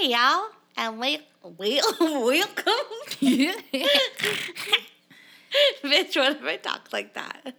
Hey 0.00 0.10
y'all, 0.10 0.46
and 0.76 0.98
wait, 0.98 1.22
wait, 1.42 1.82
welcome. 2.00 2.74
Bitch, 5.82 6.16
what 6.16 6.36
if 6.36 6.44
I 6.44 6.56
talk 6.62 6.88
like 6.92 7.14
that? 7.14 7.54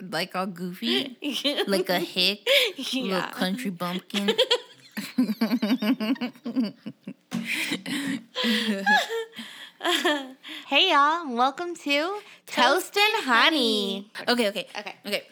like 0.00 0.34
all 0.36 0.46
goofy, 0.46 1.16
like 1.66 1.88
a 1.88 1.98
hick, 1.98 2.46
little 2.94 3.22
country 3.30 3.70
bumpkin. 3.70 4.30
Hey 10.68 10.90
y'all, 10.90 11.32
welcome 11.34 11.74
to 11.76 12.18
Toast 12.46 12.96
and 12.96 13.24
Honey. 13.24 14.10
Okay, 14.28 14.48
okay, 14.48 14.66
Okay. 14.78 14.94
okay. 15.06 15.22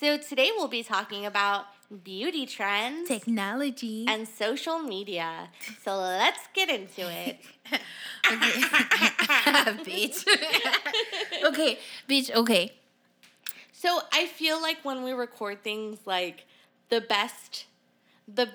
So 0.00 0.16
today 0.18 0.50
we'll 0.56 0.68
be 0.68 0.82
talking 0.82 1.26
about 1.26 1.66
beauty 2.02 2.46
trends 2.46 3.08
Technology. 3.08 4.04
and 4.08 4.26
social 4.26 4.78
media. 4.78 5.50
So 5.82 5.96
let's 5.96 6.40
get 6.54 6.68
into 6.68 7.02
it. 7.10 7.38
okay. 8.30 8.50
bitch. 9.84 10.24
okay, 11.44 11.78
bitch. 12.08 12.34
Okay. 12.34 12.72
So 13.72 14.00
I 14.12 14.26
feel 14.26 14.60
like 14.60 14.78
when 14.82 15.02
we 15.04 15.12
record 15.12 15.62
things 15.62 15.98
like 16.06 16.46
the 16.88 17.00
best 17.00 17.66
the 18.26 18.48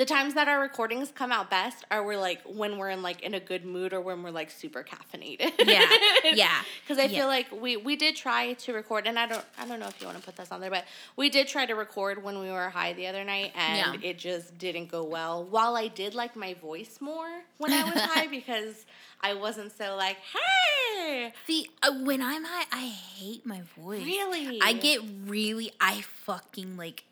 the 0.00 0.06
times 0.06 0.32
that 0.32 0.48
our 0.48 0.58
recordings 0.58 1.12
come 1.14 1.30
out 1.30 1.50
best 1.50 1.84
are 1.90 2.02
we're 2.02 2.16
like 2.18 2.40
when 2.46 2.78
we're 2.78 2.88
in 2.88 3.02
like 3.02 3.20
in 3.20 3.34
a 3.34 3.40
good 3.40 3.66
mood 3.66 3.92
or 3.92 4.00
when 4.00 4.22
we're 4.22 4.30
like 4.30 4.50
super 4.50 4.82
caffeinated. 4.82 5.52
Yeah, 5.66 5.86
yeah, 6.24 6.62
Because 6.82 6.98
I 6.98 7.02
yeah. 7.02 7.18
feel 7.18 7.26
like 7.26 7.52
we 7.52 7.76
we 7.76 7.96
did 7.96 8.16
try 8.16 8.54
to 8.54 8.72
record, 8.72 9.06
and 9.06 9.18
I 9.18 9.26
don't 9.26 9.44
I 9.58 9.66
don't 9.66 9.78
know 9.78 9.88
if 9.88 10.00
you 10.00 10.06
want 10.06 10.18
to 10.18 10.24
put 10.24 10.36
this 10.36 10.50
on 10.50 10.62
there, 10.62 10.70
but 10.70 10.86
we 11.16 11.28
did 11.28 11.48
try 11.48 11.66
to 11.66 11.74
record 11.74 12.22
when 12.24 12.38
we 12.40 12.50
were 12.50 12.70
high 12.70 12.94
the 12.94 13.08
other 13.08 13.24
night, 13.24 13.52
and 13.54 14.02
Yeah. 14.02 14.08
it 14.10 14.16
just 14.18 14.56
didn't 14.56 14.90
go 14.90 15.04
well. 15.04 15.44
While 15.44 15.76
I 15.76 15.88
did 15.88 16.14
like 16.14 16.34
my 16.34 16.54
voice 16.54 16.96
more 17.02 17.28
when 17.58 17.70
I 17.74 17.84
was 17.84 18.00
high 18.12 18.26
because 18.26 18.86
I 19.20 19.34
wasn't 19.34 19.76
so 19.76 19.96
like 19.96 20.16
hey 20.32 21.34
See, 21.46 21.68
uh, 21.82 21.92
when 22.04 22.22
I'm 22.22 22.44
high, 22.44 22.64
I 22.72 22.86
hate 22.86 23.44
my 23.44 23.60
voice. 23.78 24.02
really 24.04 24.60
I 24.62 24.72
get 24.72 25.00
really, 25.26 25.72
I 25.80 26.00
fucking 26.00 26.76
like, 26.78 27.04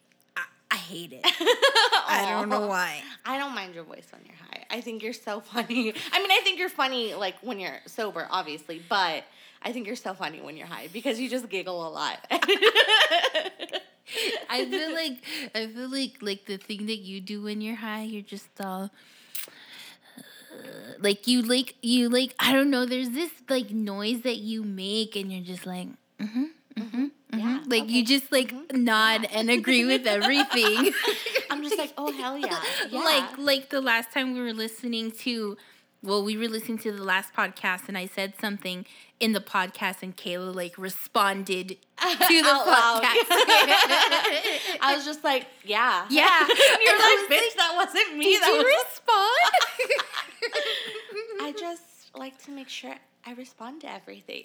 I, 0.71 0.77
hate 0.77 1.13
it. 1.13 1.21
I 1.25 2.27
don't 2.31 2.49
know 2.49 2.67
why. 2.67 3.03
I 3.25 3.39
don't 3.39 3.55
mind 3.55 3.75
your 3.75 3.85
voice 3.85 4.07
when 4.13 4.23
you're 4.25 4.37
high. 4.37 4.65
I 4.71 4.81
think 4.81 5.03
you're 5.03 5.13
so 5.13 5.41
funny. 5.41 5.93
I 6.13 6.19
mean, 6.21 6.31
I 6.31 6.41
think 6.43 6.59
you're 6.59 6.69
funny 6.69 7.15
like 7.15 7.37
when 7.43 7.59
you're 7.61 7.79
sober, 7.87 8.27
obviously, 8.31 8.83
but 8.89 9.25
I 9.63 9.73
think 9.73 9.87
you're 9.87 9.97
so 9.97 10.15
funny 10.15 10.41
when 10.41 10.57
you're 10.57 10.67
high 10.67 10.89
because 10.93 11.19
you 11.21 11.29
just 11.29 11.49
giggle 11.49 11.87
a 11.87 11.91
lot. 11.91 12.19
I 14.49 14.67
feel 14.71 14.93
like 14.95 15.19
I 15.55 15.67
feel 15.67 15.91
like 15.91 16.23
like 16.23 16.47
the 16.47 16.57
thing 16.57 16.87
that 16.87 16.99
you 16.99 17.21
do 17.21 17.43
when 17.43 17.61
you're 17.61 17.77
high, 17.77 18.03
you're 18.05 18.23
just 18.23 18.49
all 18.61 18.91
uh, 20.53 20.93
like 20.99 21.27
you 21.27 21.43
like 21.43 21.75
you 21.83 22.09
like 22.09 22.35
I 22.39 22.53
don't 22.53 22.71
know. 22.71 22.87
There's 22.87 23.11
this 23.11 23.31
like 23.49 23.71
noise 23.71 24.23
that 24.23 24.39
you 24.39 24.63
make, 24.63 25.17
and 25.17 25.33
you're 25.33 25.45
just 25.45 25.67
like. 25.67 25.89
Mm-hmm, 26.21 26.45
mm-hmm, 26.77 27.07
Yeah, 27.33 27.59
mm-hmm. 27.61 27.71
Like 27.71 27.89
you 27.91 28.05
just 28.05 28.33
like 28.33 28.53
mm-hmm. 28.53 28.85
nod 28.85 29.29
and 29.33 29.51
agree 29.51 29.85
with 29.85 30.07
everything. 30.07 30.93
I'm 31.51 31.63
just 31.63 31.77
like, 31.77 31.93
oh 31.99 32.11
hell 32.13 32.39
yeah, 32.39 32.59
yeah. 32.91 33.01
Like 33.01 33.39
like 33.39 33.71
the 33.71 33.81
last 33.81 34.13
time 34.13 34.33
we 34.35 34.41
were 34.41 34.55
listening 34.55 35.11
to 35.23 35.57
well, 36.03 36.23
we 36.23 36.37
were 36.37 36.49
listening 36.49 36.79
to 36.79 36.93
the 36.93 37.03
last 37.03 37.35
podcast 37.35 37.89
and 37.89 37.99
I 37.99 38.07
said 38.07 38.35
something 38.41 38.87
in 39.19 39.33
the 39.33 39.41
podcast 39.41 40.03
and 40.03 40.17
Kayla 40.17 40.55
like 40.55 40.79
responded 40.79 41.69
to 41.71 41.77
the 41.99 42.17
podcast. 42.67 43.27
I 44.81 44.95
was 44.95 45.05
just 45.05 45.25
like, 45.25 45.47
yeah, 45.65 46.07
Yeah. 46.09 46.47
You're 46.47 46.95
And 46.95 47.01
like, 47.01 47.29
bitch, 47.29 47.57
that 47.57 47.73
wasn't 47.75 48.17
me. 48.17 48.25
Did 48.25 48.43
that 48.43 48.49
you 48.49 48.59
was 48.59 48.67
respond? 48.87 49.51
I 51.43 51.53
just 51.59 52.17
like 52.17 52.41
to 52.45 52.53
make 52.53 52.69
sure 52.69 52.95
I 53.27 53.33
respond 53.35 53.83
to 53.83 53.91
everything. 53.93 54.43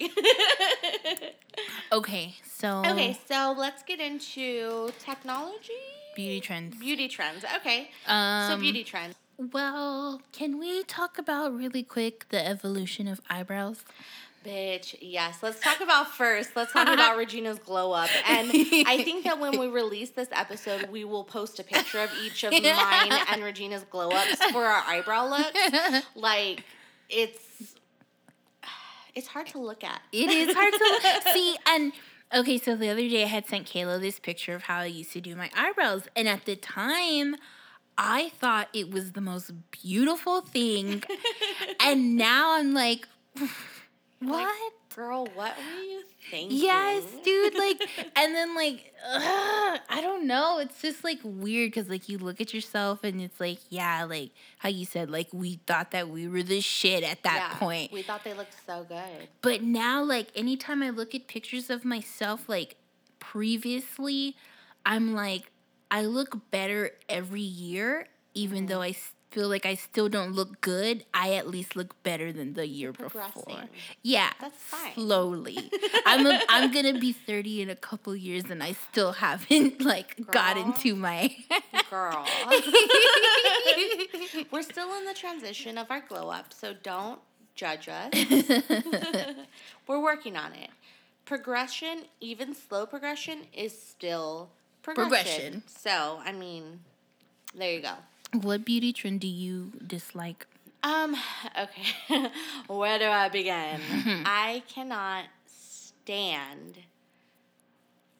okay, 1.91 2.35
so 2.43 2.79
okay, 2.85 3.17
so 3.27 3.55
let's 3.57 3.83
get 3.83 3.99
into 3.99 4.89
technology, 4.99 5.73
beauty 6.15 6.41
trends. 6.41 6.77
beauty 6.77 7.07
trends. 7.07 7.45
Okay, 7.57 7.89
Um, 8.07 8.51
so 8.51 8.57
beauty 8.57 8.83
trends. 8.83 9.15
Well, 9.37 10.21
can 10.31 10.59
we 10.59 10.83
talk 10.83 11.17
about 11.17 11.55
really 11.55 11.83
quick 11.83 12.27
the 12.29 12.45
evolution 12.45 13.07
of 13.07 13.19
eyebrows? 13.29 13.83
Bitch, 14.45 14.95
yes. 15.01 15.37
Let's 15.41 15.59
talk 15.61 15.79
about 15.79 16.07
first. 16.09 16.55
Let's 16.55 16.73
talk 16.73 16.87
about 16.93 17.17
Regina's 17.17 17.59
glow 17.59 17.93
up. 17.93 18.09
And 18.27 18.49
I 18.85 19.01
think 19.03 19.23
that 19.23 19.39
when 19.39 19.57
we 19.57 19.67
release 19.81 20.09
this 20.11 20.27
episode, 20.33 20.89
we 20.91 21.03
will 21.05 21.23
post 21.23 21.59
a 21.59 21.63
picture 21.63 21.99
of 21.99 22.11
each 22.23 22.43
of 22.43 22.51
mine 22.51 23.11
and 23.29 23.41
Regina's 23.51 23.83
glow 23.89 24.09
ups 24.09 24.43
for 24.51 24.63
our 24.65 24.83
eyebrow 24.85 25.27
looks. 25.29 26.05
Like, 26.15 26.65
it's 27.09 27.39
it's 29.15 29.27
hard 29.27 29.47
to 29.47 29.59
look 29.59 29.83
at. 29.83 30.01
It 30.11 30.29
is 30.29 30.55
hard 30.55 30.73
to 30.73 30.79
look. 30.79 31.23
see. 31.33 31.57
And 31.67 31.93
okay, 32.33 32.57
so 32.57 32.75
the 32.75 32.89
other 32.89 33.07
day 33.07 33.23
I 33.23 33.27
had 33.27 33.47
sent 33.47 33.67
Kayla 33.67 33.99
this 33.99 34.19
picture 34.19 34.55
of 34.55 34.63
how 34.63 34.79
I 34.79 34.85
used 34.85 35.13
to 35.13 35.21
do 35.21 35.35
my 35.35 35.49
eyebrows. 35.55 36.07
And 36.15 36.27
at 36.27 36.45
the 36.45 36.55
time, 36.55 37.35
I 37.97 38.29
thought 38.29 38.69
it 38.73 38.91
was 38.91 39.11
the 39.11 39.21
most 39.21 39.51
beautiful 39.71 40.41
thing. 40.41 41.03
and 41.79 42.15
now 42.15 42.57
I'm 42.57 42.73
like, 42.73 43.07
what? 44.19 44.73
Girl, 44.95 45.27
what 45.33 45.57
were 45.57 45.83
you 45.83 46.03
thinking? 46.29 46.57
Yes, 46.57 47.03
dude. 47.23 47.55
Like, 47.55 47.81
and 48.15 48.35
then 48.35 48.55
like, 48.55 48.93
ugh, 49.05 49.79
I 49.89 50.01
don't 50.01 50.27
know. 50.27 50.59
It's 50.59 50.81
just 50.81 51.03
like 51.03 51.19
weird 51.23 51.71
because 51.71 51.89
like 51.89 52.09
you 52.09 52.17
look 52.17 52.39
at 52.39 52.53
yourself 52.53 53.03
and 53.03 53.21
it's 53.21 53.39
like, 53.39 53.59
yeah, 53.69 54.03
like 54.03 54.31
how 54.59 54.69
you 54.69 54.85
said, 54.85 55.09
like 55.09 55.27
we 55.31 55.59
thought 55.65 55.91
that 55.91 56.09
we 56.09 56.27
were 56.27 56.43
the 56.43 56.61
shit 56.61 57.03
at 57.03 57.23
that 57.23 57.49
Yeah, 57.51 57.57
point. 57.59 57.91
We 57.91 58.01
thought 58.03 58.23
they 58.23 58.33
looked 58.33 58.55
so 58.65 58.85
good. 58.87 59.27
But 59.41 59.63
now, 59.63 60.03
like, 60.03 60.27
anytime 60.35 60.83
I 60.83 60.89
look 60.89 61.15
at 61.15 61.27
pictures 61.27 61.69
of 61.69 61.83
myself, 61.83 62.47
like, 62.47 62.75
previously, 63.19 64.35
I'm 64.85 65.13
like, 65.13 65.51
I 65.89 66.05
look 66.05 66.51
better 66.51 66.91
every 67.07 67.41
year, 67.41 68.07
even 68.33 68.59
mm-hmm. 68.59 68.67
though 68.67 68.81
I 68.81 68.95
feel 69.33 69.49
like 69.49 69.65
I 69.65 69.73
still 69.73 70.09
don't 70.09 70.33
look 70.33 70.61
good. 70.61 71.05
I 71.13 71.33
at 71.33 71.47
least 71.47 71.75
look 71.75 72.01
better 72.03 72.31
than 72.31 72.53
the 72.53 72.67
year 72.67 72.91
before. 72.91 73.25
Yeah. 74.03 74.29
That's 74.39 74.57
fine. 74.57 74.93
Slowly. 74.93 75.71
I'm, 76.05 76.27
a, 76.27 76.39
I'm 76.49 76.71
going 76.71 76.93
to 76.93 76.99
be 76.99 77.11
30 77.11 77.63
in 77.63 77.69
a 77.69 77.75
couple 77.75 78.15
years, 78.15 78.43
and 78.49 78.61
I 78.61 78.73
still 78.73 79.13
haven't, 79.13 79.81
like, 79.85 80.25
Girl. 80.27 80.57
into 80.57 80.95
my. 80.95 81.35
Girl. 81.89 82.25
We're 84.51 84.61
still 84.61 84.93
in 84.97 85.05
the 85.05 85.15
transition 85.15 85.77
of 85.77 85.89
our 85.89 86.01
glow 86.01 86.29
up, 86.29 86.53
so 86.53 86.73
don't 86.83 87.19
judge 87.55 87.89
us. 87.89 88.13
We're 89.87 90.01
working 90.01 90.37
on 90.37 90.53
it. 90.53 90.69
Progression, 91.25 92.03
even 92.19 92.53
slow 92.53 92.85
progression, 92.85 93.39
is 93.53 93.79
still 93.79 94.49
progression. 94.83 95.09
Progression. 95.09 95.63
So, 95.67 96.19
I 96.23 96.31
mean, 96.33 96.81
there 97.55 97.71
you 97.71 97.81
go. 97.81 97.93
What 98.41 98.65
beauty 98.65 98.93
trend 98.93 99.21
do 99.21 99.27
you 99.27 99.71
dislike? 99.85 100.47
Um, 100.83 101.15
okay. 101.59 102.29
Where 102.67 102.99
do 102.99 103.05
I 103.05 103.29
begin? 103.29 103.81
I 104.25 104.63
cannot 104.67 105.25
stand 105.45 106.79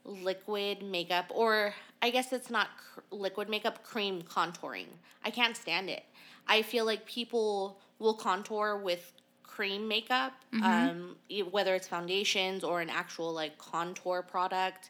liquid 0.06 0.84
makeup, 0.84 1.25
or 1.29 1.74
I 2.01 2.09
guess 2.09 2.34
it's 2.34 2.50
not 2.50 2.68
cr- 2.78 3.01
liquid 3.12 3.50
makeup, 3.50 3.84
cream 3.84 4.22
contouring. 4.22 4.88
I 5.24 5.29
can't 5.29 5.56
stand 5.56 5.90
it. 5.90 6.03
I 6.47 6.62
feel 6.62 6.85
like 6.85 7.06
people 7.06 7.80
will 8.00 8.13
contour 8.16 8.78
with 8.78 9.13
cream 9.44 9.88
makeup, 9.88 10.34
um, 10.63 11.16
e- 11.30 11.44
whether 11.44 11.75
it's 11.75 11.88
foundations 11.88 12.63
or 12.63 12.81
an 12.81 12.90
actual 12.90 13.31
like 13.31 13.57
contour 13.57 14.22
product, 14.24 14.90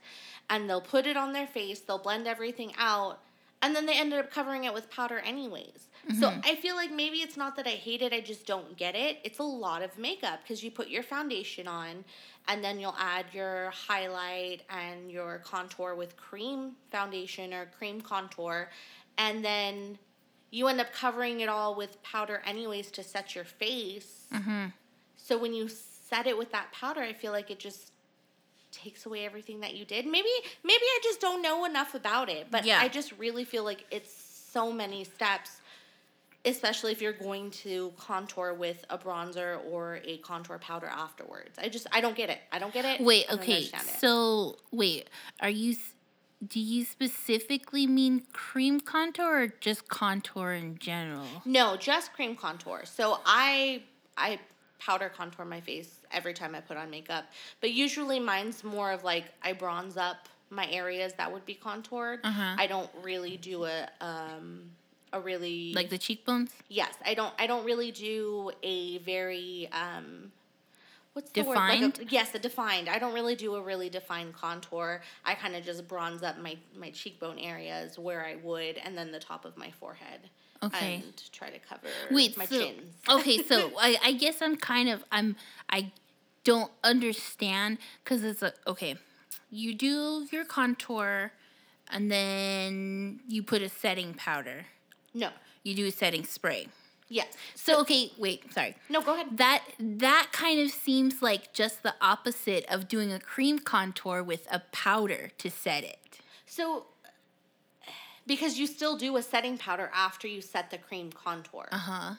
and 0.49 0.67
they'll 0.69 0.81
put 0.81 1.05
it 1.05 1.17
on 1.17 1.33
their 1.33 1.45
face, 1.47 1.81
they'll 1.81 1.99
blend 1.99 2.27
everything 2.27 2.71
out, 2.77 3.19
and 3.63 3.73
then 3.73 3.85
they 3.85 3.97
ended 3.97 4.19
up 4.19 4.29
covering 4.29 4.65
it 4.65 4.73
with 4.73 4.91
powder 4.91 5.19
anyways. 5.19 5.87
So 6.19 6.27
mm-hmm. 6.27 6.41
I 6.43 6.55
feel 6.55 6.75
like 6.75 6.91
maybe 6.91 7.19
it's 7.19 7.37
not 7.37 7.55
that 7.55 7.65
I 7.65 7.71
hate 7.71 8.01
it, 8.01 8.11
I 8.11 8.19
just 8.19 8.45
don't 8.45 8.75
get 8.75 8.93
it. 8.93 9.19
It's 9.23 9.39
a 9.39 9.43
lot 9.43 9.81
of 9.81 9.97
makeup 9.97 10.41
because 10.43 10.61
you 10.61 10.69
put 10.69 10.89
your 10.89 11.01
foundation 11.01 11.65
on 11.65 12.03
and 12.49 12.61
then 12.61 12.77
you'll 12.77 12.97
add 12.99 13.25
your 13.31 13.69
highlight 13.69 14.63
and 14.69 15.09
your 15.09 15.37
contour 15.45 15.95
with 15.95 16.17
cream 16.17 16.73
foundation 16.91 17.53
or 17.53 17.67
cream 17.77 18.01
contour 18.01 18.69
and 19.17 19.45
then 19.45 19.97
you 20.51 20.67
end 20.67 20.81
up 20.81 20.91
covering 20.91 21.39
it 21.39 21.47
all 21.47 21.73
with 21.73 22.03
powder 22.03 22.41
anyways 22.45 22.91
to 22.91 23.01
set 23.01 23.33
your 23.33 23.45
face. 23.45 24.25
Mm-hmm. 24.33 24.65
So 25.15 25.37
when 25.37 25.53
you 25.53 25.69
set 25.69 26.27
it 26.27 26.37
with 26.37 26.51
that 26.51 26.69
powder, 26.73 26.99
I 26.99 27.13
feel 27.13 27.31
like 27.31 27.49
it 27.49 27.59
just 27.59 27.92
takes 28.73 29.05
away 29.05 29.25
everything 29.25 29.61
that 29.61 29.75
you 29.75 29.85
did. 29.85 30.05
Maybe 30.05 30.29
maybe 30.63 30.83
I 30.83 30.99
just 31.03 31.21
don't 31.21 31.41
know 31.41 31.63
enough 31.63 31.93
about 31.95 32.29
it, 32.29 32.47
but 32.51 32.65
Yeah. 32.65 32.79
I 32.81 32.89
just 32.89 33.13
really 33.17 33.45
feel 33.45 33.63
like 33.63 33.85
it's 33.91 34.11
so 34.13 34.71
many 34.71 35.03
steps 35.05 35.61
especially 36.45 36.91
if 36.91 37.01
you're 37.01 37.13
going 37.13 37.49
to 37.51 37.93
contour 37.97 38.53
with 38.53 38.83
a 38.89 38.97
bronzer 38.97 39.59
or 39.71 40.01
a 40.03 40.17
contour 40.17 40.57
powder 40.57 40.87
afterwards. 40.87 41.57
I 41.57 41.69
just 41.69 41.87
I 41.91 42.01
don't 42.01 42.15
get 42.15 42.29
it. 42.29 42.39
I 42.51 42.59
don't 42.59 42.73
get 42.73 42.85
it. 42.85 43.01
Wait, 43.01 43.31
okay. 43.31 43.69
So, 43.97 44.57
wait, 44.71 45.09
are 45.39 45.49
you 45.49 45.71
s- 45.71 45.93
do 46.45 46.59
you 46.59 46.83
specifically 46.83 47.87
mean 47.87 48.23
cream 48.33 48.81
contour 48.81 49.43
or 49.43 49.47
just 49.47 49.87
contour 49.87 50.51
in 50.51 50.77
general? 50.77 51.25
No, 51.45 51.77
just 51.77 52.11
cream 52.13 52.35
contour. 52.35 52.81
So 52.85 53.19
I 53.25 53.83
I 54.17 54.39
powder 54.85 55.09
contour 55.09 55.45
my 55.45 55.61
face 55.61 55.99
every 56.11 56.33
time 56.33 56.55
I 56.55 56.59
put 56.59 56.77
on 56.77 56.89
makeup, 56.89 57.25
but 57.61 57.71
usually 57.71 58.19
mine's 58.19 58.63
more 58.63 58.91
of 58.91 59.03
like 59.03 59.25
I 59.41 59.53
bronze 59.53 59.97
up 59.97 60.27
my 60.49 60.67
areas 60.69 61.13
that 61.13 61.31
would 61.31 61.45
be 61.45 61.55
contoured. 61.55 62.19
Uh-huh. 62.23 62.55
I 62.57 62.67
don't 62.67 62.89
really 63.01 63.37
do 63.37 63.65
a 63.65 63.89
um 64.01 64.71
a 65.13 65.19
really 65.19 65.73
Like 65.73 65.89
the 65.89 65.97
cheekbones? 65.97 66.51
yes, 66.69 66.93
I 67.05 67.13
don't 67.13 67.33
I 67.39 67.47
don't 67.47 67.65
really 67.65 67.91
do 67.91 68.51
a 68.61 68.97
very 68.99 69.69
um 69.71 70.31
what's 71.13 71.31
the 71.31 71.43
word? 71.43 71.55
Like 71.55 71.99
a, 71.99 72.05
yes, 72.09 72.33
a 72.35 72.39
defined. 72.39 72.89
I 72.89 72.99
don't 72.99 73.13
really 73.13 73.35
do 73.35 73.55
a 73.55 73.61
really 73.61 73.89
defined 73.89 74.33
contour. 74.33 75.01
I 75.23 75.35
kind 75.35 75.55
of 75.55 75.63
just 75.63 75.87
bronze 75.87 76.23
up 76.23 76.37
my 76.39 76.57
my 76.75 76.89
cheekbone 76.91 77.39
areas 77.39 77.97
where 77.97 78.25
I 78.25 78.35
would 78.43 78.77
and 78.77 78.97
then 78.97 79.11
the 79.11 79.19
top 79.19 79.45
of 79.45 79.55
my 79.55 79.71
forehead. 79.71 80.19
Okay. 80.63 80.95
And 80.95 81.31
try 81.31 81.49
to 81.49 81.59
cover 81.59 81.87
Wait, 82.11 82.37
my 82.37 82.45
so 82.45 82.59
chins. 82.59 82.91
okay, 83.09 83.43
so 83.43 83.71
I, 83.79 83.97
I 84.03 84.13
guess 84.13 84.41
I'm 84.41 84.55
kind 84.55 84.89
of 84.89 85.03
I'm 85.11 85.35
I 85.69 85.91
don't 86.43 86.71
understand 86.83 87.77
because 88.03 88.23
it's 88.23 88.41
a 88.41 88.53
okay. 88.67 88.95
You 89.49 89.75
do 89.75 90.27
your 90.31 90.45
contour, 90.45 91.31
and 91.91 92.11
then 92.11 93.19
you 93.27 93.43
put 93.43 93.61
a 93.61 93.69
setting 93.69 94.13
powder. 94.13 94.65
No. 95.13 95.29
You 95.63 95.75
do 95.75 95.85
a 95.85 95.91
setting 95.91 96.25
spray. 96.25 96.67
Yes. 97.09 97.27
So 97.53 97.79
okay, 97.81 98.11
wait, 98.17 98.51
sorry. 98.51 98.75
No, 98.89 99.01
go 99.01 99.13
ahead. 99.13 99.37
That 99.37 99.63
that 99.79 100.29
kind 100.31 100.59
of 100.59 100.71
seems 100.71 101.21
like 101.21 101.53
just 101.53 101.83
the 101.83 101.93
opposite 102.01 102.65
of 102.69 102.87
doing 102.87 103.13
a 103.13 103.19
cream 103.19 103.59
contour 103.59 104.23
with 104.23 104.47
a 104.51 104.61
powder 104.71 105.29
to 105.37 105.51
set 105.51 105.83
it. 105.83 105.99
So, 106.45 106.85
because 108.27 108.57
you 108.59 108.67
still 108.67 108.95
do 108.97 109.17
a 109.17 109.21
setting 109.21 109.57
powder 109.57 109.89
after 109.93 110.27
you 110.27 110.41
set 110.41 110.69
the 110.71 110.77
cream 110.77 111.11
contour. 111.11 111.67
Uh 111.71 111.77
huh. 111.77 112.13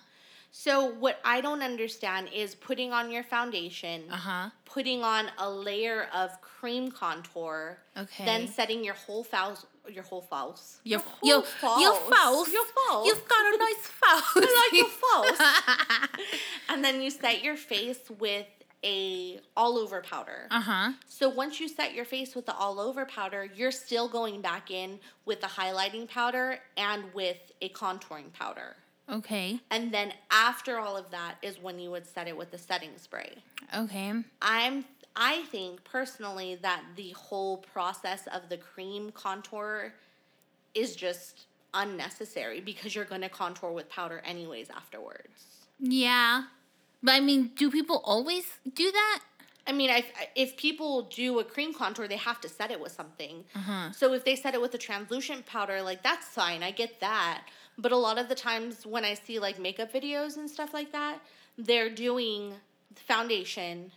So, 0.56 0.84
what 0.84 1.18
I 1.24 1.40
don't 1.40 1.62
understand 1.62 2.28
is 2.32 2.54
putting 2.54 2.92
on 2.92 3.10
your 3.10 3.24
foundation, 3.24 4.04
Uh 4.10 4.16
huh. 4.16 4.50
putting 4.64 5.02
on 5.02 5.26
a 5.38 5.50
layer 5.50 6.06
of 6.14 6.30
cream 6.40 6.92
contour, 6.92 7.78
Okay. 7.96 8.24
then 8.24 8.46
setting 8.46 8.84
your 8.84 8.94
whole 8.94 9.24
false, 9.24 9.66
your 9.88 10.04
whole 10.04 10.22
false, 10.22 10.78
Your 10.84 11.00
whole 11.00 11.28
your 11.28 11.38
your 11.80 11.94
false. 11.94 12.52
your 12.52 12.64
false. 12.66 13.06
You've 13.08 13.26
got 13.28 13.54
a 13.54 13.58
nice 13.58 13.86
false. 14.02 14.32
I 14.36 14.68
like 14.70 14.80
your 14.80 14.92
false. 16.08 16.20
and 16.68 16.84
then 16.84 17.02
you 17.02 17.10
set 17.10 17.42
your 17.42 17.56
face 17.56 17.98
with 18.18 18.46
a 18.84 19.40
all 19.56 19.78
over 19.78 20.02
powder. 20.02 20.46
uh 20.50 20.60
huh. 20.60 20.92
So 21.08 21.28
once 21.28 21.58
you 21.58 21.68
set 21.68 21.94
your 21.94 22.04
face 22.04 22.34
with 22.34 22.46
the 22.46 22.54
all 22.54 22.78
over 22.78 23.06
powder, 23.06 23.48
you're 23.56 23.72
still 23.72 24.08
going 24.08 24.40
back 24.40 24.70
in 24.70 25.00
with 25.24 25.40
the 25.40 25.46
highlighting 25.46 26.08
powder 26.08 26.58
and 26.76 27.04
with 27.14 27.38
a 27.62 27.70
contouring 27.70 28.32
powder. 28.32 28.76
Okay. 29.10 29.60
And 29.70 29.92
then 29.92 30.12
after 30.30 30.78
all 30.78 30.96
of 30.96 31.10
that 31.10 31.36
is 31.42 31.60
when 31.60 31.78
you 31.78 31.90
would 31.90 32.06
set 32.06 32.28
it 32.28 32.36
with 32.36 32.50
the 32.50 32.58
setting 32.58 32.90
spray. 32.96 33.34
Okay. 33.76 34.12
I'm 34.40 34.84
I 35.16 35.42
think 35.50 35.84
personally 35.84 36.56
that 36.62 36.82
the 36.96 37.10
whole 37.10 37.58
process 37.58 38.26
of 38.28 38.48
the 38.48 38.56
cream 38.56 39.12
contour 39.12 39.92
is 40.74 40.96
just 40.96 41.46
unnecessary 41.72 42.60
because 42.60 42.94
you're 42.94 43.04
going 43.04 43.20
to 43.20 43.28
contour 43.28 43.70
with 43.72 43.88
powder 43.88 44.22
anyways 44.24 44.70
afterwards. 44.70 45.66
Yeah. 45.78 46.44
But 47.04 47.12
I 47.12 47.20
mean, 47.20 47.50
do 47.54 47.70
people 47.70 48.00
always 48.02 48.46
do 48.74 48.90
that? 48.90 49.20
I 49.66 49.72
mean, 49.72 49.90
if 49.90 50.06
if 50.34 50.56
people 50.56 51.02
do 51.02 51.38
a 51.38 51.44
cream 51.44 51.74
contour, 51.74 52.08
they 52.08 52.16
have 52.16 52.40
to 52.40 52.48
set 52.48 52.70
it 52.70 52.80
with 52.80 52.92
something. 52.92 53.44
Uh-huh. 53.54 53.92
So 53.92 54.14
if 54.14 54.24
they 54.24 54.36
set 54.36 54.54
it 54.54 54.60
with 54.60 54.74
a 54.74 54.78
translucent 54.78 55.44
powder, 55.44 55.82
like 55.82 56.02
that's 56.02 56.26
fine. 56.26 56.62
I 56.62 56.70
get 56.70 57.00
that. 57.00 57.44
But 57.76 57.92
a 57.92 57.96
lot 57.96 58.18
of 58.18 58.28
the 58.28 58.34
times 58.34 58.86
when 58.86 59.04
I 59.04 59.14
see 59.14 59.38
like 59.38 59.58
makeup 59.58 59.92
videos 59.92 60.36
and 60.38 60.48
stuff 60.50 60.72
like 60.72 60.92
that, 60.92 61.20
they're 61.58 61.90
doing 61.90 62.54
foundation, 62.94 63.92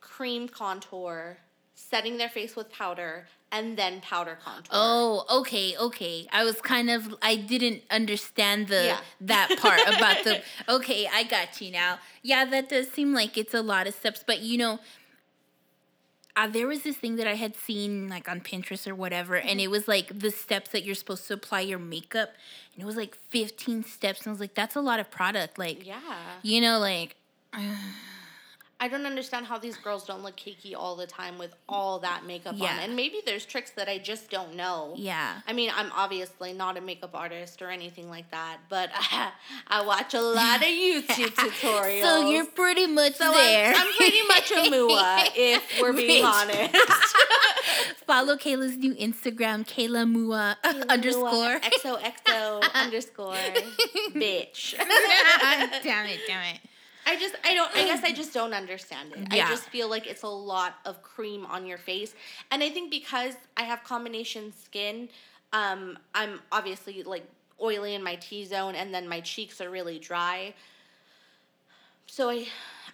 cream 0.00 0.48
contour, 0.48 1.38
setting 1.74 2.18
their 2.18 2.28
face 2.28 2.54
with 2.54 2.70
powder, 2.70 3.26
and 3.54 3.76
then 3.76 4.00
powder 4.00 4.36
contour. 4.44 4.68
Oh, 4.72 5.24
okay, 5.40 5.76
okay. 5.78 6.26
I 6.32 6.42
was 6.44 6.60
kind 6.60 6.90
of 6.90 7.14
I 7.22 7.36
didn't 7.36 7.82
understand 7.90 8.68
the 8.68 8.84
Yeah. 8.86 9.00
that 9.22 9.48
part 9.60 9.80
about 9.94 10.24
the 10.24 10.42
Okay, 10.68 11.08
I 11.10 11.22
got 11.22 11.60
you 11.60 11.70
now. 11.70 11.98
Yeah, 12.22 12.44
that 12.46 12.68
does 12.68 12.90
seem 12.90 13.14
like 13.14 13.38
it's 13.38 13.54
a 13.54 13.62
lot 13.62 13.86
of 13.86 13.94
steps, 13.94 14.24
but 14.26 14.40
you 14.40 14.58
know, 14.58 14.80
uh, 16.36 16.48
there 16.48 16.66
was 16.66 16.82
this 16.82 16.96
thing 16.96 17.14
that 17.16 17.28
I 17.28 17.34
had 17.34 17.54
seen 17.54 18.08
like 18.08 18.28
on 18.28 18.40
Pinterest 18.40 18.88
or 18.88 18.94
whatever, 18.96 19.36
and 19.36 19.60
it 19.60 19.68
was 19.68 19.86
like 19.86 20.18
the 20.18 20.32
steps 20.32 20.70
that 20.70 20.84
you're 20.84 20.96
supposed 20.96 21.28
to 21.28 21.34
apply 21.34 21.60
your 21.60 21.78
makeup, 21.78 22.30
and 22.74 22.82
it 22.82 22.86
was 22.86 22.96
like 22.96 23.14
15 23.28 23.84
steps, 23.84 24.20
and 24.22 24.28
I 24.28 24.30
was 24.32 24.40
like, 24.40 24.54
that's 24.54 24.74
a 24.74 24.80
lot 24.80 24.98
of 24.98 25.10
product. 25.12 25.58
Like, 25.58 25.86
Yeah. 25.86 26.00
you 26.42 26.60
know, 26.60 26.80
like, 26.80 27.14
I 28.80 28.88
don't 28.88 29.06
understand 29.06 29.46
how 29.46 29.56
these 29.58 29.76
girls 29.76 30.04
don't 30.04 30.22
look 30.22 30.36
cakey 30.36 30.74
all 30.76 30.96
the 30.96 31.06
time 31.06 31.38
with 31.38 31.54
all 31.68 32.00
that 32.00 32.26
makeup 32.26 32.54
Yeah. 32.58 32.74
on. 32.74 32.80
And 32.80 32.96
maybe 32.96 33.18
there's 33.24 33.46
tricks 33.46 33.70
that 33.72 33.88
I 33.88 33.98
just 33.98 34.30
don't 34.30 34.56
know. 34.56 34.94
yeah. 34.96 35.40
I 35.46 35.52
mean, 35.52 35.70
I'm 35.74 35.90
obviously 35.92 36.52
not 36.52 36.76
a 36.76 36.80
makeup 36.80 37.14
artist 37.14 37.62
or 37.62 37.70
anything 37.70 38.10
like 38.10 38.30
that, 38.32 38.58
but 38.68 38.90
I 39.68 39.84
watch 39.86 40.12
a 40.14 40.20
lot 40.20 40.56
of 40.60 40.66
YouTube 40.68 41.04
tutorials. 41.34 42.02
So 42.02 42.30
you're 42.30 42.46
pretty 42.46 42.86
much 42.86 43.14
So 43.14 43.26
I'm- 43.26 43.34
there. 43.34 43.74
I'm, 43.76 43.92
pretty 43.96 44.22
much 44.28 44.50
a 44.50 44.70
mua, 44.70 45.24
if 45.36 45.80
we're 45.80 45.92
being 45.92 46.24
honest. 46.24 46.74
Follow 48.06 48.36
Kayla's 48.36 48.76
new 48.76 48.94
Instagram, 48.96 49.66
Kayla 49.66 50.06
Mua 50.10 50.56
underscore. 50.90 51.58
XOXO 51.60 52.72
underscore 52.74 53.34
bitch. 54.14 54.74
damn 55.82 56.06
it, 56.06 56.20
damn 56.26 56.54
it. 56.54 56.60
I 57.06 57.16
just 57.16 57.34
I 57.44 57.54
don't 57.54 57.74
I 57.76 57.84
guess 57.84 58.02
I 58.02 58.12
just 58.12 58.32
don't 58.32 58.54
understand 58.54 59.12
it. 59.12 59.32
Yeah. 59.32 59.46
I 59.46 59.48
just 59.50 59.64
feel 59.64 59.88
like 59.88 60.06
it's 60.06 60.22
a 60.22 60.28
lot 60.28 60.76
of 60.84 61.02
cream 61.02 61.46
on 61.46 61.66
your 61.66 61.78
face. 61.78 62.14
And 62.50 62.62
I 62.62 62.70
think 62.70 62.90
because 62.90 63.34
I 63.56 63.62
have 63.62 63.84
combination 63.84 64.52
skin, 64.52 65.08
um, 65.52 65.98
I'm 66.14 66.40
obviously 66.50 67.02
like 67.02 67.24
oily 67.60 67.94
in 67.94 68.02
my 68.02 68.16
T 68.16 68.44
zone 68.44 68.74
and 68.74 68.92
then 68.92 69.08
my 69.08 69.20
cheeks 69.20 69.60
are 69.60 69.70
really 69.70 69.98
dry. 69.98 70.54
So 72.06 72.30
I 72.30 72.46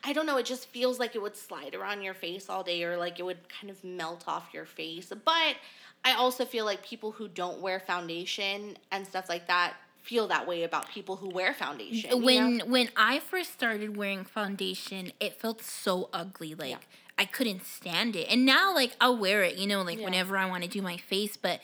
I 0.02 0.12
don't 0.12 0.26
know, 0.26 0.38
it 0.38 0.46
just 0.46 0.66
feels 0.68 0.98
like 0.98 1.14
it 1.14 1.22
would 1.22 1.36
slide 1.36 1.74
around 1.74 2.02
your 2.02 2.14
face 2.14 2.48
all 2.48 2.62
day 2.62 2.82
or 2.84 2.96
like 2.96 3.18
it 3.18 3.22
would 3.22 3.48
kind 3.48 3.70
of 3.70 3.82
melt 3.84 4.24
off 4.26 4.48
your 4.52 4.64
face. 4.64 5.12
But 5.24 5.56
I 6.04 6.14
also 6.14 6.44
feel 6.44 6.64
like 6.64 6.84
people 6.84 7.12
who 7.12 7.28
don't 7.28 7.60
wear 7.60 7.80
foundation 7.80 8.78
and 8.90 9.06
stuff 9.06 9.28
like 9.28 9.46
that 9.48 9.74
feel 10.02 10.29
that 10.29 10.47
way 10.47 10.62
about 10.62 10.88
people 10.88 11.17
who 11.17 11.29
wear 11.29 11.52
foundation. 11.55 12.11
you 12.11 12.17
When 12.19 12.56
know? 12.58 12.64
when 12.67 12.88
I 12.97 13.21
first 13.21 13.52
started 13.52 13.97
wearing 13.97 14.25
foundation, 14.25 15.12
it 15.21 15.40
felt 15.40 15.62
so 15.62 16.09
ugly. 16.12 16.54
Like 16.54 16.71
Yeah. 16.71 16.78
I 17.19 17.25
couldn't 17.26 17.64
stand 17.66 18.16
it. 18.16 18.26
And 18.30 18.47
now 18.47 18.75
like 18.75 18.97
I'll 19.00 19.16
wear 19.16 19.42
it, 19.42 19.57
you 19.57 19.66
know, 19.66 19.83
like 19.83 19.99
Yeah. 19.99 20.04
whenever 20.07 20.37
I 20.37 20.47
want 20.47 20.62
to 20.64 20.69
do 20.69 20.80
my 20.83 20.97
face, 20.97 21.37
but 21.37 21.61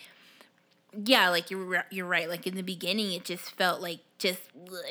yeah, 1.04 1.28
like 1.28 1.50
you're 1.50 1.84
you're 1.90 2.06
right. 2.06 2.28
Like 2.28 2.46
in 2.46 2.54
the 2.54 2.62
beginning, 2.62 3.12
it 3.12 3.24
just 3.24 3.50
felt 3.52 3.80
like 3.82 4.00
just 4.18 4.40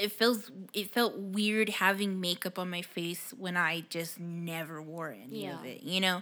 it 0.02 0.12
feels 0.12 0.52
it 0.74 0.92
felt 0.92 1.18
weird 1.18 1.70
having 1.70 2.20
makeup 2.22 2.60
on 2.60 2.70
my 2.70 2.82
face 2.84 3.34
when 3.38 3.58
I 3.58 3.82
just 3.90 4.20
never 4.20 4.82
wore 4.82 5.16
any 5.20 5.48
of 5.48 5.66
it. 5.66 5.82
You 5.84 6.02
know? 6.02 6.22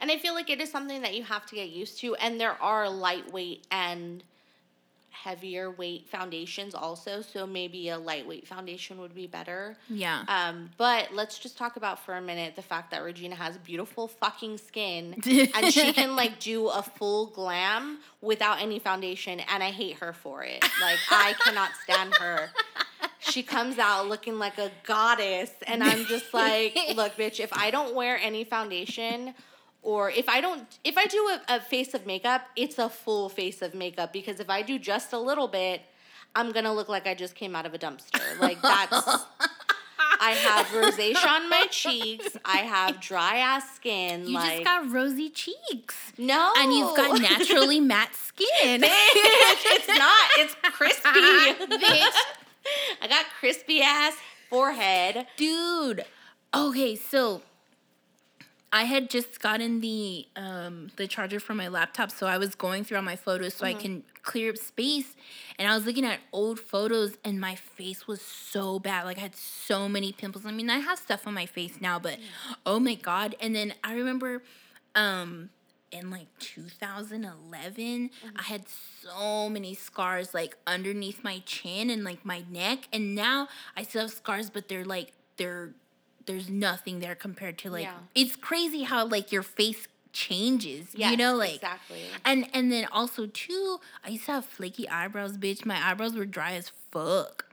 And 0.00 0.10
I 0.10 0.18
feel 0.18 0.34
like 0.34 0.50
it 0.50 0.60
is 0.60 0.70
something 0.70 1.02
that 1.02 1.14
you 1.14 1.22
have 1.24 1.46
to 1.46 1.54
get 1.54 1.70
used 1.70 1.98
to. 2.00 2.14
And 2.16 2.38
there 2.40 2.60
are 2.62 2.88
lightweight 2.88 3.66
and 3.70 4.22
heavier 5.22 5.70
weight 5.70 6.06
foundations 6.08 6.74
also. 6.74 7.22
So 7.22 7.46
maybe 7.46 7.88
a 7.88 7.98
lightweight 7.98 8.46
foundation 8.46 9.00
would 9.00 9.14
be 9.14 9.26
better. 9.26 9.76
Yeah. 9.88 10.24
Um, 10.28 10.70
but 10.76 11.12
let's 11.12 11.38
just 11.38 11.56
talk 11.56 11.76
about 11.76 12.04
for 12.04 12.14
a 12.14 12.20
minute 12.20 12.56
the 12.56 12.62
fact 12.62 12.90
that 12.90 13.02
Regina 13.02 13.34
has 13.34 13.56
beautiful 13.58 14.08
fucking 14.08 14.58
skin 14.58 15.16
and 15.54 15.72
she 15.72 15.92
can 15.92 16.16
like 16.16 16.38
do 16.38 16.68
a 16.68 16.82
full 16.82 17.26
glam 17.26 17.98
without 18.20 18.60
any 18.60 18.78
foundation. 18.78 19.40
And 19.40 19.62
I 19.62 19.70
hate 19.70 19.96
her 19.98 20.12
for 20.12 20.44
it. 20.44 20.62
Like, 20.80 20.98
I 21.10 21.34
cannot 21.44 21.70
stand 21.82 22.14
her. 22.14 22.50
She 23.18 23.42
comes 23.42 23.78
out 23.78 24.08
looking 24.08 24.38
like 24.38 24.58
a 24.58 24.70
goddess. 24.84 25.50
And 25.66 25.82
I'm 25.82 26.04
just 26.06 26.32
like, 26.32 26.78
look, 26.94 27.16
bitch, 27.16 27.40
if 27.40 27.52
I 27.52 27.70
don't 27.70 27.94
wear 27.94 28.18
any 28.18 28.44
foundation, 28.44 29.34
or 29.86 30.10
if 30.10 30.28
I 30.28 30.40
don't, 30.40 30.66
if 30.82 30.98
I 30.98 31.06
do 31.06 31.18
a, 31.48 31.56
a 31.56 31.60
face 31.60 31.94
of 31.94 32.06
makeup, 32.06 32.42
it's 32.56 32.76
a 32.76 32.88
full 32.88 33.28
face 33.28 33.62
of 33.62 33.72
makeup 33.72 34.12
because 34.12 34.40
if 34.40 34.50
I 34.50 34.62
do 34.62 34.80
just 34.80 35.12
a 35.12 35.18
little 35.18 35.46
bit, 35.46 35.80
I'm 36.34 36.50
gonna 36.50 36.74
look 36.74 36.88
like 36.88 37.06
I 37.06 37.14
just 37.14 37.36
came 37.36 37.54
out 37.54 37.66
of 37.66 37.72
a 37.72 37.78
dumpster. 37.78 38.20
Like 38.40 38.60
that's. 38.60 38.92
I 40.18 40.30
have 40.32 40.66
rosacea 40.68 41.24
on 41.26 41.48
my 41.48 41.66
cheeks. 41.70 42.36
I 42.44 42.58
have 42.58 43.00
dry 43.00 43.36
ass 43.36 43.76
skin. 43.76 44.26
you 44.26 44.34
like 44.34 44.52
just 44.52 44.64
got 44.64 44.90
rosy 44.90 45.30
cheeks. 45.30 46.12
no, 46.18 46.52
And 46.58 46.72
you've 46.72 46.96
got 46.96 47.20
naturally 47.20 47.78
matte 47.92 48.14
skin. 48.14 48.80
it's 48.82 49.88
not. 49.88 50.30
It's 50.38 50.54
crispy. 50.62 51.10
I 53.02 53.08
got 53.08 53.26
crispy 53.38 53.82
ass 53.82 54.14
forehead. 54.50 55.26
Dude. 55.36 56.04
Okay, 56.54 56.96
so 56.96 57.42
I 58.72 58.84
had 58.84 59.08
just 59.08 59.40
gotten 59.40 59.80
the 59.80 60.26
um 60.36 60.90
the 60.96 61.06
charger 61.06 61.40
for 61.40 61.54
my 61.54 61.68
laptop, 61.68 62.10
so 62.10 62.26
I 62.26 62.38
was 62.38 62.54
going 62.54 62.84
through 62.84 62.98
all 62.98 63.02
my 63.02 63.16
photos 63.16 63.54
so 63.54 63.64
I 63.64 63.74
can 63.74 64.02
clear 64.22 64.50
up 64.50 64.56
space. 64.56 65.14
And 65.58 65.68
I 65.68 65.74
was 65.74 65.86
looking 65.86 66.04
at 66.04 66.18
old 66.32 66.58
photos, 66.60 67.16
and 67.24 67.40
my 67.40 67.54
face 67.54 68.06
was 68.06 68.20
so 68.20 68.78
bad. 68.78 69.04
Like 69.04 69.18
I 69.18 69.22
had 69.22 69.36
so 69.36 69.88
many 69.88 70.12
pimples. 70.12 70.44
I 70.44 70.50
mean, 70.50 70.68
I 70.68 70.78
have 70.78 70.98
stuff 70.98 71.26
on 71.26 71.34
my 71.34 71.46
face 71.46 71.80
now, 71.80 71.98
but 71.98 72.18
oh 72.64 72.78
my 72.80 72.94
god! 72.94 73.36
And 73.40 73.54
then 73.54 73.74
I 73.84 73.94
remember, 73.94 74.42
um, 74.94 75.50
in 75.92 76.10
like 76.10 76.26
2011 76.40 78.10
i 78.36 78.42
had 78.42 78.64
so 78.68 79.48
many 79.48 79.72
scars 79.72 80.34
like 80.34 80.56
underneath 80.66 81.22
my 81.22 81.40
chin 81.46 81.90
and 81.90 82.02
like 82.02 82.24
my 82.24 82.42
neck 82.50 82.88
and 82.92 83.14
now 83.14 83.46
i 83.76 83.84
still 83.84 84.02
have 84.02 84.10
scars 84.10 84.50
but 84.50 84.68
they're 84.68 84.84
like 84.84 85.12
they're 85.36 85.70
there's 86.26 86.48
nothing 86.50 87.00
there 87.00 87.14
compared 87.14 87.56
to 87.58 87.70
like 87.70 87.84
Yeah. 87.84 87.94
it's 88.14 88.36
crazy 88.36 88.82
how 88.82 89.06
like 89.06 89.32
your 89.32 89.42
face 89.42 89.86
changes 90.12 90.94
you 90.94 91.16
know 91.16 91.34
like 91.36 91.56
exactly. 91.56 92.00
and 92.24 92.48
and 92.54 92.72
then 92.72 92.86
also 92.90 93.26
too 93.26 93.78
i 94.04 94.08
used 94.08 94.24
to 94.26 94.32
have 94.32 94.44
flaky 94.46 94.88
eyebrows 94.88 95.36
bitch 95.36 95.64
my 95.66 95.78
eyebrows 95.90 96.14
were 96.14 96.24
dry 96.26 96.52
as 96.54 96.70
fuck 96.90 97.44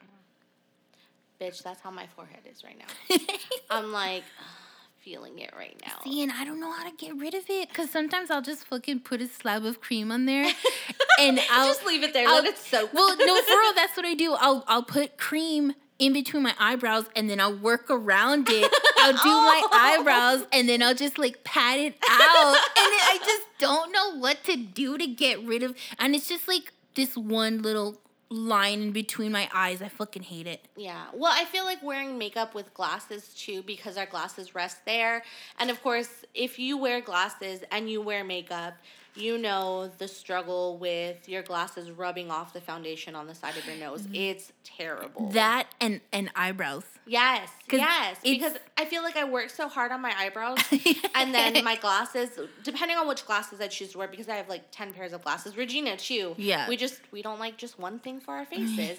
Bitch, 1.42 1.62
that's 1.62 1.82
how 1.82 1.92
my 1.92 2.08
forehead 2.16 2.40
is 2.50 2.64
right 2.64 2.78
now. 2.78 3.18
I'm 3.70 3.92
like 3.92 4.24
feeling 5.00 5.40
it 5.40 5.52
right 5.58 5.76
now. 5.86 5.96
See, 6.06 6.22
and 6.24 6.32
I 6.32 6.46
don't 6.46 6.60
know 6.62 6.72
how 6.72 6.90
to 6.90 6.96
get 6.96 7.16
rid 7.18 7.34
of 7.34 7.44
it 7.50 7.68
because 7.68 7.90
sometimes 7.90 8.32
I'll 8.32 8.42
just 8.42 8.66
fucking 8.66 9.02
put 9.02 9.20
a 9.22 9.28
slab 9.28 9.66
of 9.66 9.82
cream 9.82 10.10
on 10.12 10.26
there, 10.26 10.46
and 11.20 11.42
I'll 11.52 11.68
Just 11.68 11.86
leave 11.86 12.04
it 12.04 12.14
there. 12.14 12.28
I'll- 12.30 12.36
let 12.36 12.46
it 12.46 12.58
soak. 12.58 12.94
Well, 12.94 13.18
no, 13.18 13.42
for 13.42 13.58
real, 13.58 13.74
that's 13.76 13.98
what 13.98 14.06
I 14.06 14.14
do. 14.14 14.34
I'll 14.40 14.64
I'll 14.68 14.84
put 14.84 15.18
cream 15.18 15.74
in 16.04 16.12
between 16.12 16.44
my 16.44 16.54
eyebrows, 16.60 17.06
and 17.16 17.30
then 17.30 17.40
I'll 17.40 17.58
work 17.58 17.90
around 17.90 18.50
it. 18.50 18.70
I'll 18.98 19.14
do 19.14 19.20
my 19.24 19.62
oh. 19.64 19.70
eyebrows, 19.72 20.46
and 20.52 20.68
then 20.68 20.84
I'll 20.84 20.94
just 20.94 21.18
like 21.18 21.46
pat 21.46 21.80
it 21.80 21.96
out, 22.10 22.56
and 22.78 22.86
then 22.92 23.02
I 23.10 23.20
just 23.26 23.44
don't 23.58 23.92
know 23.94 24.18
what 24.18 24.44
to 24.44 24.58
do 24.58 24.98
to 24.98 25.08
get 25.08 25.42
rid 25.44 25.64
of. 25.64 25.76
And 25.98 26.14
it's 26.14 26.28
just 26.28 26.48
like 26.48 26.74
this 26.96 27.16
one 27.16 27.62
little 27.62 28.02
line 28.30 28.82
in 28.82 28.92
between 28.92 29.32
my 29.32 29.50
eyes. 29.54 29.82
I 29.82 29.88
fucking 29.88 30.24
hate 30.24 30.48
it. 30.48 30.68
Yeah. 30.76 31.06
Well, 31.14 31.32
I 31.34 31.46
feel 31.46 31.64
like 31.64 31.82
wearing 31.82 32.18
makeup 32.18 32.54
with 32.54 32.74
glasses 32.74 33.30
too 33.30 33.62
because 33.64 33.96
our 33.98 34.06
glasses 34.06 34.56
rest 34.56 34.84
there. 34.86 35.24
And 35.60 35.70
of 35.70 35.82
course, 35.82 36.26
if 36.34 36.60
you 36.60 36.78
wear 36.78 37.00
glasses 37.00 37.62
and 37.72 37.90
you 37.90 38.02
wear 38.02 38.24
makeup, 38.24 38.74
you 39.16 39.38
know 39.38 39.92
the 39.98 40.08
struggle 40.08 40.78
with 40.78 41.28
your 41.30 41.44
glasses 41.44 41.92
rubbing 41.92 42.32
off 42.32 42.54
the 42.54 42.62
foundation 42.62 43.16
on 43.16 43.28
the 43.28 43.36
side 43.36 43.58
of 43.58 43.66
your 43.66 43.76
nose. 43.76 44.02
Mm-hmm. 44.04 44.16
It's 44.16 44.52
terrible. 44.64 45.30
That 45.30 45.68
and 45.80 46.02
and 46.12 46.30
eyebrows. 46.36 46.84
Yes, 47.06 47.50
yes. 47.70 48.18
Because 48.24 48.54
I 48.78 48.86
feel 48.86 49.04
like 49.04 49.18
I 49.18 49.26
work 49.26 49.50
so 49.50 49.68
hard 49.68 49.92
on 49.92 50.00
my 50.02 50.14
eyebrows, 50.18 50.58
and 51.16 51.34
then 51.36 51.62
my 51.64 51.76
glasses. 51.76 52.30
Depending 52.64 52.96
on 52.98 53.08
which 53.10 53.26
glasses 53.26 53.60
I 53.60 53.68
choose 53.68 53.92
to 53.92 53.98
wear, 53.98 54.08
because 54.08 54.30
I 54.30 54.36
have 54.36 54.48
like 54.48 54.64
ten 54.72 54.94
pairs 54.94 55.12
of 55.12 55.22
glasses. 55.22 55.58
Regina 55.58 55.98
too. 55.98 56.34
Yeah. 56.38 56.68
We 56.70 56.78
just 56.78 57.02
we 57.12 57.22
don't 57.22 57.40
like 57.40 57.58
just 57.58 57.78
one 57.78 58.00
thing 58.00 58.22
for 58.22 58.32
our 58.34 58.46
faces. 58.54 58.98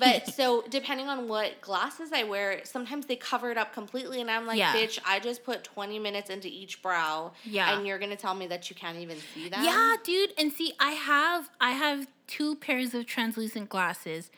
but 0.00 0.26
so 0.34 0.64
depending 0.68 1.08
on 1.08 1.28
what 1.28 1.60
glasses 1.60 2.10
I 2.12 2.24
wear, 2.24 2.60
sometimes 2.64 3.06
they 3.06 3.16
cover 3.16 3.52
it 3.52 3.56
up 3.56 3.72
completely, 3.72 4.20
and 4.20 4.28
I'm 4.30 4.46
like, 4.46 4.58
Yeah. 4.58 4.74
bitch, 4.74 4.98
I 5.06 5.20
just 5.20 5.44
put 5.44 5.62
twenty 5.62 5.98
minutes 6.00 6.30
into 6.30 6.48
each 6.48 6.82
brow. 6.82 7.32
Yeah. 7.44 7.72
And 7.76 7.86
you're 7.86 7.98
gonna 8.00 8.16
tell 8.16 8.34
me 8.34 8.48
that 8.48 8.68
you 8.68 8.74
can't 8.74 8.98
even 8.98 9.16
see 9.32 9.48
that? 9.50 9.53
Yeah, 9.62 9.96
dude. 10.02 10.32
And 10.38 10.52
see, 10.52 10.72
I 10.80 10.92
have 10.92 11.50
I 11.60 11.72
have 11.72 12.06
two 12.26 12.56
pairs 12.56 12.94
of 12.94 13.06
translucent 13.06 13.68
glasses, 13.68 14.30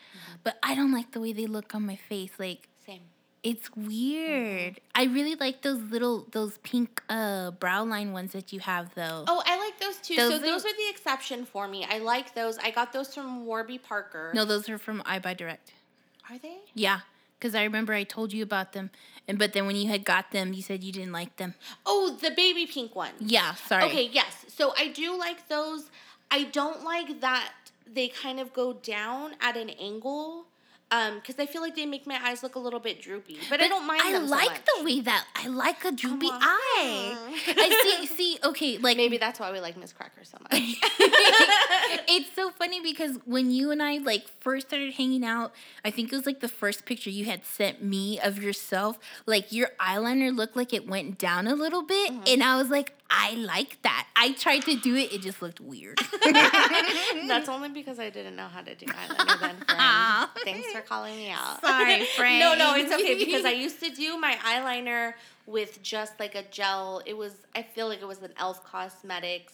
but 0.43 0.59
I 0.63 0.75
don't 0.75 0.93
like 0.93 1.13
the 1.13 1.21
way 1.21 1.33
they 1.33 1.47
look 1.47 1.75
on 1.75 1.87
my 1.87 1.97
face. 1.97 2.33
Like 2.39 2.69
Same. 2.85 3.03
it's 3.43 3.71
weird. 3.77 4.81
I 4.95 5.05
really 5.05 5.35
like 5.37 5.63
those 5.63 5.81
little 5.91 6.27
those 6.33 6.59
pink 6.59 7.03
uh 7.09 7.53
brow 7.53 7.85
line 7.85 8.13
ones 8.13 8.33
that 8.33 8.53
you 8.53 8.61
have 8.61 8.95
though. 8.95 9.25
Oh, 9.27 9.43
I 9.47 9.59
like 9.59 9.79
those 9.79 9.97
too. 9.99 10.17
so 10.17 10.29
Those 10.29 10.41
are- 10.41 10.43
those 10.43 10.65
are 10.65 10.73
the 10.77 10.89
exception 10.91 11.45
for 11.47 11.69
me. 11.69 11.87
I 11.89 11.99
like 11.99 12.35
those. 12.35 12.59
I 12.59 12.71
got 12.71 12.93
those 12.93 13.15
from 13.15 13.47
Warby 13.47 13.79
Parker. 13.79 14.33
No, 14.35 14.45
those 14.45 14.69
are 14.69 14.79
from 14.79 15.03
I 15.07 15.19
Buy 15.19 15.35
Direct. 15.35 15.73
Are 16.31 16.39
they? 16.39 16.57
Yeah, 16.75 17.01
because 17.39 17.55
I 17.55 17.63
remember 17.63 17.93
I 17.93 18.03
told 18.03 18.33
you 18.33 18.43
about 18.43 18.73
them, 18.73 18.91
and 19.28 19.38
but 19.38 19.52
then 19.52 19.66
when 19.66 19.76
you 19.76 19.88
had 19.88 20.04
got 20.04 20.30
them, 20.30 20.52
you 20.52 20.62
said 20.62 20.85
you 20.85 20.92
didn't 20.92 21.12
like 21.12 21.37
them. 21.37 21.54
Oh, 21.85 22.16
the 22.21 22.30
baby 22.30 22.66
pink 22.66 22.95
one. 22.95 23.12
Yeah, 23.18 23.54
sorry. 23.54 23.85
Okay, 23.85 24.09
yes. 24.12 24.47
So 24.49 24.75
I 24.78 24.88
do 24.88 25.18
like 25.18 25.49
those. 25.49 25.90
I 26.30 26.45
don't 26.45 26.85
like 26.85 27.21
that 27.21 27.52
they 27.92 28.09
kind 28.09 28.40
of 28.40 28.52
go 28.52 28.73
down 28.75 29.35
at 29.40 29.56
an 29.56 29.71
angle. 29.71 30.47
Um, 30.93 31.16
because 31.16 31.35
I 31.40 31.47
feel 31.47 31.62
like 31.62 31.75
they 31.75 31.85
make 31.85 32.07
my 32.07 32.16
eyes 32.25 32.45
look 32.45 32.55
a 32.55 32.61
little 32.61 32.78
bit 32.78 33.02
droopy, 33.02 33.38
but, 33.50 33.61
I 33.61 33.66
don't 33.66 33.88
mind 33.88 34.02
I 34.05 34.12
so 34.12 34.21
like 34.21 34.50
much. 34.50 34.61
the 34.78 34.85
way 34.85 35.00
that 35.00 35.26
I 35.35 35.49
like 35.49 35.85
a 35.85 35.90
droopy 35.90 36.28
eye. 36.31 37.16
I 37.49 37.99
see. 38.00 38.07
See, 38.16 38.38
okay, 38.45 38.78
like 38.78 38.97
Maybe 38.97 39.19
that's 39.19 39.40
why 39.40 39.50
we 39.50 39.59
like 39.59 39.76
Miz 39.76 39.93
Cracker 39.93 40.23
so 40.23 40.38
much. 40.40 40.52
it's 42.09 42.33
so 42.35 42.50
funny 42.50 42.81
because 42.81 43.19
when 43.25 43.50
you 43.50 43.71
and 43.71 43.83
I 43.83 43.99
like 43.99 44.26
first 44.40 44.69
started 44.69 44.95
hanging 44.95 45.25
out, 45.25 45.52
I 45.85 45.90
think 45.90 46.12
it 46.12 46.16
was 46.16 46.25
like 46.26 46.40
the 46.40 46.49
first 46.49 46.87
picture 46.87 47.11
you 47.11 47.25
had 47.25 47.45
sent 47.45 47.83
me 47.83 48.21
of 48.21 48.43
yourself. 48.43 48.99
Like 49.26 49.52
your 49.52 49.71
eyeliner 49.81 50.35
looked 50.35 50.57
like 50.57 50.73
it 50.73 50.88
went 50.88 51.19
down 51.19 51.47
a 51.47 51.55
little 51.55 51.83
bit, 51.83 51.97
Mm-hmm. 52.12 52.23
and 52.28 52.43
I 52.45 52.57
was 52.57 52.69
like, 52.71 52.93
I 53.11 53.33
like 53.35 53.81
that. 53.83 54.07
I 54.17 54.33
tried 54.33 54.61
to 54.61 54.77
do 54.77 54.95
it; 54.97 55.13
it 55.13 55.23
just 55.23 55.41
looked 55.43 55.61
weird. 55.61 55.99
that's 57.27 57.49
only 57.49 57.69
because 57.69 57.99
I 57.99 58.11
didn't 58.11 58.37
know 58.37 58.49
how 58.49 58.63
to 58.63 58.75
do 58.75 58.87
eyeliner 58.87 59.41
then, 59.41 59.57
friend. 59.69 60.29
Thanks 60.45 60.73
for 60.73 60.81
calling 60.81 61.17
me 61.17 61.31
out. 61.31 61.61
Sorry, 61.61 62.05
Frank. 62.17 62.41
no, 62.41 62.55
no, 62.55 62.75
it's 62.77 62.93
okay 62.93 63.15
because 63.15 63.45
I 63.45 63.53
used 63.53 63.81
to 63.83 63.91
do 63.91 64.19
my 64.19 64.37
eyeliner 64.45 65.15
with 65.47 65.83
just 65.83 66.19
like 66.19 66.35
a 66.35 66.43
gel. 66.45 67.03
It 67.07 67.17
was 67.17 67.35
I 67.55 67.63
feel 67.63 67.89
like 67.89 68.03
it 68.03 68.09
was 68.09 68.23
an 68.23 68.33
Elf 68.39 68.65
Cosmetics 68.65 69.53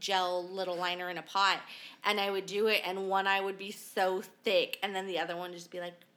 gel 0.00 0.48
little 0.48 0.76
liner 0.76 1.10
in 1.10 1.18
a 1.18 1.22
pot, 1.22 1.60
and 2.04 2.20
I 2.20 2.30
would 2.30 2.46
do 2.46 2.68
it, 2.68 2.82
and 2.84 3.08
one 3.08 3.26
eye 3.26 3.40
would 3.40 3.58
be 3.58 3.70
so 3.70 4.22
thick, 4.44 4.78
and 4.82 4.94
then 4.94 5.06
the 5.06 5.18
other 5.18 5.36
one 5.36 5.52
just 5.52 5.70
be 5.70 5.80
like 5.80 5.94
pink, 5.94 6.11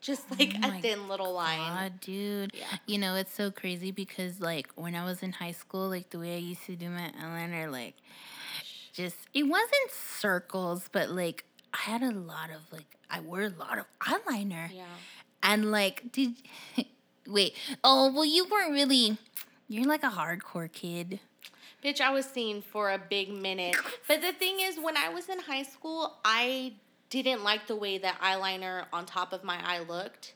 just 0.00 0.24
oh 0.30 0.36
like 0.38 0.54
Oh 0.62 0.68
a 0.68 0.80
thin 0.80 1.08
little 1.08 1.32
line. 1.32 1.58
God, 1.58 2.00
dude. 2.00 2.52
Yeah. 2.54 2.64
You 2.86 2.98
know, 2.98 3.14
it's 3.14 3.32
so 3.32 3.50
crazy 3.50 3.90
because 3.90 4.40
like 4.40 4.68
when 4.74 4.94
I 4.94 5.04
was 5.04 5.22
in 5.22 5.32
high 5.32 5.52
school, 5.52 5.88
like 5.88 6.10
the 6.10 6.18
way 6.18 6.34
I 6.34 6.38
used 6.38 6.64
to 6.66 6.76
do 6.76 6.88
my 6.88 7.12
eyeliner, 7.20 7.70
like 7.70 7.94
just 8.92 9.16
it 9.34 9.44
wasn't 9.44 9.90
circles, 9.90 10.88
but 10.90 11.10
like 11.10 11.44
I 11.74 11.90
had 11.90 12.02
a 12.02 12.12
lot 12.12 12.50
of 12.50 12.72
like 12.72 12.96
I 13.10 13.20
wore 13.20 13.42
a 13.42 13.50
lot 13.50 13.78
of 13.78 13.86
eyeliner. 14.00 14.70
Yeah. 14.72 14.84
And 15.42 15.70
like 15.70 16.12
did 16.12 16.34
wait, 17.26 17.54
oh 17.84 18.12
well 18.12 18.24
you 18.24 18.46
weren't 18.50 18.72
really 18.72 19.18
you're 19.68 19.86
like 19.86 20.04
a 20.04 20.10
hardcore 20.10 20.70
kid. 20.70 21.20
Bitch, 21.84 22.00
I 22.00 22.10
was 22.10 22.26
scene 22.26 22.62
for 22.62 22.90
a 22.90 22.98
big 22.98 23.32
minute. 23.32 23.76
But 24.08 24.20
the 24.20 24.32
thing 24.32 24.58
is, 24.60 24.78
when 24.78 24.96
I 24.96 25.08
was 25.08 25.28
in 25.28 25.40
high 25.40 25.64
school, 25.64 26.18
I 26.24 26.74
didn't 27.22 27.44
like 27.44 27.66
the 27.66 27.76
way 27.76 27.98
that 27.98 28.20
eyeliner 28.20 28.84
on 28.92 29.06
top 29.06 29.32
of 29.32 29.44
my 29.44 29.58
eye 29.62 29.80
looked. 29.80 30.34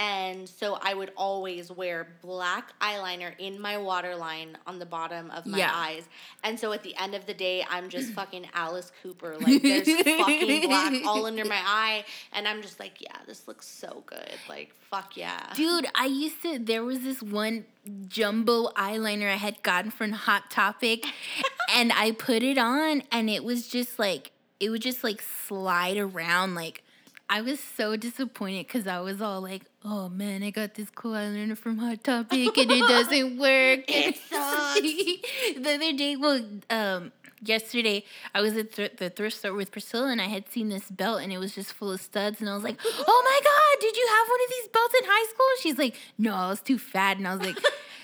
And 0.00 0.48
so 0.48 0.78
I 0.80 0.94
would 0.94 1.10
always 1.16 1.72
wear 1.72 2.06
black 2.22 2.72
eyeliner 2.80 3.32
in 3.40 3.60
my 3.60 3.78
waterline 3.78 4.56
on 4.64 4.78
the 4.78 4.86
bottom 4.86 5.28
of 5.32 5.44
my 5.44 5.58
Yeah. 5.58 5.72
eyes. 5.74 6.04
And 6.44 6.56
so 6.60 6.70
at 6.72 6.84
the 6.84 6.94
end 6.96 7.16
of 7.16 7.26
the 7.26 7.34
day, 7.34 7.64
I'm 7.68 7.88
just 7.88 8.12
fucking 8.18 8.46
Alice 8.54 8.92
Cooper. 9.02 9.36
Like 9.38 9.60
there's 9.60 9.88
fucking 9.92 10.60
black 10.68 10.94
all 11.04 11.26
under 11.26 11.44
my 11.44 11.60
eye. 11.64 12.04
And 12.32 12.46
I'm 12.46 12.62
just 12.62 12.78
like, 12.78 13.00
yeah, 13.00 13.16
this 13.26 13.48
looks 13.48 13.66
so 13.66 14.04
good. 14.06 14.34
Like, 14.48 14.72
fuck 14.88 15.16
yeah. 15.16 15.52
Dude, 15.56 15.88
I 15.96 16.06
used 16.06 16.42
to 16.42 16.60
there 16.60 16.84
was 16.84 17.00
this 17.00 17.20
one 17.20 17.64
jumbo 18.06 18.68
eyeliner 18.76 19.32
I 19.32 19.36
had 19.36 19.64
gotten 19.64 19.90
from 19.90 20.12
Hot 20.12 20.48
Topic 20.48 21.04
and 21.74 21.90
I 21.92 22.12
put 22.12 22.44
it 22.44 22.56
on 22.58 23.02
and 23.10 23.28
it 23.28 23.42
was 23.42 23.66
just 23.66 23.98
like 23.98 24.30
it 24.60 24.70
would 24.70 24.82
just 24.82 25.04
like 25.04 25.22
slide 25.22 25.96
around 25.96 26.54
like 26.54 26.82
I 27.30 27.42
was 27.42 27.60
so 27.60 27.94
disappointed 27.96 28.66
because 28.66 28.86
I 28.86 29.00
was 29.00 29.20
all 29.20 29.42
like, 29.42 29.62
oh 29.84 30.08
man, 30.08 30.42
I 30.42 30.50
got 30.50 30.74
this 30.74 30.88
cool 30.88 31.12
eyeliner 31.12 31.58
from 31.58 31.76
Hot 31.76 32.02
Topic 32.02 32.56
and 32.56 32.70
it 32.70 32.88
doesn't 32.88 33.38
work. 33.38 33.84
It 33.86 34.16
sucks. 34.30 34.80
the 35.60 35.74
other 35.74 35.92
day, 35.92 36.16
well, 36.16 36.40
um, 36.70 37.12
yesterday, 37.42 38.04
I 38.34 38.40
was 38.40 38.56
at 38.56 38.72
the 38.72 39.10
thrift 39.10 39.36
store 39.36 39.52
with 39.52 39.70
Priscilla 39.70 40.10
and 40.10 40.22
I 40.22 40.26
had 40.26 40.50
seen 40.50 40.70
this 40.70 40.90
belt 40.90 41.20
and 41.20 41.30
it 41.30 41.38
was 41.38 41.54
just 41.54 41.74
full 41.74 41.92
of 41.92 42.00
studs. 42.00 42.40
And 42.40 42.48
I 42.48 42.54
was 42.54 42.64
like, 42.64 42.80
oh 42.84 43.22
my 43.24 43.40
God, 43.44 43.80
did 43.82 43.94
you 43.94 44.08
have 44.08 44.28
one 44.28 44.40
of 44.44 44.50
these 44.50 44.68
belts 44.68 44.94
in 44.94 45.04
high 45.04 45.30
school? 45.30 45.46
She's 45.60 45.78
like, 45.78 45.96
no, 46.16 46.34
I 46.34 46.48
was 46.48 46.62
too 46.62 46.78
fat. 46.78 47.18
And 47.18 47.28
I 47.28 47.34
was 47.34 47.46
like, 47.46 47.58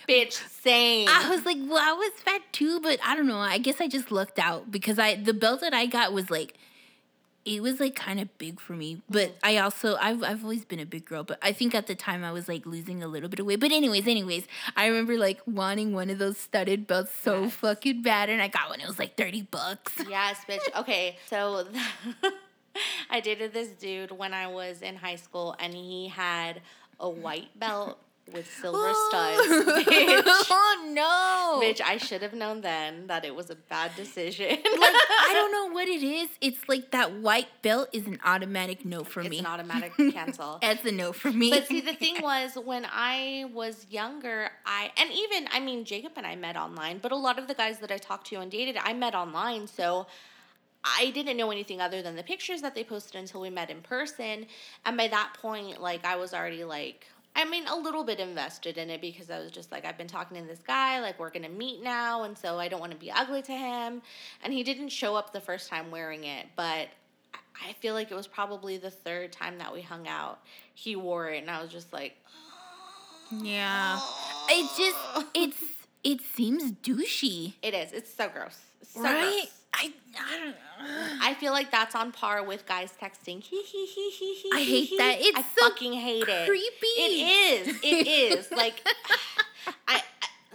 Bitch, 0.09 0.33
same. 0.63 1.09
I 1.09 1.31
was 1.31 1.45
like, 1.45 1.57
well, 1.61 1.79
I 1.81 1.93
was 1.93 2.13
fat 2.25 2.43
too, 2.53 2.81
but 2.81 2.99
I 3.05 3.17
don't 3.17 3.27
know. 3.27 3.39
I 3.39 3.59
guess 3.59 3.81
I 3.81 3.89
just 3.89 4.11
lucked 4.11 4.39
out 4.39 4.71
because 4.71 4.99
I 4.99 5.17
the 5.17 5.35
belt 5.35 5.61
that 5.61 5.75
I 5.75 5.87
got 5.87 6.13
was 6.13 6.31
like 6.31 6.55
it 7.45 7.63
was 7.63 7.79
like 7.79 7.95
kind 7.95 8.21
of 8.21 8.37
big 8.39 8.59
for 8.59 8.73
me. 8.73 9.03
But 9.09 9.29
mm-hmm. 9.29 9.39
I 9.47 9.59
also 9.59 9.97
I've 9.97 10.23
I've 10.23 10.43
always 10.43 10.65
been 10.65 10.81
a 10.81 10.87
big 10.87 11.05
girl, 11.05 11.25
but 11.25 11.39
I 11.43 11.53
think 11.53 11.75
at 11.75 11.87
the 11.87 11.95
time 11.95 12.25
I 12.25 12.33
was 12.33 12.49
like 12.49 12.65
losing 12.67 13.03
a 13.03 13.09
little 13.09 13.29
bit 13.29 13.41
of 13.41 13.47
weight. 13.47 13.61
But 13.61 13.73
anyways, 13.73 14.07
anyways, 14.07 14.47
I 14.77 14.87
remember 14.87 15.17
like 15.19 15.41
wanting 15.47 15.93
one 15.93 16.11
of 16.11 16.19
those 16.19 16.39
studded 16.39 16.87
belts 16.87 17.13
so 17.23 17.43
Yes. 17.43 17.55
fucking 17.55 18.03
bad 18.03 18.31
and 18.31 18.41
I 18.41 18.49
got 18.49 18.71
one. 18.71 18.81
It 18.81 18.87
was 18.87 18.99
like 18.99 19.17
30 19.17 19.43
bucks. 19.43 19.93
Yes, 20.09 20.39
bitch. 20.49 20.81
Okay, 20.81 21.19
so 21.27 21.67
I 23.11 23.21
dated 23.21 23.53
this 23.53 23.69
dude 23.69 24.13
when 24.13 24.33
I 24.33 24.47
was 24.47 24.81
in 24.81 24.95
high 24.97 25.17
school, 25.17 25.57
and 25.59 25.75
he 25.75 26.09
had 26.09 26.61
a 27.01 27.09
white 27.09 27.59
belt 27.59 27.99
with 28.33 28.51
silver 28.61 28.93
studs. 29.09 29.41
Oh. 29.47 29.85
Bitch. 29.87 30.47
oh 30.51 30.91
no. 30.93 31.61
Bitch, 31.67 31.81
I 31.85 31.99
should 31.99 32.23
have 32.23 32.33
known 32.33 32.63
then 32.63 33.07
that 33.09 33.25
it 33.25 33.35
was 33.35 33.51
a 33.51 33.55
bad 33.55 33.93
decision. 33.97 34.49
like 34.49 34.61
I 34.65 35.31
don't 35.35 35.53
know 35.53 35.75
what 35.75 35.89
it 35.89 36.03
is. 36.03 36.29
It's 36.41 36.69
like 36.69 36.91
that 36.93 37.13
white 37.13 37.49
belt 37.63 37.89
is 37.93 38.07
an 38.07 38.19
automatic 38.25 38.85
no 38.85 39.05
for 39.05 39.21
it's 39.21 39.31
me. 39.31 39.39
an 39.41 39.47
automatic 39.47 39.93
cancel. 40.13 40.59
That's 40.63 40.85
a 40.85 40.93
no 40.93 41.13
for 41.13 41.31
me. 41.31 41.51
But 41.51 41.67
see, 41.67 41.81
the 41.81 41.95
thing 41.95 42.17
was, 42.23 42.55
when 42.57 42.87
I 42.91 43.51
was 43.53 43.87
younger, 43.91 44.51
I 44.65 44.91
and 44.97 45.11
even 45.13 45.49
I 45.53 45.61
mean, 45.61 45.85
Jacob 45.85 46.13
and 46.17 46.27
I 46.27 46.37
met 46.37 46.57
online, 46.57 46.99
but 46.99 47.13
a 47.13 47.17
lot 47.17 47.39
of 47.39 47.47
the 47.47 47.55
guys 47.55 47.79
that 47.81 47.91
I 47.91 47.99
talked 47.99 48.27
to 48.29 48.37
and 48.37 48.51
dated, 48.51 48.77
I 48.83 48.95
met 48.95 49.15
online, 49.15 49.67
so 49.67 50.07
I 50.83 51.11
didn't 51.11 51.37
know 51.37 51.51
anything 51.51 51.81
other 51.81 52.03
than 52.03 52.17
the 52.17 52.23
pictures 52.23 52.61
that 52.63 52.75
they 52.75 52.85
posted 52.85 53.17
until 53.17 53.41
we 53.41 53.51
met 53.51 53.71
in 53.71 53.81
person. 53.81 54.47
And 54.85 54.97
by 54.97 55.09
that 55.09 55.35
point, 55.41 55.81
like 55.81 56.05
I 56.07 56.17
was 56.17 56.33
already 56.33 56.65
like. 56.65 57.07
I 57.37 57.45
mean, 57.45 57.67
a 57.67 57.77
little 57.77 58.05
bit 58.05 58.21
invested 58.21 58.79
in 58.79 58.91
it 58.91 59.01
because 59.01 59.31
I 59.31 59.41
was 59.41 59.51
just 59.51 59.73
like, 59.73 59.85
I've 59.85 59.99
been 59.99 60.07
talking 60.07 60.41
to 60.41 60.47
this 60.47 60.63
guy, 60.65 61.01
like, 61.01 61.19
we're 61.19 61.31
gonna 61.31 61.49
meet 61.49 61.83
now, 61.83 62.23
and 62.23 62.39
so 62.39 62.59
I 62.59 62.69
don't 62.69 62.81
wanna 62.81 62.95
be 62.95 63.11
ugly 63.11 63.43
to 63.43 63.53
him. 63.53 64.03
And 64.43 64.53
he 64.53 64.63
didn't 64.63 64.91
show 64.91 65.17
up 65.17 65.33
the 65.33 65.41
first 65.41 65.69
time 65.69 65.91
wearing 65.91 66.25
it, 66.25 66.47
but 66.55 66.89
I 67.65 67.73
feel 67.75 67.95
like 67.95 68.11
it 68.11 68.15
was 68.15 68.27
probably 68.27 68.77
the 68.79 68.91
third 68.91 69.33
time 69.33 69.59
that 69.59 69.73
we 69.73 69.83
hung 69.83 70.07
out. 70.09 70.41
He 70.75 70.97
wore 70.97 71.31
it, 71.31 71.39
and 71.39 71.51
I 71.51 71.63
was 71.63 71.71
just 71.71 71.93
like, 71.93 72.17
yeah. 73.31 74.01
It 74.49 74.71
just 74.77 75.29
it's 75.35 75.63
it 76.03 76.21
seems 76.21 76.73
douchey. 76.73 77.55
it 77.63 77.75
is. 77.75 77.93
It's 77.93 78.13
so 78.13 78.29
gross. 78.29 78.61
It's 78.81 78.93
so 78.93 79.03
right? 79.03 79.23
gross. 79.23 79.53
I 79.75 79.93
I 80.17 80.39
don't 80.39 80.49
know. 80.51 81.19
I 81.23 81.35
feel 81.35 81.53
like 81.53 81.71
that's 81.71 81.95
on 81.95 82.13
par 82.13 82.43
with 82.45 82.67
guys 82.67 82.93
texting. 83.01 83.43
He 83.43 83.63
he 83.63 83.87
he 83.87 84.11
he 84.11 84.35
he. 84.35 84.51
I 84.53 84.61
hate 84.63 84.91
that. 84.99 85.17
It's 85.19 85.39
I 85.39 85.43
so 85.43 85.69
fucking 85.69 85.93
hate 85.95 86.29
it. 86.29 86.47
creepy. 86.47 86.87
It 86.99 87.69
is. 87.69 87.77
It 87.83 88.07
is. 88.07 88.51
Like 88.51 88.87
I. 89.89 90.03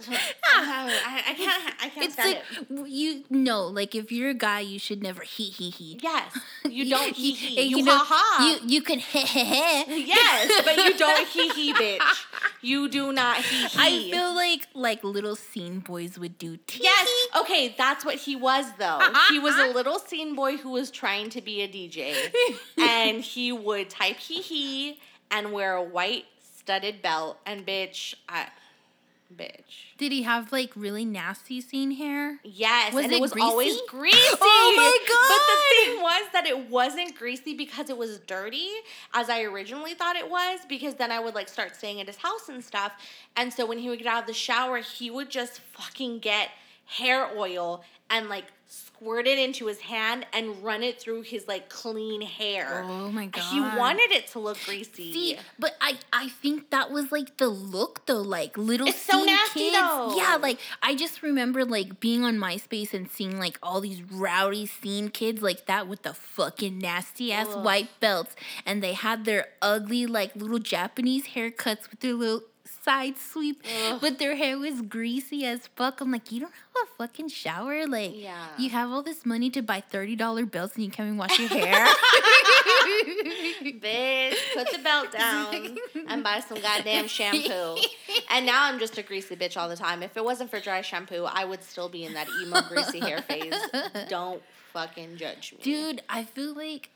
I, 0.08 1.22
I, 1.28 1.34
can't. 1.34 1.74
I 1.82 1.88
can't 1.88 2.04
It's 2.06 2.14
stand 2.14 2.38
like 2.70 2.86
it. 2.86 2.88
you 2.88 3.24
know, 3.30 3.66
like 3.66 3.94
if 3.94 4.10
you're 4.12 4.30
a 4.30 4.34
guy, 4.34 4.60
you 4.60 4.78
should 4.78 5.02
never 5.02 5.22
he 5.22 5.44
he 5.44 5.70
he. 5.70 5.98
Yes, 6.02 6.38
you 6.68 6.88
don't 6.88 7.14
he 7.14 7.32
he. 7.32 7.60
and 7.60 7.70
You, 7.70 7.84
know, 7.84 7.98
ha 7.98 8.06
ha. 8.08 8.60
You 8.62 8.68
you 8.68 8.82
can 8.82 8.98
he 8.98 9.20
he 9.20 9.44
he. 9.44 10.04
yes, 10.06 10.62
but 10.64 10.76
you 10.76 10.96
don't 10.96 11.26
he 11.36 11.48
he, 11.50 11.74
bitch. 11.74 12.26
You 12.62 12.88
do 12.88 13.12
not 13.12 13.36
he 13.38 13.66
he. 13.66 13.78
I 13.78 14.10
feel 14.10 14.34
like 14.34 14.68
like 14.74 15.04
little 15.04 15.36
scene 15.36 15.80
boys 15.80 16.18
would 16.18 16.38
do 16.38 16.56
tee 16.66 16.82
Yes. 16.82 17.08
Okay, 17.40 17.74
that's 17.76 18.04
what 18.04 18.16
he 18.16 18.36
was 18.36 18.66
though. 18.78 18.84
Uh-huh, 19.00 19.32
he 19.32 19.38
was 19.38 19.54
a 19.56 19.62
uh-huh. 19.64 19.72
little 19.72 19.98
scene 19.98 20.34
boy 20.34 20.56
who 20.56 20.70
was 20.70 20.90
trying 20.90 21.30
to 21.30 21.40
be 21.40 21.62
a 21.62 21.68
DJ. 21.68 22.14
and 22.78 23.20
he 23.22 23.52
would 23.52 23.90
type 23.90 24.16
hee 24.16 24.42
hee 24.42 25.00
and 25.30 25.52
wear 25.52 25.74
a 25.74 25.82
white 25.82 26.24
studded 26.40 27.02
belt 27.02 27.38
and 27.46 27.66
bitch, 27.66 28.14
I 28.28 28.46
bitch. 29.34 29.94
Did 29.98 30.12
he 30.12 30.22
have 30.22 30.52
like 30.52 30.72
really 30.74 31.04
nasty 31.04 31.60
scene 31.60 31.92
hair? 31.92 32.38
Yes, 32.44 32.92
Was 32.92 33.04
and 33.04 33.12
it 33.12 33.16
it 33.16 33.20
was 33.20 33.32
greasy? 33.32 33.46
always 33.46 33.76
oh 33.80 33.86
greasy. 33.88 34.18
Oh 34.40 34.72
my 34.76 34.98
god! 35.08 35.30
But 35.30 35.46
the 35.46 35.92
thing 35.92 36.02
was 36.02 36.32
that 36.32 36.46
it 36.46 36.70
wasn't 36.70 37.16
greasy 37.16 37.54
because 37.56 37.90
it 37.90 37.96
was 37.96 38.18
dirty, 38.20 38.68
as 39.14 39.28
I 39.30 39.42
originally 39.42 39.94
thought 39.94 40.16
it 40.16 40.28
was. 40.30 40.60
Because 40.68 40.94
then 40.94 41.10
I 41.12 41.20
would 41.20 41.34
like 41.34 41.48
start 41.48 41.76
staying 41.76 42.00
at 42.00 42.06
his 42.06 42.16
house 42.16 42.48
and 42.48 42.62
stuff, 42.62 42.92
and 43.36 43.52
so 43.52 43.66
when 43.66 43.78
he 43.78 43.88
would 43.88 43.98
get 43.98 44.08
out 44.08 44.22
of 44.22 44.26
the 44.26 44.34
shower, 44.34 44.78
he 44.78 45.10
would 45.10 45.30
just 45.30 45.60
fucking 45.60 46.18
get 46.20 46.50
hair 46.86 47.28
oil 47.36 47.84
and 48.10 48.28
like 48.28 48.44
squirt 49.00 49.26
it 49.26 49.38
into 49.38 49.66
his 49.66 49.80
hand 49.80 50.26
and 50.32 50.62
run 50.62 50.82
it 50.82 51.00
through 51.00 51.22
his 51.22 51.48
like 51.48 51.68
clean 51.68 52.20
hair. 52.20 52.84
Oh 52.86 53.10
my 53.10 53.26
god. 53.26 53.42
He 53.52 53.60
wanted 53.60 54.10
it 54.10 54.26
to 54.28 54.38
look 54.38 54.58
greasy. 54.64 55.12
See, 55.12 55.38
but 55.58 55.74
I 55.80 55.96
I 56.12 56.28
think 56.28 56.70
that 56.70 56.90
was 56.90 57.10
like 57.10 57.36
the 57.38 57.48
look 57.48 58.04
though, 58.06 58.20
like 58.20 58.56
little 58.58 58.86
It's 58.88 59.00
so 59.00 59.24
nasty, 59.24 59.60
kids. 59.70 59.76
though. 59.76 60.14
Yeah, 60.16 60.36
like 60.40 60.58
I 60.82 60.94
just 60.94 61.22
remember 61.22 61.64
like 61.64 62.00
being 62.00 62.24
on 62.24 62.36
MySpace 62.36 62.92
and 62.92 63.10
seeing 63.10 63.38
like 63.38 63.58
all 63.62 63.80
these 63.80 64.02
rowdy 64.02 64.66
scene 64.66 65.08
kids 65.08 65.40
like 65.42 65.66
that 65.66 65.88
with 65.88 66.02
the 66.02 66.14
fucking 66.14 66.78
nasty 66.78 67.32
ass 67.32 67.48
Ugh. 67.50 67.64
white 67.64 67.88
belts, 68.00 68.34
and 68.66 68.82
they 68.82 68.92
had 68.92 69.24
their 69.24 69.46
ugly 69.62 70.06
like 70.06 70.34
little 70.36 70.58
Japanese 70.58 71.28
haircuts 71.28 71.90
with 71.90 72.00
their 72.00 72.14
little 72.14 72.42
side 72.82 73.16
sweep, 73.18 73.62
Ugh. 73.90 73.98
but 74.00 74.18
their 74.18 74.36
hair 74.36 74.58
was 74.58 74.80
greasy 74.82 75.44
as 75.44 75.66
fuck. 75.76 76.00
I'm 76.00 76.10
like, 76.10 76.32
you 76.32 76.40
don't 76.40 76.52
have 76.52 76.88
a 76.88 76.96
fucking 77.06 77.28
shower, 77.28 77.86
like 77.86 78.12
Yeah. 78.14 78.46
you 78.58 78.70
have 78.70 78.90
all 78.90 79.02
this 79.02 79.24
money 79.26 79.50
to 79.50 79.62
buy 79.62 79.80
thirty 79.80 80.16
dollar 80.16 80.46
belts 80.46 80.74
and 80.76 80.84
you 80.84 80.90
can't 80.90 81.06
even 81.08 81.18
wash 81.18 81.38
your 81.38 81.48
hair. 81.48 81.86
Bitch, 83.62 84.36
put 84.54 84.70
the 84.72 84.78
belt 84.82 85.12
down 85.12 85.76
and 86.08 86.22
buy 86.22 86.40
some 86.40 86.60
goddamn 86.60 87.06
shampoo. 87.08 87.76
And 88.30 88.46
now 88.46 88.64
I'm 88.64 88.78
just 88.78 88.96
a 88.98 89.02
greasy 89.02 89.36
bitch 89.36 89.56
all 89.56 89.68
the 89.68 89.76
time. 89.76 90.02
If 90.02 90.16
it 90.16 90.24
wasn't 90.24 90.50
for 90.50 90.60
dry 90.60 90.80
shampoo, 90.82 91.24
I 91.24 91.44
would 91.44 91.62
still 91.62 91.88
be 91.88 92.04
in 92.04 92.14
that 92.14 92.28
emo 92.42 92.60
greasy 92.62 93.00
hair 93.00 93.22
phase. 93.22 93.54
Don't 94.08 94.42
fucking 94.72 95.16
judge 95.16 95.52
me. 95.52 95.58
Dude, 95.62 96.02
I 96.08 96.24
feel 96.24 96.54
like 96.54 96.90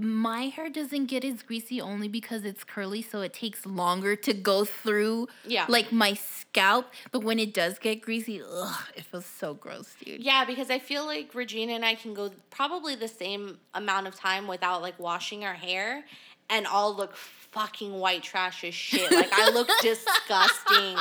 my 0.00 0.44
hair 0.46 0.68
doesn't 0.70 1.06
get 1.06 1.24
as 1.24 1.42
greasy 1.42 1.80
only 1.80 2.08
because 2.08 2.44
it's 2.44 2.64
curly, 2.64 3.02
so 3.02 3.20
it 3.20 3.32
takes 3.32 3.66
longer 3.66 4.16
to 4.16 4.32
go 4.32 4.64
through 4.64 5.28
Yeah. 5.44 5.66
like 5.68 5.92
my 5.92 6.14
scalp. 6.14 6.86
But 7.12 7.24
when 7.24 7.38
it 7.38 7.52
does 7.54 7.78
get 7.78 8.00
greasy, 8.00 8.40
ugh, 8.42 8.84
it 8.96 9.04
feels 9.04 9.26
so 9.26 9.54
gross, 9.54 9.94
dude. 10.04 10.22
Yeah, 10.22 10.44
because 10.44 10.70
I 10.70 10.78
feel 10.78 11.04
like 11.06 11.34
Regina 11.34 11.72
and 11.74 11.84
I 11.84 11.94
can 11.94 12.14
go 12.14 12.30
probably 12.50 12.94
the 12.94 13.08
same 13.08 13.58
amount 13.74 14.06
of 14.06 14.14
time 14.14 14.46
without 14.46 14.82
like 14.82 14.98
washing 14.98 15.44
our 15.44 15.54
hair 15.54 16.04
and 16.50 16.66
all 16.66 16.94
look 16.96 17.14
fucking 17.58 17.92
white 17.92 18.22
trash 18.22 18.62
as 18.62 18.74
shit. 18.74 19.10
Like 19.10 19.32
I 19.32 19.50
look 19.50 19.68
disgusting. 19.82 20.96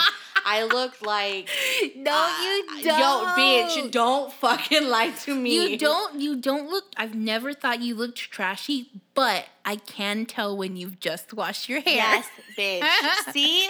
I 0.50 0.64
look 0.64 1.06
like 1.06 1.50
No, 1.96 2.12
uh, 2.12 2.42
you 2.42 2.84
don't. 2.84 3.00
Yo, 3.00 3.86
bitch, 3.86 3.92
don't 3.92 4.32
fucking 4.34 4.88
lie 4.88 5.12
to 5.26 5.36
me. 5.36 5.72
You 5.72 5.78
don't. 5.78 6.20
You 6.20 6.36
don't 6.38 6.70
look. 6.70 6.86
I've 6.96 7.16
never 7.16 7.54
thought 7.54 7.82
you 7.82 7.96
looked 7.96 8.18
trashy, 8.18 8.90
but 9.14 9.46
I 9.66 9.76
can 9.76 10.26
tell 10.26 10.58
when 10.58 10.76
you've 10.78 11.00
just 11.00 11.34
washed 11.34 11.70
your 11.70 11.82
hair. 11.82 11.96
Yes, 11.96 12.28
bitch. 12.58 13.32
See? 13.34 13.70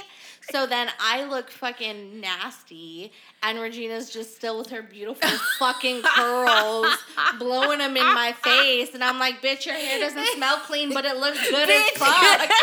So 0.52 0.66
then 0.66 0.88
I 1.00 1.26
look 1.26 1.50
fucking 1.50 2.22
nasty, 2.22 3.12
and 3.44 3.60
Regina's 3.60 4.10
just 4.10 4.36
still 4.36 4.58
with 4.58 4.70
her 4.70 4.82
beautiful 4.82 5.30
fucking 5.60 6.02
curls, 6.04 6.98
blowing 7.38 7.80
them 7.80 7.98
in 7.98 8.06
my 8.06 8.34
face, 8.44 8.94
and 8.94 9.04
I'm 9.04 9.20
like, 9.20 9.42
bitch, 9.42 9.66
your 9.66 9.76
hair 9.76 10.00
doesn't 10.00 10.26
smell 10.36 10.58
clean, 10.60 10.94
but 10.94 11.04
it 11.06 11.18
looks 11.18 11.42
good 11.50 11.70
as 11.70 11.90
fuck. 11.92 12.50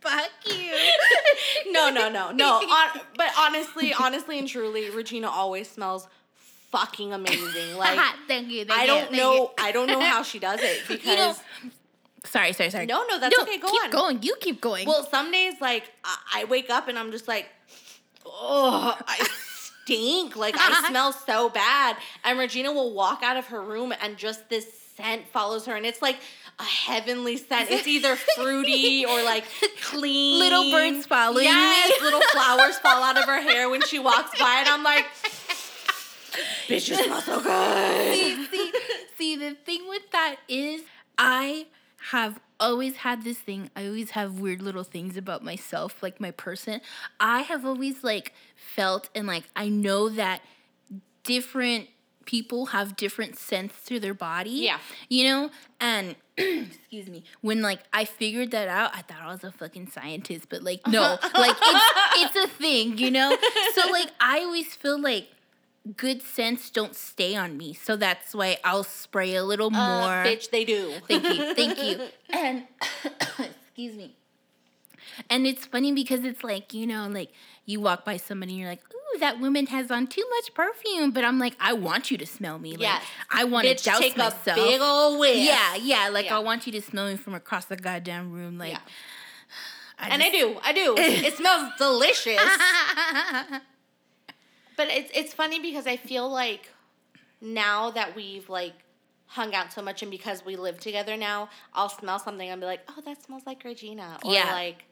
Fuck 0.00 0.30
you. 0.46 0.72
no, 1.72 1.90
no, 1.90 2.08
no, 2.08 2.30
no. 2.30 2.54
On, 2.54 3.00
but 3.16 3.28
honestly, 3.38 3.92
honestly 3.92 4.38
and 4.38 4.48
truly, 4.48 4.88
Regina 4.88 5.28
always 5.28 5.68
smells 5.68 6.06
fucking 6.70 7.12
amazing. 7.12 7.44
Like 7.76 7.98
thank 8.26 8.48
you. 8.48 8.64
Thank 8.64 8.80
I 8.80 8.86
don't 8.86 9.08
thank 9.08 9.12
know, 9.12 9.34
you. 9.34 9.48
I 9.58 9.72
don't 9.72 9.86
know 9.88 10.00
how 10.00 10.22
she 10.22 10.38
does 10.38 10.60
it 10.62 10.82
because. 10.88 11.06
You 11.06 11.16
know, 11.16 11.34
sorry, 12.30 12.52
sorry, 12.52 12.70
sorry. 12.70 12.86
No, 12.86 13.04
no, 13.08 13.18
that's 13.18 13.36
No, 13.36 13.42
okay. 13.44 13.58
Go 13.58 13.68
keep 13.70 13.82
on. 13.84 13.90
going. 13.90 14.22
You 14.22 14.36
keep 14.40 14.60
going. 14.60 14.86
Well, 14.86 15.04
some 15.04 15.30
days 15.32 15.54
like 15.60 15.90
I, 16.04 16.16
I 16.36 16.44
wake 16.44 16.70
up 16.70 16.88
and 16.88 16.98
I'm 16.98 17.10
just 17.10 17.28
like, 17.28 17.46
oh, 18.26 18.96
I 19.06 19.26
stink. 19.84 20.36
Like 20.36 20.54
I 20.58 20.86
smell 20.88 21.12
so 21.12 21.48
bad. 21.48 21.96
And 22.24 22.38
Regina 22.38 22.72
will 22.72 22.94
walk 22.94 23.22
out 23.22 23.36
of 23.36 23.46
her 23.48 23.60
room 23.60 23.92
and 24.02 24.16
just 24.16 24.48
this 24.48 24.66
scent 24.96 25.26
follows 25.32 25.64
her, 25.66 25.76
and 25.76 25.86
it's 25.86 26.02
like 26.02 26.16
a 26.58 26.64
heavenly 26.64 27.36
scent. 27.36 27.70
It's 27.70 27.86
either 27.86 28.16
fruity 28.36 29.04
or 29.06 29.22
like 29.22 29.44
clean. 29.82 30.40
Little 30.40 30.70
birds 30.72 31.06
following 31.06 31.44
yes, 31.44 32.00
me. 32.00 32.04
little 32.04 32.20
flowers 32.32 32.78
fall 32.78 33.02
out 33.02 33.16
of 33.16 33.24
her 33.24 33.40
hair 33.40 33.70
when 33.70 33.80
she 33.82 33.98
walks 34.00 34.36
by, 34.38 34.56
and 34.58 34.68
I'm 34.68 34.82
like, 34.82 35.04
bitch, 36.66 36.88
you 36.88 36.96
smell 36.96 37.20
so 37.20 37.40
good. 37.40 38.14
see, 38.14 38.46
see, 38.46 38.72
see, 39.16 39.36
the 39.36 39.54
thing 39.54 39.88
with 39.88 40.10
that 40.10 40.36
is 40.48 40.82
I 41.16 41.66
have 42.10 42.40
always 42.58 42.96
had 42.96 43.22
this 43.22 43.38
thing. 43.38 43.70
I 43.76 43.86
always 43.86 44.10
have 44.10 44.40
weird 44.40 44.62
little 44.62 44.84
things 44.84 45.16
about 45.16 45.44
myself, 45.44 46.02
like 46.02 46.20
my 46.20 46.30
person. 46.30 46.80
I 47.20 47.42
have 47.42 47.64
always 47.66 48.02
like 48.02 48.32
felt 48.56 49.08
and 49.14 49.26
like 49.26 49.44
I 49.54 49.68
know 49.68 50.08
that 50.08 50.40
different 51.22 51.88
people 52.24 52.66
have 52.66 52.96
different 52.96 53.38
scents 53.38 53.82
to 53.86 54.00
their 54.00 54.14
body. 54.14 54.50
Yeah. 54.50 54.78
You 55.08 55.24
know? 55.24 55.50
And 55.80 56.16
excuse 56.36 57.08
me, 57.08 57.24
when 57.42 57.62
like 57.62 57.80
I 57.92 58.04
figured 58.04 58.50
that 58.52 58.68
out, 58.68 58.90
I 58.94 59.02
thought 59.02 59.20
I 59.22 59.32
was 59.32 59.44
a 59.44 59.52
fucking 59.52 59.90
scientist, 59.90 60.46
but 60.48 60.62
like 60.62 60.86
no, 60.86 61.18
like 61.34 61.56
it's 61.60 62.34
it's 62.36 62.36
a 62.36 62.48
thing, 62.48 62.98
you 62.98 63.10
know? 63.10 63.36
So 63.74 63.90
like 63.90 64.08
I 64.20 64.40
always 64.40 64.74
feel 64.74 65.00
like 65.00 65.28
good 65.96 66.22
scents 66.22 66.70
don't 66.70 66.94
stay 66.94 67.34
on 67.36 67.56
me. 67.56 67.72
So 67.74 67.96
that's 67.96 68.34
why 68.34 68.58
I'll 68.64 68.84
spray 68.84 69.34
a 69.34 69.44
little 69.44 69.70
more. 69.70 69.80
Uh, 69.82 70.24
bitch, 70.24 70.50
they 70.50 70.64
do. 70.64 70.92
Thank 71.06 71.24
you. 71.24 71.54
Thank 71.54 71.82
you. 71.82 72.00
And 72.30 72.64
excuse 73.38 73.96
me. 73.96 74.14
And 75.30 75.46
it's 75.46 75.66
funny 75.66 75.92
because 75.92 76.24
it's 76.24 76.44
like, 76.44 76.72
you 76.74 76.86
know, 76.86 77.08
like 77.08 77.30
you 77.64 77.80
walk 77.80 78.04
by 78.04 78.16
somebody 78.16 78.52
and 78.52 78.60
you're 78.60 78.68
like, 78.70 78.82
ooh, 78.94 79.18
that 79.18 79.40
woman 79.40 79.66
has 79.66 79.90
on 79.90 80.06
too 80.06 80.24
much 80.30 80.54
perfume. 80.54 81.10
But 81.10 81.24
I'm 81.24 81.38
like, 81.38 81.54
I 81.58 81.72
want 81.72 82.10
you 82.10 82.18
to 82.18 82.26
smell 82.26 82.58
me. 82.58 82.72
Like, 82.72 82.80
Yes. 82.80 83.02
I 83.30 83.44
want 83.44 83.66
to 83.66 83.74
douse 83.74 83.98
take 83.98 84.16
myself. 84.16 84.46
a 84.46 84.54
big 84.54 84.80
old 84.80 85.18
whiff. 85.18 85.36
yeah, 85.36 85.74
yeah. 85.76 86.08
Like 86.08 86.26
Yeah. 86.26 86.36
I 86.36 86.38
want 86.40 86.66
you 86.66 86.72
to 86.72 86.82
smell 86.82 87.08
me 87.08 87.16
from 87.16 87.34
across 87.34 87.64
the 87.64 87.76
goddamn 87.76 88.32
room. 88.32 88.58
Like, 88.58 88.72
Yeah. 88.72 88.78
I 89.98 90.08
and 90.10 90.22
I 90.22 90.30
do. 90.30 90.56
I 90.62 90.72
do. 90.72 90.94
it 90.98 91.34
smells 91.34 91.72
delicious. 91.78 92.40
But 94.78 94.88
it's 94.90 95.10
it's 95.12 95.34
funny 95.34 95.58
because 95.58 95.88
I 95.88 95.96
feel 95.96 96.30
like 96.30 96.70
now 97.40 97.90
that 97.90 98.14
we've 98.14 98.48
like 98.48 98.74
hung 99.26 99.52
out 99.52 99.72
so 99.72 99.82
much 99.82 100.02
and 100.02 100.10
because 100.10 100.44
we 100.44 100.54
live 100.54 100.78
together 100.78 101.16
now, 101.16 101.48
I'll 101.74 101.88
smell 101.88 102.20
something 102.20 102.48
and 102.48 102.60
be 102.60 102.66
like, 102.66 102.80
"Oh, 102.88 103.00
that 103.04 103.20
smells 103.22 103.42
like 103.44 103.64
Regina," 103.64 104.18
or 104.24 104.32
Yeah. 104.32 104.52
like, 104.52 104.84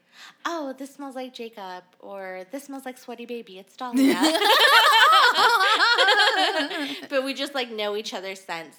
"Oh, 0.45 0.73
this 0.77 0.93
smells 0.93 1.15
like 1.15 1.33
Jacob," 1.33 1.85
or 2.01 2.45
"This 2.51 2.65
smells 2.65 2.85
like 2.85 2.97
Sweaty 2.97 3.25
Baby." 3.25 3.59
It's 3.59 3.77
Dahlia. 3.81 4.15
but 7.09 7.23
we 7.23 7.33
just 7.33 7.55
like 7.55 7.71
know 7.71 7.95
each 7.95 8.13
other's 8.13 8.41
scents. 8.41 8.77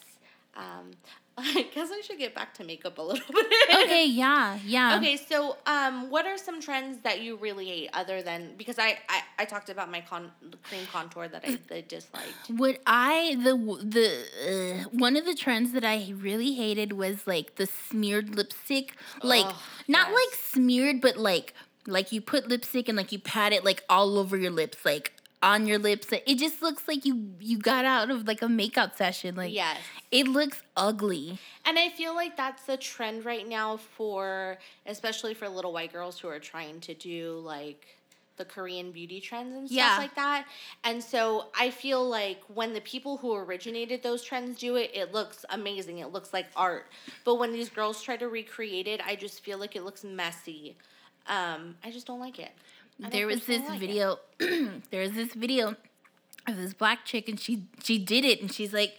Um, 0.57 0.91
I 1.39 1.63
guess 1.75 1.91
I 1.93 2.01
should 2.01 2.19
get 2.19 2.35
back 2.35 2.55
to 2.55 2.65
makeup 2.65 2.99
a 2.99 3.03
little 3.03 3.25
bit. 3.33 3.85
okay, 3.85 4.07
yeah, 4.07 4.59
yeah. 4.65 4.97
Okay, 4.99 5.17
so 5.17 5.57
um, 5.67 6.11
what 6.11 6.27
are 6.27 6.37
some 6.37 6.61
trends 6.61 6.99
that 7.03 7.21
you 7.21 7.37
really 7.37 7.67
hate 7.67 7.91
other 7.93 8.23
than 8.23 8.55
because 8.57 8.79
I 8.79 8.99
I, 9.09 9.23
I 9.41 9.45
talked 9.45 9.71
about 9.71 9.91
my 9.91 10.01
con- 10.01 10.33
cream 10.65 10.87
contour 10.93 11.29
that 11.29 11.45
I, 11.47 11.59
I 11.75 11.85
disliked. 11.87 12.27
What 12.57 12.79
I 12.87 13.37
the 13.43 13.55
the 13.85 14.85
uh, 14.85 14.89
one 14.91 15.17
of 15.17 15.25
the 15.25 15.35
trends 15.35 15.73
that 15.73 15.85
I 15.85 16.13
really 16.17 16.55
hated 16.55 16.93
was 16.93 17.27
like 17.27 17.57
the 17.57 17.67
smeared 17.67 18.35
lipstick, 18.35 18.97
like 19.23 19.47
not 19.87 20.09
yes. 20.09 20.15
like 20.15 20.41
smeared, 20.41 21.01
but 21.01 21.17
like 21.17 21.55
like 21.87 22.13
you 22.13 22.21
put 22.21 22.49
lipstick 22.49 22.89
and 22.89 22.97
like 22.97 23.13
you 23.13 23.19
pat 23.19 23.53
it 23.53 23.65
like 23.65 23.85
all 23.89 24.19
over 24.19 24.37
your 24.37 24.51
lips, 24.51 24.85
like 24.85 25.13
on 25.43 25.67
your 25.67 25.79
lips. 25.79 26.09
It 26.13 26.37
just 26.39 26.63
looks 26.63 26.89
like 26.89 27.05
you 27.05 27.31
you 27.41 27.59
got 27.59 27.85
out 27.85 28.11
of 28.11 28.27
like 28.27 28.43
a 28.43 28.47
makeout 28.47 28.97
session. 28.97 29.37
Like 29.37 29.53
Yes. 29.53 29.79
it 30.11 30.27
looks 30.27 30.63
ugly. 30.77 31.39
And 31.65 31.79
I 31.79 31.91
feel 31.91 32.15
like 32.15 32.37
that's 32.37 32.65
the 32.65 32.77
trend 32.77 33.25
right 33.25 33.47
now 33.47 33.77
for 33.77 34.59
especially 34.87 35.35
for 35.35 35.49
little 35.49 35.73
white 35.73 35.93
girls 35.93 36.19
who 36.19 36.29
are 36.29 36.41
trying 36.41 36.81
to 36.81 36.95
do 36.95 37.41
like 37.45 37.87
the 38.37 38.45
Korean 38.45 38.93
beauty 38.93 39.21
trends 39.21 39.55
and 39.57 39.69
stuff 39.69 39.77
Yeah. 39.77 39.97
like 39.99 40.15
that. 40.15 40.47
And 40.85 41.03
so 41.03 41.47
I 41.59 41.71
feel 41.71 42.09
like 42.09 42.41
when 42.55 42.73
the 42.73 42.81
people 42.81 43.17
who 43.17 43.35
originated 43.35 44.03
those 44.05 44.23
trends 44.23 44.59
do 44.61 44.77
it, 44.77 44.93
it 44.95 45.13
looks 45.13 45.45
amazing. 45.51 45.99
It 45.99 46.13
looks 46.13 46.33
like 46.33 46.47
art. 46.57 46.87
But 47.25 47.37
when 47.37 47.53
these 47.53 47.69
girls 47.69 48.01
try 48.01 48.17
to 48.17 48.29
recreate 48.29 48.87
it, 48.87 49.01
I 49.05 49.17
just 49.17 49.41
feel 49.41 49.59
like 49.59 49.75
it 49.75 49.83
looks 49.85 50.05
messy. 50.05 50.77
Um, 51.27 51.75
I 51.85 51.91
just 51.91 52.07
don't 52.07 52.21
like 52.21 52.39
it. 52.39 52.53
There 52.99 53.27
was 53.27 53.45
this 53.47 53.67
like 53.69 53.79
video 53.81 54.19
there 54.39 55.03
was 55.03 55.13
this 55.13 55.35
video 55.35 55.77
of 56.47 56.57
this 56.57 56.75
black 56.75 57.05
chick 57.05 57.29
and 57.29 57.39
she 57.39 57.65
she 57.83 57.99
did 57.99 58.25
it 58.25 58.41
and 58.41 58.53
she's 58.53 58.73
like 58.73 58.95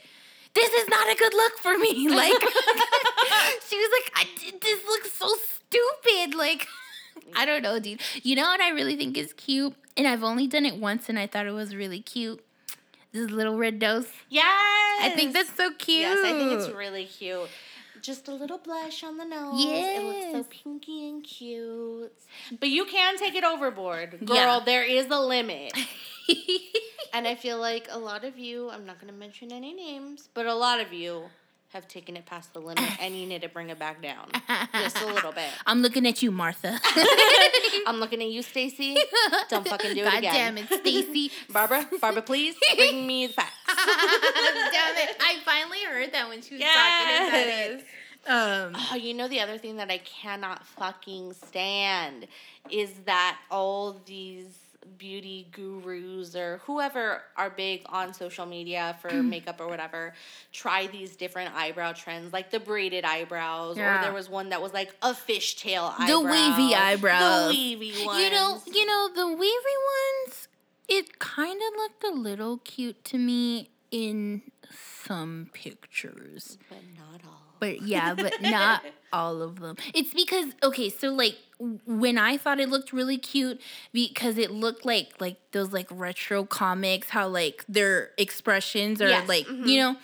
this 0.53 0.69
is 0.73 0.87
not 0.89 1.07
a 1.09 1.15
good 1.15 1.33
look 1.33 1.57
for 1.59 1.77
me. 1.77 2.07
Like 2.15 2.31
she 3.69 3.77
was 3.77 3.89
like 4.01 4.11
I 4.15 4.25
did, 4.39 4.61
this 4.61 4.85
looks 4.85 5.11
so 5.13 5.27
stupid. 5.27 6.35
Like 6.37 6.67
i 7.35 7.45
don't 7.45 7.61
know 7.61 7.79
dude. 7.79 8.01
You 8.23 8.35
know 8.35 8.43
what 8.43 8.61
i 8.61 8.69
really 8.69 8.95
think 8.95 9.17
is 9.17 9.33
cute? 9.33 9.73
And 9.97 10.07
i've 10.07 10.23
only 10.23 10.47
done 10.47 10.65
it 10.65 10.77
once 10.77 11.09
and 11.09 11.19
i 11.19 11.27
thought 11.27 11.45
it 11.45 11.51
was 11.51 11.75
really 11.75 11.99
cute. 12.01 12.43
This 13.11 13.29
little 13.31 13.57
red 13.57 13.79
nose 13.81 14.07
Yes. 14.29 14.45
i 15.01 15.11
think 15.15 15.33
that's 15.33 15.53
so 15.55 15.71
cute 15.71 16.01
Yes, 16.01 16.19
I 16.23 16.31
think 16.33 16.51
it's 16.53 16.69
really 16.69 17.05
cute. 17.05 17.49
Just 18.01 18.27
a 18.27 18.33
little 18.33 18.57
blush 18.57 19.03
on 19.03 19.17
the 19.17 19.25
nose. 19.25 19.55
Yes. 19.63 19.99
It 19.99 20.03
looks 20.03 20.31
so 20.31 20.43
pinky 20.63 21.09
and 21.09 21.23
cute. 21.23 22.11
But 22.59 22.69
you 22.69 22.85
can 22.85 23.17
take 23.17 23.35
it 23.35 23.43
overboard. 23.43 24.19
Girl, 24.25 24.35
Yeah. 24.35 24.59
there 24.65 24.83
is 24.83 25.07
a 25.07 25.19
limit. 25.19 25.73
and 27.13 27.27
I 27.27 27.35
feel 27.35 27.57
like 27.59 27.87
a 27.89 27.97
lot 27.99 28.23
of 28.23 28.37
you, 28.37 28.69
I'm 28.69 28.85
not 28.85 28.99
going 28.99 29.11
to 29.11 29.17
mention 29.19 29.51
any 29.51 29.73
names, 29.73 30.29
but 30.33 30.45
a 30.45 30.53
lot 30.53 30.79
of 30.79 30.93
you 30.93 31.23
have 31.69 31.87
taken 31.87 32.17
it 32.17 32.25
past 32.25 32.51
the 32.53 32.59
limit 32.59 32.83
and 32.99 33.15
you 33.15 33.27
need 33.27 33.43
to 33.43 33.47
bring 33.49 33.69
it 33.69 33.77
back 33.77 34.01
down. 34.01 34.27
Just 34.73 34.99
a 35.01 35.05
little 35.05 35.31
bit. 35.31 35.49
i'm 35.67 35.83
looking 35.83 36.07
at 36.07 36.19
you 36.23 36.31
martha 36.31 36.79
I'm 37.85 37.97
looking 37.97 38.21
at 38.23 38.29
you, 38.29 38.41
Stacy. 38.41 38.97
Don't 39.49 39.67
fucking 39.67 39.93
do 39.93 40.01
it 40.03 40.07
again. 40.07 40.21
god 40.23 40.31
damn 40.33 40.57
it 40.57 40.67
stacy 40.67 41.31
Barbara, 41.51 41.87
Barbara, 42.01 42.23
please 42.23 42.55
bring 42.75 43.05
me 43.05 43.27
the 43.27 43.33
facts. 43.33 43.53
Damn 44.71 44.97
it. 44.97 45.15
I 45.19 45.37
finally 45.45 45.83
heard 45.83 46.11
that 46.13 46.27
when 46.27 46.41
she 46.41 46.55
was 46.55 46.63
talking 46.63 47.27
about 47.27 47.47
it. 47.47 47.85
Um, 48.27 48.75
Oh, 48.91 48.95
you 48.95 49.13
know 49.13 49.27
the 49.27 49.39
other 49.39 49.57
thing 49.57 49.77
that 49.77 49.89
I 49.89 49.99
cannot 49.99 50.65
fucking 50.65 51.33
stand 51.33 52.27
is 52.69 52.91
that 53.05 53.37
all 53.49 53.99
these 54.05 54.47
beauty 54.97 55.47
gurus 55.51 56.35
or 56.35 56.59
whoever 56.65 57.21
are 57.37 57.49
big 57.49 57.81
on 57.87 58.13
social 58.13 58.45
media 58.45 58.97
for 59.01 59.11
makeup 59.23 59.59
or 59.61 59.67
whatever 59.67 60.13
try 60.51 60.87
these 60.87 61.15
different 61.15 61.53
eyebrow 61.55 61.91
trends 61.93 62.33
like 62.33 62.49
the 62.49 62.59
braided 62.59 63.05
eyebrows 63.05 63.77
or 63.77 63.99
there 64.01 64.11
was 64.13 64.29
one 64.29 64.49
that 64.49 64.61
was 64.61 64.73
like 64.73 64.93
a 65.01 65.11
fishtail 65.13 65.93
eyebrow 65.97 66.07
The 66.07 66.21
wavy 66.21 66.75
eyebrows. 66.75 67.51
the 67.51 67.75
wavy 67.75 68.05
ones 68.05 68.21
you 68.23 68.29
know, 68.31 68.61
you 68.65 68.85
know 68.85 69.09
the 69.15 69.27
wavy 69.27 69.77
ones. 70.25 70.47
It 70.87 71.19
kind 71.19 71.61
of 71.61 71.77
looked 71.77 72.03
a 72.03 72.09
little 72.11 72.57
cute 72.57 73.03
to 73.05 73.17
me 73.17 73.69
in 73.91 74.41
some 75.03 75.49
pictures, 75.53 76.57
but 76.69 76.79
not 76.97 77.21
all 77.25 77.41
but 77.59 77.81
yeah, 77.81 78.13
but 78.13 78.33
not 78.41 78.83
all 79.11 79.41
of 79.41 79.59
them. 79.59 79.75
It's 79.93 80.13
because 80.13 80.53
okay, 80.63 80.89
so 80.89 81.09
like 81.09 81.35
when 81.85 82.17
I 82.17 82.37
thought 82.37 82.59
it 82.59 82.69
looked 82.69 82.93
really 82.93 83.17
cute 83.17 83.59
because 83.91 84.37
it 84.37 84.49
looked 84.51 84.85
like 84.85 85.13
like 85.19 85.37
those 85.51 85.73
like 85.73 85.87
retro 85.91 86.45
comics, 86.45 87.09
how 87.09 87.27
like 87.27 87.65
their 87.67 88.11
expressions 88.17 89.01
are 89.01 89.09
Yes, 89.09 89.27
like 89.27 89.45
mhm. 89.47 89.67
you 89.67 89.77
know, 89.79 89.95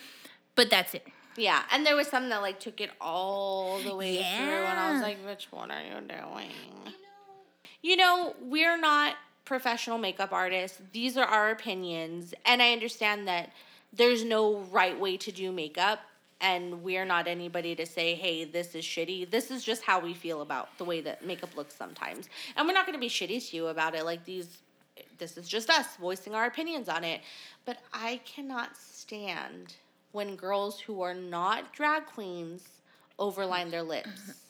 but 0.54 0.68
that's 0.70 0.94
it. 0.94 1.06
yeah 1.38 1.62
and 1.72 1.84
there 1.86 1.96
was 1.96 2.08
some 2.08 2.28
that 2.30 2.42
like 2.42 2.58
took 2.60 2.80
it 2.80 2.90
all 3.00 3.78
the 3.80 3.94
way 3.94 4.16
through 4.16 4.22
and 4.70 4.78
i 4.78 4.90
was 4.92 5.02
like 5.02 5.18
which 5.26 5.48
one 5.52 5.70
are 5.70 5.82
you 5.82 6.00
doing 6.00 6.50
You 7.82 7.96
know, 7.96 8.34
we're 8.40 8.78
not 8.78 9.14
professional 9.44 9.98
makeup 9.98 10.32
artists. 10.32 10.80
These 10.92 11.16
are 11.16 11.24
our 11.26 11.50
opinions. 11.50 12.34
And 12.44 12.60
I 12.60 12.72
understand 12.72 13.28
that 13.28 13.50
there's 13.92 14.24
no 14.24 14.60
right 14.70 14.98
way 14.98 15.16
to 15.18 15.32
do 15.32 15.52
makeup. 15.52 16.00
And 16.38 16.82
we're 16.82 17.06
not 17.06 17.26
anybody 17.26 17.74
to 17.76 17.86
say, 17.86 18.14
hey, 18.14 18.44
this 18.44 18.74
is 18.74 18.84
shitty. 18.84 19.30
This 19.30 19.50
is 19.50 19.64
just 19.64 19.82
how 19.82 20.00
we 20.00 20.12
feel 20.12 20.42
about 20.42 20.68
the 20.76 20.84
way 20.84 21.00
that 21.00 21.24
makeup 21.24 21.56
looks 21.56 21.74
sometimes. 21.74 22.28
And 22.56 22.66
we're 22.66 22.74
not 22.74 22.84
going 22.84 22.98
to 22.98 23.00
be 23.00 23.08
shitty 23.08 23.48
to 23.48 23.56
you 23.56 23.66
about 23.68 23.94
it. 23.94 24.04
Like, 24.04 24.26
these, 24.26 24.58
this 25.16 25.38
is 25.38 25.48
just 25.48 25.70
us 25.70 25.96
voicing 25.96 26.34
our 26.34 26.44
opinions 26.44 26.90
on 26.90 27.04
it. 27.04 27.22
But 27.64 27.78
I 27.90 28.20
cannot 28.26 28.76
stand 28.76 29.76
when 30.12 30.36
girls 30.36 30.78
who 30.78 31.00
are 31.00 31.14
not 31.14 31.72
drag 31.72 32.04
queens 32.04 32.64
overline 33.18 33.70
their 33.70 33.82
lips. 33.82 34.10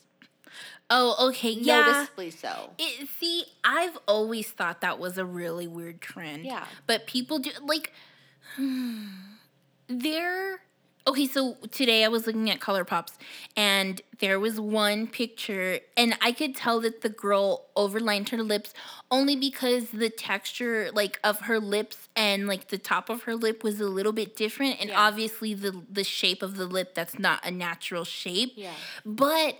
Oh, 0.88 1.28
okay, 1.30 1.50
yeah. 1.50 1.80
Noticeably 1.80 2.30
so. 2.30 2.70
It, 2.78 3.08
see, 3.18 3.44
I've 3.64 3.98
always 4.06 4.48
thought 4.50 4.82
that 4.82 4.98
was 5.00 5.18
a 5.18 5.24
really 5.24 5.66
weird 5.66 6.00
trend. 6.00 6.44
Yeah. 6.44 6.64
But 6.86 7.06
people 7.06 7.40
do 7.40 7.50
like 7.60 7.92
there 9.88 10.60
Okay, 11.08 11.28
so 11.28 11.54
today 11.70 12.04
I 12.04 12.08
was 12.08 12.26
looking 12.26 12.50
at 12.50 12.58
Color 12.58 12.84
Pops 12.84 13.12
and 13.56 14.00
there 14.18 14.40
was 14.40 14.58
one 14.58 15.06
picture 15.06 15.78
and 15.96 16.16
I 16.20 16.32
could 16.32 16.56
tell 16.56 16.80
that 16.80 17.02
the 17.02 17.08
girl 17.08 17.66
overlined 17.76 18.30
her 18.30 18.42
lips 18.42 18.74
only 19.08 19.36
because 19.36 19.90
the 19.90 20.10
texture 20.10 20.90
like 20.92 21.20
of 21.22 21.42
her 21.42 21.60
lips 21.60 22.08
and 22.16 22.48
like 22.48 22.68
the 22.68 22.78
top 22.78 23.08
of 23.08 23.22
her 23.22 23.36
lip 23.36 23.62
was 23.62 23.80
a 23.80 23.84
little 23.86 24.10
bit 24.10 24.34
different 24.34 24.80
and 24.80 24.90
Yeah. 24.90 25.00
obviously 25.00 25.54
the 25.54 25.80
the 25.88 26.02
shape 26.02 26.42
of 26.42 26.56
the 26.56 26.66
lip 26.66 26.96
that's 26.96 27.20
not 27.20 27.38
a 27.46 27.52
natural 27.52 28.02
shape. 28.02 28.54
Yeah. 28.56 28.74
But 29.04 29.58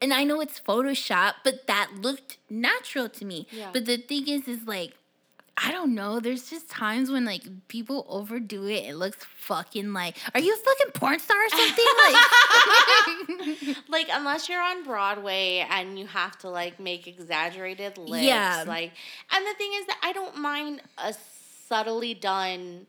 and 0.00 0.12
I 0.14 0.22
know 0.22 0.40
it's 0.40 0.60
Photoshop, 0.60 1.32
but 1.42 1.66
that 1.66 1.90
looked 2.00 2.36
natural 2.48 3.08
to 3.08 3.24
me. 3.24 3.48
Yeah. 3.50 3.70
But 3.72 3.86
the 3.86 3.96
thing 3.96 4.28
is, 4.28 4.46
is 4.46 4.66
like, 4.66 4.92
I 5.58 5.72
don't 5.72 5.94
know. 5.94 6.20
There's 6.20 6.50
just 6.50 6.68
times 6.68 7.10
when 7.10 7.24
like 7.24 7.42
people 7.68 8.04
overdo 8.10 8.66
it. 8.66 8.84
It 8.90 8.96
looks 8.96 9.24
fucking 9.38 9.92
like, 9.94 10.16
are 10.34 10.40
you 10.40 10.52
a 10.52 10.56
fucking 10.56 10.92
porn 10.92 11.18
star 11.18 11.36
or 11.38 11.48
something? 11.48 11.84
like, 13.66 13.76
like 13.88 14.08
unless 14.12 14.48
you're 14.48 14.60
on 14.62 14.84
Broadway 14.84 15.66
and 15.70 15.98
you 15.98 16.06
have 16.08 16.36
to 16.40 16.50
like 16.50 16.78
make 16.78 17.06
exaggerated 17.06 17.96
lips, 17.98 18.24
Yeah. 18.24 18.64
like 18.66 18.92
and 19.32 19.46
the 19.46 19.54
thing 19.54 19.70
is 19.76 19.86
that 19.86 19.98
I 20.02 20.12
don't 20.12 20.36
mind 20.38 20.82
a 20.98 21.14
subtly 21.68 22.12
done 22.14 22.86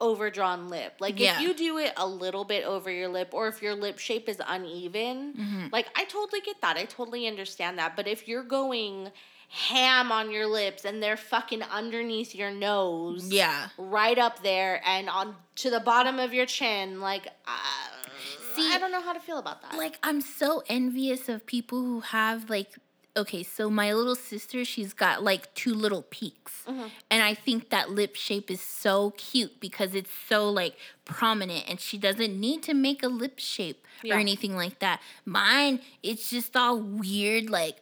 overdrawn 0.00 0.68
lip. 0.68 0.94
Like 1.00 1.18
Yeah. 1.18 1.36
if 1.36 1.40
you 1.40 1.54
do 1.54 1.78
it 1.78 1.92
a 1.96 2.06
little 2.06 2.44
bit 2.44 2.64
over 2.64 2.90
your 2.90 3.08
lip 3.08 3.30
or 3.32 3.48
if 3.48 3.62
your 3.62 3.74
lip 3.74 3.98
shape 3.98 4.28
is 4.28 4.40
uneven, 4.46 5.32
Mm-hmm. 5.34 5.66
like 5.72 5.86
I 5.96 6.04
totally 6.04 6.40
get 6.40 6.60
that. 6.60 6.76
I 6.76 6.84
totally 6.84 7.26
understand 7.26 7.78
that. 7.78 7.96
But 7.96 8.06
if 8.06 8.28
you're 8.28 8.44
going 8.44 9.10
ham 9.48 10.12
on 10.12 10.30
your 10.30 10.46
lips 10.46 10.84
and 10.84 11.02
they're 11.02 11.16
fucking 11.16 11.62
underneath 11.62 12.34
your 12.34 12.50
nose, 12.50 13.28
yeah. 13.32 13.68
right 13.78 14.18
up 14.18 14.42
there 14.42 14.80
and 14.84 15.08
on 15.08 15.34
to 15.56 15.70
the 15.70 15.80
bottom 15.80 16.18
of 16.18 16.32
your 16.34 16.46
chin, 16.46 17.00
like 17.00 17.26
uh, 17.46 17.98
See, 18.54 18.72
I 18.72 18.78
don't 18.78 18.90
know 18.90 19.00
how 19.02 19.12
to 19.12 19.20
feel 19.20 19.38
about 19.38 19.62
that. 19.62 19.74
Like, 19.76 19.98
I'm 20.02 20.20
so 20.20 20.64
envious 20.68 21.28
of 21.28 21.46
people 21.46 21.78
who 21.80 22.00
have 22.00 22.50
like, 22.50 22.76
okay, 23.16 23.42
so 23.44 23.70
my 23.70 23.92
little 23.92 24.16
sister, 24.16 24.64
she's 24.64 24.92
got 24.92 25.22
like 25.22 25.52
two 25.54 25.72
little 25.74 26.02
peaks. 26.02 26.64
Mm-hmm. 26.68 26.86
And 27.10 27.22
I 27.22 27.34
think 27.34 27.70
that 27.70 27.90
lip 27.90 28.16
shape 28.16 28.50
is 28.50 28.60
so 28.60 29.10
cute 29.16 29.60
because 29.60 29.94
it's 29.94 30.10
so 30.28 30.48
like 30.50 30.76
prominent 31.04 31.64
and 31.68 31.80
she 31.80 31.98
doesn't 31.98 32.38
need 32.38 32.62
to 32.64 32.74
make 32.74 33.02
a 33.02 33.08
lip 33.08 33.38
shape 33.38 33.86
Yeah. 34.02 34.16
or 34.16 34.18
anything 34.18 34.56
like 34.56 34.80
that. 34.80 35.00
Mine, 35.24 35.80
it's 36.02 36.28
just 36.30 36.56
all 36.56 36.78
weird, 36.78 37.48
like 37.50 37.76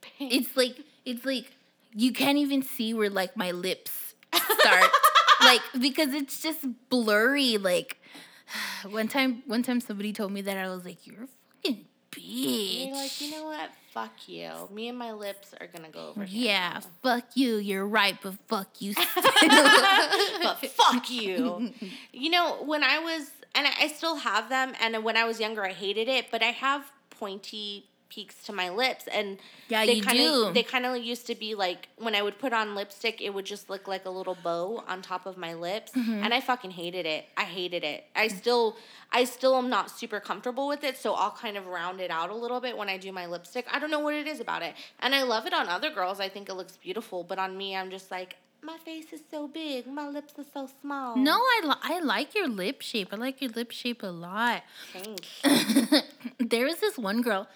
pink. 0.00 0.32
It's 0.32 0.56
like 0.56 0.76
it's 1.04 1.24
like 1.24 1.52
you 1.94 2.12
can't 2.12 2.38
even 2.38 2.62
see 2.62 2.94
where 2.94 3.10
like 3.10 3.36
my 3.36 3.50
lips 3.50 4.14
start. 4.34 4.90
like 5.40 5.60
because 5.80 6.14
it's 6.14 6.42
just 6.42 6.66
blurry. 6.88 7.58
Like 7.58 8.00
one 8.90 9.08
time 9.08 9.42
one 9.46 9.62
time 9.62 9.80
somebody 9.80 10.12
told 10.12 10.32
me 10.32 10.40
that 10.42 10.56
I 10.56 10.68
was 10.68 10.84
like, 10.84 11.06
You're 11.06 11.24
a 11.24 11.28
fucking 11.62 11.84
bitch. 12.10 12.86
You're 12.86 12.96
like, 12.96 13.20
you 13.20 13.30
know 13.30 13.44
what? 13.44 13.70
Fuck 13.90 14.26
you. 14.26 14.50
Me 14.72 14.88
and 14.88 14.98
my 14.98 15.12
lips 15.12 15.54
are 15.60 15.66
gonna 15.66 15.90
go 15.90 16.08
over. 16.08 16.24
here 16.24 16.50
yeah, 16.50 16.80
now. 16.80 16.80
fuck 17.02 17.24
you, 17.34 17.56
you're 17.56 17.86
right, 17.86 18.16
but 18.22 18.34
fuck 18.48 18.80
you. 18.80 18.94
but 19.42 20.66
fuck 20.68 21.10
you. 21.10 21.72
You 22.12 22.30
know, 22.30 22.62
when 22.64 22.84
I 22.84 23.00
was, 23.00 23.30
and 23.54 23.66
I, 23.66 23.72
I 23.82 23.86
still 23.88 24.16
have 24.16 24.48
them, 24.48 24.72
and 24.80 25.02
when 25.02 25.16
I 25.16 25.24
was 25.24 25.40
younger, 25.40 25.64
I 25.64 25.72
hated 25.72 26.08
it, 26.08 26.26
but 26.30 26.42
I 26.42 26.52
have 26.52 26.90
pointy 27.10 27.86
peaks 28.14 28.36
to 28.44 28.52
my 28.52 28.68
lips, 28.82 29.04
and 29.18 29.38
Yeah, 29.68 29.86
they 29.86 29.94
you 29.94 30.02
kinda, 30.02 30.22
do. 30.22 30.52
They 30.52 30.62
kind 30.62 30.84
of 30.86 30.96
used 31.12 31.26
to 31.28 31.34
be 31.34 31.50
like 31.54 31.88
when 31.96 32.14
I 32.14 32.22
would 32.26 32.38
put 32.44 32.52
on 32.52 32.74
lipstick, 32.74 33.16
it 33.26 33.30
would 33.34 33.46
just 33.54 33.70
look 33.72 33.84
like 33.88 34.04
a 34.04 34.10
little 34.18 34.36
bow 34.48 34.84
on 34.92 34.96
top 35.12 35.24
of 35.30 35.34
my 35.46 35.52
lips, 35.54 35.92
Mm-hmm. 35.92 36.22
and 36.24 36.30
I 36.34 36.40
fucking 36.40 36.72
hated 36.82 37.06
it. 37.06 37.22
I 37.36 37.44
hated 37.58 37.82
it. 37.92 38.04
I 38.14 38.28
still, 38.28 38.76
I 39.20 39.24
still 39.24 39.54
am 39.56 39.68
not 39.76 39.90
super 39.90 40.20
comfortable 40.20 40.66
with 40.72 40.82
it, 40.84 40.94
so 41.04 41.08
I'll 41.14 41.36
kind 41.44 41.56
of 41.56 41.64
round 41.78 42.00
it 42.06 42.10
out 42.10 42.28
a 42.30 42.34
little 42.44 42.60
bit 42.60 42.76
when 42.76 42.88
I 42.90 42.98
do 42.98 43.10
my 43.12 43.26
lipstick. 43.26 43.66
I 43.74 43.78
don't 43.80 43.90
know 43.90 44.00
what 44.06 44.14
it 44.14 44.26
is 44.26 44.40
about 44.40 44.62
it, 44.62 44.74
and 45.00 45.14
I 45.14 45.22
love 45.22 45.46
it 45.46 45.54
on 45.54 45.68
other 45.68 45.90
girls. 45.98 46.20
I 46.20 46.28
think 46.28 46.48
it 46.50 46.54
looks 46.60 46.76
beautiful, 46.76 47.18
but 47.24 47.38
on 47.38 47.56
me, 47.56 47.74
I'm 47.76 47.90
just 47.90 48.10
like. 48.10 48.36
My 48.64 48.78
face 48.84 49.12
is 49.12 49.20
so 49.28 49.48
big. 49.48 49.88
My 49.88 50.06
lips 50.08 50.34
are 50.38 50.44
so 50.54 50.68
small. 50.80 51.16
no, 51.16 51.32
I, 51.56 51.60
li- 51.64 51.82
I 51.94 51.98
like 51.98 52.32
your 52.38 52.46
lip 52.46 52.80
shape. 52.80 53.08
I 53.12 53.16
like 53.16 53.40
your 53.42 53.50
lip 53.50 53.72
shape 53.72 54.04
a 54.04 54.06
lot. 54.06 54.62
Thanks. 54.92 55.26
there 56.38 56.66
was 56.66 56.76
this 56.78 56.96
one 56.96 57.22
girl. 57.22 57.48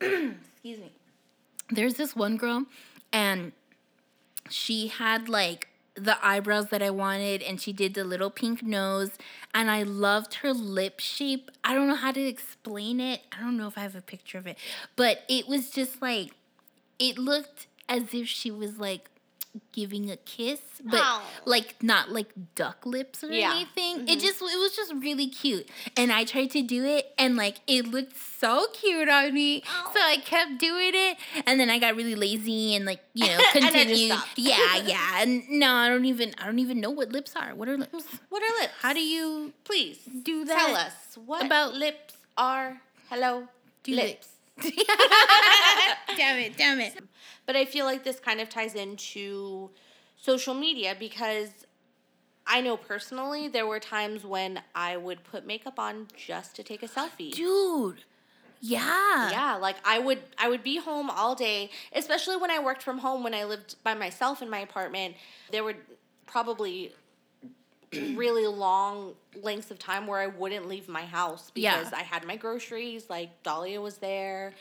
excuse 0.54 0.78
me. 0.78 0.92
There's 1.70 1.94
this 1.94 2.16
one 2.16 2.36
girl, 2.36 2.64
and 3.12 3.52
she 4.48 4.88
had 4.88 5.28
like 5.28 5.68
the 5.94 6.16
eyebrows 6.24 6.68
that 6.68 6.82
I 6.82 6.90
wanted, 6.90 7.42
and 7.42 7.60
she 7.60 7.72
did 7.72 7.94
the 7.94 8.04
little 8.04 8.30
pink 8.30 8.62
nose, 8.62 9.12
and 9.52 9.70
I 9.70 9.82
loved 9.82 10.34
her 10.34 10.52
lip 10.52 11.00
shape. 11.00 11.50
I 11.62 11.74
don't 11.74 11.88
know 11.88 11.94
how 11.94 12.12
to 12.12 12.20
explain 12.20 13.00
it. 13.00 13.20
I 13.36 13.40
don't 13.40 13.56
know 13.56 13.68
if 13.68 13.76
I 13.76 13.82
have 13.82 13.94
a 13.94 14.00
picture 14.00 14.38
of 14.38 14.46
it, 14.46 14.56
but 14.96 15.22
it 15.28 15.46
was 15.46 15.70
just 15.70 16.00
like 16.00 16.30
it 16.98 17.18
looked 17.18 17.66
as 17.88 18.14
if 18.14 18.26
she 18.28 18.50
was 18.50 18.78
like 18.78 19.09
giving 19.72 20.10
a 20.10 20.16
kiss, 20.16 20.60
but 20.84 21.00
Aw. 21.00 21.22
like 21.44 21.82
not 21.82 22.10
like 22.10 22.28
duck 22.54 22.86
lips 22.86 23.24
or 23.24 23.32
Yeah. 23.32 23.52
anything. 23.54 24.06
It 24.08 24.18
mm-hmm. 24.18 24.20
just 24.20 24.40
it 24.40 24.58
was 24.58 24.76
just 24.76 24.92
really 24.94 25.26
cute. 25.28 25.68
And 25.96 26.12
I 26.12 26.24
tried 26.24 26.50
to 26.52 26.62
do 26.62 26.84
it 26.84 27.12
and 27.18 27.36
like 27.36 27.56
it 27.66 27.86
looked 27.86 28.16
so 28.16 28.66
cute 28.72 29.08
on 29.08 29.34
me. 29.34 29.62
Ow. 29.66 29.90
So 29.92 30.00
I 30.00 30.18
kept 30.18 30.58
doing 30.58 30.92
it 30.94 31.18
and 31.46 31.58
then 31.58 31.68
I 31.70 31.78
got 31.78 31.96
really 31.96 32.14
lazy 32.14 32.74
and 32.76 32.84
like, 32.84 33.00
you 33.14 33.26
know, 33.30 33.38
continued. 33.52 34.18
yeah, 34.36 34.76
yeah. 34.84 35.22
And 35.22 35.48
no, 35.50 35.72
I 35.72 35.88
don't 35.88 36.04
even 36.04 36.32
I 36.38 36.46
don't 36.46 36.58
even 36.60 36.80
know 36.80 36.90
what 36.90 37.10
lips 37.10 37.34
are. 37.36 37.54
What 37.54 37.68
are 37.68 37.76
lips? 37.76 37.92
Mm-hmm. 37.92 38.16
What 38.28 38.42
are 38.42 38.60
lips? 38.62 38.74
How 38.80 38.92
do 38.92 39.00
you 39.02 39.52
please 39.64 39.98
do 40.22 40.44
that? 40.44 40.56
tell 40.56 40.76
us 40.76 41.18
what 41.26 41.44
about- 41.44 41.74
lips 41.74 42.14
are? 42.36 42.80
Hello, 43.08 43.48
Do 43.82 43.94
lips. 43.96 44.28
damn 46.16 46.38
it, 46.38 46.56
damn 46.56 46.80
it. 46.80 46.98
But 47.46 47.56
I 47.56 47.64
feel 47.64 47.84
like 47.84 48.04
this 48.04 48.20
kind 48.20 48.40
of 48.40 48.48
ties 48.48 48.74
into 48.74 49.70
social 50.16 50.54
media 50.54 50.94
because 50.98 51.48
I 52.46 52.60
know 52.60 52.76
personally 52.76 53.48
there 53.48 53.66
were 53.66 53.80
times 53.80 54.24
when 54.24 54.60
I 54.74 54.96
would 54.96 55.24
put 55.24 55.46
makeup 55.46 55.78
on 55.78 56.08
just 56.16 56.56
to 56.56 56.62
take 56.62 56.82
a 56.82 56.88
selfie. 56.88 57.32
Dude. 57.32 58.04
Yeah. 58.60 59.30
Yeah, 59.30 59.54
like 59.54 59.76
I 59.84 59.98
would 59.98 60.18
I 60.36 60.48
would 60.48 60.62
be 60.62 60.76
home 60.76 61.08
all 61.10 61.34
day, 61.34 61.70
especially 61.92 62.36
when 62.36 62.50
I 62.50 62.58
worked 62.58 62.82
from 62.82 62.98
home 62.98 63.22
when 63.22 63.34
I 63.34 63.44
lived 63.44 63.76
by 63.82 63.94
myself 63.94 64.42
in 64.42 64.50
my 64.50 64.58
apartment. 64.58 65.14
There 65.50 65.64
were 65.64 65.76
probably 66.26 66.92
really 68.14 68.46
long 68.46 69.14
lengths 69.42 69.70
of 69.70 69.78
time 69.78 70.06
where 70.06 70.20
I 70.20 70.26
wouldn't 70.28 70.68
leave 70.68 70.88
my 70.88 71.04
house 71.04 71.50
Yeah. 71.54 71.78
because 71.78 71.92
I 71.92 72.02
had 72.02 72.24
my 72.26 72.36
groceries, 72.36 73.08
like 73.10 73.42
Dahlia 73.42 73.80
was 73.80 73.98
there. 73.98 74.52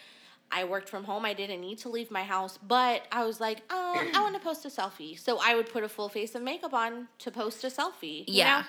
I 0.52 0.64
worked 0.64 0.90
from 0.90 1.04
home. 1.04 1.26
I 1.26 1.34
didn't 1.34 1.62
need 1.62 1.78
to 1.80 1.90
leave 1.90 2.10
my 2.10 2.24
house, 2.24 2.58
but 2.68 3.06
I 3.12 3.24
was 3.24 3.40
like, 3.40 3.62
oh, 3.70 4.04
I 4.16 4.22
want 4.22 4.34
to 4.40 4.42
post 4.42 4.66
a 4.66 4.70
selfie. 4.70 5.18
So 5.20 5.40
I 5.44 5.56
would 5.56 5.70
put 5.70 5.84
a 5.84 5.90
full 5.90 6.10
face 6.10 6.34
of 6.34 6.42
makeup 6.42 6.74
on 6.74 7.08
to 7.20 7.30
post 7.30 7.64
a 7.64 7.68
selfie. 7.68 8.20
you 8.28 8.36
Yeah. 8.40 8.62
know? 8.62 8.66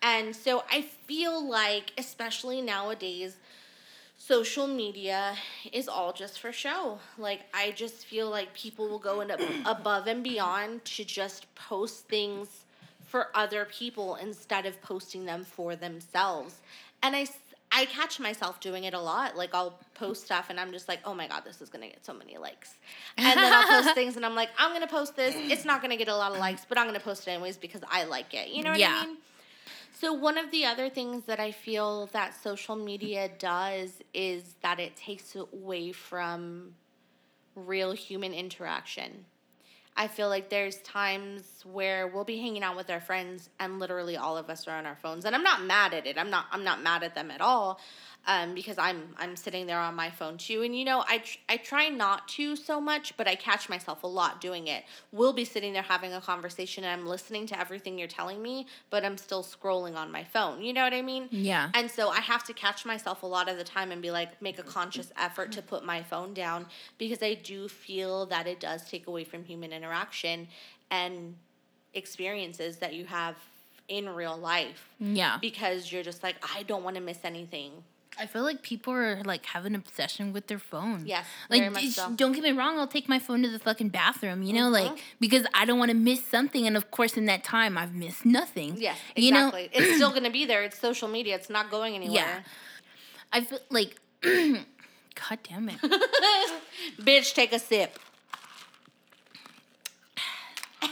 And 0.00 0.34
so 0.34 0.64
I 0.70 0.82
feel 1.06 1.46
like, 1.46 1.92
especially 1.98 2.62
nowadays, 2.62 3.36
social 4.16 4.66
media 4.66 5.34
is 5.72 5.86
all 5.88 6.12
just 6.12 6.40
for 6.40 6.50
show. 6.52 6.98
Like 7.18 7.40
I 7.52 7.72
just 7.72 8.06
feel 8.06 8.30
like 8.30 8.54
people 8.54 8.88
will 8.88 8.98
go 8.98 9.20
in 9.20 9.30
ab- 9.30 9.40
above 9.66 10.06
and 10.06 10.22
beyond 10.24 10.84
to 10.86 11.04
just 11.04 11.52
post 11.54 12.08
things 12.08 12.64
for 13.08 13.28
other 13.34 13.64
people 13.64 14.14
instead 14.16 14.66
of 14.66 14.80
posting 14.82 15.24
them 15.24 15.42
for 15.44 15.74
themselves. 15.74 16.56
And 17.02 17.16
I 17.16 17.26
I 17.70 17.84
catch 17.84 18.18
myself 18.18 18.60
doing 18.60 18.84
it 18.84 18.94
a 18.94 19.00
lot. 19.00 19.36
Like 19.36 19.54
I'll 19.54 19.78
post 19.94 20.24
stuff 20.24 20.46
and 20.48 20.58
I'm 20.58 20.72
just 20.72 20.88
like, 20.88 21.00
"Oh 21.04 21.12
my 21.14 21.26
god, 21.28 21.42
this 21.44 21.60
is 21.60 21.68
going 21.68 21.82
to 21.82 21.88
get 21.88 22.04
so 22.04 22.14
many 22.14 22.38
likes." 22.38 22.74
And 23.16 23.38
then 23.38 23.52
I'll 23.52 23.82
post 23.82 23.94
things 24.00 24.16
and 24.16 24.24
I'm 24.24 24.34
like, 24.34 24.50
"I'm 24.58 24.70
going 24.70 24.82
to 24.82 24.86
post 24.92 25.16
this. 25.16 25.34
It's 25.36 25.64
not 25.64 25.80
going 25.82 25.90
to 25.90 25.96
get 25.96 26.08
a 26.08 26.16
lot 26.16 26.32
of 26.32 26.38
likes, 26.38 26.64
but 26.68 26.78
I'm 26.78 26.84
going 26.86 26.98
to 26.98 27.04
post 27.04 27.26
it 27.26 27.32
anyways 27.32 27.56
because 27.56 27.82
I 27.90 28.04
like 28.04 28.32
it." 28.34 28.48
You 28.48 28.62
know 28.62 28.70
what 28.70 28.78
Yeah. 28.78 29.00
I 29.02 29.06
mean? 29.06 29.16
So 30.00 30.12
one 30.12 30.38
of 30.38 30.50
the 30.50 30.64
other 30.64 30.88
things 30.88 31.24
that 31.24 31.40
I 31.40 31.50
feel 31.50 32.06
that 32.12 32.32
social 32.40 32.76
media 32.76 33.30
does 33.38 34.00
is 34.14 34.54
that 34.62 34.78
it 34.78 34.94
takes 34.96 35.34
away 35.34 35.92
from 35.92 36.74
real 37.54 37.92
human 37.92 38.32
interaction. 38.32 39.24
I 40.00 40.06
feel 40.06 40.28
like 40.28 40.48
there's 40.48 40.76
times 40.82 41.42
where 41.64 42.06
we'll 42.06 42.22
be 42.22 42.38
hanging 42.38 42.62
out 42.62 42.76
with 42.76 42.88
our 42.88 43.00
friends 43.00 43.50
and 43.58 43.80
literally 43.80 44.16
all 44.16 44.36
of 44.38 44.48
us 44.48 44.68
are 44.68 44.78
on 44.78 44.86
our 44.86 44.94
phones 44.94 45.24
and 45.24 45.34
I'm 45.34 45.42
not 45.42 45.64
mad 45.64 45.92
at 45.92 46.06
it. 46.06 46.16
I'm 46.16 46.30
not 46.30 46.46
I'm 46.52 46.62
not 46.62 46.80
mad 46.80 47.02
at 47.02 47.16
them 47.16 47.32
at 47.32 47.40
all. 47.40 47.80
Um, 48.30 48.52
because 48.54 48.76
I'm 48.76 49.04
I'm 49.18 49.36
sitting 49.36 49.66
there 49.66 49.78
on 49.80 49.94
my 49.94 50.10
phone 50.10 50.36
too, 50.36 50.60
and 50.60 50.76
you 50.78 50.84
know 50.84 51.02
I 51.08 51.18
tr- 51.18 51.38
I 51.48 51.56
try 51.56 51.88
not 51.88 52.28
to 52.36 52.56
so 52.56 52.78
much, 52.78 53.16
but 53.16 53.26
I 53.26 53.34
catch 53.34 53.70
myself 53.70 54.02
a 54.02 54.06
lot 54.06 54.42
doing 54.42 54.66
it. 54.66 54.84
We'll 55.12 55.32
be 55.32 55.46
sitting 55.46 55.72
there 55.72 55.80
having 55.80 56.12
a 56.12 56.20
conversation, 56.20 56.84
and 56.84 56.92
I'm 57.00 57.06
listening 57.08 57.46
to 57.46 57.58
everything 57.58 57.98
you're 57.98 58.06
telling 58.06 58.42
me, 58.42 58.66
but 58.90 59.02
I'm 59.02 59.16
still 59.16 59.42
scrolling 59.42 59.96
on 59.96 60.12
my 60.12 60.24
phone. 60.24 60.60
You 60.60 60.74
know 60.74 60.82
what 60.84 60.92
I 60.92 61.00
mean? 61.00 61.28
Yeah. 61.30 61.70
And 61.72 61.90
so 61.90 62.10
I 62.10 62.20
have 62.20 62.44
to 62.44 62.52
catch 62.52 62.84
myself 62.84 63.22
a 63.22 63.26
lot 63.26 63.48
of 63.48 63.56
the 63.56 63.64
time 63.64 63.90
and 63.92 64.02
be 64.02 64.10
like, 64.10 64.42
make 64.42 64.58
a 64.58 64.62
conscious 64.62 65.10
effort 65.18 65.50
to 65.52 65.62
put 65.62 65.82
my 65.82 66.02
phone 66.02 66.34
down 66.34 66.66
because 66.98 67.22
I 67.22 67.32
do 67.32 67.66
feel 67.66 68.26
that 68.26 68.46
it 68.46 68.60
does 68.60 68.84
take 68.90 69.06
away 69.06 69.24
from 69.24 69.42
human 69.44 69.72
interaction 69.72 70.48
and 70.90 71.34
experiences 71.94 72.76
that 72.78 72.92
you 72.92 73.06
have 73.06 73.36
in 73.88 74.06
real 74.10 74.36
life 74.36 74.90
Yeah. 75.00 75.38
because 75.40 75.90
you're 75.90 76.02
just 76.02 76.22
like, 76.22 76.36
I 76.54 76.62
don't 76.64 76.84
want 76.84 76.96
to 76.96 77.02
miss 77.02 77.20
anything. 77.24 77.72
I 78.20 78.26
feel 78.26 78.42
like 78.42 78.62
people 78.62 78.92
are 78.92 79.22
like 79.24 79.46
have 79.46 79.64
an 79.64 79.74
obsession 79.74 80.32
with 80.32 80.48
their 80.48 80.58
phone. 80.58 81.04
Yes, 81.06 81.24
Like, 81.48 81.72
so. 81.92 82.10
don't 82.16 82.32
get 82.32 82.42
me 82.42 82.50
wrong, 82.52 82.78
I'll 82.78 82.86
take 82.88 83.08
my 83.08 83.18
phone 83.18 83.42
to 83.42 83.48
the 83.48 83.58
fucking 83.60 83.90
bathroom, 83.90 84.42
you 84.42 84.52
know, 84.52 84.68
Mhm. 84.68 84.72
like 84.72 84.98
because 85.20 85.46
I 85.54 85.64
don't 85.64 85.78
want 85.78 85.90
to 85.90 85.96
miss 85.96 86.24
something. 86.26 86.66
And 86.66 86.76
of 86.76 86.90
course, 86.90 87.16
in 87.16 87.26
that 87.26 87.44
time, 87.44 87.78
I've 87.78 87.94
missed 87.94 88.26
nothing. 88.26 88.76
Yes, 88.78 88.98
You 89.14 89.30
know? 89.32 89.48
exactly. 89.48 89.70
it's 89.72 89.94
still 89.96 90.10
going 90.10 90.24
to 90.24 90.30
be 90.30 90.44
there. 90.46 90.62
It's 90.64 90.78
social 90.78 91.06
media. 91.08 91.36
It's 91.36 91.48
not 91.50 91.70
going 91.70 91.94
anywhere. 91.94 92.16
Yeah. 92.16 92.40
I 93.32 93.42
feel 93.42 93.60
like, 93.70 93.96
God 94.22 95.38
damn 95.48 95.68
it. 95.68 95.78
Bitch, 97.00 97.34
take 97.34 97.52
a 97.52 97.58
sip. 97.58 97.98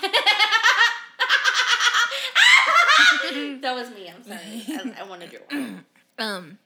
that 3.62 3.75
was 3.75 3.91
me. 3.91 4.09
I'm 4.15 4.23
sorry. 4.25 4.65
I, 4.69 5.03
I 5.03 5.09
wanted 5.09 5.33
your 5.33 5.43
one. 5.51 5.85
Um, 6.19 6.59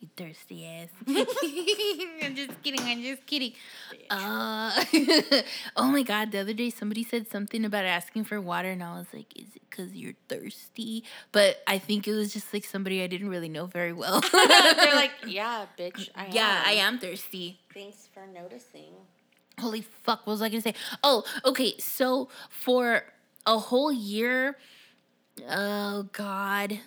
you 0.00 0.08
thirsty 0.16 0.66
ass. 0.66 0.88
I'm 1.06 2.34
just 2.34 2.62
kidding. 2.62 2.80
I'm 2.80 3.02
just 3.02 3.26
kidding. 3.26 3.52
Uh, 4.08 4.84
oh 5.76 5.90
my 5.90 6.02
god! 6.02 6.32
The 6.32 6.38
other 6.38 6.54
day, 6.54 6.70
somebody 6.70 7.04
said 7.04 7.28
something 7.28 7.64
about 7.64 7.84
asking 7.84 8.24
for 8.24 8.40
water, 8.40 8.70
and 8.70 8.82
I 8.82 8.98
was 8.98 9.06
like, 9.12 9.36
"Is 9.38 9.54
it 9.54 9.62
because 9.68 9.94
you're 9.94 10.14
thirsty?" 10.28 11.04
But 11.32 11.62
I 11.66 11.78
think 11.78 12.08
it 12.08 12.14
was 12.14 12.32
just 12.32 12.52
like 12.54 12.64
somebody 12.64 13.02
I 13.02 13.06
didn't 13.06 13.28
really 13.28 13.50
know 13.50 13.66
very 13.66 13.92
well. 13.92 14.20
They're 14.32 14.94
like, 14.94 15.12
yeah, 15.26 15.66
bitch. 15.78 16.08
I 16.14 16.28
yeah, 16.32 16.60
am. 16.60 16.66
I 16.66 16.72
am 16.72 16.98
thirsty. 16.98 17.60
Thanks 17.74 18.08
for 18.12 18.26
noticing. 18.26 18.94
Holy 19.58 19.82
fuck! 19.82 20.26
What 20.26 20.32
was 20.32 20.42
I 20.42 20.48
gonna 20.48 20.62
say? 20.62 20.74
Oh, 21.04 21.24
okay. 21.44 21.74
So 21.78 22.30
for 22.48 23.04
a 23.44 23.58
whole 23.58 23.92
year, 23.92 24.56
oh 25.48 26.04
god, 26.12 26.80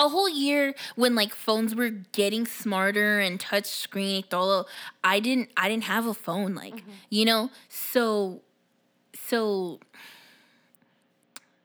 a 0.00 0.08
whole 0.08 0.28
year 0.28 0.74
when 0.96 1.14
like 1.14 1.34
phones 1.34 1.74
were 1.74 1.90
getting 1.90 2.46
smarter 2.46 3.20
and 3.20 3.38
touch 3.38 3.66
screen 3.66 4.24
todo, 4.28 4.64
I 5.04 5.20
didn't 5.20 5.50
I 5.56 5.68
didn't 5.68 5.84
have 5.84 6.06
a 6.06 6.14
phone 6.14 6.54
like 6.54 6.76
mm-hmm. 6.76 6.90
you 7.10 7.24
know? 7.26 7.50
So 7.68 8.40
so 9.14 9.78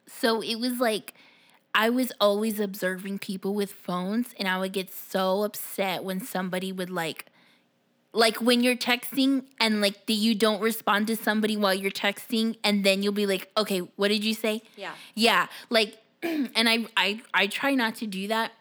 so 0.06 0.42
it 0.42 0.56
was 0.56 0.78
like 0.78 1.14
I 1.74 1.90
was 1.90 2.12
always 2.20 2.60
observing 2.60 3.18
people 3.20 3.54
with 3.54 3.72
phones 3.72 4.34
and 4.38 4.46
I 4.46 4.58
would 4.58 4.72
get 4.72 4.92
so 4.92 5.42
upset 5.42 6.04
when 6.04 6.20
somebody 6.20 6.72
would 6.72 6.90
like 6.90 7.26
like 8.12 8.36
when 8.36 8.62
you're 8.62 8.76
texting 8.76 9.44
and 9.60 9.80
like 9.80 10.06
the, 10.06 10.14
you 10.14 10.34
don't 10.34 10.60
respond 10.60 11.06
to 11.06 11.16
somebody 11.16 11.56
while 11.56 11.74
you're 11.74 11.90
texting 11.90 12.56
and 12.64 12.84
then 12.84 13.02
you'll 13.02 13.12
be 13.12 13.26
like 13.26 13.50
okay 13.56 13.78
what 13.96 14.08
did 14.08 14.24
you 14.24 14.34
say? 14.34 14.62
Yeah. 14.76 14.92
yeah 15.14 15.46
like 15.70 15.96
and 16.22 16.68
i 16.68 16.86
i 16.96 17.20
i 17.34 17.46
try 17.46 17.74
not 17.74 17.94
to 17.96 18.06
do 18.06 18.28
that 18.28 18.52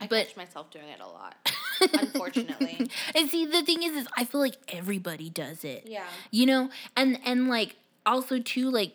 I 0.00 0.06
But- 0.08 0.26
catch 0.26 0.36
myself 0.36 0.70
doing 0.70 0.88
it 0.88 1.00
a 1.00 1.06
lot. 1.06 1.36
Unfortunately. 2.00 2.90
and 3.14 3.28
see 3.30 3.46
the 3.46 3.62
thing 3.62 3.82
is 3.82 3.92
is 3.96 4.08
i 4.16 4.24
feel 4.24 4.40
like 4.40 4.56
everybody 4.68 5.28
does 5.30 5.64
it 5.64 5.84
Yeah. 5.86 6.04
you 6.30 6.46
know 6.46 6.70
and 6.96 7.18
and 7.24 7.48
like 7.48 7.76
also 8.06 8.38
too 8.38 8.70
like 8.70 8.94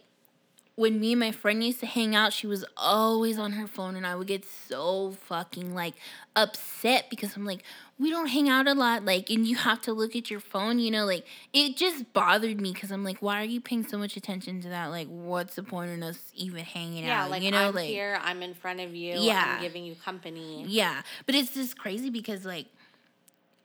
when 0.79 0.97
me 0.97 1.11
and 1.11 1.19
my 1.19 1.31
friend 1.31 1.61
used 1.61 1.81
to 1.81 1.85
hang 1.85 2.15
out 2.15 2.31
she 2.31 2.47
was 2.47 2.63
always 2.77 3.37
on 3.37 3.51
her 3.51 3.67
phone 3.67 3.97
and 3.97 4.07
i 4.07 4.15
would 4.15 4.27
get 4.27 4.45
so 4.45 5.11
fucking 5.25 5.75
like 5.75 5.93
upset 6.37 7.09
because 7.09 7.35
i'm 7.35 7.43
like 7.45 7.61
we 7.99 8.09
don't 8.09 8.27
hang 8.27 8.47
out 8.47 8.65
a 8.65 8.73
lot 8.73 9.03
like 9.03 9.29
and 9.29 9.45
you 9.45 9.57
have 9.57 9.81
to 9.81 9.91
look 9.91 10.15
at 10.15 10.31
your 10.31 10.39
phone 10.39 10.79
you 10.79 10.89
know 10.89 11.05
like 11.05 11.25
it 11.51 11.75
just 11.75 12.11
bothered 12.13 12.61
me 12.61 12.71
because 12.71 12.91
i'm 12.91 13.03
like 13.03 13.17
why 13.21 13.41
are 13.41 13.45
you 13.45 13.59
paying 13.59 13.85
so 13.85 13.97
much 13.97 14.15
attention 14.15 14.61
to 14.61 14.69
that 14.69 14.87
like 14.87 15.07
what's 15.09 15.55
the 15.55 15.63
point 15.63 15.91
in 15.91 16.01
us 16.01 16.31
even 16.33 16.63
hanging 16.63 17.03
Yeah, 17.03 17.25
out 17.25 17.29
like 17.31 17.43
you 17.43 17.51
know 17.51 17.67
I'm 17.67 17.75
like 17.75 17.87
here, 17.87 18.17
I'm 18.23 18.41
in 18.41 18.53
front 18.53 18.79
of 18.79 18.95
you, 18.95 19.15
Yeah. 19.19 19.55
I'm 19.57 19.61
giving 19.61 19.83
you 19.83 19.95
company. 19.95 20.63
yeah 20.67 21.01
but 21.25 21.35
it's 21.35 21.53
just 21.53 21.77
crazy 21.77 22.09
because 22.09 22.45
like 22.45 22.67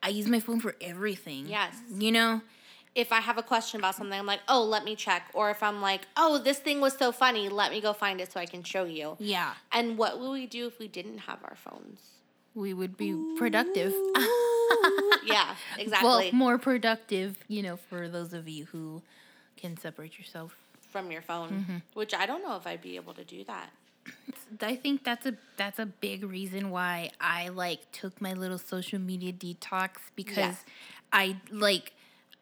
i 0.02 0.08
use 0.08 0.26
my 0.26 0.40
phone 0.40 0.58
for 0.60 0.74
everything 0.80 1.46
Yes. 1.46 1.76
you 1.96 2.10
know 2.10 2.40
If 2.94 3.10
I 3.12 3.20
have 3.20 3.38
a 3.38 3.42
question 3.42 3.80
about 3.80 3.96
something, 3.96 4.16
I'm 4.18 4.26
like, 4.26 4.40
oh, 4.48 4.62
let 4.62 4.84
me 4.84 4.94
check. 4.94 5.28
Or 5.34 5.50
if 5.50 5.62
I'm 5.62 5.80
like, 5.82 6.02
oh, 6.16 6.38
this 6.38 6.58
thing 6.60 6.80
was 6.80 6.96
so 6.96 7.10
funny, 7.10 7.48
let 7.48 7.72
me 7.72 7.80
go 7.80 7.92
find 7.92 8.20
it 8.20 8.30
so 8.32 8.38
I 8.38 8.46
can 8.46 8.62
show 8.62 8.84
you. 8.84 9.16
yeah 9.18 9.54
And 9.72 9.98
what 9.98 10.20
would 10.20 10.30
we 10.30 10.46
do 10.46 10.66
if 10.68 10.78
we 10.78 10.86
didn't 10.88 11.18
have 11.18 11.38
our 11.44 11.56
phones? 11.56 12.00
we 12.56 12.72
would 12.72 12.96
be 12.96 13.12
productive 13.36 13.92
yeah, 15.24 15.54
exactly. 15.78 16.08
Well, 16.08 16.32
more 16.32 16.56
productive, 16.58 17.36
you 17.48 17.62
know, 17.62 17.76
for 17.76 18.08
those 18.08 18.32
of 18.32 18.48
you 18.48 18.66
who 18.66 19.02
can 19.56 19.76
separate 19.76 20.18
yourself. 20.18 20.56
From 20.90 21.10
your 21.10 21.22
phone, 21.22 21.50
Mm-hmm. 21.50 21.76
which 21.94 22.14
I 22.14 22.26
don't 22.26 22.42
know 22.44 22.56
if 22.56 22.66
I'd 22.66 22.80
be 22.82 22.94
able 22.96 23.14
to 23.14 23.24
do 23.24 23.42
that. 23.44 23.70
I 24.60 24.76
think 24.76 25.02
that's 25.02 25.26
a 25.26 25.34
that's 25.56 25.78
a 25.80 25.86
big 25.86 26.22
reason 26.22 26.70
why 26.70 27.10
I 27.20 27.48
like 27.48 27.90
took 27.90 28.20
my 28.20 28.34
little 28.34 28.58
social 28.58 29.00
media 29.00 29.32
detox 29.32 29.90
because 30.14 30.36
Yes. 30.36 30.64
I 31.12 31.36
like 31.50 31.92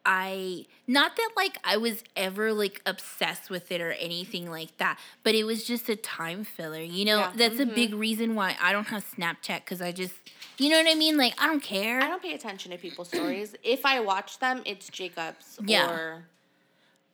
I 0.04 0.66
not 0.86 1.16
that 1.16 1.30
like 1.36 1.58
I 1.64 1.76
was 1.76 2.02
ever 2.16 2.52
like 2.52 2.80
obsessed 2.84 3.50
with 3.50 3.70
it 3.70 3.80
or 3.80 3.92
anything 3.92 4.50
like 4.50 4.76
that, 4.78 4.98
but 5.22 5.34
it 5.34 5.44
was 5.44 5.64
just 5.64 5.88
a 5.88 5.96
time 5.96 6.44
filler. 6.44 6.80
You 6.80 7.04
know, 7.04 7.18
Yeah. 7.20 7.32
that's 7.36 7.60
a 7.60 7.64
mm-hmm. 7.64 7.74
big 7.74 7.94
reason 7.94 8.34
why 8.34 8.56
I 8.60 8.72
don't 8.72 8.88
have 8.88 9.04
Snapchat 9.04 9.64
cuz 9.64 9.80
I 9.80 9.92
just 9.92 10.14
you 10.58 10.70
know 10.70 10.78
what 10.78 10.90
I 10.90 10.94
mean? 10.94 11.16
Like 11.16 11.34
I 11.40 11.46
don't 11.46 11.62
care. 11.62 12.00
I 12.02 12.08
don't 12.08 12.22
pay 12.22 12.34
attention 12.34 12.72
to 12.72 12.78
people's 12.78 13.08
stories. 13.08 13.54
If 13.62 13.86
I 13.86 14.00
watch 14.00 14.38
them, 14.38 14.62
it's 14.64 14.88
Jacob's 14.88 15.58
Yeah. 15.64 15.90
or 15.90 16.24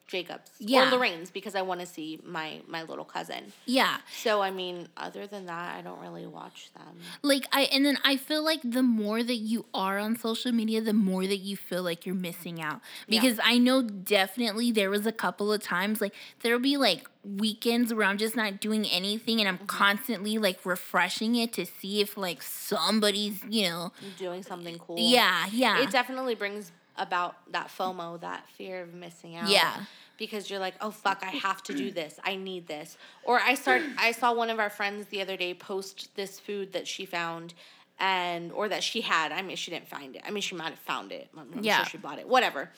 Jacob's 0.08 0.50
Yeah. 0.58 0.88
or 0.88 0.90
Lorraine's 0.96 1.30
because 1.30 1.54
I 1.54 1.62
want 1.62 1.80
to 1.80 1.86
see 1.86 2.18
my 2.24 2.60
my 2.66 2.82
little 2.82 3.04
cousin. 3.04 3.52
yeah. 3.66 3.98
So 4.22 4.42
I 4.42 4.50
mean, 4.50 4.88
other 4.96 5.26
than 5.26 5.46
that, 5.46 5.76
I 5.76 5.82
don't 5.82 6.00
really 6.00 6.26
watch 6.26 6.70
them. 6.74 6.96
like 7.22 7.46
i 7.52 7.62
and 7.74 7.84
then 7.84 7.98
i 8.04 8.16
feel 8.16 8.42
like 8.42 8.60
the 8.64 8.82
more 8.82 9.22
that 9.22 9.36
you 9.36 9.64
are 9.74 9.98
on 9.98 10.16
social 10.16 10.50
media 10.52 10.80
the 10.80 10.92
more 10.92 11.26
that 11.26 11.38
you 11.38 11.56
feel 11.56 11.82
like 11.82 12.04
you're 12.06 12.14
missing 12.14 12.60
out 12.60 12.80
Yeah. 13.06 13.20
because 13.20 13.38
i 13.44 13.58
know 13.58 13.82
definitely 13.82 14.72
there 14.72 14.90
was 14.90 15.06
a 15.06 15.12
couple 15.12 15.52
of 15.52 15.62
times 15.62 16.00
like 16.00 16.14
there'll 16.42 16.58
be 16.60 16.76
like 16.76 17.08
weekends 17.24 17.92
where 17.94 18.06
i'm 18.06 18.18
just 18.18 18.36
not 18.36 18.60
doing 18.60 18.86
anything 18.86 19.40
and 19.40 19.48
i'm 19.48 19.56
mm-hmm. 19.58 19.66
constantly 19.66 20.38
like 20.38 20.64
refreshing 20.64 21.36
it 21.36 21.52
to 21.54 21.64
see 21.66 22.00
if 22.00 22.16
like 22.16 22.42
somebody's 22.42 23.42
you 23.48 23.68
know 23.68 23.92
Doing 24.18 24.42
something 24.42 24.78
cool. 24.78 24.96
yeah 24.98 25.46
yeah 25.52 25.82
It 25.82 25.90
definitely 25.90 26.34
brings 26.34 26.72
about 26.98 27.36
that 27.52 27.68
FOMO, 27.68 28.20
that 28.20 28.48
fear 28.56 28.82
of 28.82 28.94
missing 28.94 29.36
out. 29.36 29.50
Yeah. 29.50 29.74
Because 30.18 30.50
you're 30.50 30.58
like, 30.58 30.74
oh 30.80 30.90
fuck, 30.90 31.22
I 31.22 31.30
have 31.30 31.62
to 31.64 31.74
do 31.74 31.90
this. 32.00 32.18
I 32.24 32.36
need 32.36 32.66
this. 32.66 32.96
Or 33.24 33.38
I 33.40 33.54
start 33.54 33.82
I 33.98 34.12
saw 34.12 34.32
one 34.34 34.50
of 34.50 34.58
our 34.58 34.70
friends 34.70 35.06
the 35.06 35.20
other 35.20 35.36
day 35.36 35.54
post 35.54 36.14
this 36.16 36.40
food 36.40 36.72
that 36.72 36.86
she 36.88 37.06
found 37.06 37.54
and 38.00 38.52
or 38.52 38.68
that 38.68 38.82
she 38.82 39.00
had. 39.00 39.32
I 39.32 39.42
mean 39.42 39.56
she 39.56 39.70
didn't 39.70 39.88
find 39.88 40.16
it. 40.16 40.22
I 40.26 40.30
mean 40.30 40.42
she 40.42 40.54
might 40.54 40.70
have 40.70 40.78
found 40.78 41.12
it. 41.12 41.28
I'm, 41.36 41.48
I'm 41.56 41.62
Yeah. 41.64 41.78
sure 41.78 41.86
she 41.86 41.98
bought 41.98 42.18
it. 42.18 42.28
Whatever. 42.28 42.70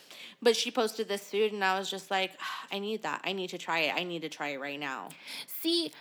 But 0.42 0.56
she 0.56 0.70
posted 0.70 1.08
this 1.08 1.30
food 1.30 1.52
and 1.52 1.62
I 1.64 1.78
was 1.78 1.90
just 1.90 2.10
like, 2.10 2.32
"Ah, 2.40 2.66
I 2.72 2.78
need 2.78 3.02
that. 3.02 3.20
I 3.24 3.32
need 3.32 3.50
to 3.50 3.58
try 3.58 3.80
it. 3.80 3.94
I 3.94 4.04
need 4.04 4.22
to 4.22 4.28
try 4.28 4.48
it 4.48 4.60
right 4.60 4.80
now. 4.80 5.08
see 5.62 5.92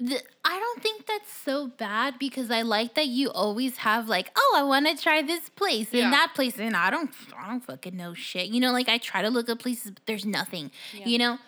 I 0.00 0.58
don't 0.58 0.82
think 0.82 1.06
that's 1.06 1.32
so 1.32 1.68
bad 1.68 2.18
because 2.18 2.50
I 2.50 2.62
like 2.62 2.94
that 2.94 3.06
you 3.06 3.30
always 3.30 3.76
have 3.78 4.08
like, 4.08 4.30
oh, 4.36 4.54
I 4.58 4.64
want 4.64 4.86
to 4.86 5.00
try 5.00 5.22
this 5.22 5.48
place 5.50 5.88
and 5.94 6.12
that 6.12 6.32
place, 6.34 6.58
and 6.58 6.76
I 6.76 6.90
don't, 6.90 7.10
I 7.38 7.48
don't 7.48 7.64
fucking 7.64 7.96
know 7.96 8.12
shit. 8.12 8.48
You 8.48 8.60
know, 8.60 8.72
like 8.72 8.88
I 8.88 8.98
try 8.98 9.22
to 9.22 9.30
look 9.30 9.48
at 9.48 9.60
places, 9.60 9.92
but 9.92 10.02
there's 10.06 10.26
nothing. 10.26 10.72
You 11.04 11.18
know. 11.18 11.38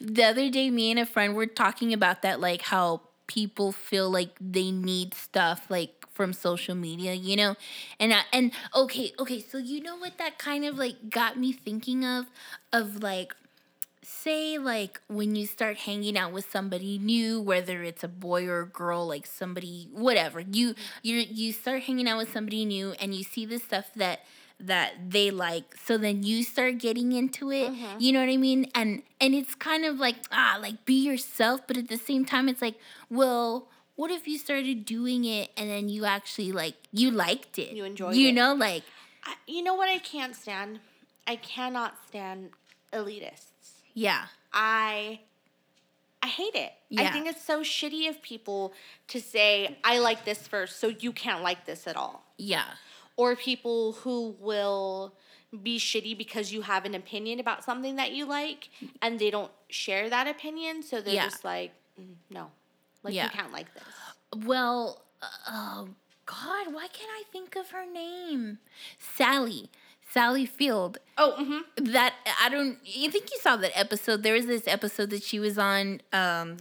the 0.00 0.24
other 0.24 0.50
day, 0.50 0.68
me 0.70 0.90
and 0.90 1.00
a 1.00 1.06
friend 1.06 1.34
were 1.34 1.46
talking 1.46 1.92
about 1.92 2.22
that, 2.22 2.40
like 2.40 2.62
how 2.62 3.00
people 3.26 3.70
feel 3.70 4.10
like 4.10 4.30
they 4.40 4.72
need 4.72 5.14
stuff 5.14 5.64
like 5.70 6.04
from 6.12 6.32
social 6.32 6.74
media, 6.74 7.14
you 7.14 7.36
know, 7.36 7.54
and 7.98 8.12
I, 8.12 8.22
and 8.32 8.50
okay, 8.74 9.12
okay, 9.18 9.40
so 9.40 9.56
you 9.56 9.80
know 9.80 9.96
what 9.96 10.18
that 10.18 10.38
kind 10.38 10.64
of 10.64 10.76
like 10.76 11.08
got 11.08 11.38
me 11.38 11.52
thinking 11.52 12.04
of, 12.04 12.26
of 12.72 13.02
like 13.02 13.34
say 14.10 14.58
like 14.58 15.00
when 15.08 15.34
you 15.34 15.46
start 15.46 15.76
hanging 15.78 16.18
out 16.18 16.32
with 16.32 16.50
somebody 16.50 16.98
new 16.98 17.40
whether 17.40 17.82
it's 17.82 18.02
a 18.02 18.08
boy 18.08 18.46
or 18.46 18.60
a 18.60 18.66
girl 18.66 19.06
like 19.06 19.26
somebody 19.26 19.88
whatever 19.92 20.40
you 20.40 20.74
you 21.02 21.24
you 21.30 21.52
start 21.52 21.82
hanging 21.84 22.08
out 22.08 22.18
with 22.18 22.32
somebody 22.32 22.64
new 22.64 22.92
and 23.00 23.14
you 23.14 23.22
see 23.22 23.46
the 23.46 23.58
stuff 23.58 23.86
that 23.94 24.20
that 24.58 24.92
they 25.08 25.30
like 25.30 25.76
so 25.86 25.96
then 25.96 26.22
you 26.22 26.42
start 26.42 26.78
getting 26.78 27.12
into 27.12 27.50
it 27.50 27.72
you 27.98 28.12
know 28.12 28.20
what 28.20 28.28
i 28.28 28.36
mean 28.36 28.66
and 28.74 29.02
and 29.20 29.34
it's 29.34 29.54
kind 29.54 29.84
of 29.84 29.98
like 29.98 30.16
ah 30.32 30.58
like 30.60 30.84
be 30.84 30.94
yourself 30.94 31.60
but 31.66 31.76
at 31.76 31.88
the 31.88 31.96
same 31.96 32.24
time 32.24 32.48
it's 32.48 32.60
like 32.60 32.74
well 33.08 33.68
what 33.96 34.10
if 34.10 34.26
you 34.26 34.36
started 34.38 34.84
doing 34.84 35.24
it 35.24 35.50
and 35.56 35.70
then 35.70 35.88
you 35.88 36.04
actually 36.04 36.52
like 36.52 36.74
you 36.92 37.10
liked 37.10 37.58
it 37.58 37.72
You 37.72 37.84
enjoyed 37.84 38.14
you 38.14 38.24
it. 38.24 38.28
You 38.28 38.32
know 38.32 38.54
like 38.54 38.82
I, 39.24 39.34
you 39.46 39.62
know 39.62 39.74
what 39.74 39.88
I 39.88 39.98
can't 39.98 40.34
stand? 40.34 40.80
I 41.26 41.36
cannot 41.36 41.94
stand 42.08 42.50
elitists. 42.92 43.49
Yeah 44.06 44.24
I 44.52 45.20
I 46.22 46.26
hate 46.40 46.54
it. 46.54 46.72
I 46.98 47.10
think 47.12 47.26
it's 47.32 47.42
so 47.52 47.56
shitty 47.62 48.08
of 48.08 48.20
people 48.20 48.72
to 49.12 49.18
say 49.20 49.78
I 49.84 49.98
like 50.08 50.20
this 50.24 50.40
first, 50.54 50.78
so 50.80 50.86
you 50.88 51.12
can't 51.12 51.42
like 51.42 51.64
this 51.70 51.86
at 51.86 51.96
all. 51.96 52.16
yeah 52.36 52.68
Or 53.16 53.36
people 53.36 53.78
who 54.02 54.16
will 54.48 55.14
be 55.68 55.78
shitty 55.78 56.14
because 56.24 56.46
you 56.54 56.60
have 56.62 56.84
an 56.90 56.94
opinion 56.94 57.40
about 57.40 57.64
something 57.68 57.96
that 57.96 58.10
you 58.12 58.24
like 58.26 58.68
and 59.02 59.18
they 59.18 59.30
don't 59.36 59.52
share 59.68 60.08
that 60.16 60.26
opinion, 60.36 60.82
so 60.82 61.00
they're 61.00 61.14
Yeah. 61.20 61.28
just 61.30 61.42
like, 61.44 61.72
"Mm, 62.00 62.14
no. 62.38 62.44
Like 63.02 63.14
Yeah. 63.14 63.24
you 63.24 63.30
can't 63.38 63.52
like 63.58 63.70
this. 63.74 63.88
Well, 64.50 64.82
uh, 65.22 65.26
oh 65.48 65.88
God, 66.26 66.64
why 66.76 66.86
can't 66.96 67.10
I 67.20 67.24
think 67.32 67.56
of 67.56 67.70
her 67.70 67.86
name? 67.86 68.58
Sally. 69.16 69.70
Sally 70.12 70.46
Field. 70.46 70.98
Oh, 71.16 71.34
mm-hmm. 71.38 71.92
That 71.92 72.14
I 72.42 72.48
don't. 72.48 72.78
You 72.84 73.10
think 73.10 73.30
you 73.30 73.38
saw 73.40 73.56
that 73.56 73.78
episode? 73.78 74.22
There 74.22 74.34
was 74.34 74.46
this 74.46 74.66
episode 74.66 75.10
that 75.10 75.22
she 75.22 75.38
was 75.38 75.58
on. 75.58 76.00
Um, 76.12 76.56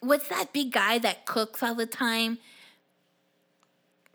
what's 0.00 0.28
that 0.28 0.52
big 0.52 0.72
guy 0.72 0.98
that 0.98 1.24
cooks 1.24 1.62
all 1.62 1.74
the 1.74 1.86
time? 1.86 2.38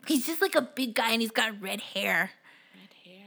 He's 0.06 0.26
just 0.26 0.40
like 0.40 0.54
a 0.54 0.62
big 0.62 0.94
guy 0.94 1.12
and 1.12 1.20
he's 1.20 1.30
got 1.30 1.60
red 1.60 1.80
hair. 1.80 2.30
Red 2.74 3.12
hair. 3.12 3.26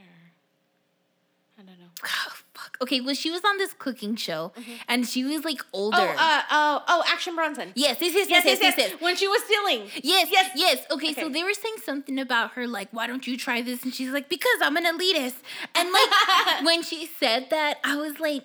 I 1.58 1.62
don't 1.62 1.78
know. 1.78 1.86
Oh. 2.80 2.84
Okay, 2.84 3.00
well, 3.00 3.14
she 3.14 3.30
was 3.30 3.42
on 3.44 3.58
this 3.58 3.72
cooking 3.78 4.16
show 4.16 4.52
and 4.88 5.06
she 5.06 5.22
was 5.24 5.44
like 5.44 5.60
older. 5.72 5.96
Oh, 5.98 6.14
uh, 6.18 6.42
oh, 6.50 6.82
oh, 6.88 7.04
Action 7.06 7.36
Bronson. 7.36 7.70
yes, 7.76 7.98
yes, 8.00 8.12
yes, 8.14 8.28
yes, 8.28 8.44
yes, 8.44 8.58
yes, 8.60 8.74
yes. 8.76 8.92
When 9.00 9.14
she 9.14 9.28
was 9.28 9.40
stealing. 9.44 9.88
Yes, 10.02 10.28
yes, 10.32 10.50
yes. 10.56 10.84
Okay, 10.90 11.12
so 11.12 11.28
they 11.28 11.44
were 11.44 11.54
saying 11.54 11.76
something 11.84 12.18
about 12.18 12.52
her, 12.52 12.66
like, 12.66 12.88
why 12.90 13.06
don't 13.06 13.24
you 13.26 13.36
try 13.36 13.62
this? 13.62 13.84
And 13.84 13.94
she's 13.94 14.10
like, 14.10 14.28
because 14.28 14.58
I'm 14.62 14.76
an 14.76 14.84
elitist. 14.84 15.36
And 15.76 15.92
like, 15.92 16.10
when 16.64 16.82
she 16.82 17.06
said 17.06 17.50
that, 17.50 17.78
I 17.84 17.96
was 17.96 18.18
like, 18.18 18.42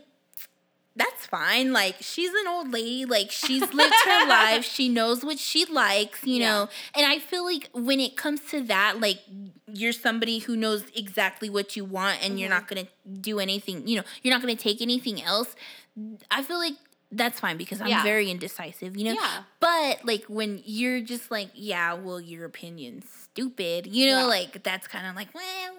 that's 0.97 1.25
fine. 1.27 1.71
Like, 1.73 1.95
she's 2.02 2.31
an 2.31 2.48
old 2.48 2.71
lady. 2.71 3.06
Like, 3.06 3.31
she's 3.31 3.62
lived 3.73 3.95
her 4.06 4.27
life. 4.27 4.65
She 4.65 4.89
knows 4.89 5.23
what 5.23 5.39
she 5.39 5.65
likes, 5.65 6.23
you 6.23 6.41
Yeah. 6.41 6.50
know? 6.50 6.69
And 6.95 7.06
I 7.06 7.19
feel 7.19 7.45
like 7.45 7.69
when 7.73 8.00
it 8.00 8.17
comes 8.17 8.41
to 8.52 8.62
that, 8.63 9.00
like, 9.00 9.19
you're 9.71 9.93
somebody 9.93 10.39
who 10.39 10.56
knows 10.56 10.83
exactly 10.95 11.50
what 11.50 11.75
you 11.75 11.85
want 11.85 12.23
and 12.23 12.39
you're 12.39 12.50
mm-hmm. 12.50 12.75
not 12.75 12.87
to 12.87 12.87
do 13.21 13.39
anything, 13.39 13.87
you 13.87 13.98
know, 13.98 14.04
you're 14.23 14.33
not 14.33 14.41
to 14.48 14.56
take 14.56 14.81
anything 14.81 15.21
else. 15.21 15.56
I 16.31 16.41
feel 16.43 16.58
like 16.58 16.73
that's 17.12 17.39
fine 17.39 17.58
because 17.58 17.79
I'm 17.79 17.87
Yeah. 17.87 18.04
very 18.04 18.29
indecisive, 18.29 18.98
you 18.98 19.06
know? 19.06 19.13
Yeah. 19.13 19.43
But 19.60 20.06
like 20.06 20.25
when 20.25 20.62
you're 20.65 21.00
just 21.02 21.31
like, 21.31 21.50
yeah, 21.54 21.93
well, 21.93 22.19
your 22.19 22.45
opinion's 22.45 23.06
stupid, 23.10 23.87
you 23.87 24.08
know, 24.08 24.21
Yeah. 24.21 24.25
like 24.25 24.63
that's 24.63 24.87
kind 24.87 25.08
of 25.08 25.15
like, 25.15 25.33
well, 25.33 25.73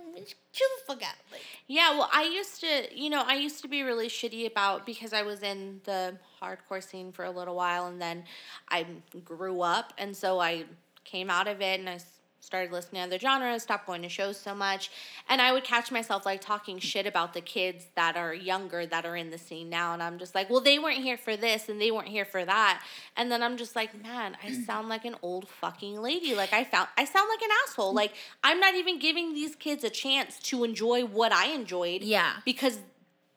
chill 0.52 0.68
the 0.78 0.84
fuck 0.86 1.02
out. 1.02 1.14
Like, 1.30 1.42
Yeah, 1.66 1.90
well, 1.92 2.08
I 2.12 2.24
used 2.24 2.60
to, 2.60 2.88
you 2.94 3.10
know, 3.10 3.22
I 3.26 3.34
used 3.34 3.62
to 3.62 3.68
be 3.68 3.82
really 3.82 4.08
shitty 4.08 4.46
about 4.46 4.86
because 4.86 5.12
I 5.12 5.22
was 5.22 5.42
in 5.42 5.80
the 5.84 6.16
hardcore 6.42 6.82
scene 6.82 7.12
for 7.12 7.24
a 7.24 7.30
little 7.30 7.54
while 7.54 7.86
and 7.86 8.00
then 8.00 8.24
I 8.68 8.86
grew 9.24 9.60
up 9.60 9.92
and 9.98 10.16
so 10.16 10.40
I 10.40 10.64
came 11.04 11.30
out 11.30 11.48
of 11.48 11.60
it 11.60 11.80
and 11.80 11.88
I 11.88 11.98
started 12.40 12.72
listening 12.72 13.02
to 13.02 13.06
other 13.06 13.18
genres, 13.18 13.62
stopped 13.62 13.86
going 13.86 14.02
to 14.02 14.08
shows 14.08 14.38
so 14.38 14.54
much. 14.54 14.90
And 15.28 15.40
I 15.40 15.52
would 15.52 15.64
catch 15.64 15.90
myself 15.90 16.24
like 16.24 16.40
talking 16.40 16.78
shit 16.78 17.06
about 17.06 17.34
the 17.34 17.40
kids 17.40 17.86
that 17.94 18.16
are 18.16 18.32
younger 18.32 18.86
that 18.86 19.04
are 19.04 19.16
in 19.16 19.30
the 19.30 19.38
scene 19.38 19.68
now. 19.68 19.92
And 19.92 20.02
I'm 20.02 20.18
just 20.18 20.34
like, 20.34 20.48
well, 20.48 20.60
they 20.60 20.78
weren't 20.78 20.98
here 20.98 21.18
for 21.18 21.36
this 21.36 21.68
and 21.68 21.80
they 21.80 21.90
weren't 21.90 22.08
here 22.08 22.24
for 22.24 22.44
that. 22.44 22.82
And 23.16 23.30
then 23.30 23.42
I'm 23.42 23.56
just 23.56 23.76
like, 23.76 24.00
man, 24.02 24.36
I 24.42 24.52
sound 24.66 24.88
like 24.88 25.04
an 25.04 25.16
old 25.22 25.48
fucking 25.48 26.00
lady. 26.00 26.34
Like 26.34 26.52
I 26.52 26.64
found 26.64 26.88
I 26.96 27.04
sound 27.04 27.28
like 27.28 27.42
an 27.42 27.50
asshole. 27.66 27.92
Like 27.92 28.14
I'm 28.42 28.60
not 28.60 28.74
even 28.74 28.98
giving 28.98 29.34
these 29.34 29.54
kids 29.54 29.84
a 29.84 29.90
chance 29.90 30.38
to 30.44 30.64
enjoy 30.64 31.04
what 31.04 31.32
I 31.32 31.48
enjoyed. 31.48 32.02
Yeah. 32.02 32.34
Because 32.44 32.78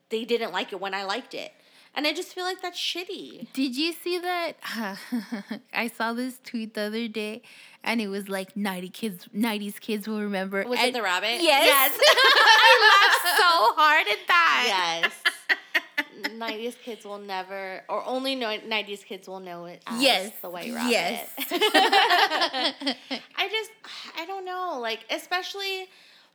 they 0.10 0.26
didn't 0.26 0.52
like 0.52 0.74
it 0.74 0.80
when 0.80 0.94
I 0.94 1.04
liked 1.04 1.34
it. 1.34 1.52
And 1.94 2.08
I 2.08 2.14
just 2.14 2.34
feel 2.34 2.46
like 2.46 2.62
that's 2.62 2.80
shitty. 2.80 3.52
Did 3.54 3.76
you 3.76 3.92
see 3.94 4.18
that? 4.20 4.54
I 5.74 5.88
saw 5.88 6.14
this 6.14 6.40
tweet 6.44 6.74
the 6.74 6.82
other 6.84 7.08
day, 7.10 7.42
and 7.84 8.00
it 8.00 8.08
was 8.08 8.30
like 8.30 8.56
90 8.56 8.88
kids, 8.90 9.28
90s 9.36 9.78
kids 9.80 10.08
will 10.08 10.22
remember. 10.22 10.64
Was 10.66 10.80
and 10.80 10.88
it 10.90 10.94
the 10.94 11.02
rabbit? 11.02 11.42
Yes. 11.42 11.66
Yes. 11.66 12.00
I 12.02 12.92
laughed 12.92 13.40
so 13.40 13.74
hard 13.82 14.08
at 14.08 14.28
that. 14.28 15.02
yes. 15.04 15.14
90s 16.38 16.76
kids 16.82 17.04
will 17.04 17.18
never, 17.20 17.84
or 17.90 18.06
only 18.08 18.36
know 18.36 18.48
90s 18.48 19.04
kids 19.04 19.28
will 19.28 19.40
know 19.42 19.66
it 19.66 19.82
as 19.86 20.02
Yes. 20.02 20.32
the 20.42 20.50
White 20.50 20.72
Rabbit. 20.74 20.92
Yes. 20.92 21.30
I 21.40 22.74
just, 23.50 23.72
I 24.18 24.26
don't 24.26 24.46
know. 24.46 24.80
Like, 24.80 25.00
especially 25.10 25.90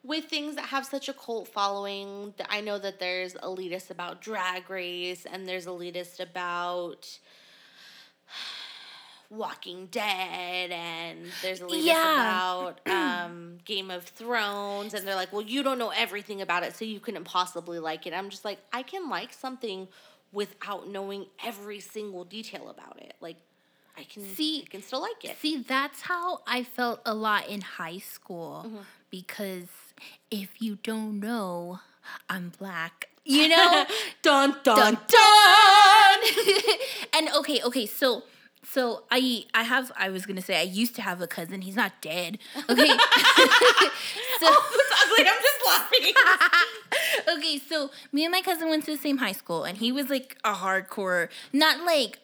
with 0.06 0.26
things 0.26 0.54
that 0.56 0.66
have 0.66 0.86
such 0.86 1.08
a 1.08 1.12
cult 1.12 1.48
following, 1.48 2.32
I 2.48 2.60
know 2.60 2.78
that 2.78 2.98
there's 3.00 3.34
elitist 3.34 3.90
about 3.90 4.20
Drag 4.20 4.68
Race 4.70 5.26
and 5.26 5.46
there's 5.48 5.66
elitist 5.66 6.20
about 6.20 7.18
Walking 9.28 9.86
Dead 9.86 10.70
and 10.70 11.26
there's 11.42 11.60
elitist 11.60 11.82
Yeah. 11.84 12.20
about 12.20 12.80
um, 12.86 13.58
Game 13.64 13.90
of 13.90 14.04
Thrones 14.04 14.94
and 14.94 15.06
they're 15.06 15.16
like, 15.16 15.32
well, 15.32 15.42
you 15.42 15.62
don't 15.64 15.78
know 15.78 15.90
everything 15.90 16.40
about 16.42 16.62
it, 16.62 16.76
so 16.76 16.84
you 16.84 17.00
couldn't 17.00 17.24
possibly 17.24 17.80
like 17.80 18.06
it. 18.06 18.12
I'm 18.14 18.30
just 18.30 18.44
like, 18.44 18.58
I 18.72 18.82
can 18.82 19.08
like 19.08 19.32
something 19.32 19.88
without 20.32 20.88
knowing 20.88 21.26
every 21.44 21.80
single 21.80 22.24
detail 22.24 22.68
about 22.68 23.00
it. 23.00 23.14
Like, 23.20 23.36
I 23.98 24.04
can 24.04 24.22
See- 24.22 24.62
I 24.64 24.70
can 24.70 24.82
still 24.82 25.00
like 25.00 25.24
it. 25.24 25.36
See, 25.38 25.62
that's 25.62 26.02
how 26.02 26.42
I 26.46 26.62
felt 26.62 27.00
a 27.04 27.14
lot 27.14 27.48
in 27.48 27.62
high 27.62 27.98
school 27.98 28.62
Mm-hmm. 28.66 28.76
because 29.10 29.66
if 30.30 30.60
you 30.60 30.78
don't 30.82 31.20
know, 31.20 31.80
I'm 32.28 32.52
black. 32.58 33.08
You 33.28 33.48
know? 33.48 33.84
dun 34.22 34.54
dun 34.62 34.96
dun. 35.08 36.18
and 37.12 37.28
okay, 37.34 37.60
okay, 37.64 37.84
so 37.84 38.22
so 38.62 39.02
I 39.10 39.46
I 39.52 39.64
have 39.64 39.90
I 39.96 40.10
was 40.10 40.26
gonna 40.26 40.40
say 40.40 40.56
I 40.60 40.62
used 40.62 40.94
to 40.94 41.02
have 41.02 41.20
a 41.20 41.26
cousin. 41.26 41.62
He's 41.62 41.74
not 41.74 42.00
dead. 42.00 42.38
Okay. 42.54 42.86
so 42.86 44.46
oh, 44.46 44.80
ugly. 45.02 45.26
I'm 45.26 45.42
just 45.42 45.66
laughing. 45.66 46.12
okay, 47.36 47.58
so 47.58 47.90
me 48.12 48.24
and 48.24 48.30
my 48.30 48.42
cousin 48.42 48.68
went 48.68 48.84
to 48.84 48.92
the 48.92 48.96
same 48.96 49.18
high 49.18 49.32
school, 49.32 49.64
and 49.64 49.78
he 49.78 49.90
was 49.90 50.08
like 50.08 50.36
a 50.44 50.52
hardcore, 50.52 51.28
not 51.52 51.84
like 51.84 52.20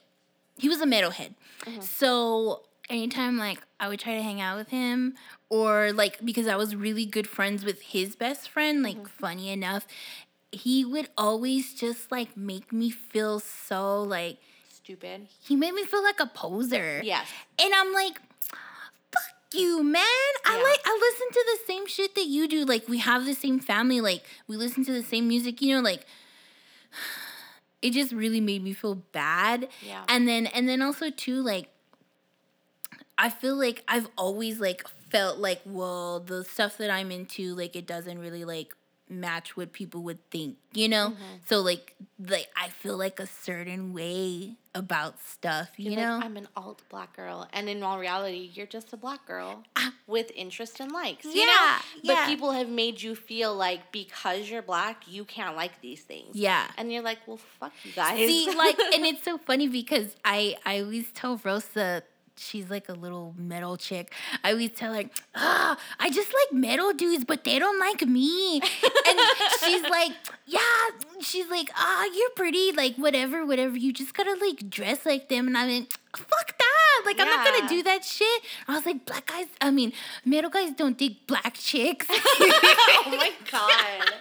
he 0.58 0.68
was 0.68 0.80
a 0.80 0.86
metalhead. 0.86 1.34
Mm-hmm. 1.64 1.80
So 1.80 2.62
anytime 2.92 3.38
like 3.38 3.58
I 3.80 3.88
would 3.88 3.98
try 3.98 4.14
to 4.14 4.22
hang 4.22 4.40
out 4.40 4.56
with 4.58 4.68
him, 4.68 5.14
or 5.48 5.92
like 5.92 6.24
because 6.24 6.46
I 6.46 6.56
was 6.56 6.76
really 6.76 7.06
good 7.06 7.26
friends 7.26 7.64
with 7.64 7.80
his 7.82 8.14
best 8.14 8.48
friend, 8.48 8.82
like 8.82 8.96
mm-hmm. 8.96 9.06
funny 9.06 9.50
enough, 9.50 9.86
he 10.52 10.84
would 10.84 11.08
always 11.16 11.74
just 11.74 12.12
like 12.12 12.36
make 12.36 12.72
me 12.72 12.90
feel 12.90 13.40
so 13.40 14.02
like 14.02 14.36
Stupid. 14.68 15.28
he 15.40 15.56
made 15.56 15.72
me 15.72 15.84
feel 15.84 16.02
like 16.02 16.20
a 16.20 16.26
poser. 16.26 17.00
Yes. 17.02 17.26
And 17.58 17.72
I'm 17.74 17.92
like, 17.94 18.20
fuck 19.10 19.34
you, 19.54 19.82
man. 19.82 20.02
I 20.44 20.56
Yeah. 20.56 20.62
like 20.62 20.80
I 20.84 20.98
listen 21.00 21.28
to 21.32 21.44
the 21.52 21.66
same 21.66 21.86
shit 21.86 22.14
that 22.14 22.26
you 22.26 22.46
do. 22.46 22.64
Like 22.64 22.88
we 22.88 22.98
have 22.98 23.24
the 23.24 23.34
same 23.34 23.58
family, 23.58 24.00
like 24.00 24.22
we 24.46 24.56
listen 24.56 24.84
to 24.84 24.92
the 24.92 25.02
same 25.02 25.26
music, 25.26 25.62
you 25.62 25.74
know, 25.74 25.80
like 25.82 26.04
it 27.82 27.90
just 27.92 28.12
really 28.12 28.40
made 28.40 28.62
me 28.62 28.72
feel 28.74 28.96
bad. 28.96 29.68
Yeah. 29.84 30.04
And 30.08 30.28
then 30.28 30.46
and 30.46 30.68
then 30.68 30.82
also 30.82 31.10
too, 31.10 31.42
like 31.42 31.68
I 33.18 33.28
feel 33.30 33.56
like 33.56 33.84
I've 33.88 34.08
always 34.16 34.60
like 34.60 34.86
felt 35.10 35.38
like, 35.38 35.60
well, 35.64 36.20
the 36.20 36.44
stuff 36.44 36.78
that 36.78 36.90
I'm 36.90 37.10
into, 37.10 37.54
like 37.54 37.76
it 37.76 37.86
doesn't 37.86 38.18
really 38.18 38.44
like 38.44 38.74
match 39.08 39.56
what 39.56 39.72
people 39.72 40.02
would 40.02 40.18
think, 40.30 40.56
you 40.72 40.88
know? 40.88 41.08
Mm-hmm. 41.10 41.36
So 41.46 41.60
like 41.60 41.94
like 42.18 42.48
I 42.56 42.68
feel 42.68 42.96
like 42.96 43.20
a 43.20 43.26
certain 43.26 43.92
way 43.92 44.54
about 44.74 45.20
stuff, 45.20 45.70
you 45.76 45.90
You're 45.90 46.00
know? 46.00 46.14
like, 46.16 46.24
I'm 46.24 46.36
an 46.38 46.48
alt 46.56 46.80
black 46.88 47.14
girl, 47.14 47.46
and 47.52 47.68
in 47.68 47.82
all 47.82 47.98
reality, 47.98 48.50
you're 48.54 48.66
just 48.66 48.92
a 48.94 48.96
black 48.96 49.26
girl 49.26 49.62
with 50.06 50.30
interest 50.34 50.80
and 50.80 50.90
likes. 50.92 51.26
You 51.26 51.44
know? 51.44 51.52
Ah. 51.54 51.84
Yeah, 52.02 52.14
But 52.14 52.20
yeah. 52.20 52.26
people 52.26 52.52
have 52.52 52.70
made 52.70 53.02
you 53.02 53.14
feel 53.14 53.54
like 53.54 53.92
because 53.92 54.48
you're 54.48 54.62
black, 54.62 55.02
you 55.06 55.26
can't 55.26 55.56
like 55.56 55.78
these 55.82 56.00
things. 56.00 56.34
Yeah. 56.36 56.66
And 56.78 56.90
you're 56.90 57.02
like, 57.02 57.18
well, 57.26 57.40
fuck 57.60 57.72
you 57.84 57.92
guys. 57.92 58.16
See, 58.16 58.46
like, 58.56 58.78
and 58.94 59.04
it's 59.04 59.22
so 59.24 59.36
funny 59.36 59.68
because 59.68 60.16
I 60.24 60.56
I 60.64 60.80
always 60.80 61.10
tell 61.12 61.38
Rosa 61.44 62.02
she's 62.42 62.68
like 62.70 62.88
a 62.88 62.92
little 62.92 63.34
metal 63.36 63.76
chick. 63.76 64.12
I 64.42 64.52
always 64.52 64.70
tell 64.70 64.94
her, 64.94 65.04
ah, 65.34 65.78
I 65.98 66.10
just 66.10 66.28
like 66.28 66.60
metal 66.60 66.92
dudes, 66.92 67.24
but 67.24 67.44
they 67.44 67.58
don't 67.58 67.78
like 67.78 68.06
me. 68.06 68.60
and 68.60 69.20
she's 69.60 69.82
like, 69.82 70.12
yeah, 70.46 70.60
she's 71.20 71.48
like, 71.48 71.70
ah, 71.76 72.04
you're 72.14 72.30
pretty, 72.36 72.72
like 72.72 72.96
whatever, 72.96 73.46
whatever. 73.46 73.76
You 73.76 73.92
just 73.92 74.14
gotta 74.14 74.34
like 74.40 74.68
dress 74.68 75.06
like 75.06 75.28
them. 75.28 75.46
And 75.46 75.56
I'm 75.56 75.68
like, 75.70 75.92
fuck 76.16 76.58
that. 76.58 77.02
Like 77.06 77.20
I'm 77.20 77.28
not 77.28 77.46
gonna 77.46 77.68
do 77.68 77.82
that 77.84 78.04
shit. 78.04 78.42
I 78.68 78.74
was 78.74 78.86
like, 78.86 79.06
black 79.06 79.26
guys, 79.26 79.46
I 79.60 79.70
mean, 79.70 79.92
metal 80.24 80.50
guys 80.50 80.72
don't 80.72 80.96
dig 80.98 81.26
black 81.26 81.54
chicks. 81.54 82.06
oh 82.10 83.04
my 83.06 83.30
god. 83.50 84.12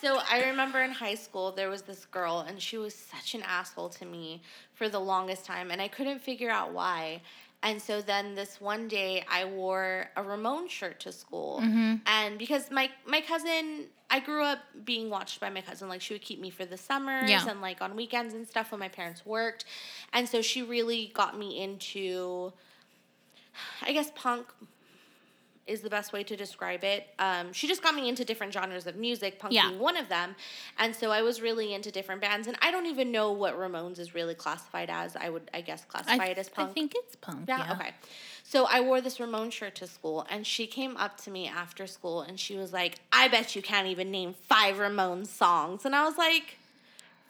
So 0.00 0.20
I 0.30 0.44
remember 0.48 0.80
in 0.80 0.90
high 0.92 1.14
school 1.16 1.52
there 1.52 1.68
was 1.68 1.82
this 1.82 2.04
girl 2.06 2.44
and 2.46 2.60
she 2.60 2.78
was 2.78 2.94
such 2.94 3.34
an 3.34 3.42
asshole 3.42 3.88
to 3.90 4.04
me 4.04 4.42
for 4.74 4.88
the 4.88 4.98
longest 5.00 5.44
time 5.44 5.70
and 5.70 5.80
I 5.82 5.88
couldn't 5.88 6.20
figure 6.20 6.50
out 6.50 6.72
why. 6.72 7.22
And 7.62 7.82
so 7.82 8.00
then 8.00 8.36
this 8.36 8.60
one 8.60 8.86
day 8.86 9.24
I 9.28 9.44
wore 9.44 10.10
a 10.16 10.22
Ramones 10.22 10.70
shirt 10.70 11.00
to 11.00 11.12
school. 11.12 11.60
Mm-hmm. 11.62 11.96
And 12.06 12.38
because 12.38 12.70
my 12.70 12.90
my 13.06 13.20
cousin 13.20 13.86
I 14.10 14.20
grew 14.20 14.42
up 14.42 14.60
being 14.84 15.10
watched 15.10 15.40
by 15.40 15.50
my 15.50 15.60
cousin. 15.60 15.88
Like 15.88 16.00
she 16.00 16.14
would 16.14 16.22
keep 16.22 16.40
me 16.40 16.50
for 16.50 16.64
the 16.64 16.76
summers 16.78 17.28
Yeah. 17.28 17.44
and 17.48 17.60
like 17.60 17.82
on 17.82 17.96
weekends 17.96 18.32
and 18.34 18.46
stuff 18.46 18.70
when 18.70 18.78
my 18.78 18.88
parents 18.88 19.26
worked. 19.26 19.64
And 20.12 20.28
so 20.28 20.40
she 20.40 20.62
really 20.62 21.10
got 21.14 21.36
me 21.36 21.60
into 21.60 22.52
I 23.82 23.92
guess 23.92 24.12
punk 24.14 24.46
is 25.68 25.80
the 25.82 25.90
best 25.90 26.12
way 26.12 26.22
to 26.24 26.36
describe 26.36 26.82
it. 26.84 27.06
Um, 27.18 27.52
she 27.52 27.68
just 27.68 27.82
got 27.82 27.94
me 27.94 28.08
into 28.08 28.24
different 28.24 28.52
genres 28.52 28.86
of 28.86 28.96
music, 28.96 29.38
punk 29.38 29.52
Yeah. 29.52 29.68
being 29.68 29.78
one 29.80 29.96
of 29.96 30.08
them. 30.08 30.34
And 30.78 30.94
so 30.96 31.10
I 31.10 31.22
was 31.22 31.40
really 31.42 31.74
into 31.74 31.90
different 31.90 32.20
bands. 32.20 32.46
And 32.48 32.56
I 32.62 32.70
don't 32.70 32.86
even 32.86 33.12
know 33.12 33.32
what 33.32 33.58
Ramones 33.58 33.98
is 33.98 34.14
really 34.14 34.34
classified 34.34 34.88
as. 34.90 35.14
I 35.16 35.28
would, 35.28 35.50
I 35.52 35.60
guess, 35.60 35.84
classify 35.84 36.24
I, 36.24 36.28
it 36.28 36.38
as 36.38 36.48
punk. 36.48 36.70
I 36.70 36.72
think 36.72 36.94
it's 36.96 37.16
punk. 37.16 37.44
yeah, 37.48 37.58
Yeah. 37.66 37.72
okay. 37.74 37.90
So 38.44 38.64
I 38.64 38.80
wore 38.80 39.02
this 39.02 39.18
Ramones 39.18 39.52
shirt 39.52 39.74
to 39.76 39.86
school, 39.86 40.26
and 40.30 40.46
she 40.46 40.66
came 40.66 40.96
up 40.96 41.18
to 41.24 41.30
me 41.30 41.46
after 41.48 41.86
school 41.86 42.22
and 42.22 42.40
she 42.40 42.56
was 42.56 42.72
like, 42.72 42.96
I 43.12 43.28
bet 43.28 43.54
you 43.54 43.60
can't 43.60 43.88
even 43.88 44.10
name 44.10 44.32
five 44.32 44.76
Ramones 44.76 45.26
songs. 45.26 45.84
And 45.84 45.94
I 45.94 46.04
was 46.04 46.16
like, 46.16 46.56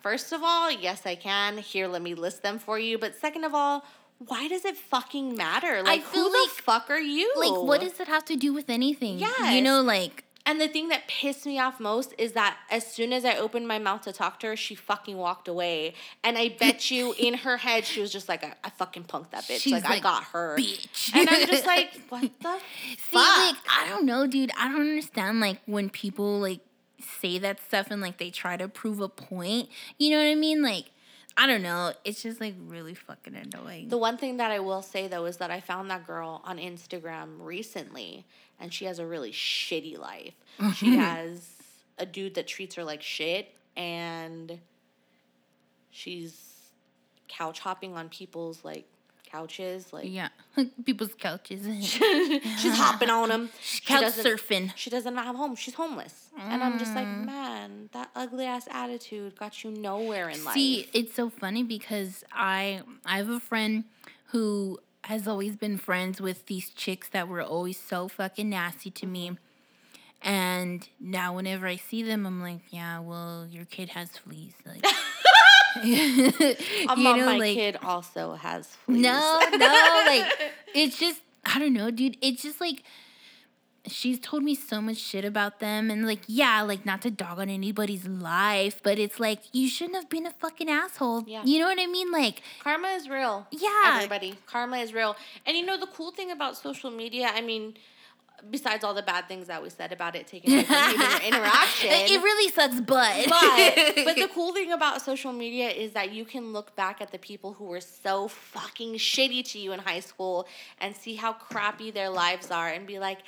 First 0.01 0.33
of 0.33 0.43
all, 0.45 0.71
yes, 0.71 1.05
I 1.07 1.17
can. 1.17 1.59
Here, 1.59 1.89
let 1.89 2.03
me 2.03 2.15
list 2.15 2.45
them 2.45 2.61
for 2.61 2.79
you. 2.79 2.99
But 2.99 3.17
second 3.17 3.43
of 3.43 3.53
all, 3.53 3.85
why 4.19 4.49
does 4.49 4.65
it 4.65 4.77
fucking 4.77 5.37
matter? 5.37 5.83
Like, 5.83 6.03
who 6.03 6.31
the 6.31 6.49
fuck 6.63 6.91
are 6.91 6.99
you? 6.99 7.33
Like, 7.37 7.53
what 7.53 7.81
does 7.81 7.99
it 8.01 8.09
have 8.09 8.25
to 8.27 8.37
do 8.37 8.53
with 8.53 8.69
anything? 8.69 9.19
Yeah. 9.19 9.53
You 9.53 9.63
know, 9.63 9.81
like, 9.81 10.25
And 10.45 10.61
the 10.61 10.67
thing 10.67 10.89
that 10.89 11.07
pissed 11.09 11.45
me 11.47 11.59
off 11.61 11.79
most 11.79 12.15
is 12.19 12.33
that 12.33 12.57
as 12.71 12.87
soon 12.91 13.13
as 13.13 13.25
I 13.25 13.37
opened 13.37 13.69
my 13.69 13.79
mouth 13.79 14.03
to 14.03 14.13
talk 14.13 14.41
to 14.41 14.49
her, 14.49 14.57
she 14.57 14.75
fucking 14.75 15.17
walked 15.17 15.47
away. 15.47 15.95
And 16.25 16.37
I 16.39 16.49
bet 16.49 16.91
you 16.91 17.15
in 17.19 17.35
her 17.35 17.59
head, 17.59 17.85
she 17.85 18.01
was 18.01 18.11
just 18.11 18.29
like, 18.29 18.43
I, 18.43 18.55
I 18.65 18.71
fucking 18.71 19.05
punked 19.05 19.31
that 19.31 19.45
bitch. 19.45 19.61
She's 19.61 19.73
like, 19.73 19.87
I 19.87 20.01
got 20.01 20.25
her. 20.33 20.57
bitch. 20.59 21.15
And 21.15 21.29
I'm 21.29 21.47
just 21.47 21.67
like, 21.75 22.01
what 22.09 22.23
the 22.41 22.59
See, 22.97 22.97
fuck? 22.97 23.23
like, 23.39 23.57
I 23.71 23.87
don't 23.89 24.05
know, 24.07 24.27
dude. 24.27 24.51
I 24.59 24.69
don't 24.69 24.81
understand, 24.81 25.41
like, 25.41 25.59
when 25.67 25.91
people, 25.91 26.41
like, 26.41 26.61
say 27.21 27.39
that 27.39 27.61
stuff 27.61 27.89
and, 27.91 28.01
like, 28.01 28.19
they 28.19 28.31
try 28.31 28.57
to 28.57 28.69
prove 28.69 29.01
a 29.01 29.09
point. 29.09 29.69
You 29.99 30.11
know 30.11 30.17
what 30.19 30.31
I 30.31 30.35
mean? 30.35 30.63
Like, 30.63 30.87
I 31.41 31.47
don't 31.47 31.63
know. 31.63 31.93
It's 32.05 32.21
just, 32.23 32.41
like, 32.41 32.55
really 32.67 32.95
fucking 32.95 33.37
annoying. 33.37 33.89
The 33.89 33.97
one 33.97 34.19
thing 34.19 34.39
that 34.39 34.51
I 34.51 34.59
will 34.59 34.83
say 34.83 35.07
though 35.07 35.25
is 35.27 35.37
that 35.37 35.53
I 35.53 35.61
found 35.61 35.89
that 35.91 36.05
girl 36.05 36.43
on 36.45 36.59
Instagram 36.59 37.37
recently, 37.39 38.27
and 38.59 38.75
she 38.75 38.87
has 38.87 38.99
a 38.99 39.07
really 39.07 39.31
shitty 39.31 39.97
life. 39.97 40.35
She 40.75 40.97
has 40.97 41.49
a 41.97 42.05
dude 42.05 42.35
that 42.35 42.49
treats 42.49 42.75
her 42.75 42.83
like 42.83 43.03
shit, 43.03 43.55
and 43.77 44.59
she's 45.91 46.45
couch 47.29 47.61
hopping 47.61 47.95
on 47.95 48.09
people's 48.09 48.65
like 48.65 48.89
couches, 49.31 49.93
like 49.93 50.07
yeah. 50.07 50.29
People's 50.85 51.15
couches. 51.15 51.67
she's 51.93 52.77
hopping 52.77 53.11
on 53.11 53.29
them. 53.29 53.51
She 53.61 53.81
Couch 53.83 54.01
doesn't- 54.03 54.25
surfing. 54.25 54.73
She 54.77 54.91
doesn't 54.91 55.17
have 55.17 55.37
home. 55.37 55.55
She's 55.57 55.75
homeless, 55.75 56.29
and 56.39 56.63
I'm 56.63 56.79
just 56.79 56.95
like, 56.95 57.07
mm. 57.07 57.27
man, 57.27 57.91
that 57.93 58.11
ugly 58.15 58.47
ass 58.47 58.67
attitude 58.71 59.39
got 59.39 59.63
you 59.63 59.71
nowhere 59.71 60.29
in 60.29 60.45
life. 60.45 60.55
See, 60.55 60.89
it's 60.93 61.15
so 61.15 61.31
funny 61.31 61.63
because 61.63 62.25
I 62.33 62.83
I 63.05 63.19
have 63.19 63.29
a 63.29 63.41
friend 63.41 63.85
who 64.27 64.79
has 65.05 65.27
always 65.27 65.57
been 65.57 65.79
friends 65.79 66.21
with 66.21 66.47
these 66.47 66.71
chicks 66.71 67.09
that 67.11 67.29
were 67.29 67.43
always 67.43 67.81
so 67.81 68.09
fucking 68.09 68.51
nasty 68.51 68.91
to 68.91 69.07
me. 69.07 69.37
And 70.21 70.87
now 70.99 71.35
whenever 71.37 71.67
I 71.67 71.77
see 71.77 72.03
them, 72.03 72.27
I'm 72.27 72.43
like, 72.43 72.61
yeah, 72.71 72.99
well, 72.99 73.47
your 73.49 73.65
kid 73.65 73.91
has 73.91 74.11
fleas. 74.19 74.53
Like, 74.67 74.85
Um, 76.89 77.03
my 77.03 77.39
kid 77.55 77.77
also 77.83 78.35
has 78.35 78.67
fleas. 78.87 79.03
no, 79.03 79.41
no, 79.57 80.03
like 80.07 80.25
it's 80.75 80.99
just 80.99 81.21
I 81.45 81.59
don't 81.59 81.73
know, 81.73 81.91
dude. 81.91 82.17
It's 82.21 82.43
just 82.43 82.61
like 82.61 82.83
she's 83.87 84.19
told 84.21 84.43
me 84.43 84.55
so 84.55 84.81
much 84.81 84.99
shit 84.99 85.25
about 85.25 85.61
them 85.61 85.91
and 85.91 86.07
like 86.07 86.21
yeah, 86.27 86.63
like 86.63 86.85
not 86.85 87.03
to 87.03 87.11
dog 87.11 87.39
on 87.39 87.49
anybody's 87.49 88.07
life, 88.07 88.81
but 88.83 88.99
it's 88.99 89.21
like 89.21 89.41
you 89.53 89.69
shouldn't 89.69 89.97
have 89.97 90.09
been 90.09 90.27
a 90.27 90.33
fucking 90.33 90.69
asshole. 90.69 91.25
Yeah. 91.27 91.43
You 91.45 91.61
know 91.61 91.67
what 91.67 91.79
I 91.81 91.87
mean? 91.87 92.11
Like 92.11 92.43
Karma 92.63 92.89
is 92.89 93.09
real. 93.09 93.47
Yeah. 93.51 93.95
Everybody. 93.95 94.35
Karma 94.47 94.79
is 94.79 94.93
real. 94.93 95.17
And 95.47 95.57
you 95.57 95.65
know 95.65 95.79
the 95.79 95.87
cool 95.87 96.11
thing 96.11 96.31
about 96.31 96.57
social 96.57 96.91
media, 96.91 97.31
I 97.35 97.41
mean, 97.41 97.75
besides 98.51 98.85
all 98.85 98.95
the 98.95 99.03
bad 99.03 99.29
things 99.29 99.47
that 99.49 99.63
we 99.63 99.71
said 99.71 99.93
about 99.93 100.15
it 100.15 100.27
taking 100.27 100.53
away 100.53 100.65
from 100.65 100.91
human 100.91 101.23
interaction. 101.27 101.91
it 101.91 102.23
really 102.23 102.51
sucks, 102.51 102.81
but 102.81 103.27
but 103.29 104.05
but 104.05 104.17
the 104.17 104.29
cool 104.35 104.53
thing 104.53 104.73
about 104.73 105.03
social 105.03 105.33
media 105.33 105.69
is 105.69 105.93
that 105.93 106.13
you 106.13 106.25
can 106.25 106.53
look 106.53 106.75
back 106.77 107.01
at 107.01 107.11
the 107.11 107.19
people 107.19 107.55
who 107.55 107.65
were 107.65 107.81
so 107.81 108.29
fucking 108.29 108.95
shitty 108.95 109.45
to 109.53 109.59
you 109.59 109.73
in 109.73 109.81
high 109.81 110.01
school 110.01 110.47
and 110.81 110.97
see 110.97 111.17
how 111.17 111.33
crappy 111.33 111.91
their 111.91 112.09
lives 112.09 112.51
are 112.51 112.69
and 112.69 112.87
be 112.87 112.99
like, 112.99 113.19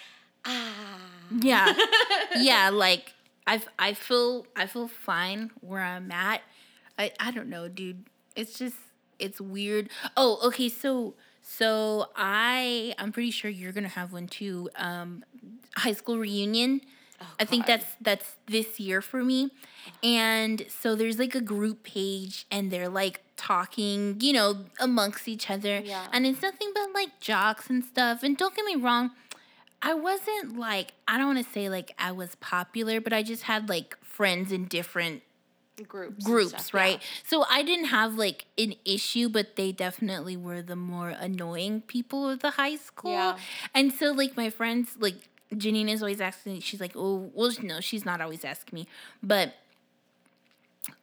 ah. 0.45 0.99
yeah, 1.41 1.75
yeah, 2.37 2.71
like 2.71 3.15
I 3.47 3.63
I 3.79 3.95
feel 3.95 4.47
I 4.57 4.67
feel 4.67 4.89
fine 4.89 5.51
where 5.61 5.83
I'm 5.83 6.11
at. 6.13 6.43
I 6.99 7.13
I 7.19 7.31
don't 7.31 7.49
know, 7.49 7.69
dude. 7.69 8.05
It's 8.37 8.59
just 8.59 8.77
it's 9.19 9.41
weird. 9.41 9.91
Oh, 10.17 10.39
okay, 10.45 10.69
so 10.69 11.15
so 11.59 12.11
I 12.15 12.95
I'm 12.97 13.11
pretty 13.11 13.33
sure 13.33 13.51
you're 13.51 13.73
gonna 13.73 13.89
have 13.89 14.13
one 14.13 14.29
too. 14.29 14.71
Um, 14.77 15.25
high 15.77 15.93
school 15.93 16.17
reunion. 16.17 16.81
I 17.39 17.45
think 17.45 17.67
that's 17.67 17.85
that's 18.01 18.37
this 18.47 18.79
year 18.79 19.03
for 19.03 19.23
me. 19.23 19.51
And 20.03 20.65
so 20.69 20.95
there's 20.95 21.19
like 21.19 21.35
a 21.35 21.41
group 21.41 21.83
page 21.83 22.47
and 22.51 22.71
they're 22.71 22.89
like 22.89 23.21
talking, 23.37 24.17
you 24.21 24.33
know, 24.33 24.65
amongst 24.79 25.29
each 25.29 25.51
other. 25.51 25.81
Yeah. 25.85 26.07
And 26.13 26.25
it's 26.25 26.41
nothing 26.41 26.71
but 26.73 26.95
like 26.95 27.21
jocks 27.21 27.69
and 27.69 27.85
stuff. 27.85 28.23
And 28.23 28.37
don't 28.37 28.55
get 28.55 28.65
me 28.65 28.77
wrong, 28.77 29.11
I 29.83 29.93
wasn't 29.93 30.57
like 30.57 30.93
I 31.09 31.19
don't 31.19 31.35
want 31.35 31.45
to 31.45 31.53
say 31.53 31.69
like 31.69 31.93
I 31.99 32.13
was 32.13 32.37
popular, 32.37 33.01
but 33.01 33.13
I 33.13 33.23
just 33.23 33.43
had 33.43 33.69
like 33.69 33.99
friends 34.03 34.53
in 34.53 34.67
different 34.67 35.23
Groups. 35.89 36.25
groups, 36.25 36.51
stuff, 36.51 36.75
right? 36.75 37.01
yeah. 37.01 37.07
So 37.27 37.45
I 37.49 37.63
didn't 37.63 37.87
have 37.87 38.15
like 38.15 38.47
an 38.59 38.75
issue, 38.85 39.29
but 39.29 39.57
they 39.57 39.73
definitely 39.73 40.37
were 40.37 40.63
the 40.63 40.77
more 40.77 41.11
annoying 41.11 41.83
people 41.83 42.29
of 42.29 42.41
the 42.41 42.51
high 42.53 42.77
school. 42.77 43.13
Yeah. 43.13 43.37
And 43.75 43.93
so 43.93 44.13
like 44.13 44.37
my 44.37 44.51
friends, 44.51 44.97
like 44.99 45.29
Janine 45.55 45.91
is 45.91 46.03
always 46.03 46.21
asking, 46.21 46.61
she's 46.61 46.81
like, 46.81 46.93
oh, 46.97 47.31
well, 47.35 47.51
no, 47.63 47.81
she's 47.81 48.05
not 48.05 48.21
always 48.21 48.45
asking 48.45 48.77
me, 48.77 48.87
but 49.23 49.55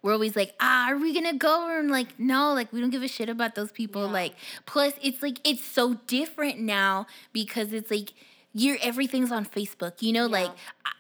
we're 0.01 0.13
always 0.13 0.35
like, 0.35 0.53
ah, 0.59 0.89
are 0.89 0.97
we 0.97 1.13
gonna 1.13 1.37
go? 1.37 1.77
And 1.77 1.91
like, 1.91 2.19
no, 2.19 2.53
like 2.53 2.71
we 2.71 2.79
don't 2.79 2.89
give 2.89 3.03
a 3.03 3.07
shit 3.07 3.29
about 3.29 3.55
those 3.55 3.71
people. 3.71 4.05
Yeah. 4.05 4.11
Like, 4.11 4.35
plus 4.65 4.93
it's 5.01 5.21
like 5.21 5.39
it's 5.47 5.63
so 5.63 5.95
different 6.07 6.59
now 6.59 7.07
because 7.33 7.73
it's 7.73 7.91
like 7.91 8.13
you're 8.57 8.77
everything's 8.81 9.31
on 9.31 9.45
Facebook. 9.45 10.01
You 10.01 10.13
know, 10.13 10.25
like 10.25 10.51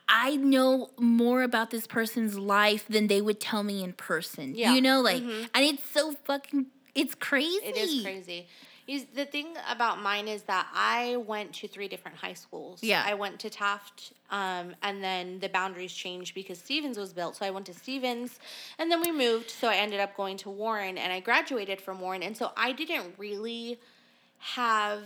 I- 0.07 0.35
know 0.35 0.89
more 0.99 1.41
about 1.41 1.71
this 1.71 1.87
person's 1.87 2.37
life 2.37 2.87
than 2.87 3.07
they 3.07 3.21
would 3.21 3.39
tell 3.39 3.63
me 3.63 3.83
in 3.83 3.93
person. 3.93 4.53
Yeah. 4.55 4.73
You 4.73 4.81
know, 4.81 5.01
like 5.01 5.21
and 5.21 5.49
it's 5.55 5.83
so 5.83 6.13
fucking 6.25 6.67
it's 6.93 7.15
crazy. 7.15 7.65
It 7.65 7.77
is 7.77 8.01
crazy. 8.03 8.47
Is 8.87 9.05
the 9.13 9.25
thing 9.25 9.47
about 9.69 10.01
mine 10.01 10.29
is 10.29 10.43
that 10.43 10.67
I 10.73 11.17
went 11.17 11.51
to 11.55 11.67
three 11.67 11.89
different 11.89 12.17
high 12.17 12.33
schools. 12.33 12.81
Yeah. 12.81 13.03
I 13.05 13.15
went 13.15 13.37
to 13.41 13.49
Taft, 13.49 14.13
um, 14.31 14.75
and 14.81 15.03
then 15.03 15.39
the 15.39 15.49
boundaries 15.49 15.93
changed 15.93 16.33
because 16.33 16.57
Stevens 16.57 16.97
was 16.97 17.11
built. 17.11 17.35
So 17.35 17.45
I 17.45 17.49
went 17.49 17.65
to 17.65 17.73
Stevens, 17.73 18.39
and 18.79 18.89
then 18.89 19.01
we 19.01 19.11
moved. 19.11 19.51
So 19.51 19.67
I 19.67 19.75
ended 19.75 19.99
up 19.99 20.15
going 20.15 20.37
to 20.37 20.49
Warren, 20.49 20.97
and 20.97 21.11
I 21.11 21.19
graduated 21.19 21.81
from 21.81 21.99
Warren. 21.99 22.23
And 22.23 22.37
so 22.37 22.51
I 22.55 22.71
didn't 22.71 23.15
really 23.17 23.77
have 24.37 25.03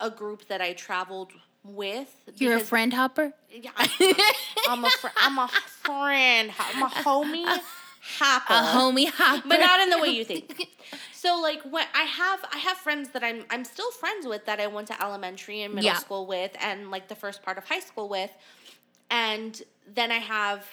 a 0.00 0.10
group 0.10 0.46
that 0.48 0.60
I 0.60 0.74
traveled 0.74 1.32
with. 1.64 2.14
You're 2.36 2.56
a 2.56 2.60
friend 2.60 2.92
hopper? 2.92 3.32
Yeah, 3.50 3.70
I- 3.76 4.32
I'm 4.68 4.84
a 4.84 4.90
fr- 4.90 5.06
I'm 5.16 5.38
a 5.38 5.48
friend. 5.48 6.52
I'm 6.58 6.82
a 6.82 6.88
homie. 6.88 7.60
Hopper 8.18 8.52
A 8.52 8.56
homie 8.78 9.08
hopper. 9.10 9.48
but 9.48 9.56
not 9.60 9.80
in 9.80 9.88
the 9.88 9.98
way 9.98 10.08
you 10.08 10.24
think. 10.26 10.68
So 11.14 11.40
like 11.40 11.62
when 11.62 11.86
I 11.94 12.02
have 12.02 12.44
I 12.52 12.58
have 12.58 12.76
friends 12.76 13.08
that 13.14 13.24
I'm 13.24 13.46
I'm 13.48 13.64
still 13.64 13.90
friends 13.92 14.26
with 14.26 14.44
that 14.44 14.60
I 14.60 14.66
went 14.66 14.88
to 14.88 15.02
elementary 15.02 15.62
and 15.62 15.72
middle 15.72 15.86
Yeah. 15.86 15.96
school 15.96 16.26
with 16.26 16.50
and 16.60 16.90
like 16.90 17.08
the 17.08 17.14
first 17.14 17.42
part 17.42 17.56
of 17.56 17.64
high 17.66 17.80
school 17.80 18.10
with. 18.10 18.30
And 19.10 19.60
then 19.90 20.12
I 20.12 20.18
have 20.18 20.66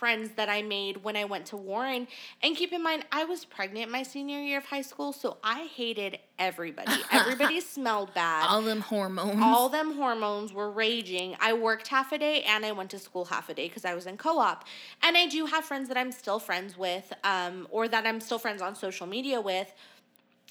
friends 0.00 0.30
that 0.36 0.48
I 0.48 0.62
made 0.62 1.04
when 1.04 1.14
I 1.16 1.24
went 1.26 1.44
to 1.46 1.56
Warren. 1.58 2.08
And 2.42 2.56
keep 2.56 2.72
in 2.72 2.82
mind 2.82 3.04
I 3.12 3.24
was 3.24 3.44
pregnant 3.44 3.92
my 3.92 4.02
senior 4.02 4.40
year 4.40 4.58
of 4.58 4.64
high 4.64 4.80
school, 4.82 5.12
so 5.12 5.36
I 5.44 5.68
hated 5.76 6.18
everybody. 6.38 6.90
Everybody 7.12 7.60
smelled 7.60 8.12
bad. 8.14 8.48
all 8.48 8.62
them 8.62 8.80
hormones. 8.80 9.40
All 9.42 9.68
them 9.68 9.94
hormones 9.96 10.52
were 10.54 10.70
raging. 10.70 11.36
I 11.38 11.52
worked 11.52 11.88
half 11.88 12.10
a 12.12 12.18
day 12.18 12.42
and 12.42 12.64
I 12.64 12.72
went 12.72 12.90
to 12.90 12.98
school 12.98 13.26
half 13.26 13.48
a 13.50 13.54
day 13.54 13.68
because 13.68 13.84
I 13.84 13.94
was 13.94 14.06
in 14.06 14.16
co 14.16 14.38
op. 14.38 14.64
And 15.02 15.16
I 15.18 15.26
do 15.26 15.44
have 15.46 15.64
friends 15.66 15.86
that 15.88 15.98
I'm 15.98 16.10
still 16.12 16.38
friends 16.40 16.76
with, 16.78 17.12
um, 17.22 17.68
or 17.70 17.86
that 17.88 18.06
I'm 18.06 18.20
still 18.20 18.38
friends 18.38 18.62
on 18.62 18.74
social 18.74 19.06
media 19.06 19.38
with. 19.40 19.70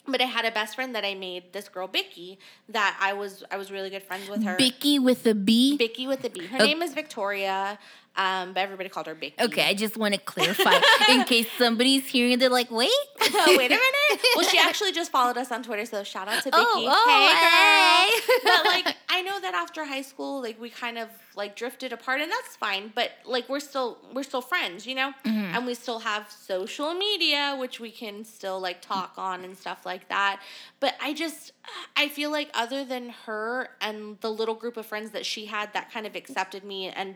But 0.07 0.21
I 0.21 0.25
had 0.25 0.45
a 0.45 0.51
best 0.51 0.75
friend 0.75 0.95
that 0.95 1.03
I 1.05 1.13
made, 1.13 1.53
this 1.53 1.67
girl 1.69 1.87
Bicky, 1.87 2.39
that 2.69 2.97
I 3.01 3.13
was 3.13 3.43
I 3.51 3.57
was 3.57 3.71
really 3.71 3.89
good 3.89 4.03
friends 4.03 4.29
with 4.29 4.43
her. 4.43 4.55
Bicky 4.57 4.97
with 4.97 5.25
a 5.27 5.33
B. 5.35 5.75
Bicky 5.77 6.07
with 6.07 6.23
a 6.23 6.29
B. 6.29 6.39
Her 6.47 6.57
Okay. 6.57 6.67
name 6.67 6.81
is 6.81 6.93
Victoria, 6.93 7.77
um, 8.16 8.53
but 8.53 8.60
everybody 8.62 8.89
called 8.89 9.07
her 9.07 9.16
Bicky. 9.16 9.36
Okay, 9.41 9.64
I 9.64 9.74
just 9.74 9.95
want 9.97 10.14
to 10.14 10.20
clarify 10.20 10.80
in 11.10 11.24
case 11.24 11.47
somebody's 11.57 12.05
hearing. 12.07 12.34
It, 12.34 12.39
they're 12.39 12.49
like, 12.49 12.70
"Wait, 12.72 12.89
oh, 13.22 13.45
wait 13.57 13.68
a 13.72 13.76
minute. 13.76 13.84
Well, 14.36 14.47
she 14.47 14.57
actually 14.57 14.91
just 14.91 15.12
followed 15.12 15.38
us 15.38 15.51
on 15.51 15.64
Twitter, 15.64 15.86
so 15.86 16.03
shout 16.03 16.28
out 16.28 16.43
to 16.43 16.49
Bicky. 16.51 16.55
Oh, 16.57 16.86
oh, 16.88 18.10
hey, 18.20 18.30
girl. 18.30 18.53
hey. 18.53 18.64
but 18.64 18.66
like, 18.66 18.95
I 19.10 19.22
know 19.22 19.39
that 19.39 19.53
after 19.53 19.86
high 19.86 20.01
school, 20.01 20.41
like 20.41 20.60
we 20.60 20.70
kind 20.70 20.97
of 20.97 21.10
like 21.36 21.55
drifted 21.55 21.93
apart, 21.93 22.22
and 22.22 22.32
that's 22.32 22.55
fine. 22.55 22.91
But 22.93 23.12
like, 23.26 23.47
we're 23.49 23.60
still 23.60 23.97
we're 24.14 24.24
still 24.24 24.41
friends, 24.41 24.86
you 24.86 24.95
know, 24.95 25.14
Mm-hmm. 25.26 25.55
and 25.55 25.66
we 25.66 25.74
still 25.74 25.99
have 25.99 26.30
social 26.32 26.93
media, 26.93 27.55
which 27.60 27.80
we 27.80 27.91
can 27.91 28.24
still 28.26 28.60
like 28.60 28.82
talk 28.82 29.14
on 29.18 29.43
and 29.43 29.57
stuff 29.57 29.86
like 29.86 30.07
that. 30.10 30.41
But 30.80 30.95
I 31.01 31.14
just 31.14 31.53
I 31.95 32.07
feel 32.07 32.32
like 32.32 32.49
other 32.53 32.84
than 32.84 33.10
her 33.26 33.70
and 33.82 34.18
the 34.22 34.32
little 34.32 34.55
group 34.55 34.78
of 34.78 34.86
friends 34.86 35.12
that 35.12 35.26
she 35.26 35.45
had 35.45 35.74
that 35.74 35.91
kind 35.91 36.05
of 36.07 36.16
accepted 36.16 36.64
me 36.64 36.88
and 36.88 37.16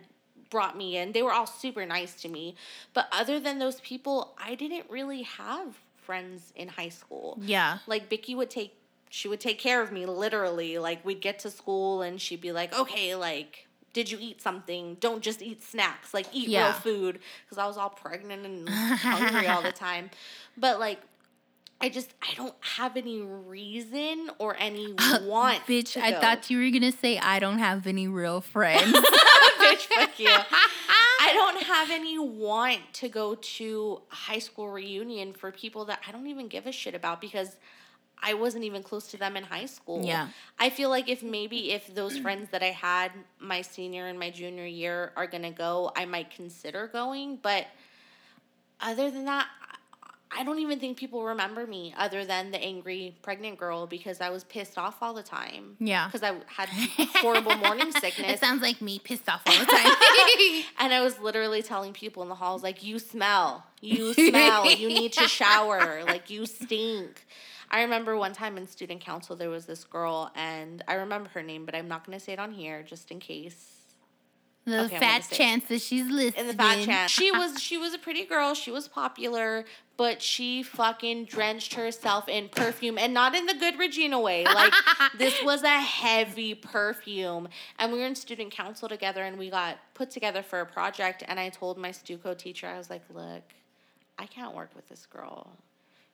brought 0.53 0.77
me 0.77 0.87
in. 0.99 1.11
They 1.11 1.23
were 1.23 1.33
all 1.33 1.47
super 1.47 1.83
nice 1.85 2.13
to 2.21 2.29
me. 2.29 2.55
But 2.93 3.07
other 3.11 3.39
than 3.45 3.55
those 3.59 3.79
people, 3.81 4.35
I 4.49 4.55
didn't 4.55 4.85
really 4.89 5.23
have 5.23 5.69
friends 5.97 6.53
in 6.55 6.67
high 6.69 6.89
school. 7.01 7.37
Yeah. 7.41 7.79
Like 7.87 8.07
Bicky 8.07 8.35
would 8.35 8.49
take 8.49 8.71
she 9.09 9.27
would 9.27 9.39
take 9.39 9.59
care 9.59 9.81
of 9.81 9.91
me 9.91 10.05
literally. 10.05 10.77
Like 10.79 11.03
we'd 11.05 11.21
get 11.21 11.39
to 11.39 11.49
school 11.51 12.01
and 12.01 12.19
she'd 12.21 12.41
be 12.41 12.51
like, 12.51 12.71
"Okay, 12.83 13.15
like 13.15 13.67
did 13.93 14.09
you 14.11 14.17
eat 14.19 14.41
something? 14.41 14.97
Don't 14.99 15.21
just 15.29 15.39
eat 15.41 15.61
snacks. 15.63 16.13
Like 16.13 16.27
eat 16.33 16.47
Yeah. 16.49 16.63
real 16.65 16.73
food." 16.87 17.19
Cuz 17.49 17.57
I 17.57 17.65
was 17.67 17.77
all 17.77 17.89
pregnant 18.05 18.45
and 18.45 18.69
hungry 19.15 19.47
all 19.47 19.61
the 19.61 19.71
time. 19.87 20.09
But 20.57 20.79
like 20.79 20.99
I 21.83 21.89
just 21.89 22.13
I 22.21 22.33
don't 22.35 22.55
have 22.61 22.95
any 22.95 23.21
reason 23.21 24.31
or 24.39 24.55
any 24.57 24.95
uh, 24.97 25.19
want. 25.23 25.65
Bitch, 25.67 25.93
to 25.93 26.05
I 26.05 26.13
thought 26.13 26.49
you 26.49 26.57
were 26.57 26.69
gonna 26.69 26.93
say 26.93 27.17
I 27.17 27.39
don't 27.39 27.59
have 27.59 27.85
any 27.87 28.07
real 28.07 28.39
friends. 28.39 28.83
bitch, 28.93 29.87
fuck 29.93 30.17
you. 30.17 30.29
I 30.29 31.31
don't 31.33 31.61
have 31.61 31.91
any 31.91 32.17
want 32.17 32.79
to 32.93 33.09
go 33.09 33.35
to 33.35 34.01
a 34.09 34.15
high 34.15 34.39
school 34.39 34.69
reunion 34.69 35.33
for 35.33 35.51
people 35.51 35.83
that 35.85 35.99
I 36.07 36.13
don't 36.13 36.27
even 36.27 36.47
give 36.47 36.67
a 36.67 36.71
shit 36.71 36.95
about 36.95 37.19
because 37.19 37.57
I 38.17 38.33
wasn't 38.35 38.63
even 38.63 38.81
close 38.81 39.07
to 39.07 39.17
them 39.17 39.35
in 39.35 39.43
high 39.43 39.65
school. 39.65 40.05
Yeah. 40.05 40.29
I 40.57 40.69
feel 40.69 40.89
like 40.89 41.09
if 41.09 41.21
maybe 41.21 41.73
if 41.73 41.93
those 41.93 42.17
friends 42.17 42.47
that 42.51 42.63
I 42.63 42.71
had 42.71 43.11
my 43.39 43.61
senior 43.61 44.07
and 44.07 44.17
my 44.17 44.29
junior 44.29 44.65
year 44.65 45.11
are 45.17 45.27
gonna 45.27 45.51
go, 45.51 45.91
I 45.97 46.05
might 46.05 46.31
consider 46.31 46.87
going. 46.87 47.39
But 47.41 47.67
other 48.79 49.11
than 49.11 49.25
that, 49.25 49.47
I- 50.37 50.43
don't 50.43 50.59
even 50.59 50.79
think 50.79 50.97
people 50.97 51.23
remember 51.23 51.65
me 51.65 51.93
other 51.97 52.25
than 52.25 52.51
the 52.51 52.57
angry 52.61 53.15
pregnant 53.21 53.57
girl 53.57 53.87
because 53.87 54.21
I 54.21 54.29
was 54.29 54.43
pissed 54.43 54.77
off 54.77 54.97
all 55.01 55.13
the 55.13 55.23
time. 55.23 55.77
Yeah. 55.79 56.07
Because 56.07 56.23
I 56.23 56.35
had 56.47 56.69
horrible 57.15 57.55
morning 57.55 57.91
sickness. 57.91 58.31
it 58.33 58.39
sounds 58.39 58.61
like 58.61 58.81
me 58.81 58.99
pissed 58.99 59.29
off 59.29 59.41
all 59.45 59.57
the 59.57 59.65
time. 59.65 59.91
And 60.79 60.93
I 60.93 61.01
was 61.01 61.19
literally 61.19 61.61
telling 61.61 61.93
people 61.93 62.23
in 62.23 62.29
the 62.29 62.35
halls, 62.35 62.61
like, 62.63 62.83
you 62.83 62.99
smell. 62.99 63.65
You 63.81 64.13
smell. 64.13 64.69
you 64.69 64.87
need 64.89 65.13
to 65.13 65.27
shower. 65.39 66.03
Like, 66.05 66.29
you 66.29 66.45
stink. 66.45 67.25
I 67.71 67.81
remember 67.83 68.17
one 68.17 68.33
time 68.33 68.57
in 68.57 68.67
student 68.67 69.01
council, 69.01 69.35
there 69.35 69.49
was 69.49 69.65
this 69.65 69.83
girl, 69.83 70.31
and 70.35 70.83
I 70.87 70.95
remember 70.95 71.29
her 71.29 71.41
name, 71.41 71.65
but 71.65 71.73
I'm 71.73 71.87
not 71.87 72.05
going 72.05 72.17
to 72.17 72.23
say 72.23 72.33
it 72.33 72.39
on 72.39 72.51
here 72.51 72.83
just 72.83 73.11
in 73.11 73.19
case 73.19 73.82
The 74.65 74.85
Okay, 74.85 74.97
fat 74.97 75.11
gonna 75.11 75.23
say 75.23 75.35
it. 75.35 75.37
chance 75.37 75.63
that 75.65 75.81
she's 75.81 76.07
listening. 76.09 76.39
in 76.41 76.47
the 76.47 76.53
fat 76.53 76.85
chance. 76.85 77.11
She 77.19 77.31
was 77.31 77.61
she 77.61 77.77
was 77.77 77.93
a 77.93 77.97
pretty 77.97 78.23
girl. 78.25 78.53
She 78.53 78.71
was 78.71 78.87
popular, 78.87 79.65
but 79.97 80.21
she 80.21 80.63
fucking 80.63 81.25
drenched 81.25 81.73
herself 81.73 82.29
in 82.29 82.47
perfume, 82.49 82.97
and 82.97 83.13
not 83.13 83.35
in 83.35 83.45
the 83.45 83.53
good 83.55 83.77
Regina 83.77 84.19
way. 84.21 84.45
Like 84.45 84.73
this 85.17 85.43
was 85.43 85.63
a 85.63 85.81
heavy 85.81 86.55
perfume, 86.55 87.49
and 87.77 87.91
we 87.91 87.99
were 87.99 88.05
in 88.05 88.15
student 88.15 88.51
council 88.51 88.87
together, 88.87 89.23
and 89.23 89.37
we 89.37 89.49
got 89.49 89.79
put 89.95 90.09
together 90.11 90.41
for 90.41 90.61
a 90.61 90.65
project. 90.65 91.23
And 91.27 91.39
I 91.39 91.49
told 91.49 91.77
my 91.77 91.89
Stuco 91.91 92.33
teacher, 92.37 92.67
I 92.67 92.77
was 92.77 92.89
like, 92.89 93.03
"Look, 93.13 93.43
I 94.17 94.25
can't 94.27 94.55
work 94.55 94.69
with 94.75 94.87
this 94.87 95.05
girl." 95.05 95.51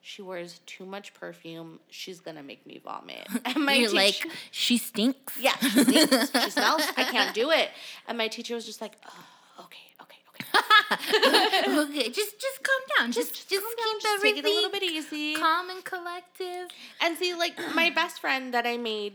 She 0.01 0.21
wears 0.21 0.59
too 0.65 0.85
much 0.85 1.13
perfume. 1.13 1.79
She's 1.89 2.19
gonna 2.19 2.43
make 2.43 2.65
me 2.65 2.79
vomit. 2.83 3.27
And 3.45 3.65
my 3.65 3.73
You're 3.73 3.89
teacher, 3.89 4.27
like, 4.27 4.37
she 4.51 4.77
stinks. 4.77 5.37
yeah, 5.39 5.55
she 5.57 5.69
stinks. 5.83 6.31
she 6.43 6.49
smells. 6.51 6.83
I 6.97 7.03
can't 7.03 7.33
do 7.35 7.51
it. 7.51 7.69
And 8.07 8.17
my 8.17 8.27
teacher 8.27 8.55
was 8.55 8.65
just 8.65 8.81
like, 8.81 8.93
oh, 9.07 9.65
okay, 9.65 9.77
okay, 10.01 10.19
okay. 10.29 11.79
okay, 11.81 12.09
just 12.09 12.39
just 12.39 12.63
calm 12.63 12.81
down. 12.97 13.11
Just 13.11 13.49
just, 13.49 13.61
calm 13.61 13.75
down, 13.83 13.93
keep 13.95 14.01
just 14.01 14.23
take 14.23 14.37
it 14.37 14.45
a 14.45 14.47
little 14.47 14.71
bit 14.71 14.83
easy. 14.83 15.35
calm 15.35 15.69
and 15.69 15.83
collective. 15.83 16.69
And 17.01 17.17
see, 17.17 17.33
like 17.35 17.57
my 17.75 17.89
best 17.89 18.21
friend 18.21 18.53
that 18.53 18.65
I 18.65 18.77
made 18.77 19.13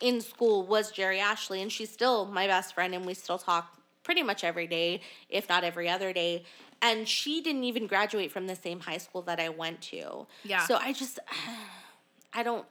in 0.00 0.20
school 0.20 0.66
was 0.66 0.90
Jerry 0.90 1.20
Ashley, 1.20 1.62
and 1.62 1.70
she's 1.70 1.90
still 1.90 2.26
my 2.26 2.46
best 2.48 2.74
friend, 2.74 2.92
and 2.94 3.06
we 3.06 3.14
still 3.14 3.38
talk 3.38 3.78
pretty 4.02 4.22
much 4.24 4.42
every 4.42 4.66
day, 4.66 5.00
if 5.30 5.48
not 5.48 5.62
every 5.62 5.88
other 5.88 6.12
day. 6.12 6.42
And 6.82 7.08
she 7.08 7.40
didn't 7.40 7.64
even 7.64 7.86
graduate 7.86 8.30
from 8.32 8.46
the 8.48 8.56
same 8.56 8.80
high 8.80 8.98
school 8.98 9.22
that 9.22 9.38
I 9.40 9.48
went 9.48 9.80
to. 9.82 10.26
Yeah. 10.44 10.66
So 10.66 10.76
I 10.76 10.92
just, 10.92 11.18
I 12.34 12.42
don't. 12.42 12.66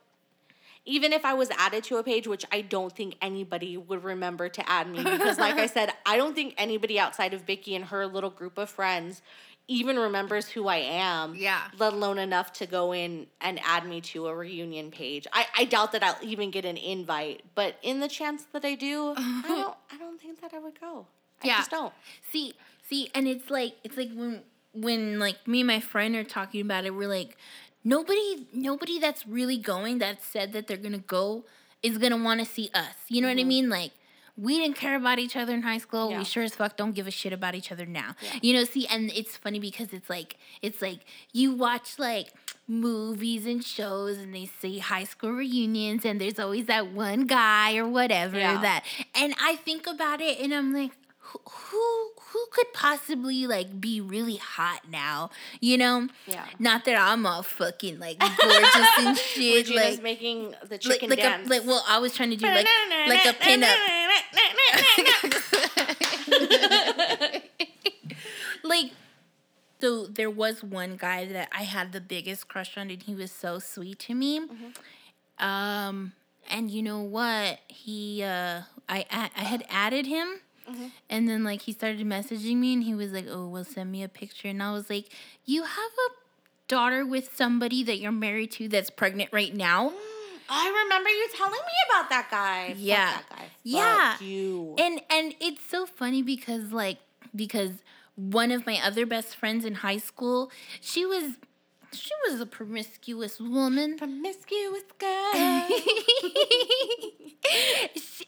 Even 0.84 1.14
if 1.14 1.24
I 1.26 1.36
was 1.36 1.49
added 1.51 1.84
to 1.86 1.97
a 1.97 2.03
page, 2.03 2.28
which 2.28 2.43
I 2.51 2.62
don't 2.62 2.91
think 2.91 3.16
anybody 3.22 3.78
would 3.78 4.03
remember 4.03 4.49
to 4.49 4.68
add 4.70 4.89
me, 4.89 5.03
because 5.03 5.38
like 5.38 5.57
I 5.59 5.66
said, 5.78 5.93
I 6.07 6.18
don't 6.18 6.34
think 6.34 6.55
anybody 6.57 6.99
outside 6.99 7.34
of 7.36 7.41
Vicky 7.41 7.76
and 7.76 7.86
her 7.86 8.07
little 8.07 8.32
group 8.32 8.57
of 8.57 8.70
friends 8.70 9.22
even 9.68 9.97
remembers 9.97 10.49
who 10.49 10.68
I 10.68 10.78
am. 10.78 11.34
Yeah. 11.36 11.62
Let 11.80 11.93
alone 11.93 12.18
enough 12.18 12.51
to 12.53 12.66
go 12.66 12.93
in 12.93 13.28
and 13.39 13.59
add 13.64 13.86
me 13.88 14.01
to 14.01 14.28
a 14.28 14.36
reunion 14.36 14.91
page. 14.91 15.28
I, 15.32 15.45
I 15.57 15.64
doubt 15.66 15.93
that 15.93 16.03
I'll 16.03 16.18
even 16.22 16.51
get 16.51 16.66
an 16.66 16.76
invite, 16.76 17.43
but 17.55 17.76
in 17.82 17.99
the 18.01 18.09
chance 18.09 18.43
that 18.51 18.66
I 18.66 18.76
do, 18.76 19.14
I 19.16 19.43
don't 19.47 19.76
I 19.93 19.97
don't 19.97 20.20
think 20.20 20.41
that 20.41 20.53
I 20.53 20.59
would 20.59 20.80
go. 20.80 21.05
I 21.43 21.47
Yeah. 21.47 21.57
just 21.57 21.72
don't. 21.72 21.93
See, 22.32 22.53
see, 22.91 23.09
and 23.15 23.27
it's 23.27 23.49
like 23.49 23.73
it's 23.83 23.97
like 23.97 24.11
when 24.13 24.41
when 24.73 25.19
like 25.19 25.47
me 25.47 25.61
and 25.61 25.67
my 25.67 25.79
friend 25.79 26.15
are 26.15 26.23
talking 26.23 26.61
about 26.61 26.85
it, 26.85 26.93
we're 26.93 27.07
like, 27.07 27.37
nobody 27.83 28.47
nobody 28.53 28.99
that's 28.99 29.25
really 29.25 29.57
going 29.57 29.97
that 29.99 30.21
said 30.21 30.53
that 30.53 30.67
they're 30.67 30.77
gonna 30.77 30.97
go 30.99 31.45
is 31.81 31.97
gonna 31.97 32.17
want 32.17 32.39
to 32.39 32.45
see 32.45 32.69
us. 32.73 32.95
You 33.07 33.21
know 33.21 33.27
what 33.27 33.37
I 33.37 33.41
mm-hmm. 33.41 33.47
mean? 33.47 33.69
Like. 33.69 33.91
We 34.37 34.57
didn't 34.57 34.77
care 34.77 34.95
about 34.95 35.19
each 35.19 35.35
other 35.35 35.53
in 35.53 35.61
high 35.61 35.77
school. 35.77 36.09
Yeah. 36.09 36.19
We 36.19 36.23
sure 36.23 36.41
as 36.41 36.55
fuck 36.55 36.77
don't 36.77 36.93
give 36.93 37.05
a 37.05 37.11
shit 37.11 37.33
about 37.33 37.53
each 37.53 37.69
other 37.69 37.85
now. 37.85 38.15
Yeah. 38.21 38.39
You 38.41 38.53
know, 38.53 38.63
see, 38.63 38.87
and 38.87 39.11
it's 39.13 39.35
funny 39.35 39.59
because 39.59 39.91
it's 39.91 40.09
like 40.09 40.37
it's 40.61 40.81
like 40.81 40.99
you 41.33 41.51
watch 41.51 41.99
like 41.99 42.33
movies 42.71 43.45
and 43.45 43.63
shows 43.63 44.17
and 44.17 44.33
they 44.33 44.49
say 44.61 44.77
high 44.77 45.03
school 45.03 45.33
reunions 45.33 46.05
and 46.05 46.21
there's 46.21 46.39
always 46.39 46.67
that 46.67 46.87
one 46.93 47.27
guy 47.27 47.75
or 47.75 47.85
whatever 47.87 48.39
Yeah. 48.39 48.61
that 48.61 48.85
and 49.13 49.35
I 49.41 49.57
think 49.57 49.85
about 49.85 50.21
it 50.21 50.39
and 50.39 50.53
I'm 50.53 50.73
like 50.73 50.91
who 51.49 52.09
who 52.32 52.45
could 52.51 52.71
possibly 52.73 53.45
like 53.47 53.79
be 53.82 53.99
really 54.01 54.38
hot 54.38 54.82
now? 54.89 55.29
You 55.59 55.77
know? 55.77 56.07
Yeah. 56.27 56.45
Not 56.59 56.86
that 56.86 56.95
I'm 56.97 57.25
all 57.25 57.43
fucking 57.43 57.99
like 57.99 58.19
gorgeous 58.19 58.88
and 58.99 59.17
shit. 59.34 59.67
Regina's 59.67 59.95
Like, 59.95 60.03
making 60.03 60.55
the 60.67 60.77
chicken 60.77 61.09
like, 61.09 61.19
dance. 61.19 61.47
a, 61.47 61.49
like 61.49 61.65
well, 61.65 61.84
I 61.88 61.99
was 61.99 62.13
trying 62.15 62.29
to 62.32 62.36
do 62.38 62.45
like 62.45 62.67
like 63.07 63.25
a 63.25 63.34
pinup. 63.34 63.77
like 68.63 68.91
so 69.79 70.05
there 70.05 70.29
was 70.29 70.63
one 70.63 70.95
guy 70.95 71.25
that 71.25 71.49
I 71.51 71.63
had 71.63 71.91
the 71.91 72.01
biggest 72.01 72.47
crush 72.47 72.77
on 72.77 72.89
and 72.91 73.01
he 73.01 73.15
was 73.15 73.32
so 73.32 73.57
sweet 73.59 73.99
to 73.99 74.13
me. 74.13 74.39
Mm-hmm. 74.41 75.43
Um 75.45 76.13
and 76.49 76.69
you 76.69 76.84
know 76.84 77.01
what? 77.01 77.59
He 77.67 78.23
uh 78.23 78.61
I 78.88 79.05
had 79.36 79.65
added 79.69 80.05
him 80.05 80.41
Mm-hmm. 80.72 80.88
and 81.09 81.28
then 81.30 81.43
like 81.43 81.61
he 81.63 81.74
started 81.74 82.05
messaging 82.05 82.57
me 82.57 82.74
and 82.74 82.84
he 82.84 82.95
was 82.95 83.11
like, 83.11 83.26
"Oh, 83.30 83.47
well 83.47 83.63
send 83.63 83.91
me 83.91 84.03
a 84.03 84.09
picture." 84.09 84.47
And 84.47 84.61
I 84.63 84.72
was 84.72 84.89
like, 84.89 85.07
"You 85.45 85.63
have 85.63 85.72
a 86.09 86.13
daughter 86.67 87.05
with 87.05 87.36
somebody 87.36 87.84
that 87.84 87.97
you're 87.99 88.11
married 88.11 88.51
to 88.53 88.67
that's 88.67 88.89
pregnant 88.89 89.30
right 89.32 89.53
now?" 89.53 89.91
I 90.53 90.84
remember 90.84 91.09
you 91.09 91.28
telling 91.36 91.53
me 91.53 91.78
about 91.89 92.09
that 92.09 92.28
guy. 92.30 92.74
Yeah. 92.78 93.11
that 93.13 93.30
guy. 93.30 93.45
Yeah. 93.63 94.17
You. 94.19 94.76
And 94.78 95.01
and 95.09 95.34
it's 95.39 95.63
so 95.63 95.86
funny 95.86 96.22
because 96.22 96.72
like 96.74 96.97
because 97.36 97.72
one 98.15 98.51
of 98.51 98.65
my 98.65 98.80
other 98.84 99.05
best 99.05 99.36
friends 99.36 99.63
in 99.63 99.76
high 99.76 99.97
school, 99.97 100.51
she 100.82 101.05
was 101.05 101.36
she 101.93 102.11
was 102.28 102.39
a 102.41 102.45
promiscuous 102.45 103.39
woman. 103.39 103.97
Promiscuous 103.97 104.84
girl. 104.99 105.69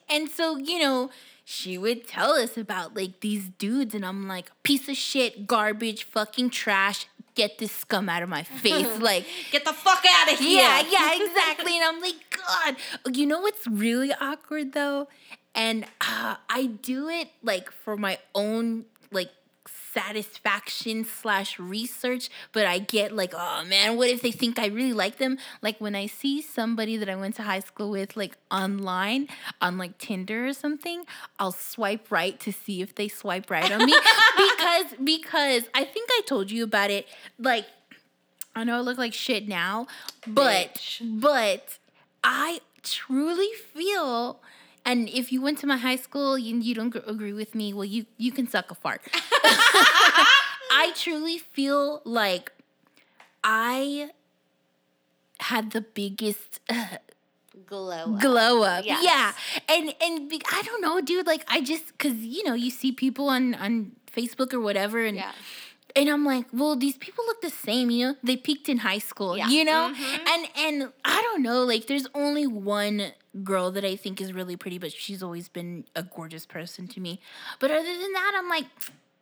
And 0.10 0.30
so, 0.30 0.58
you 0.58 0.80
know, 0.80 1.10
she 1.44 1.78
would 1.78 2.08
tell 2.08 2.32
us 2.32 2.58
about 2.58 2.96
like 2.96 3.20
these 3.20 3.50
dudes 3.50 3.94
and 3.94 4.06
I'm 4.06 4.28
like, 4.28 4.52
piece 4.64 4.88
of 4.90 4.96
shit, 4.96 5.46
garbage, 5.48 6.06
fucking 6.06 6.50
trash, 6.52 7.08
get 7.36 7.58
this 7.58 7.72
scum 7.72 8.08
out 8.10 8.24
of 8.24 8.30
my 8.30 8.44
face. 8.64 9.00
like 9.00 9.26
Get 9.52 9.66
the 9.66 9.74
fuck 9.74 10.04
out 10.08 10.32
of 10.32 10.40
here. 10.40 10.62
Yeah, 10.62 10.84
yeah, 10.90 11.14
exactly. 11.22 11.76
and 11.76 11.84
I'm 11.84 12.02
like, 12.02 12.16
God. 12.46 12.76
You 13.14 13.26
know 13.26 13.42
what's 13.42 13.68
really 13.68 14.14
awkward 14.14 14.74
though? 14.74 15.08
And 15.56 15.86
uh, 16.02 16.36
I 16.50 16.66
do 16.82 17.10
it 17.10 17.30
like 17.44 17.72
for 17.72 17.98
my 17.98 18.18
own 18.34 18.86
like 19.12 19.30
satisfaction 19.94 21.06
slash 21.06 21.60
research, 21.60 22.30
but 22.52 22.66
I 22.66 22.80
get 22.80 23.12
like, 23.12 23.34
oh 23.36 23.64
man, 23.66 23.98
what 23.98 24.10
if 24.10 24.22
they 24.22 24.32
think 24.32 24.60
I 24.60 24.68
really 24.68 24.94
like 24.94 25.18
them? 25.18 25.38
Like 25.62 25.80
when 25.80 25.96
I 25.96 26.08
see 26.08 26.42
somebody 26.42 26.98
that 26.98 27.10
I 27.10 27.16
went 27.16 27.36
to 27.36 27.44
high 27.44 27.60
school 27.60 27.92
with 27.92 28.18
like 28.18 28.38
online 28.52 29.28
on 29.62 29.78
like 29.78 29.98
Tinder 29.98 30.48
or 30.48 30.54
something, 30.54 31.06
I'll 31.40 31.52
swipe 31.52 32.12
right 32.12 32.40
to 32.42 32.52
see 32.52 32.82
if 32.82 32.96
they 32.96 33.08
swipe 33.08 33.50
right 33.50 33.72
on 33.72 33.86
me 33.86 33.94
because 34.38 34.86
because 35.04 35.64
I 35.74 35.84
think 35.86 36.10
I 36.12 36.22
told 36.26 36.52
you 36.52 36.64
about 36.64 36.90
it 36.90 37.08
like 37.40 37.66
I 38.56 38.64
know 38.64 38.78
I 38.78 38.82
look 38.82 38.98
like 38.98 39.14
shit 39.14 39.48
now, 39.48 39.88
but 40.28 40.76
Bitch. 40.76 41.20
but 41.22 41.80
I 42.24 42.62
truly 42.84 43.50
feel, 43.74 44.40
and 44.86 45.08
if 45.10 45.32
you 45.32 45.42
went 45.42 45.58
to 45.60 45.68
my 45.68 45.78
high 45.78 45.96
school 45.96 46.34
and 46.36 46.64
you 46.64 46.76
don't 46.76 46.90
gr- 46.90 47.00
agree 47.08 47.34
with 47.34 47.56
me, 47.56 47.74
well, 47.74 47.86
you 47.86 48.06
you 48.18 48.32
can 48.32 48.48
suck 48.48 48.72
a 48.72 48.76
fart. 48.76 49.02
I 50.76 50.92
truly 50.96 51.38
feel 51.38 52.02
like 52.04 52.52
I 53.44 54.10
had 55.40 55.72
the 55.72 55.82
biggest 55.82 56.60
uh, 56.70 56.98
Glow. 57.68 58.16
up. 58.16 58.20
glow 58.22 58.64
up. 58.64 58.86
Yes. 58.86 59.04
Yeah. 59.04 59.76
And 59.76 59.94
and 60.02 60.30
be, 60.30 60.42
I 60.52 60.62
don't 60.64 60.82
know, 60.82 61.02
dude, 61.02 61.28
like 61.28 61.46
I 61.48 61.62
just 61.62 61.98
cuz 61.98 62.14
you 62.16 62.44
know, 62.44 62.54
you 62.54 62.70
see 62.72 62.92
people 62.92 63.30
on 63.30 63.54
on 63.56 63.92
Facebook 64.12 64.54
or 64.54 64.60
whatever 64.60 65.04
and 65.06 65.18
Yeah. 65.18 65.32
And 65.96 66.10
I'm 66.10 66.26
like, 66.26 66.46
well, 66.52 66.76
these 66.76 66.98
people 66.98 67.24
look 67.26 67.42
the 67.42 67.50
same, 67.50 67.90
you 67.92 68.08
know? 68.08 68.16
They 68.24 68.36
peaked 68.38 68.68
in 68.70 68.80
high 68.80 68.98
school, 69.00 69.38
Yeah. 69.38 69.48
you 69.50 69.64
know? 69.64 69.94
Mhm. 69.96 70.28
And 70.28 70.48
and 70.58 70.94
I 71.06 71.22
don't 71.22 71.42
know, 71.44 71.64
like 71.64 71.88
there's 71.88 72.08
only 72.16 72.48
one 72.48 73.12
girl 73.44 73.72
that 73.72 73.84
I 73.86 73.96
think 73.96 74.22
is 74.22 74.34
really 74.34 74.56
pretty, 74.56 74.78
but 74.78 74.92
she's 74.92 75.22
always 75.24 75.50
been 75.50 75.86
a 75.96 76.04
gorgeous 76.04 76.46
person 76.46 76.88
to 76.90 77.00
me. 77.00 77.20
But 77.60 77.72
other 77.72 77.84
than 77.98 78.12
that, 78.14 78.34
I'm 78.36 78.50
like, 78.50 78.66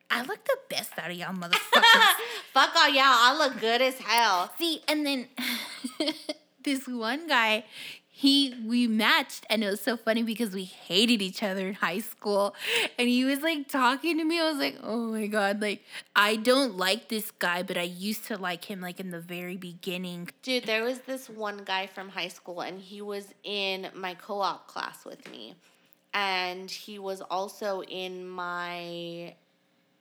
I 0.09 0.23
look 0.23 0.43
the 0.43 0.57
best 0.69 0.91
out 0.97 1.09
of 1.11 1.15
y'all 1.17 1.33
motherfuckers. 1.33 2.15
Fuck 2.53 2.75
all 2.75 2.89
y'all. 2.89 3.03
I 3.05 3.35
look 3.37 3.59
good 3.61 3.81
as 3.81 3.97
hell. 3.99 4.51
See, 4.57 4.81
and 4.89 5.05
then 5.05 5.27
this 6.63 6.87
one 6.87 7.27
guy, 7.27 7.63
he 8.13 8.53
we 8.65 8.87
matched, 8.87 9.45
and 9.49 9.63
it 9.63 9.67
was 9.67 9.79
so 9.79 9.95
funny 9.95 10.21
because 10.21 10.53
we 10.53 10.65
hated 10.65 11.21
each 11.21 11.41
other 11.41 11.65
in 11.69 11.75
high 11.75 11.99
school. 11.99 12.53
And 12.99 13.07
he 13.07 13.23
was 13.23 13.39
like 13.39 13.69
talking 13.69 14.17
to 14.17 14.25
me. 14.25 14.39
I 14.39 14.49
was 14.49 14.57
like, 14.59 14.77
oh 14.83 15.07
my 15.07 15.27
god, 15.27 15.61
like 15.61 15.83
I 16.13 16.35
don't 16.35 16.77
like 16.77 17.07
this 17.07 17.31
guy, 17.31 17.63
but 17.63 17.77
I 17.77 17.83
used 17.83 18.25
to 18.25 18.37
like 18.37 18.65
him 18.65 18.81
like 18.81 18.99
in 18.99 19.11
the 19.11 19.21
very 19.21 19.55
beginning. 19.55 20.29
Dude, 20.43 20.65
there 20.65 20.83
was 20.83 20.99
this 20.99 21.29
one 21.29 21.63
guy 21.63 21.87
from 21.87 22.09
high 22.09 22.27
school, 22.27 22.59
and 22.59 22.81
he 22.81 23.01
was 23.01 23.27
in 23.45 23.87
my 23.95 24.13
co 24.15 24.41
op 24.41 24.67
class 24.67 25.05
with 25.05 25.31
me. 25.31 25.55
And 26.13 26.69
he 26.69 26.99
was 26.99 27.21
also 27.21 27.83
in 27.83 28.27
my, 28.27 29.33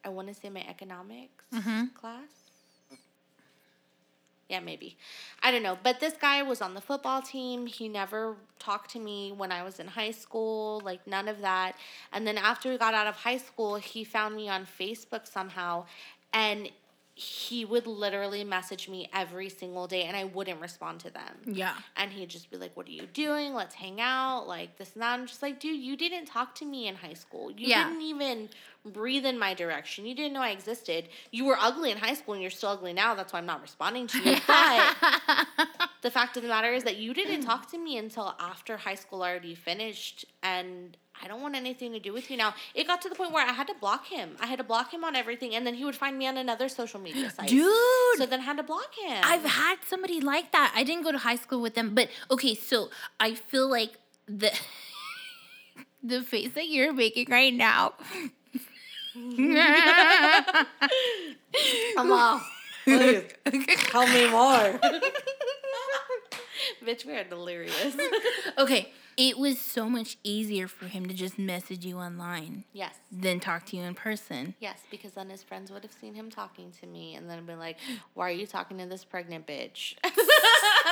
I 0.04 0.08
want 0.08 0.26
to 0.26 0.34
say 0.34 0.50
my 0.50 0.66
economics 0.68 1.44
mm-hmm. 1.54 1.84
class. 1.94 2.39
Yeah, 4.50 4.60
maybe. 4.60 4.96
I 5.42 5.52
don't 5.52 5.62
know. 5.62 5.78
But 5.80 6.00
this 6.00 6.14
guy 6.20 6.42
was 6.42 6.60
on 6.60 6.74
the 6.74 6.80
football 6.80 7.22
team. 7.22 7.66
He 7.66 7.88
never 7.88 8.34
talked 8.58 8.90
to 8.92 8.98
me 8.98 9.32
when 9.34 9.52
I 9.52 9.62
was 9.62 9.78
in 9.78 9.86
high 9.86 10.10
school, 10.10 10.82
like 10.84 11.06
none 11.06 11.28
of 11.28 11.40
that. 11.40 11.76
And 12.12 12.26
then 12.26 12.36
after 12.36 12.68
we 12.68 12.76
got 12.76 12.92
out 12.92 13.06
of 13.06 13.14
high 13.14 13.38
school, 13.38 13.76
he 13.76 14.02
found 14.02 14.34
me 14.34 14.48
on 14.48 14.66
Facebook 14.66 15.26
somehow. 15.28 15.86
And 16.32 16.70
he 17.14 17.64
would 17.66 17.86
literally 17.86 18.42
message 18.44 18.88
me 18.88 19.08
every 19.12 19.50
single 19.50 19.86
day 19.86 20.04
and 20.04 20.16
I 20.16 20.24
wouldn't 20.24 20.58
respond 20.60 21.00
to 21.00 21.10
them. 21.10 21.34
Yeah. 21.44 21.74
And 21.96 22.10
he'd 22.10 22.30
just 22.30 22.50
be 22.50 22.56
like, 22.56 22.74
What 22.76 22.86
are 22.86 22.92
you 22.92 23.06
doing? 23.12 23.52
Let's 23.54 23.74
hang 23.74 24.00
out. 24.00 24.48
Like 24.48 24.78
this 24.78 24.94
and 24.94 25.02
that. 25.02 25.18
I'm 25.18 25.26
just 25.26 25.42
like, 25.42 25.60
dude, 25.60 25.78
you 25.78 25.96
didn't 25.96 26.26
talk 26.26 26.54
to 26.56 26.64
me 26.64 26.88
in 26.88 26.94
high 26.96 27.12
school. 27.14 27.50
You 27.50 27.68
Yeah. 27.68 27.84
didn't 27.88 28.02
even 28.02 28.48
breathe 28.84 29.26
in 29.26 29.38
my 29.38 29.54
direction. 29.54 30.06
You 30.06 30.14
didn't 30.14 30.32
know 30.32 30.40
I 30.40 30.50
existed. 30.50 31.08
You 31.30 31.44
were 31.44 31.56
ugly 31.60 31.90
in 31.90 31.98
high 31.98 32.14
school 32.14 32.34
and 32.34 32.42
you're 32.42 32.50
still 32.50 32.70
ugly 32.70 32.92
now. 32.92 33.14
That's 33.14 33.32
why 33.32 33.38
I'm 33.38 33.46
not 33.46 33.60
responding 33.60 34.06
to 34.08 34.18
you. 34.18 34.36
But 34.46 34.96
the 36.02 36.10
fact 36.10 36.36
of 36.36 36.42
the 36.42 36.48
matter 36.48 36.72
is 36.72 36.84
that 36.84 36.96
you 36.96 37.12
didn't 37.12 37.42
talk 37.42 37.70
to 37.72 37.78
me 37.78 37.98
until 37.98 38.34
after 38.38 38.76
high 38.76 38.94
school 38.94 39.22
already 39.22 39.54
finished 39.54 40.24
and 40.42 40.96
I 41.22 41.28
don't 41.28 41.42
want 41.42 41.54
anything 41.54 41.92
to 41.92 42.00
do 42.00 42.14
with 42.14 42.30
you 42.30 42.38
now. 42.38 42.54
It 42.74 42.86
got 42.86 43.02
to 43.02 43.10
the 43.10 43.14
point 43.14 43.32
where 43.32 43.46
I 43.46 43.52
had 43.52 43.66
to 43.66 43.74
block 43.74 44.06
him. 44.06 44.36
I 44.40 44.46
had 44.46 44.56
to 44.56 44.64
block 44.64 44.92
him 44.92 45.04
on 45.04 45.14
everything 45.14 45.54
and 45.54 45.66
then 45.66 45.74
he 45.74 45.84
would 45.84 45.96
find 45.96 46.16
me 46.16 46.26
on 46.26 46.38
another 46.38 46.68
social 46.68 47.00
media 47.00 47.30
site. 47.36 47.48
Dude. 47.48 47.70
So 48.16 48.26
then 48.26 48.40
I 48.40 48.44
had 48.44 48.56
to 48.56 48.62
block 48.62 48.94
him. 49.04 49.20
I've 49.22 49.44
had 49.44 49.76
somebody 49.86 50.20
like 50.20 50.52
that. 50.52 50.72
I 50.74 50.84
didn't 50.84 51.04
go 51.04 51.12
to 51.12 51.18
high 51.18 51.36
school 51.36 51.60
with 51.60 51.74
them, 51.74 51.94
but 51.94 52.08
okay, 52.30 52.54
so 52.54 52.88
I 53.18 53.34
feel 53.34 53.68
like 53.68 53.98
the 54.26 54.52
the 56.02 56.22
face 56.22 56.52
that 56.52 56.68
you're 56.68 56.94
making 56.94 57.26
right 57.28 57.52
now. 57.52 57.92
Come 61.94 62.12
on. 62.12 62.40
Please. 62.84 63.24
Tell 63.90 64.06
me 64.06 64.30
more. 64.30 64.80
Bitch, 66.84 67.04
we 67.04 67.14
are 67.14 67.24
delirious. 67.24 67.96
okay, 68.58 68.92
it 69.16 69.38
was 69.38 69.60
so 69.60 69.88
much 69.88 70.16
easier 70.24 70.66
for 70.68 70.86
him 70.86 71.06
to 71.06 71.14
just 71.14 71.38
message 71.38 71.84
you 71.84 71.98
online 71.98 72.64
yes. 72.72 72.94
than 73.12 73.40
talk 73.40 73.66
to 73.66 73.76
you 73.76 73.82
in 73.82 73.94
person. 73.94 74.54
Yes, 74.60 74.80
because 74.90 75.12
then 75.12 75.28
his 75.28 75.42
friends 75.42 75.70
would 75.70 75.82
have 75.82 75.92
seen 75.92 76.14
him 76.14 76.30
talking 76.30 76.72
to 76.80 76.86
me 76.86 77.14
and 77.14 77.28
then 77.28 77.44
been 77.44 77.58
like, 77.58 77.76
why 78.14 78.28
are 78.28 78.32
you 78.32 78.46
talking 78.46 78.78
to 78.78 78.86
this 78.86 79.04
pregnant 79.04 79.46
bitch? 79.46 79.94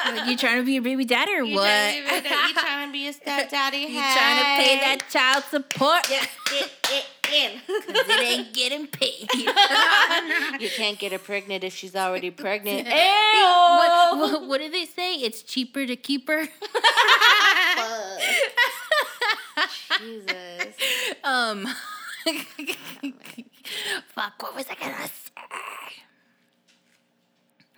Like, 0.05 0.29
you 0.29 0.37
trying 0.37 0.59
to 0.59 0.64
be 0.64 0.75
your 0.75 0.83
baby 0.83 1.05
daddy 1.05 1.33
or 1.33 1.43
You 1.45 1.57
what? 1.57 1.64
trying 1.64 2.23
be- 2.23 2.29
you 2.29 2.55
trying 2.55 2.89
to 2.89 2.93
be 2.93 3.09
a 3.09 3.12
stepdaddy? 3.12 3.79
You 3.79 4.01
trying 4.01 4.39
to 4.39 4.62
pay 4.62 4.79
that 4.81 4.99
child 5.11 5.45
support? 5.45 6.09
Yes, 6.11 6.29
it, 6.53 6.71
it, 6.91 7.05
in. 7.33 7.61
It 7.68 8.20
ain't 8.39 8.53
getting 8.55 8.87
paid. 8.87 9.29
you 10.61 10.70
can't 10.70 10.99
get 10.99 11.12
her 11.12 11.18
pregnant 11.18 11.64
if 11.64 11.74
she's 11.74 11.95
already 11.97 12.31
pregnant. 12.31 12.87
Ew! 12.89 12.93
what, 12.95 14.18
what, 14.18 14.49
what 14.49 14.59
did 14.61 14.72
they 14.72 14.85
say? 14.85 15.16
It's 15.16 15.43
cheaper 15.43 15.87
to 15.87 15.97
keep 15.97 16.29
her. 16.29 16.47
Jesus. 19.99 20.74
Um, 21.24 21.66
fuck, 24.14 24.43
what 24.43 24.55
was 24.55 24.66
I 24.70 24.74
gonna 24.81 25.07
say? 25.07 25.28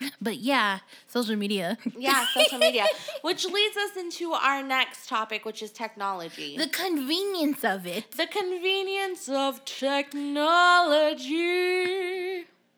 But 0.20 0.38
yeah, 0.38 0.80
social 1.06 1.36
media. 1.36 1.78
Yeah, 1.98 2.24
social 2.32 2.58
media. 2.58 2.86
Which 3.22 3.44
leads 3.44 3.76
us 3.76 3.96
into 3.96 4.32
our 4.32 4.62
next 4.62 5.08
topic, 5.08 5.44
which 5.44 5.62
is 5.62 5.70
technology. 5.70 6.56
The 6.56 6.68
convenience 6.68 7.64
of 7.64 7.86
it. 7.86 8.12
The 8.12 8.26
convenience 8.26 9.28
of 9.28 9.64
technology. 9.64 11.26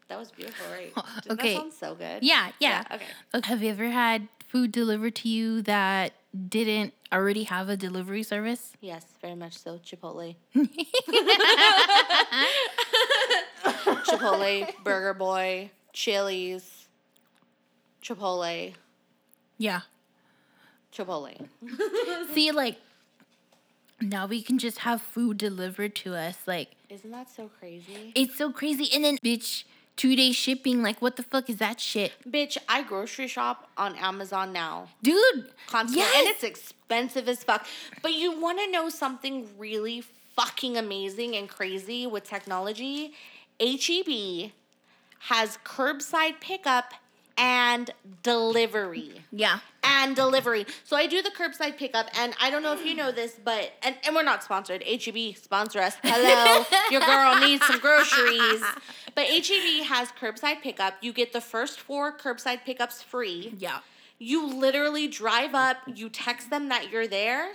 That 0.09 0.19
was 0.19 0.31
beautiful, 0.33 0.67
right? 0.73 0.93
Didn't 1.23 1.41
okay. 1.41 1.55
that 1.55 1.61
sound 1.61 1.73
so 1.73 1.95
good? 1.95 2.23
Yeah, 2.23 2.51
yeah. 2.59 2.85
okay. 2.93 3.07
Okay, 3.35 3.49
Have 3.49 3.63
you 3.63 3.71
ever 3.71 3.89
had 3.89 4.29
food 4.49 4.73
delivered 4.73 5.15
to 5.17 5.29
you 5.29 5.63
that 5.63 6.13
didn't 6.49 6.93
already 7.13 7.45
have 7.45 7.69
a 7.69 7.77
delivery 7.77 8.23
service? 8.23 8.73
Yes, 8.81 9.05
very 9.21 9.37
much 9.37 9.57
so. 9.57 9.79
Chipotle. 9.79 10.37
Chipotle, 14.05 14.73
Burger 14.85 15.15
Boy, 15.15 15.71
Chili's, 15.93 16.72
Chipotle, 18.03 18.75
Yeah. 19.59 19.81
Chipotle. 20.95 21.49
See, 22.35 22.51
like, 22.51 22.77
now 24.01 24.27
we 24.27 24.43
can 24.43 24.59
just 24.59 24.81
have 24.81 25.01
food 25.01 25.39
delivered 25.39 25.95
to 25.97 26.15
us. 26.15 26.37
Like, 26.47 26.73
Isn't 26.91 27.11
that 27.13 27.31
so 27.31 27.51
crazy? 27.59 28.13
it's 28.15 28.37
so 28.37 28.51
crazy. 28.53 28.89
And 28.93 29.05
then, 29.05 29.19
bitch, 29.25 29.65
two 29.97 30.17
day 30.17 30.33
shipping. 30.33 30.83
Like, 30.83 31.01
what 31.01 31.17
the 31.17 31.23
fuck 31.23 31.49
is 31.49 31.57
that 31.59 31.81
shit? 31.81 32.13
Bitch, 32.29 32.59
I 32.69 32.83
grocery 32.83 33.29
shop 33.29 33.71
on 33.77 33.95
Amazon 33.97 34.53
now. 34.53 34.89
Dude. 35.03 35.51
Constantly. 35.69 36.01
Yes. 36.03 36.15
And 36.19 36.29
it's 36.29 36.43
expensive 36.43 37.29
as 37.29 37.43
fuck. 37.45 37.67
But 38.03 38.13
you 38.15 38.39
want 38.39 38.59
to 38.59 38.71
know 38.71 38.89
something 38.89 39.49
really 39.57 40.03
fucking 40.37 40.77
amazing 40.77 41.37
and 41.37 41.49
crazy 41.49 42.07
with 42.07 42.25
technology? 42.25 43.15
HEB 43.61 44.51
has 45.29 45.57
curbside 45.65 46.41
pickup 46.41 46.95
and 47.37 47.91
delivery. 48.23 49.13
Yeah. 49.31 49.61
and 49.83 50.15
delivery. 50.15 50.67
So 50.85 50.97
I 50.97 51.07
do 51.07 51.23
the 51.23 51.31
curbside 51.31 51.77
pickup, 51.77 52.07
and 52.19 52.35
I 52.41 52.51
don't 52.51 52.63
know 52.63 52.73
if 52.73 52.85
you 52.85 52.95
know 52.95 53.11
this, 53.13 53.39
but 53.45 53.73
and, 53.83 53.97
and 54.07 54.15
we're 54.15 54.23
not 54.23 54.43
sponsored. 54.45 54.83
HEB 54.85 55.37
sponsor 55.37 55.81
us. 55.81 55.97
Hello, 56.03 56.65
your 56.91 57.01
girl 57.01 57.39
needs 57.41 57.65
some 57.67 57.79
groceries. 57.81 58.63
But 59.15 59.27
HEB 59.27 59.85
has 59.87 60.09
curbside 60.13 60.63
pickup. 60.63 60.95
You 61.03 61.13
get 61.13 61.33
the 61.33 61.41
first 61.41 61.81
four 61.81 62.17
curbside 62.17 62.65
pickups 62.65 63.03
free. 63.03 63.55
Yeah. 63.59 63.81
You 64.19 64.47
literally 64.47 65.09
drive 65.09 65.55
up, 65.55 65.79
you 65.93 66.09
text 66.09 66.49
them 66.51 66.69
that 66.69 66.93
you're 66.93 67.09
there, 67.09 67.49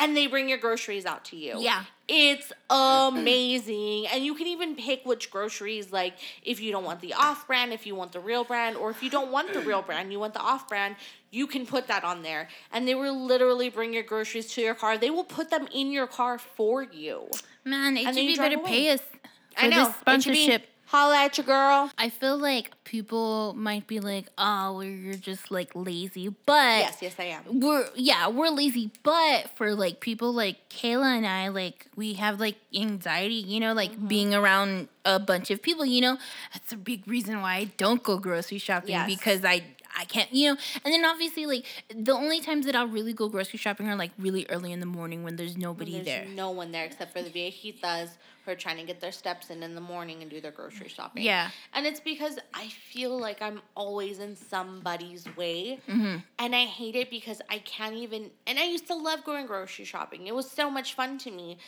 and 0.00 0.16
they 0.16 0.26
bring 0.26 0.48
your 0.48 0.58
groceries 0.58 1.06
out 1.06 1.24
to 1.26 1.36
you. 1.36 1.56
Yeah. 1.58 1.84
It's 2.08 2.52
amazing. 2.68 4.06
And 4.12 4.24
you 4.24 4.34
can 4.34 4.48
even 4.48 4.74
pick 4.74 5.04
which 5.04 5.30
groceries, 5.30 5.92
like 5.92 6.14
if 6.42 6.60
you 6.60 6.72
don't 6.72 6.84
want 6.84 7.00
the 7.00 7.14
off 7.14 7.46
brand, 7.46 7.72
if 7.72 7.86
you 7.86 7.94
want 7.94 8.12
the 8.12 8.20
real 8.20 8.42
brand, 8.42 8.76
or 8.76 8.90
if 8.90 9.02
you 9.02 9.10
don't 9.10 9.30
want 9.30 9.52
the 9.52 9.60
real 9.60 9.82
brand, 9.82 10.12
you 10.12 10.18
want 10.18 10.34
the 10.34 10.40
off 10.40 10.68
brand, 10.68 10.96
you 11.30 11.46
can 11.46 11.66
put 11.66 11.86
that 11.86 12.02
on 12.02 12.22
there. 12.22 12.48
And 12.72 12.88
they 12.88 12.94
will 12.94 13.24
literally 13.24 13.70
bring 13.70 13.94
your 13.94 14.02
groceries 14.02 14.52
to 14.54 14.60
your 14.60 14.74
car. 14.74 14.98
They 14.98 15.10
will 15.10 15.24
put 15.24 15.50
them 15.50 15.68
in 15.72 15.92
your 15.92 16.08
car 16.08 16.38
for 16.38 16.82
you. 16.82 17.28
Man, 17.64 17.96
HEB 17.96 18.36
better 18.36 18.56
away. 18.56 18.68
pay 18.68 18.90
us 18.90 19.00
for 19.00 19.64
I 19.64 19.68
know. 19.68 19.84
this 19.86 19.96
sponsorship. 19.96 20.69
Holla 20.90 21.18
at 21.24 21.38
your 21.38 21.44
girl. 21.46 21.90
I 21.96 22.08
feel 22.10 22.36
like 22.36 22.72
people 22.82 23.54
might 23.54 23.86
be 23.86 24.00
like, 24.00 24.26
"Oh, 24.36 24.72
well, 24.74 24.82
you're 24.82 25.14
just 25.14 25.50
like 25.52 25.70
lazy," 25.74 26.28
but 26.46 26.78
Yes, 26.80 26.98
yes, 27.00 27.14
I 27.18 27.24
am. 27.24 27.60
we're 27.60 27.88
yeah, 27.94 28.26
we're 28.28 28.48
lazy. 28.50 28.90
But 29.04 29.50
for 29.54 29.74
like 29.76 30.00
people 30.00 30.32
like 30.32 30.68
Kayla 30.68 31.16
and 31.16 31.24
I, 31.26 31.46
like 31.48 31.86
we 31.94 32.14
have 32.14 32.40
like 32.40 32.56
anxiety, 32.74 33.34
you 33.36 33.60
know, 33.60 33.72
like 33.72 33.92
Mm-hmm. 33.92 34.08
being 34.08 34.34
around 34.34 34.88
a 35.04 35.20
bunch 35.20 35.50
of 35.52 35.62
people. 35.62 35.84
You 35.86 36.00
know, 36.00 36.18
that's 36.52 36.72
a 36.72 36.76
big 36.76 37.06
reason 37.06 37.40
why 37.40 37.54
I 37.56 37.64
don't 37.76 38.02
go 38.02 38.18
grocery 38.18 38.58
shopping 38.58 38.90
Yes. 38.90 39.06
because 39.06 39.44
I. 39.44 39.62
I 39.92 40.04
can't, 40.04 40.32
you 40.32 40.52
know, 40.52 40.56
and 40.84 40.94
then 40.94 41.04
obviously, 41.04 41.46
like 41.46 41.64
the 41.92 42.12
only 42.12 42.40
times 42.40 42.64
that 42.66 42.76
I'll 42.76 42.86
really 42.86 43.12
go 43.12 43.28
grocery 43.28 43.58
shopping 43.58 43.88
are 43.88 43.96
like 43.96 44.12
really 44.20 44.46
early 44.48 44.70
in 44.70 44.78
the 44.78 44.86
morning 44.86 45.24
when 45.24 45.34
there's 45.34 45.56
nobody 45.58 45.94
there. 45.94 46.04
There's 46.04 46.26
there. 46.28 46.36
no 46.36 46.50
one 46.52 46.70
there 46.70 46.84
except 46.84 47.12
for 47.12 47.22
the 47.22 47.28
viejitas 47.28 48.10
who 48.50 48.54
are 48.54 48.58
trying 48.58 48.78
to 48.78 48.84
get 48.84 49.00
their 49.00 49.12
steps 49.12 49.50
in 49.50 49.62
in 49.62 49.74
the 49.74 49.80
morning 49.80 50.22
and 50.22 50.30
do 50.30 50.40
their 50.40 50.50
grocery 50.50 50.88
shopping. 50.88 51.22
Yeah. 51.22 51.50
And 51.72 51.86
it's 51.86 52.00
because 52.00 52.38
I 52.52 52.68
feel 52.68 53.18
like 53.18 53.40
I'm 53.40 53.60
always 53.76 54.18
in 54.18 54.34
somebody's 54.34 55.24
way. 55.36 55.80
Mm-hmm. 55.88 56.16
And 56.38 56.54
I 56.54 56.64
hate 56.64 56.96
it 56.96 57.10
because 57.10 57.40
I 57.48 57.58
can't 57.58 57.94
even. 57.94 58.30
And 58.46 58.58
I 58.58 58.64
used 58.64 58.88
to 58.88 58.94
love 58.94 59.24
going 59.24 59.46
grocery 59.46 59.84
shopping, 59.84 60.26
it 60.26 60.34
was 60.34 60.50
so 60.50 60.70
much 60.70 60.94
fun 60.94 61.18
to 61.18 61.30
me. 61.30 61.58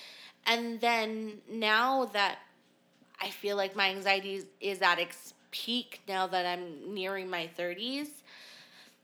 And 0.44 0.80
then 0.80 1.38
now 1.48 2.06
that 2.06 2.38
I 3.20 3.30
feel 3.30 3.56
like 3.56 3.76
my 3.76 3.90
anxiety 3.90 4.34
is, 4.34 4.46
is 4.60 4.82
at 4.82 4.98
its 4.98 5.34
peak 5.52 6.00
now 6.08 6.26
that 6.26 6.44
I'm 6.44 6.92
nearing 6.92 7.30
my 7.30 7.48
30s, 7.56 8.08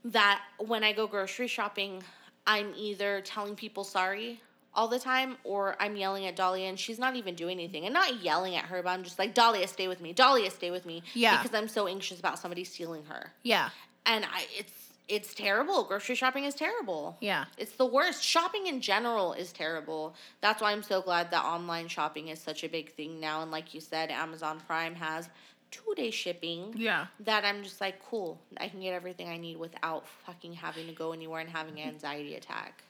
that 0.06 0.42
when 0.58 0.82
I 0.82 0.92
go 0.92 1.06
grocery 1.06 1.46
shopping, 1.46 2.02
I'm 2.44 2.72
either 2.76 3.20
telling 3.20 3.54
people 3.54 3.84
sorry 3.84 4.40
all 4.78 4.86
the 4.88 4.98
time 5.00 5.36
or 5.42 5.74
I'm 5.80 5.96
yelling 5.96 6.24
at 6.26 6.36
Dahlia 6.36 6.68
and 6.68 6.78
she's 6.78 6.98
not 7.00 7.16
even 7.16 7.34
doing 7.34 7.58
anything. 7.58 7.84
And 7.84 7.92
not 7.92 8.22
yelling 8.22 8.54
at 8.54 8.66
her, 8.66 8.80
but 8.82 8.90
I'm 8.90 9.02
just 9.02 9.18
like, 9.18 9.34
Dahlia, 9.34 9.66
stay 9.66 9.88
with 9.88 10.00
me. 10.00 10.12
Dahlia, 10.12 10.50
stay 10.52 10.70
with 10.70 10.86
me. 10.86 11.02
Yeah. 11.14 11.42
Because 11.42 11.52
I'm 11.58 11.68
so 11.68 11.88
anxious 11.88 12.18
about 12.20 12.38
somebody 12.38 12.62
stealing 12.64 13.04
her. 13.06 13.32
Yeah, 13.42 13.70
And 14.06 14.24
I 14.24 14.46
it's 14.56 14.72
it's 15.08 15.34
terrible. 15.34 15.84
Grocery 15.84 16.14
shopping 16.14 16.44
is 16.44 16.54
terrible. 16.54 17.16
yeah. 17.20 17.46
It's 17.56 17.72
the 17.72 17.86
worst. 17.86 18.22
Shopping 18.22 18.66
in 18.66 18.80
general 18.80 19.32
is 19.32 19.52
terrible. 19.52 20.14
That's 20.42 20.60
why 20.62 20.70
I'm 20.72 20.82
so 20.82 21.00
glad 21.02 21.30
that 21.32 21.44
online 21.44 21.88
shopping 21.88 22.28
is 22.28 22.38
such 22.40 22.62
a 22.62 22.68
big 22.68 22.92
thing 22.92 23.18
now. 23.18 23.42
And 23.42 23.50
like 23.50 23.72
you 23.74 23.80
said, 23.80 24.10
Amazon 24.10 24.60
Prime 24.66 24.94
has 24.94 25.28
two 25.70 25.94
day 25.96 26.10
shipping. 26.10 26.74
Yeah. 26.76 27.06
That 27.20 27.44
I'm 27.44 27.62
just 27.64 27.80
like, 27.80 27.96
cool. 28.10 28.38
I 28.58 28.68
can 28.68 28.80
get 28.80 28.92
everything 28.92 29.28
I 29.28 29.38
need 29.38 29.56
without 29.56 30.06
fucking 30.26 30.52
having 30.52 30.86
to 30.86 30.92
go 30.92 31.12
anywhere 31.12 31.40
and 31.40 31.50
having 31.50 31.80
an 31.80 31.88
anxiety 31.88 32.34
attack. 32.36 32.84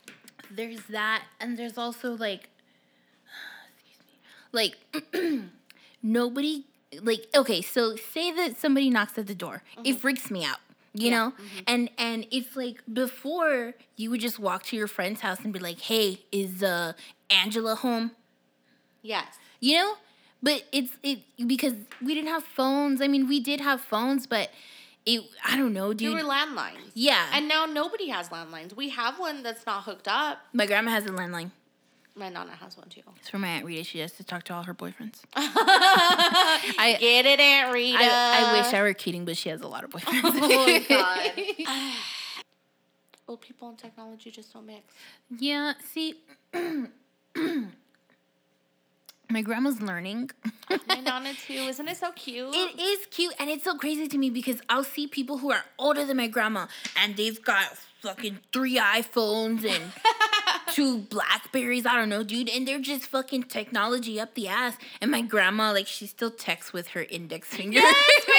There's 0.51 0.83
that 0.91 1.23
and 1.41 1.59
there's 1.59 1.79
also 1.79 2.17
like 2.17 2.49
excuse 3.77 4.03
me 4.07 4.19
like 4.53 5.43
nobody 6.03 6.65
like 7.03 7.27
okay 7.35 7.61
so 7.61 7.97
say 7.97 8.31
that 8.33 8.57
somebody 8.59 8.91
knocks 8.91 9.19
at 9.19 9.27
the 9.27 9.35
door. 9.35 9.63
It 9.85 10.01
freaks 10.01 10.31
me 10.31 10.45
out 10.45 10.59
you 10.95 11.11
know? 11.11 11.33
and 11.67 11.91
and 11.99 12.27
it's 12.31 12.57
like 12.57 12.83
before 12.93 13.75
you 13.97 14.11
would 14.11 14.21
just 14.21 14.39
walk 14.39 14.65
to 14.65 14.77
your 14.77 14.89
friend's 14.89 15.21
house 15.21 15.39
and 15.45 15.53
be 15.53 15.59
like 15.59 15.79
hey 15.81 16.21
is 16.33 16.63
uh 16.63 16.93
angela 17.31 17.75
home? 17.75 18.13
Yes. 19.03 19.39
you 19.61 19.77
know? 19.77 19.95
But 20.43 20.65
it's 20.73 20.93
it 21.03 21.21
because 21.47 21.75
we 22.03 22.15
didn't 22.15 22.31
have 22.31 22.45
phones. 22.45 23.01
I 23.03 23.09
mean, 23.09 23.27
we 23.27 23.41
did 23.41 23.61
have 23.61 23.81
phones, 23.81 24.27
but 24.27 24.51
it 25.07 25.23
I 25.47 25.57
don't 25.57 25.73
know, 25.73 25.93
dude. 25.93 26.13
There 26.13 26.19
dude. 26.19 26.27
were 26.27 26.33
landlines. 26.33 26.91
yeah. 26.95 27.27
And 27.33 27.49
now 27.49 27.65
nobody 27.67 28.09
has 28.09 28.29
landlines. 28.29 28.75
We 28.75 28.89
have 28.91 29.19
one 29.19 29.43
that's 29.43 29.65
not 29.67 29.85
hooked 29.85 30.09
up. 30.09 30.39
my 30.53 30.67
grandma 30.67 30.91
has 30.93 31.07
a 31.07 31.11
landline. 31.11 31.51
My 32.15 32.29
nana 32.29 32.51
has 32.61 32.77
one 32.77 32.89
too. 32.89 33.03
It's 33.19 33.29
for 33.31 33.39
my 33.39 33.47
aunt 33.47 33.65
Rita. 33.65 33.85
She 33.85 34.01
has 34.01 34.11
to 34.13 34.25
talk 34.25 34.43
to 34.45 34.55
all 34.55 34.65
her 34.65 34.75
boyfriends. 34.75 35.21
I 35.37 36.97
Get 36.99 37.27
it, 37.27 37.39
Aunt 37.39 37.73
Rita. 37.73 37.97
I, 38.01 38.49
I 38.49 38.53
wish 38.61 38.75
I 38.75 38.83
were 38.83 38.93
kidding, 38.93 39.25
but 39.25 39.37
she 39.37 39.51
has 39.51 39.61
a 39.61 39.69
lot 39.69 39.85
of 39.85 39.91
boyfriends. 39.91 40.23
Oh 40.25 40.67
my 40.67 40.85
God. 40.89 41.95
Old 43.29 43.41
people 43.41 43.69
and 43.69 43.79
technology 43.79 44.31
just 44.33 44.53
don't 44.53 44.67
mix. 44.67 44.93
yeah. 45.39 45.75
See, 45.93 46.15
my 49.31 49.43
grandma's 49.43 49.81
learning. 49.81 50.31
My 50.87 51.01
nana 51.01 51.33
too. 51.47 51.55
Isn't 51.55 51.89
it 51.89 51.97
so 51.97 52.12
cute? 52.12 52.55
It 52.55 52.79
is 52.79 53.07
cute 53.07 53.35
and 53.39 53.49
it's 53.49 53.64
so 53.64 53.76
crazy 53.76 54.07
to 54.09 54.18
me 54.18 54.29
because 54.31 54.61
I'll 54.68 54.85
see 54.85 55.07
people 55.07 55.39
who 55.39 55.51
are 55.51 55.64
older 55.79 56.05
than 56.05 56.18
my 56.18 56.26
grandma 56.29 56.66
and 56.97 57.16
they've 57.16 57.43
got 57.43 57.79
fucking 58.01 58.39
three 58.53 58.76
iPhones 58.79 59.64
and 59.64 59.93
two 60.72 60.99
Blackberries. 60.99 61.87
I 61.87 61.97
don't 61.97 62.09
know, 62.09 62.22
dude. 62.22 62.49
And 62.49 62.66
they're 62.66 62.81
just 62.81 63.07
fucking 63.07 63.45
technology 63.45 64.20
up 64.20 64.35
the 64.35 64.49
ass. 64.49 64.76
And 65.01 65.11
my 65.11 65.22
grandma, 65.22 65.72
like, 65.72 65.87
she 65.87 66.07
still 66.07 66.31
texts 66.31 66.72
with 66.72 66.89
her 66.89 67.03
index 67.03 67.49
finger. 67.49 67.81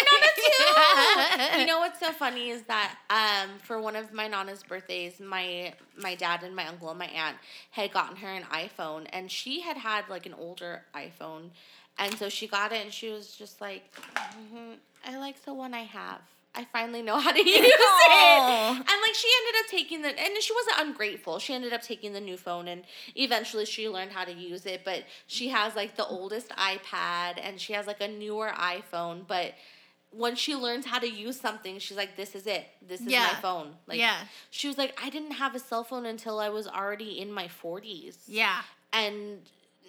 you 1.59 1.65
know 1.65 1.79
what's 1.79 1.99
so 1.99 2.11
funny 2.11 2.49
is 2.49 2.63
that 2.63 2.95
um, 3.09 3.57
for 3.59 3.81
one 3.81 3.95
of 3.95 4.13
my 4.13 4.27
nana's 4.27 4.63
birthdays, 4.63 5.19
my 5.19 5.73
my 5.97 6.15
dad 6.15 6.43
and 6.43 6.55
my 6.55 6.67
uncle 6.67 6.89
and 6.89 6.99
my 6.99 7.07
aunt 7.07 7.37
had 7.71 7.91
gotten 7.91 8.15
her 8.17 8.29
an 8.29 8.43
iPhone, 8.43 9.07
and 9.11 9.29
she 9.31 9.61
had 9.61 9.77
had 9.77 10.07
like 10.09 10.25
an 10.25 10.33
older 10.33 10.83
iPhone, 10.95 11.49
and 11.97 12.13
so 12.17 12.29
she 12.29 12.47
got 12.47 12.71
it, 12.71 12.83
and 12.83 12.93
she 12.93 13.09
was 13.09 13.35
just 13.35 13.61
like, 13.61 13.83
"Mhm, 14.15 14.75
"I 15.05 15.17
like 15.17 15.43
the 15.45 15.53
one 15.53 15.73
I 15.73 15.83
have." 15.83 16.21
I 16.55 16.65
finally 16.65 17.01
know 17.03 17.19
how 17.19 17.31
to 17.31 17.37
use 17.45 17.47
it. 17.47 18.41
And 18.41 18.85
like 18.85 19.13
she 19.15 19.27
ended 19.39 19.61
up 19.61 19.67
taking 19.69 20.01
the 20.01 20.09
and 20.19 20.41
she 20.41 20.53
wasn't 20.53 20.87
ungrateful. 20.87 21.39
She 21.39 21.53
ended 21.53 21.73
up 21.73 21.81
taking 21.81 22.11
the 22.13 22.19
new 22.19 22.37
phone 22.37 22.67
and 22.67 22.83
eventually 23.15 23.65
she 23.65 23.87
learned 23.87 24.11
how 24.11 24.25
to 24.25 24.33
use 24.33 24.65
it, 24.65 24.81
but 24.83 25.03
she 25.27 25.49
has 25.49 25.75
like 25.75 25.95
the 25.95 26.05
oldest 26.05 26.49
iPad 26.49 27.39
and 27.41 27.59
she 27.59 27.73
has 27.73 27.85
like 27.87 28.01
a 28.01 28.07
newer 28.07 28.49
iPhone, 28.49 29.27
but 29.27 29.53
when 30.11 30.35
she 30.35 30.55
learns 30.55 30.85
how 30.85 30.99
to 30.99 31.07
use 31.09 31.39
something, 31.39 31.77
she's 31.79 31.97
like, 31.97 32.15
This 32.17 32.33
is 32.35 32.47
it. 32.47 32.65
This 32.87 33.01
is 33.01 33.07
Yeah. 33.07 33.29
my 33.33 33.39
phone. 33.41 33.75
Like 33.87 33.99
Yeah. 33.99 34.17
she 34.49 34.67
was 34.67 34.77
like, 34.77 34.99
I 35.03 35.09
didn't 35.09 35.31
have 35.31 35.53
a 35.55 35.59
cell 35.59 35.83
phone 35.83 36.05
until 36.05 36.39
I 36.39 36.49
was 36.49 36.67
already 36.67 37.19
in 37.19 37.31
my 37.31 37.47
forties. 37.47 38.17
yeah. 38.27 38.61
And 38.91 39.41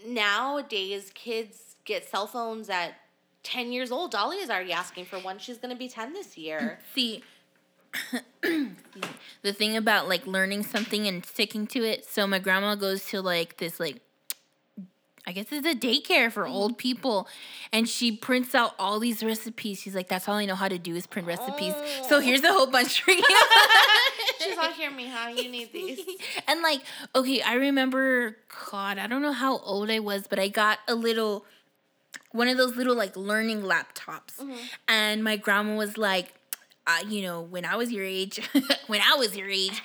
nowadays 0.07 1.11
kids 1.15 1.77
get 1.85 2.09
cell 2.09 2.27
phones 2.27 2.69
at 2.69 2.95
ten 3.43 3.73
years 3.73 3.91
old. 3.91 4.11
Dolly 4.11 4.37
is 4.39 4.51
already 4.51 4.73
asking 4.73 5.07
for 5.07 5.19
one. 5.19 5.39
She's 5.39 5.59
gonna 5.59 5.75
be 5.77 5.89
ten 5.89 6.13
this 6.13 6.37
year. 6.37 6.79
See, 6.95 7.23
the 8.43 9.53
thing 9.53 9.77
about 9.77 10.09
like 10.09 10.27
learning 10.27 10.65
something 10.65 11.07
and 11.07 11.25
sticking 11.25 11.67
to 11.69 11.83
it. 11.85 12.05
So 12.05 12.27
my 12.27 12.39
grandma 12.39 12.75
goes 12.75 13.07
to 13.09 13.21
like 13.23 13.57
this 13.59 13.81
like 13.81 14.01
I 15.27 15.33
guess 15.33 15.47
it's 15.51 15.67
a 15.67 15.75
daycare 15.75 16.33
for 16.33 16.47
old 16.47 16.79
people 16.79 17.29
and 17.73 17.89
she 17.89 18.11
prints 18.11 18.55
out 18.55 18.75
all 18.79 18.99
these 18.99 19.23
recipes. 19.23 19.81
She's 19.81 19.95
like, 19.95 20.09
that's 20.09 20.29
all 20.29 20.37
I 20.37 20.47
know 20.47 20.55
how 20.55 20.69
to 20.69 20.79
do 20.79 20.97
is 20.97 21.07
print 21.07 21.29
recipes. 21.29 21.75
So 22.09 22.21
here's 22.21 22.43
a 22.43 22.53
whole 22.53 22.67
bunch 22.67 23.03
for 23.03 23.13
you. 23.13 23.23
She's 24.41 24.57
like, 24.57 24.75
here, 24.75 24.91
Mija, 24.91 25.37
you 25.37 25.51
need 25.51 25.73
these. 25.73 26.01
and 26.49 26.63
like, 26.63 26.81
okay, 27.15 27.43
I 27.43 27.55
remember, 27.55 28.37
God, 28.71 28.99
I 28.99 29.07
don't 29.07 29.23
know 29.23 29.33
how 29.33 29.59
old 29.59 29.91
I 29.91 29.99
was, 29.99 30.27
but 30.27 30.39
I 30.39 30.49
got 30.49 30.79
a 30.89 30.95
little, 30.95 31.45
one 32.33 32.49
of 32.49 32.57
those 32.57 32.77
little 32.77 32.97
like 32.97 33.17
learning 33.17 33.63
laptops. 33.63 34.43
And 34.89 35.23
my 35.23 35.37
grandma 35.37 35.77
was 35.77 35.99
like, 35.99 36.35
uh, 36.87 37.05
you 37.09 37.23
know, 37.23 37.43
when 37.43 37.65
I 37.65 37.77
was 37.77 37.93
your 37.93 38.05
age, 38.05 38.41
when 38.87 39.01
I 39.01 39.15
was 39.17 39.37
your 39.37 39.49
age, 39.49 39.83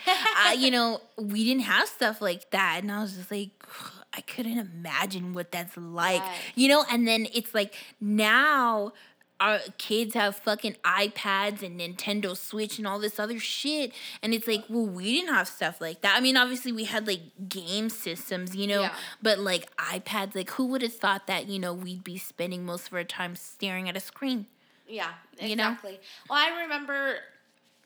uh, 0.47 0.51
you 0.51 0.71
know, 0.71 1.01
we 1.17 1.43
didn't 1.43 1.63
have 1.63 1.87
stuff 1.87 2.21
like 2.21 2.49
that. 2.51 2.79
And 2.81 2.91
I 2.91 3.01
was 3.01 3.15
just 3.15 3.29
like, 3.29 3.51
I 4.15 4.21
couldn't 4.21 4.57
imagine 4.57 5.33
what 5.33 5.51
that's 5.51 5.75
like, 5.77 6.21
you 6.55 6.67
know? 6.67 6.85
And 6.91 7.07
then 7.07 7.27
it's 7.33 7.53
like 7.53 7.75
now 7.99 8.93
our 9.41 9.59
kids 9.77 10.13
have 10.13 10.37
fucking 10.37 10.75
iPads 10.85 11.61
and 11.61 11.77
Nintendo 11.77 12.37
Switch 12.37 12.77
and 12.77 12.87
all 12.87 12.99
this 12.99 13.19
other 13.19 13.37
shit. 13.37 13.91
And 14.23 14.33
it's 14.33 14.47
like, 14.47 14.63
well, 14.69 14.85
we 14.85 15.19
didn't 15.19 15.33
have 15.33 15.49
stuff 15.49 15.81
like 15.81 15.99
that. 16.01 16.15
I 16.15 16.21
mean, 16.21 16.37
obviously 16.37 16.71
we 16.71 16.85
had 16.85 17.05
like 17.05 17.19
game 17.49 17.89
systems, 17.89 18.55
you 18.55 18.65
know, 18.67 18.83
Yeah. 18.83 18.93
but 19.21 19.39
like 19.39 19.75
iPads, 19.75 20.35
like 20.35 20.51
who 20.51 20.67
would 20.67 20.81
have 20.81 20.93
thought 20.95 21.27
that, 21.27 21.47
you 21.47 21.59
know, 21.59 21.73
we'd 21.73 22.03
be 22.03 22.17
spending 22.17 22.65
most 22.65 22.87
of 22.87 22.93
our 22.93 23.03
time 23.03 23.35
staring 23.35 23.89
at 23.89 23.97
a 23.97 23.99
screen? 23.99 24.45
Yeah, 24.87 25.11
You 25.41 25.57
know? 25.57 25.69
exactly. 25.71 25.99
Well, 26.29 26.39
I 26.39 26.61
remember 26.61 27.17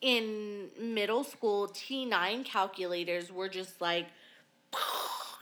in 0.01 0.69
middle 0.79 1.23
school, 1.23 1.67
T9 1.69 2.45
calculators 2.45 3.31
were 3.31 3.49
just 3.49 3.81
like, 3.81 4.05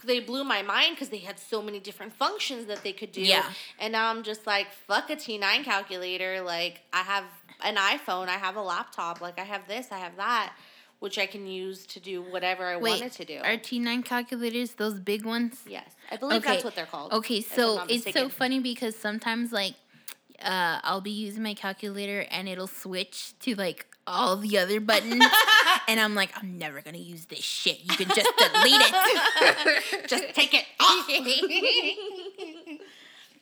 they 0.07 0.19
blew 0.19 0.43
my 0.43 0.61
mind 0.61 0.95
because 0.95 1.09
they 1.09 1.19
had 1.19 1.37
so 1.37 1.61
many 1.61 1.79
different 1.79 2.13
functions 2.13 2.65
that 2.65 2.83
they 2.83 2.93
could 2.93 3.11
do. 3.11 3.21
Yeah. 3.21 3.45
And 3.79 3.91
now 3.91 4.09
I'm 4.09 4.23
just 4.23 4.47
like, 4.47 4.71
fuck 4.71 5.09
a 5.09 5.15
T9 5.15 5.63
calculator. 5.63 6.41
Like, 6.41 6.81
I 6.91 7.03
have 7.03 7.25
an 7.61 7.75
iPhone, 7.75 8.27
I 8.27 8.37
have 8.37 8.55
a 8.55 8.61
laptop, 8.61 9.21
like, 9.21 9.39
I 9.39 9.43
have 9.43 9.67
this, 9.67 9.91
I 9.91 9.99
have 9.99 10.15
that, 10.17 10.53
which 10.99 11.17
I 11.19 11.25
can 11.25 11.45
use 11.45 11.85
to 11.87 11.99
do 11.99 12.21
whatever 12.21 12.65
I 12.65 12.77
wanted 12.77 13.11
to 13.13 13.25
do. 13.25 13.39
Are 13.43 13.57
T9 13.57 14.03
calculators 14.03 14.73
those 14.73 14.99
big 14.99 15.25
ones? 15.25 15.61
yes, 15.67 15.89
I 16.11 16.17
believe 16.17 16.43
that's 16.43 16.63
what 16.63 16.75
they're 16.75 16.85
called. 16.85 17.13
Okay, 17.13 17.41
so 17.41 17.83
it's 17.87 18.11
so 18.13 18.29
funny 18.29 18.59
because 18.59 18.95
sometimes 18.95 19.51
like 19.51 19.75
uh 20.41 20.79
I'll 20.83 21.01
be 21.01 21.11
using 21.11 21.41
my 21.41 21.55
calculator 21.55 22.25
and 22.29 22.47
it'll 22.47 22.67
switch 22.67 23.33
to 23.39 23.55
like 23.55 23.87
all 24.07 24.37
the 24.37 24.57
other 24.57 24.79
buttons 24.79 25.23
and 25.87 25.99
I'm 25.99 26.15
like 26.15 26.31
I'm 26.35 26.57
never 26.57 26.81
to 26.95 27.01
use 27.01 27.25
this 27.25 27.43
shit. 27.43 27.79
You 27.83 27.95
can 27.97 28.07
just 28.07 28.31
delete 28.37 28.81
it. 28.81 30.07
just 30.07 30.33
take 30.33 30.53
it 30.53 30.65
off. 30.79 31.05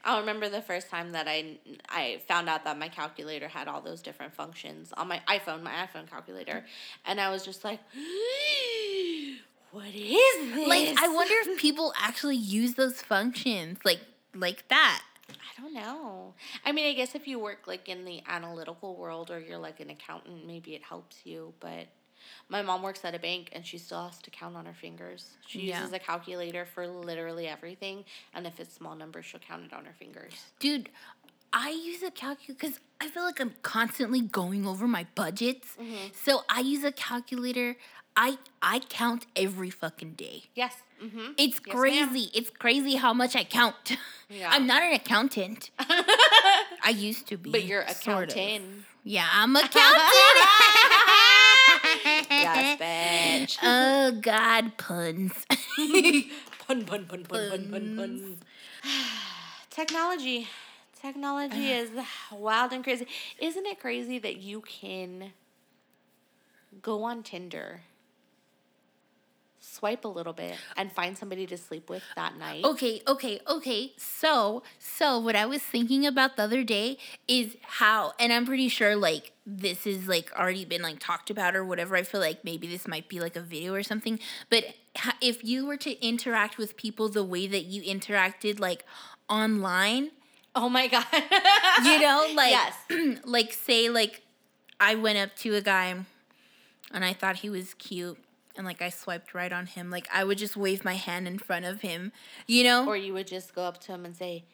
I 0.04 0.20
remember 0.20 0.50
the 0.50 0.62
first 0.62 0.90
time 0.90 1.12
that 1.12 1.28
I 1.28 1.58
I 1.90 2.22
found 2.28 2.50
out 2.50 2.64
that 2.66 2.78
my 2.78 2.90
calculator 2.90 3.48
had 3.48 3.68
all 3.68 3.82
those 3.82 4.02
different 4.02 4.34
functions 4.34 4.92
on 4.98 5.08
my 5.08 5.22
iPhone, 5.28 5.64
my 5.64 5.72
iPhone 5.72 6.10
calculator, 6.10 6.66
and 7.06 7.20
I 7.20 7.30
was 7.30 7.44
just 7.44 7.64
like, 7.64 7.80
"What 9.72 9.88
is 9.88 10.54
this?" 10.54 10.68
like 10.68 10.96
I 11.02 11.08
wonder 11.08 11.34
if 11.42 11.60
people 11.60 11.94
actually 12.00 12.38
use 12.38 12.76
those 12.76 13.02
functions 13.02 13.80
like 13.84 14.02
like 14.36 14.68
that. 14.68 15.04
I 15.30 15.62
don't 15.62 15.74
know. 15.74 16.34
I 16.66 16.72
mean, 16.72 16.86
I 16.86 16.94
guess 16.94 17.16
if 17.16 17.28
you 17.28 17.40
work 17.40 17.68
like 17.68 17.90
in 17.90 18.06
the 18.06 18.22
analytical 18.28 18.96
world 18.96 19.32
or 19.32 19.40
you're 19.40 19.58
like 19.58 19.80
an 19.80 19.90
accountant, 19.90 20.46
maybe 20.46 20.76
it 20.76 20.84
helps 20.84 21.18
you. 21.24 21.54
But 21.60 21.88
my 22.50 22.62
mom 22.62 22.82
works 22.84 23.04
at 23.06 23.16
a 23.16 23.20
bank 23.20 23.50
and 23.54 23.66
she 23.66 23.78
still 23.78 24.04
has 24.06 24.20
to 24.20 24.30
count 24.30 24.56
on 24.56 24.66
her 24.66 24.74
fingers. 24.74 25.32
She 25.48 25.68
Yeah. 25.68 25.80
uses 25.80 25.94
a 25.94 26.00
calculator 26.00 26.66
for 26.66 26.88
literally 26.88 27.48
everything, 27.48 28.06
and 28.34 28.46
if 28.48 28.60
it's 28.60 28.74
small 28.74 28.96
numbers, 28.96 29.26
she'll 29.26 29.40
count 29.40 29.64
it 29.66 29.74
on 29.74 29.86
her 29.86 29.94
fingers. 29.94 30.34
Dude, 30.60 30.90
I 31.54 31.70
use 31.70 32.04
a 32.04 32.12
calculator 32.12 32.54
because 32.60 32.80
I 33.00 33.08
feel 33.10 33.24
like 33.24 33.40
I'm 33.40 33.54
constantly 33.62 34.22
going 34.22 34.66
over 34.66 34.88
my 34.88 35.06
budgets. 35.16 35.76
Mm-hmm. 35.80 36.08
So 36.14 36.44
I 36.50 36.60
use 36.62 36.84
a 36.84 36.92
calculator. 36.92 37.78
I 38.18 38.38
I 38.62 38.80
count 38.80 39.26
every 39.36 39.70
fucking 39.70 40.14
day. 40.14 40.44
Yes. 40.56 40.78
Mm-hmm. 41.04 41.32
It's 41.38 41.60
Yes, 41.66 41.76
crazy. 41.76 42.02
ma'am. 42.06 42.30
It's 42.34 42.50
crazy 42.50 42.96
how 42.96 43.14
much 43.14 43.36
I 43.36 43.44
count. 43.44 43.98
Yeah. 44.30 44.50
I'm 44.52 44.66
not 44.66 44.82
an 44.84 44.94
accountant. 44.94 45.70
I 45.80 46.94
used 46.96 47.28
to 47.28 47.38
be. 47.38 47.52
But 47.52 47.64
you're 47.66 47.88
sort 47.90 48.36
of. 48.36 48.62
Yeah, 49.04 49.28
I'm 49.32 49.56
accountant. 49.56 49.76
yes, 52.30 52.80
bitch. 52.80 53.58
oh 53.64 54.12
God, 54.22 54.78
puns. 54.78 55.34
Pun, 56.68 56.86
pun, 56.86 57.06
pun, 57.06 57.24
pun, 57.26 57.50
pun, 57.50 57.70
pun, 57.72 57.96
pun. 57.98 58.38
Technology. 59.70 60.48
Technology 61.00 61.72
is 61.72 61.92
wild 62.32 62.74
and 62.74 62.84
crazy. 62.84 63.06
Isn't 63.40 63.66
it 63.68 63.80
crazy 63.80 64.18
that 64.20 64.38
you 64.38 64.62
can 64.62 65.34
go 66.82 67.04
on 67.04 67.22
Tinder, 67.22 67.82
swipe 69.76 70.06
a 70.06 70.08
little 70.08 70.34
bit, 70.34 70.56
and 70.78 70.92
find 70.92 71.18
somebody 71.18 71.46
to 71.48 71.58
sleep 71.58 71.90
with 71.90 72.04
that 72.16 72.38
night? 72.38 72.64
Okay, 72.64 73.02
okay, 73.08 73.40
okay. 73.48 73.94
So, 73.98 74.64
so 74.80 75.20
what 75.20 75.36
I 75.36 75.46
was 75.46 75.62
thinking 75.62 76.06
about 76.06 76.36
the 76.38 76.44
other 76.44 76.64
day 76.64 76.98
is 77.28 77.56
how, 77.62 78.14
and 78.20 78.32
I'm 78.34 78.46
pretty 78.46 78.70
sure 78.70 78.96
like 78.96 79.34
this 79.46 79.86
is 79.86 80.08
like 80.08 80.32
already 80.38 80.66
been 80.66 80.82
like 80.82 80.98
talked 81.00 81.30
about 81.30 81.56
or 81.56 81.64
whatever. 81.64 81.96
I 81.96 82.04
feel 82.04 82.22
like 82.22 82.44
maybe 82.44 82.68
this 82.68 82.88
might 82.88 83.08
be 83.08 83.20
like 83.20 83.36
a 83.36 83.42
video 83.42 83.74
or 83.74 83.84
something. 83.84 84.20
But 84.50 84.64
if 85.22 85.44
you 85.44 85.66
were 85.68 85.78
to 85.78 86.06
interact 86.06 86.58
with 86.58 86.78
people 86.78 87.10
the 87.10 87.24
way 87.24 87.46
that 87.48 87.66
you 87.66 87.82
interacted 87.84 88.60
like 88.60 88.84
online, 89.30 90.12
Oh 90.56 90.70
my 90.70 90.88
god. 90.88 91.06
you 91.84 92.00
know, 92.00 92.32
like 92.36 92.52
Yes. 92.52 92.76
like 93.26 93.52
say 93.54 93.90
like 93.90 94.22
I 94.80 94.96
went 94.96 95.18
up 95.18 95.36
to 95.38 95.54
a 95.56 95.62
guy 95.62 95.96
and 96.92 97.06
I 97.06 97.14
thought 97.14 97.38
he 97.38 97.50
was 97.50 97.74
cute. 97.76 98.18
And 98.58 98.66
like 98.66 98.82
I 98.82 98.90
swiped 98.90 99.34
right 99.34 99.52
on 99.52 99.66
him, 99.66 99.90
like 99.90 100.08
I 100.14 100.24
would 100.24 100.38
just 100.38 100.56
wave 100.56 100.86
my 100.86 100.96
hand 100.96 101.28
in 101.28 101.40
front 101.40 101.66
of 101.66 101.82
him, 101.82 102.14
you 102.48 102.64
know. 102.64 102.88
or 102.88 102.96
you 102.96 103.14
would 103.14 103.28
just 103.28 103.54
go 103.54 103.64
up 103.64 103.82
to 103.82 103.92
him 103.92 104.06
and 104.06 104.16
say, 104.16 104.46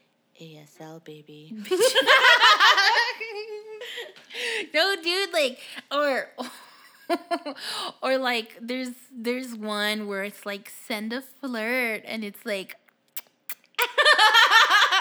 ASL 0.42 1.04
baby. 1.04 1.54
no, 4.74 4.96
dude, 5.02 5.34
like 5.34 5.60
or 5.92 6.30
or 8.02 8.18
like 8.18 8.58
there's 8.62 8.92
there's 9.12 9.56
one 9.56 10.08
where 10.08 10.24
it's 10.24 10.46
like 10.46 10.72
send 10.88 11.14
a 11.14 11.22
flirt 11.22 12.04
and 12.06 12.24
it's 12.24 12.46
like 12.46 12.76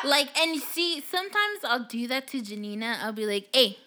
like 0.05 0.37
and 0.39 0.61
see 0.61 1.01
sometimes 1.01 1.61
I'll 1.65 1.85
do 1.85 2.07
that 2.09 2.27
to 2.29 2.43
Janina. 2.43 2.99
I'll 3.03 3.13
be 3.13 3.27
like, 3.27 3.49
hey. 3.55 3.79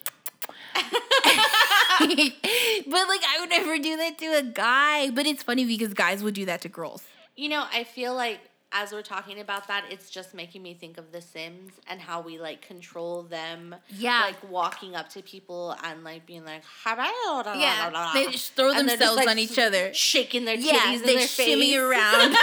but 2.00 3.08
like 3.08 3.22
I 3.28 3.36
would 3.40 3.50
never 3.50 3.78
do 3.78 3.96
that 3.96 4.18
to 4.18 4.26
a 4.38 4.42
guy. 4.42 5.10
But 5.10 5.26
it's 5.26 5.42
funny 5.42 5.64
because 5.64 5.94
guys 5.94 6.22
would 6.22 6.34
do 6.34 6.44
that 6.46 6.60
to 6.62 6.68
girls. 6.68 7.04
You 7.36 7.48
know, 7.48 7.64
I 7.72 7.84
feel 7.84 8.14
like 8.14 8.40
as 8.76 8.90
we're 8.92 9.02
talking 9.02 9.38
about 9.38 9.68
that, 9.68 9.84
it's 9.88 10.10
just 10.10 10.34
making 10.34 10.60
me 10.60 10.74
think 10.74 10.98
of 10.98 11.12
The 11.12 11.20
Sims 11.20 11.74
and 11.86 12.00
how 12.00 12.20
we 12.20 12.40
like 12.40 12.60
control 12.60 13.22
them. 13.22 13.74
Yeah. 13.88 14.22
Like 14.22 14.50
walking 14.50 14.96
up 14.96 15.08
to 15.10 15.22
people 15.22 15.76
and 15.84 16.02
like 16.02 16.26
being 16.26 16.44
like, 16.44 16.62
hello. 16.82 17.42
Yeah. 17.56 18.10
They 18.12 18.26
just 18.32 18.54
throw 18.54 18.70
And 18.72 18.88
themselves 18.88 18.98
just, 19.00 19.16
like, 19.16 19.28
on 19.28 19.38
each 19.38 19.58
other. 19.60 19.94
Shaking 19.94 20.44
their 20.44 20.56
titties 20.56 20.72
Yeah, 20.72 20.92
in 20.94 21.02
they 21.02 21.14
their 21.16 21.26
shimmy 21.28 21.70
face. 21.70 21.76
around. 21.78 22.34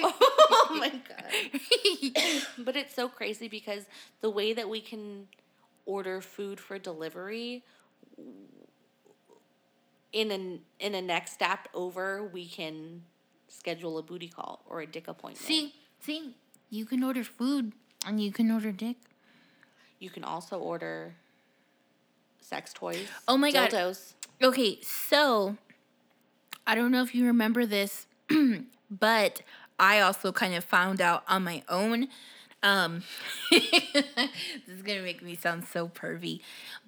oh 0.00 0.76
my 0.78 0.90
god. 0.90 2.32
but 2.58 2.76
it's 2.76 2.94
so 2.94 3.08
crazy 3.08 3.48
because 3.48 3.84
the 4.20 4.30
way 4.30 4.52
that 4.52 4.68
we 4.68 4.80
can 4.80 5.26
order 5.86 6.20
food 6.20 6.60
for 6.60 6.78
delivery 6.78 7.64
in 10.12 10.30
an 10.30 10.60
in 10.78 10.94
a 10.94 11.02
next 11.02 11.32
step 11.32 11.68
over 11.74 12.24
we 12.24 12.46
can 12.46 13.02
schedule 13.48 13.98
a 13.98 14.02
booty 14.02 14.28
call 14.28 14.62
or 14.68 14.80
a 14.80 14.86
dick 14.86 15.08
appointment. 15.08 15.44
see, 15.44 15.74
see, 16.00 16.34
you 16.70 16.84
can 16.84 17.02
order 17.02 17.24
food 17.24 17.72
and 18.06 18.20
you 18.22 18.32
can 18.32 18.50
order 18.50 18.72
dick. 18.72 18.96
you 19.98 20.10
can 20.10 20.24
also 20.24 20.58
order 20.58 21.14
sex 22.40 22.72
toys. 22.72 23.06
Oh 23.26 23.36
my 23.36 23.50
God. 23.50 23.70
dildos. 23.70 24.14
Okay, 24.42 24.78
so 24.82 25.56
I 26.66 26.74
don't 26.74 26.90
know 26.90 27.02
if 27.02 27.14
you 27.14 27.26
remember 27.26 27.66
this, 27.66 28.06
but 28.90 29.42
I 29.78 30.00
also 30.00 30.32
kind 30.32 30.54
of 30.54 30.64
found 30.64 31.00
out 31.00 31.24
on 31.28 31.44
my 31.44 31.62
own. 31.68 32.08
Um, 32.62 33.02
this 33.50 33.62
is 34.68 34.82
gonna 34.82 35.02
make 35.02 35.22
me 35.22 35.34
sound 35.36 35.64
so 35.66 35.88
pervy, 35.88 36.40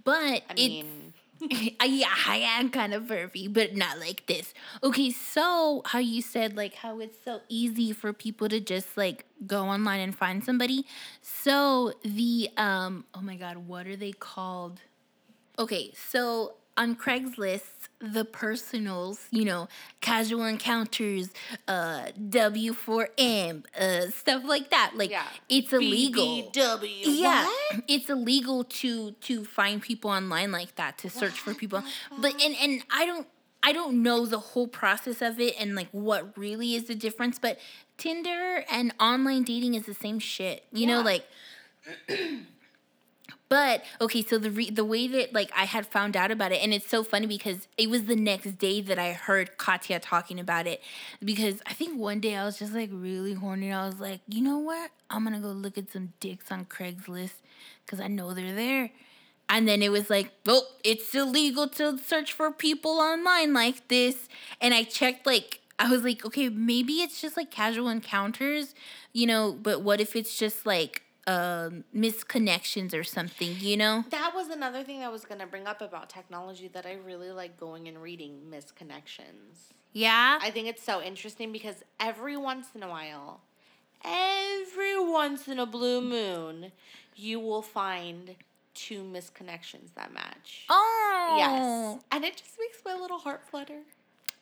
but 0.02 0.42
I 0.48 0.54
mean, 0.54 1.14
yeah, 1.84 2.14
I 2.26 2.36
am 2.59 2.70
kind 2.70 2.93
of 2.93 3.05
pervy, 3.05 3.53
but 3.53 3.74
not 3.74 3.99
like 3.99 4.26
this. 4.26 4.53
Okay, 4.82 5.11
so 5.11 5.82
how 5.86 5.99
you 5.99 6.20
said 6.20 6.57
like 6.57 6.74
how 6.74 7.01
it's 7.01 7.18
so 7.24 7.41
easy 7.49 7.93
for 7.93 8.12
people 8.12 8.49
to 8.49 8.61
just 8.61 8.97
like 8.97 9.24
go 9.47 9.62
online 9.64 10.01
and 10.01 10.14
find 10.14 10.45
somebody. 10.45 10.84
So 11.22 11.95
the 12.03 12.51
um 12.57 13.05
oh 13.14 13.22
my 13.22 13.36
god, 13.36 13.57
what 13.59 13.86
are 13.86 13.97
they 13.97 14.12
called? 14.12 14.80
Okay, 15.59 15.93
so 15.95 16.55
on 16.80 16.96
Craigslist, 16.96 17.88
the 18.16 18.24
personals, 18.24 19.16
you 19.30 19.44
know, 19.44 19.68
casual 20.00 20.44
encounters, 20.54 21.26
uh 21.68 22.06
W4M, 22.18 23.64
uh 23.78 24.10
stuff 24.10 24.42
like 24.44 24.70
that. 24.70 24.92
Like 24.94 25.10
Yeah. 25.10 25.24
it's 25.48 25.72
illegal. 25.72 26.24
BBW. 26.50 27.02
Yeah, 27.04 27.44
What? 27.44 27.84
it's 27.88 28.08
illegal 28.10 28.64
to 28.80 29.12
to 29.28 29.44
find 29.44 29.76
people 29.82 30.10
online 30.10 30.50
like 30.52 30.74
that 30.76 30.96
to 31.02 31.10
search 31.10 31.38
for 31.44 31.52
people. 31.54 31.82
But 32.18 32.32
and 32.42 32.54
and 32.64 32.82
I 32.90 33.04
don't 33.06 33.26
I 33.62 33.72
don't 33.72 34.02
know 34.02 34.24
the 34.24 34.38
whole 34.38 34.68
process 34.68 35.20
of 35.20 35.38
it 35.38 35.54
and 35.60 35.74
like 35.74 35.88
what 35.92 36.22
really 36.38 36.74
is 36.74 36.84
the 36.86 36.94
difference, 36.94 37.38
but 37.38 37.58
Tinder 37.98 38.64
and 38.70 38.94
online 38.98 39.42
dating 39.42 39.74
is 39.74 39.84
the 39.84 39.92
same 39.94 40.18
shit. 40.18 40.64
You 40.72 40.86
know, 40.86 41.02
like 41.02 41.26
but 43.51 43.82
okay, 44.01 44.22
so 44.22 44.38
the 44.38 44.51
re- 44.51 44.70
the 44.70 44.84
way 44.84 45.09
that 45.09 45.34
like 45.34 45.51
I 45.57 45.64
had 45.64 45.84
found 45.84 46.16
out 46.16 46.30
about 46.30 46.53
it, 46.53 46.62
and 46.62 46.72
it's 46.72 46.88
so 46.88 47.03
funny 47.03 47.26
because 47.26 47.66
it 47.76 47.90
was 47.90 48.05
the 48.05 48.14
next 48.14 48.59
day 48.59 48.80
that 48.80 48.96
I 48.96 49.12
heard 49.12 49.59
Katya 49.59 49.98
talking 49.98 50.38
about 50.38 50.68
it. 50.68 50.80
Because 51.22 51.61
I 51.66 51.72
think 51.72 51.98
one 51.98 52.20
day 52.20 52.36
I 52.36 52.44
was 52.44 52.61
just 52.61 52.72
like 52.72 52.90
really 52.92 53.34
horny. 53.34 53.72
I 53.72 53.86
was 53.86 53.98
like, 53.98 54.20
you 54.28 54.40
know 54.40 54.59
what? 54.59 54.92
I'm 55.11 55.24
gonna 55.24 55.40
go 55.40 55.48
look 55.48 55.76
at 55.76 55.90
some 55.90 56.12
dicks 56.20 56.53
on 56.53 56.64
Craigslist 56.64 57.34
because 57.84 57.98
I 57.98 58.07
know 58.07 58.32
they're 58.34 58.55
there. 58.55 58.90
And 59.48 59.66
then 59.66 59.82
it 59.82 59.90
was 59.90 60.09
like, 60.09 60.30
oh, 60.46 60.62
it's 60.84 61.12
illegal 61.12 61.66
to 61.70 61.98
search 61.98 62.32
for 62.32 62.53
people 62.53 63.01
online 63.01 63.53
like 63.53 63.88
this. 63.88 64.28
And 64.61 64.72
I 64.72 64.84
checked 64.84 65.26
like 65.26 65.59
I 65.76 65.90
was 65.90 66.05
like, 66.05 66.24
okay, 66.24 66.48
maybe 66.48 67.03
it's 67.03 67.20
just 67.20 67.36
like 67.36 67.51
casual 67.51 67.88
encounters, 67.88 68.76
you 69.12 69.26
know, 69.26 69.59
but 69.61 69.82
what 69.82 70.01
if 70.01 70.14
it's 70.14 70.38
just 70.38 70.66
like 70.66 71.03
um 71.30 71.84
misconnections 71.94 72.92
or 72.92 73.04
something, 73.04 73.54
you 73.60 73.76
know? 73.76 74.04
That 74.10 74.32
was 74.34 74.48
another 74.48 74.82
thing 74.82 75.02
I 75.04 75.08
was 75.08 75.24
going 75.24 75.40
to 75.40 75.46
bring 75.46 75.66
up 75.66 75.80
about 75.80 76.10
technology 76.10 76.68
that 76.68 76.86
I 76.86 76.94
really 76.94 77.30
like 77.30 77.58
going 77.58 77.86
and 77.86 78.02
reading 78.02 78.40
misconnections. 78.50 79.72
Yeah. 79.92 80.38
I 80.42 80.50
think 80.50 80.66
it's 80.66 80.82
so 80.82 81.00
interesting 81.00 81.52
because 81.52 81.76
every 82.00 82.36
once 82.36 82.68
in 82.74 82.82
a 82.82 82.88
while, 82.88 83.40
every 84.04 84.98
once 84.98 85.46
in 85.46 85.58
a 85.58 85.66
blue 85.66 86.00
moon, 86.00 86.72
you 87.14 87.38
will 87.38 87.62
find 87.62 88.34
two 88.74 89.02
misconnections 89.02 89.94
that 89.94 90.12
match. 90.12 90.66
oh. 90.68 91.34
Yes. 91.38 92.02
And 92.10 92.24
it 92.24 92.36
just 92.36 92.56
makes 92.58 92.78
my 92.84 92.94
little 93.00 93.18
heart 93.18 93.42
flutter. 93.48 93.80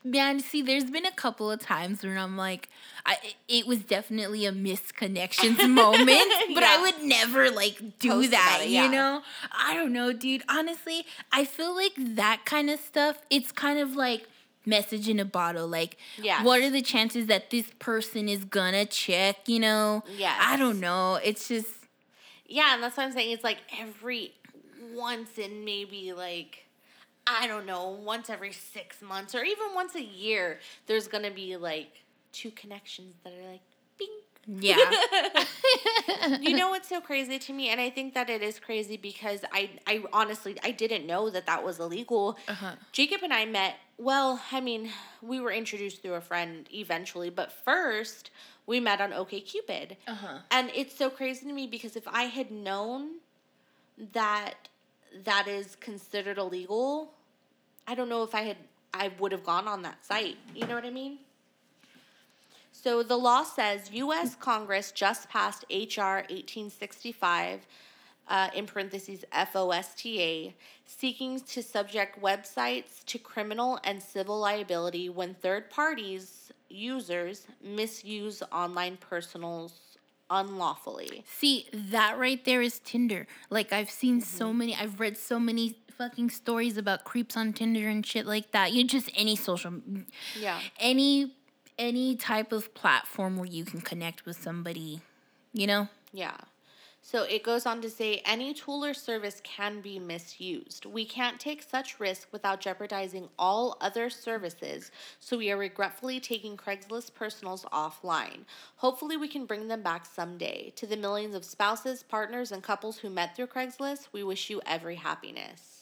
Man, 0.05 0.39
see, 0.41 0.63
there's 0.63 0.85
been 0.85 1.05
a 1.05 1.11
couple 1.11 1.51
of 1.51 1.61
times 1.61 2.05
where 2.05 2.17
I'm 2.17 2.37
like, 2.37 2.69
I 3.05 3.17
it 3.49 3.67
was 3.67 3.81
definitely 3.81 4.47
a 4.47 4.53
misconnections 4.53 5.59
moment, 5.69 6.33
but 6.55 6.63
I 6.63 6.81
would 6.81 7.03
never 7.03 7.51
like 7.51 7.99
do 7.99 8.11
Post 8.11 8.31
that, 8.31 8.61
it, 8.63 8.69
you 8.71 8.89
know? 8.89 9.23
I 9.53 9.75
don't 9.75 9.93
know, 9.93 10.13
dude. 10.13 10.45
Honestly, 10.49 11.05
I 11.33 11.45
feel 11.45 11.75
like 11.75 11.93
that 11.97 12.43
kind 12.45 12.71
of 12.71 12.79
stuff, 12.81 13.19
it's 13.29 13.51
kind 13.51 13.79
of 13.81 13.97
like 13.97 14.27
message 14.65 15.09
in 15.09 15.19
a 15.19 15.25
bottle. 15.25 15.67
Like, 15.67 15.97
Yes. 16.23 16.45
what 16.45 16.61
are 16.63 16.71
the 16.71 16.83
chances 16.83 17.27
that 17.27 17.51
this 17.51 17.67
person 17.81 18.29
is 18.29 18.45
gonna 18.45 18.87
check, 18.87 19.49
you 19.49 19.59
know? 19.59 20.05
Yeah. 20.17 20.37
I 20.41 20.57
don't 20.57 20.79
know. 20.79 21.17
It's 21.17 21.49
just, 21.49 21.69
Yeah, 22.47 22.75
and 22.75 22.83
that's 22.83 22.97
what 22.97 23.05
I'm 23.05 23.13
saying. 23.13 23.33
It's 23.33 23.45
like 23.45 23.59
every 23.79 24.33
once 24.95 25.39
in 25.39 25.65
maybe 25.65 26.13
like 26.13 26.67
I 27.29 27.47
don't 27.47 27.67
know, 27.67 27.89
once 28.03 28.31
every 28.31 28.53
six 28.53 29.03
months 29.03 29.35
or 29.35 29.43
even 29.43 29.75
once 29.75 29.95
a 29.95 30.03
year, 30.03 30.61
there's 30.87 31.09
gonna 31.09 31.31
be 31.31 31.57
like 31.57 32.03
two 32.33 32.51
connections 32.53 33.15
that 33.25 33.33
are 33.33 33.51
like 33.51 33.61
bing. 33.99 34.09
yeah. 34.47 34.77
you 36.41 36.57
know 36.57 36.71
what's 36.71 36.89
so 36.89 37.01
crazy 37.01 37.39
to 37.39 37.53
me, 37.53 37.69
and 37.69 37.81
I 37.81 37.91
think 37.91 38.15
that 38.15 38.31
it 38.31 38.43
is 38.43 38.59
crazy 38.59 38.97
because 38.97 39.41
I, 39.53 39.71
I 39.87 40.03
honestly, 40.13 40.57
I 40.63 40.71
didn't 40.71 41.07
know 41.07 41.29
that 41.31 41.47
that 41.47 41.63
was 41.65 41.81
illegal. 41.81 42.39
Uh-huh. 42.49 42.73
Jacob 42.93 43.23
and 43.23 43.33
I 43.33 43.45
met. 43.45 43.77
Well, 43.99 44.41
I 44.53 44.61
mean, 44.61 44.91
we 45.21 45.41
were 45.41 45.51
introduced 45.51 46.03
through 46.03 46.15
a 46.15 46.21
friend 46.21 46.69
eventually, 46.73 47.31
but 47.31 47.51
first 47.51 48.31
we 48.67 48.81
met 48.81 49.01
on 49.01 49.11
OkCupid. 49.11 49.97
Uh-huh. 50.07 50.39
And 50.51 50.71
it's 50.75 50.97
so 50.97 51.11
crazy 51.11 51.47
to 51.47 51.53
me 51.53 51.67
because 51.67 51.97
if 51.97 52.07
I 52.07 52.25
had 52.25 52.51
known 52.51 53.17
that 54.13 54.69
that 55.25 55.49
is 55.49 55.75
considered 55.77 56.39
illegal, 56.39 57.15
I 57.89 57.95
don't 57.95 58.11
know 58.11 58.23
if 58.23 58.35
I 58.35 58.43
had 58.43 58.59
I 58.93 59.11
would 59.19 59.33
have 59.33 59.45
gone 59.45 59.67
on 59.67 59.83
that 59.83 60.05
site. 60.05 60.37
You 60.55 60.67
know 60.67 60.75
what 60.75 60.85
I 60.85 60.91
mean? 60.91 61.19
So 62.73 63.03
the 63.03 63.17
law 63.17 63.43
says 63.43 63.91
U.S. 63.93 64.35
Congress 64.35 64.93
just 64.93 65.29
passed 65.29 65.65
H.R. 65.69 66.17
1865, 66.17 67.67
uh, 68.29 68.49
in 68.55 68.67
parentheses 68.67 69.25
FOSTA, 69.33 70.53
seeking 70.87 71.41
to 71.41 71.63
subject 71.63 72.21
websites 72.21 73.05
to 73.07 73.19
criminal 73.19 73.81
and 73.85 74.03
civil 74.03 74.39
liability 74.39 75.09
when 75.09 75.35
third 75.35 75.71
parties, 75.71 76.53
users, 76.69 77.47
misuse 77.63 78.43
online 78.53 78.97
personals 78.99 79.81
unlawfully. 80.31 81.25
See, 81.27 81.67
that 81.73 82.19
right 82.19 82.45
there 82.45 82.61
is 82.61 82.81
Tinder. 82.81 83.27
Like 83.49 83.73
I've 83.73 83.91
seen 83.91 84.21
so 84.21 84.53
many 84.53 84.75
I've 84.75 85.01
read 85.01 85.17
so 85.17 85.41
many 85.41 85.77
fucking 85.99 86.31
stories 86.31 86.77
about 86.77 87.05
creeps 87.05 87.37
on 87.37 87.53
Tinder 87.53 87.89
and 87.89 88.07
shit 88.07 88.25
like 88.25 88.53
that. 88.53 88.73
You 88.73 88.85
just 88.85 89.11
any 89.15 89.35
social 89.37 89.75
Yeah. 90.39 90.61
any 90.79 91.35
any 91.77 92.17
type 92.17 92.51
of 92.51 92.75
platform 92.75 93.37
where 93.37 93.47
you 93.47 93.65
can 93.65 93.81
connect 93.81 94.27
with 94.27 94.41
somebody, 94.41 95.01
you 95.53 95.67
know? 95.67 95.89
Yeah. 96.13 96.37
So 97.03 97.23
it 97.23 97.43
goes 97.45 97.67
on 97.67 97.81
to 97.83 97.89
say 97.89 98.21
any 98.27 98.53
tool 98.53 98.85
or 98.85 98.93
service 98.93 99.41
can 99.45 99.81
be 99.81 99.99
misused. 99.99 100.85
We 100.85 101.05
can't 101.07 101.39
take 101.41 101.63
such 101.63 102.01
risk 102.01 102.29
without 102.33 102.61
jeopardizing 102.61 103.29
all 103.39 103.79
other 103.81 104.11
services, 104.11 104.91
so 105.21 105.39
we 105.39 105.51
are 105.51 105.57
regretfully 105.57 106.21
taking 106.21 106.57
Craigslist 106.57 107.15
personals 107.15 107.65
offline. 107.73 108.45
Hopefully, 108.77 109.17
we 109.17 109.29
can 109.29 109.47
bring 109.47 109.69
them 109.69 109.83
back 109.83 110.05
someday. 110.05 110.73
To 110.77 110.87
the 110.87 110.97
millions 110.97 111.35
of 111.35 111.45
spouses, 111.45 112.03
partners, 112.03 112.53
and 112.53 112.63
couples 112.63 112.99
who 112.99 113.09
met 113.09 113.35
through 113.37 113.47
Craigslist, 113.47 114.09
we 114.13 114.23
wish 114.23 114.51
you 114.51 114.61
every 114.67 114.97
happiness. 114.97 115.78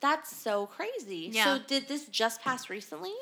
That's 0.00 0.34
so 0.36 0.66
crazy. 0.66 1.30
Yeah. 1.32 1.44
So, 1.56 1.62
did 1.66 1.88
this 1.88 2.06
just 2.06 2.42
pass 2.42 2.68
recently? 2.70 3.14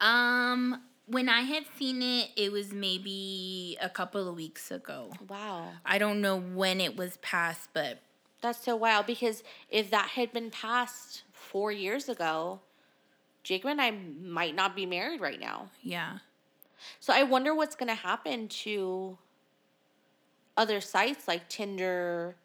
Um 0.00 0.82
when 1.06 1.28
I 1.28 1.42
had 1.42 1.64
seen 1.78 2.00
it, 2.00 2.30
it 2.34 2.50
was 2.50 2.72
maybe 2.72 3.76
a 3.80 3.90
couple 3.90 4.26
of 4.26 4.34
weeks 4.36 4.70
ago. 4.70 5.12
Wow. 5.28 5.72
I 5.84 5.98
don't 5.98 6.22
know 6.22 6.38
when 6.40 6.80
it 6.80 6.96
was 6.96 7.18
passed, 7.18 7.68
but 7.74 8.00
That's 8.40 8.64
so 8.64 8.74
wild 8.74 9.04
because 9.06 9.42
if 9.68 9.90
that 9.90 10.10
had 10.10 10.32
been 10.32 10.50
passed 10.50 11.24
four 11.32 11.70
years 11.72 12.08
ago, 12.08 12.60
Jacob 13.42 13.70
and 13.70 13.80
I 13.82 13.90
might 13.90 14.54
not 14.54 14.74
be 14.74 14.86
married 14.86 15.20
right 15.20 15.38
now. 15.40 15.68
yeah. 15.82 16.18
So 17.00 17.12
I 17.14 17.22
wonder 17.22 17.54
what's 17.54 17.76
going 17.76 17.88
to 17.88 17.94
happen 17.94 18.48
to 18.48 19.16
other 20.56 20.80
sites 20.82 21.26
like 21.26 21.48
Tinder, 21.48 22.36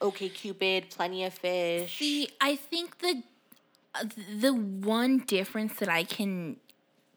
OKCupid, 0.00 0.90
Plenty 0.90 1.24
of 1.24 1.34
Fish. 1.34 1.98
See, 1.98 2.28
I 2.40 2.56
think 2.56 2.98
the 2.98 3.22
the 4.38 4.52
one 4.52 5.18
difference 5.18 5.74
that 5.76 5.88
I 5.88 6.04
can 6.04 6.56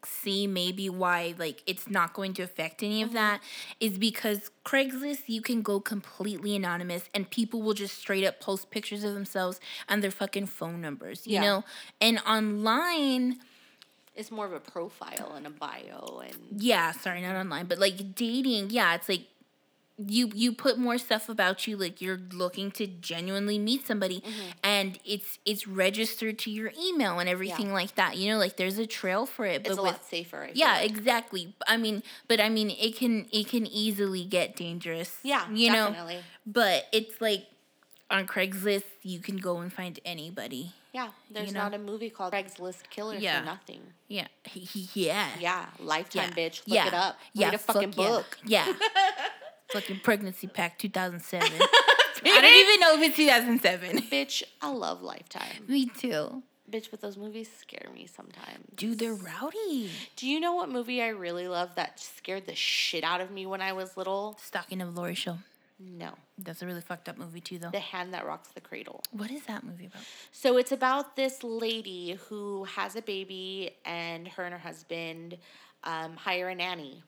see 0.04 0.46
maybe 0.46 0.88
why 0.88 1.34
like 1.38 1.60
it's 1.66 1.90
not 1.90 2.12
going 2.14 2.32
to 2.32 2.42
affect 2.42 2.84
any 2.84 3.02
of 3.02 3.08
mm-hmm. 3.08 3.16
that 3.16 3.40
is 3.80 3.98
because 3.98 4.48
Craigslist 4.64 5.22
you 5.26 5.42
can 5.42 5.60
go 5.60 5.80
completely 5.80 6.54
anonymous 6.54 7.10
and 7.12 7.28
people 7.28 7.62
will 7.62 7.74
just 7.74 7.98
straight 7.98 8.24
up 8.24 8.38
post 8.38 8.70
pictures 8.70 9.02
of 9.02 9.14
themselves 9.14 9.58
and 9.88 10.02
their 10.02 10.12
fucking 10.12 10.46
phone 10.46 10.80
numbers, 10.80 11.26
you 11.26 11.34
Yeah. 11.34 11.40
know? 11.40 11.64
And 12.00 12.20
online 12.20 13.40
It's 14.14 14.30
more 14.32 14.46
of 14.46 14.52
a 14.52 14.60
profile 14.60 15.34
and 15.36 15.46
a 15.46 15.50
bio 15.50 16.22
and 16.26 16.60
yeah, 16.60 16.92
sorry, 16.92 17.22
not 17.22 17.36
online, 17.36 17.66
but 17.66 17.78
like 17.78 18.14
dating, 18.14 18.70
yeah, 18.70 18.94
it's 18.94 19.08
like 19.08 19.26
you 20.06 20.30
you 20.34 20.52
put 20.52 20.78
more 20.78 20.96
stuff 20.96 21.28
about 21.28 21.66
you 21.66 21.76
like 21.76 22.00
you're 22.00 22.20
looking 22.32 22.70
to 22.70 22.86
genuinely 22.86 23.58
meet 23.58 23.84
somebody 23.86 24.20
Mm-hmm. 24.20 24.50
and 24.62 24.98
it's 25.04 25.38
it's 25.44 25.66
registered 25.66 26.38
to 26.40 26.50
your 26.50 26.70
email 26.80 27.18
and 27.18 27.28
everything 27.28 27.72
like 27.72 27.94
that. 27.96 28.16
You 28.16 28.30
know, 28.32 28.38
like 28.38 28.56
there's 28.56 28.78
a 28.78 28.86
trail 28.86 29.26
for 29.26 29.44
it, 29.44 29.62
it's 29.66 29.68
but 29.70 29.78
a 29.78 29.82
with 29.82 29.92
lot 29.92 30.04
safer. 30.04 30.44
I 30.44 30.50
yeah, 30.54 30.74
like. 30.74 30.90
exactly. 30.90 31.54
I 31.66 31.76
mean, 31.76 32.02
but 32.28 32.40
I 32.40 32.48
mean, 32.48 32.70
it 32.70 32.96
can 32.96 33.26
it 33.32 33.48
can 33.48 33.66
easily 33.66 34.24
get 34.24 34.54
dangerous. 34.56 35.18
Yeah, 35.22 35.50
you 35.50 35.72
know. 35.72 35.88
definitely. 35.88 36.18
But 36.46 36.86
it's 36.92 37.20
like 37.20 37.46
on 38.10 38.26
Craigslist, 38.26 38.84
you 39.02 39.18
can 39.18 39.36
go 39.36 39.58
and 39.58 39.72
find 39.72 39.98
anybody. 40.04 40.72
Yeah, 40.92 41.08
there's 41.30 41.52
know? 41.52 41.64
not 41.64 41.74
a 41.74 41.78
movie 41.78 42.08
called 42.08 42.32
Craigslist 42.32 42.88
Killer 42.88 43.16
Yeah. 43.16 43.40
for 43.40 43.46
nothing. 43.46 43.80
Yeah, 44.08 44.28
yeah, 44.94 45.28
Yeah, 45.38 45.66
Lifetime, 45.80 46.32
Yeah. 46.36 46.48
bitch. 46.48 46.62
Look 46.66 46.86
it 46.86 46.94
up. 46.94 47.18
Read 47.36 47.54
a 47.54 47.58
fucking 47.58 47.92
fuck 47.92 48.04
yeah. 48.04 48.08
book. 48.08 48.38
Yeah. 48.44 48.72
fucking 49.72 50.00
pregnancy 50.00 50.46
pact 50.46 50.80
2007. 50.80 51.48
I 52.24 52.40
don't 52.40 52.44
even 52.44 52.80
know 52.80 52.94
if 52.96 53.08
it's 53.08 53.16
2007. 53.16 54.02
Bitch, 54.10 54.42
I 54.60 54.70
love 54.70 55.02
Lifetime. 55.02 55.64
Me 55.68 55.86
too. 55.86 56.42
Bitch, 56.70 56.90
but 56.90 57.00
those 57.00 57.16
movies 57.16 57.48
scare 57.60 57.88
me 57.94 58.06
sometimes. 58.06 58.64
Dude, 58.76 58.98
they're 58.98 59.14
rowdy. 59.14 59.90
Do 60.16 60.28
you 60.28 60.38
know 60.38 60.54
what 60.54 60.68
movie 60.68 61.00
I 61.00 61.08
really 61.08 61.48
love 61.48 61.74
that 61.76 61.98
scared 61.98 62.46
the 62.46 62.54
shit 62.54 63.04
out 63.04 63.20
of 63.20 63.30
me 63.30 63.46
when 63.46 63.62
I 63.62 63.72
was 63.72 63.96
little? 63.96 64.36
Stalking 64.42 64.82
of 64.82 64.94
Laurie 64.94 65.14
Show. 65.14 65.38
No. 65.78 66.10
That's 66.36 66.60
a 66.60 66.66
really 66.66 66.80
fucked 66.80 67.08
up 67.08 67.16
movie 67.16 67.40
too, 67.40 67.58
though. 67.58 67.70
The 67.70 67.78
Hand 67.78 68.12
That 68.12 68.26
Rocks 68.26 68.48
the 68.48 68.60
Cradle. 68.60 69.02
What 69.12 69.30
is 69.30 69.44
that 69.44 69.64
movie 69.64 69.86
about? 69.86 70.02
So 70.32 70.58
it's 70.58 70.72
about 70.72 71.16
this 71.16 71.42
lady 71.42 72.18
who 72.28 72.64
has 72.64 72.96
a 72.96 73.02
baby, 73.02 73.70
and 73.84 74.28
her 74.28 74.44
and 74.44 74.52
her 74.52 74.58
husband 74.58 75.38
um, 75.84 76.16
hire 76.16 76.48
a 76.48 76.54
nanny. 76.54 77.02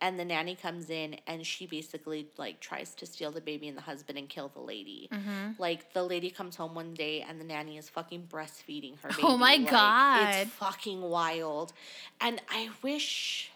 And 0.00 0.18
the 0.18 0.24
nanny 0.26 0.54
comes 0.54 0.90
in, 0.90 1.16
and 1.26 1.46
she 1.46 1.66
basically 1.66 2.28
like 2.36 2.60
tries 2.60 2.94
to 2.96 3.06
steal 3.06 3.30
the 3.30 3.40
baby 3.40 3.66
and 3.66 3.76
the 3.76 3.82
husband 3.82 4.18
and 4.18 4.28
kill 4.28 4.48
the 4.48 4.60
lady. 4.60 5.08
Mm-hmm. 5.10 5.52
Like 5.58 5.94
the 5.94 6.02
lady 6.02 6.30
comes 6.30 6.56
home 6.56 6.74
one 6.74 6.92
day, 6.92 7.24
and 7.26 7.40
the 7.40 7.44
nanny 7.44 7.78
is 7.78 7.88
fucking 7.88 8.28
breastfeeding 8.28 9.00
her 9.00 9.08
baby. 9.08 9.22
Oh 9.22 9.38
my 9.38 9.56
Like, 9.56 9.70
God. 9.70 10.34
It's 10.34 10.50
fucking 10.52 11.00
wild, 11.00 11.72
and 12.20 12.40
I 12.50 12.70
wish. 12.82 13.50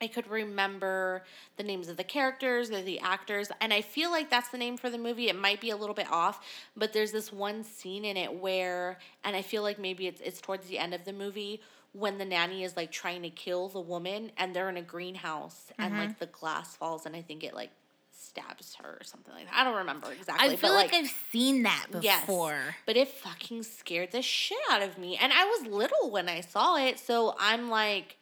I 0.00 0.08
could 0.08 0.28
remember 0.28 1.22
the 1.56 1.62
names 1.62 1.88
of 1.88 1.96
the 1.96 2.02
characters 2.02 2.72
or 2.72 2.82
the 2.82 2.98
actors, 2.98 3.52
and 3.60 3.72
I 3.72 3.82
feel 3.82 4.10
like 4.10 4.30
that's 4.30 4.48
the 4.48 4.58
name 4.58 4.76
for 4.76 4.90
the 4.90 4.98
movie. 4.98 5.28
It 5.28 5.38
might 5.38 5.60
be 5.60 5.70
a 5.70 5.76
little 5.76 5.94
bit 5.94 6.10
off, 6.10 6.44
but 6.76 6.92
there's 6.92 7.12
this 7.12 7.32
one 7.32 7.62
scene 7.62 8.04
in 8.04 8.16
it 8.16 8.34
where, 8.34 8.98
and 9.22 9.36
I 9.36 9.42
feel 9.42 9.62
like 9.62 9.78
maybe 9.78 10.08
it's 10.08 10.20
it's 10.20 10.40
towards 10.40 10.66
the 10.66 10.78
end 10.78 10.92
of 10.92 11.04
the 11.04 11.12
movie 11.12 11.60
when 11.92 12.18
the 12.18 12.24
nanny 12.24 12.64
is 12.64 12.76
like 12.76 12.90
trying 12.90 13.22
to 13.22 13.30
kill 13.30 13.68
the 13.68 13.80
woman, 13.80 14.32
and 14.36 14.54
they're 14.54 14.68
in 14.68 14.76
a 14.76 14.82
greenhouse, 14.82 15.72
and 15.78 15.92
mm-hmm. 15.92 16.00
like 16.00 16.18
the 16.18 16.26
glass 16.26 16.76
falls, 16.76 17.06
and 17.06 17.14
I 17.14 17.22
think 17.22 17.44
it 17.44 17.54
like 17.54 17.70
stabs 18.12 18.76
her 18.76 18.96
or 19.00 19.04
something 19.04 19.34
like 19.34 19.46
that. 19.46 19.54
I 19.54 19.64
don't 19.64 19.76
remember 19.78 20.10
exactly. 20.12 20.48
I 20.48 20.56
feel 20.56 20.70
but, 20.70 20.76
like, 20.76 20.94
I've 20.94 21.12
seen 21.30 21.64
that 21.64 21.86
Yes. 22.00 22.20
before. 22.20 22.76
But 22.86 22.96
it 22.96 23.08
fucking 23.08 23.64
scared 23.64 24.12
the 24.12 24.22
shit 24.22 24.58
out 24.70 24.82
of 24.82 24.96
me. 24.96 25.16
And 25.16 25.32
I 25.32 25.44
was 25.44 25.66
little 25.66 26.10
when 26.10 26.28
I 26.28 26.40
saw 26.40 26.76
it, 26.76 26.98
so 26.98 27.34
I'm 27.38 27.68
like 27.68 28.16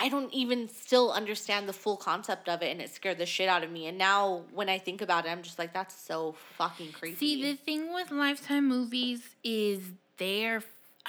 I 0.00 0.08
don't 0.08 0.32
even 0.32 0.68
still 0.68 1.10
understand 1.10 1.68
the 1.68 1.72
full 1.72 1.96
concept 1.96 2.48
of 2.48 2.62
it 2.62 2.70
and 2.70 2.80
it 2.80 2.90
scared 2.90 3.18
the 3.18 3.26
shit 3.26 3.48
out 3.48 3.64
of 3.64 3.70
me. 3.70 3.86
And 3.86 3.98
now 3.98 4.42
when 4.52 4.68
I 4.68 4.78
think 4.78 5.02
about 5.02 5.26
it, 5.26 5.30
I'm 5.30 5.42
just 5.42 5.58
like 5.58 5.72
that's 5.72 5.94
so 5.94 6.36
fucking 6.56 6.92
creepy. 6.92 7.16
See, 7.16 7.42
the 7.42 7.56
thing 7.56 7.92
with 7.92 8.10
Lifetime 8.10 8.68
movies 8.68 9.22
is 9.42 9.80
they're, 10.18 10.62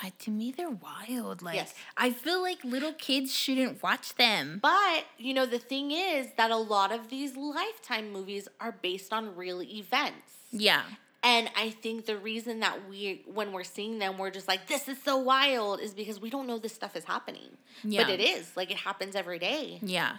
uh, 0.04 0.10
to 0.20 0.32
me, 0.32 0.52
they're 0.52 0.70
wild. 0.70 1.42
Like, 1.42 1.56
Yes. 1.56 1.74
I 1.98 2.12
feel 2.12 2.42
like 2.42 2.64
little 2.64 2.94
kids 2.94 3.34
shouldn't 3.34 3.82
watch 3.84 4.16
them. 4.16 4.60
but, 4.62 5.06
you 5.18 5.34
know, 5.34 5.46
the 5.46 5.60
thing 5.60 5.92
is 5.92 6.28
that 6.38 6.52
a 6.52 6.58
lot 6.58 6.92
of 6.92 7.10
these 7.10 7.36
lifetime 7.36 8.12
movies 8.12 8.48
are 8.60 8.72
based 8.72 9.12
on 9.14 9.36
real 9.36 9.62
events. 9.62 10.34
Yeah. 10.52 10.84
And 11.22 11.50
I 11.58 11.72
think 11.72 12.06
the 12.06 12.18
reason 12.18 12.62
that 12.62 12.88
we, 12.90 13.24
when 13.26 13.52
we're 13.52 13.66
seeing 13.66 14.00
them, 14.00 14.18
we're 14.18 14.32
just 14.32 14.48
like, 14.48 14.68
this 14.68 14.88
is 14.88 14.98
so 15.04 15.18
wild, 15.18 15.82
is 15.82 15.94
because 15.94 16.22
we 16.22 16.30
don't 16.30 16.48
know 16.48 16.58
this 16.60 16.74
stuff 16.74 16.96
is 16.96 17.04
happening. 17.04 17.58
Yeah. 17.84 18.04
But 18.04 18.12
it 18.12 18.22
is. 18.22 18.56
Like, 18.56 18.72
it 18.72 18.78
happens 18.78 19.16
every 19.16 19.38
day. 19.40 19.80
Yeah. 19.82 20.18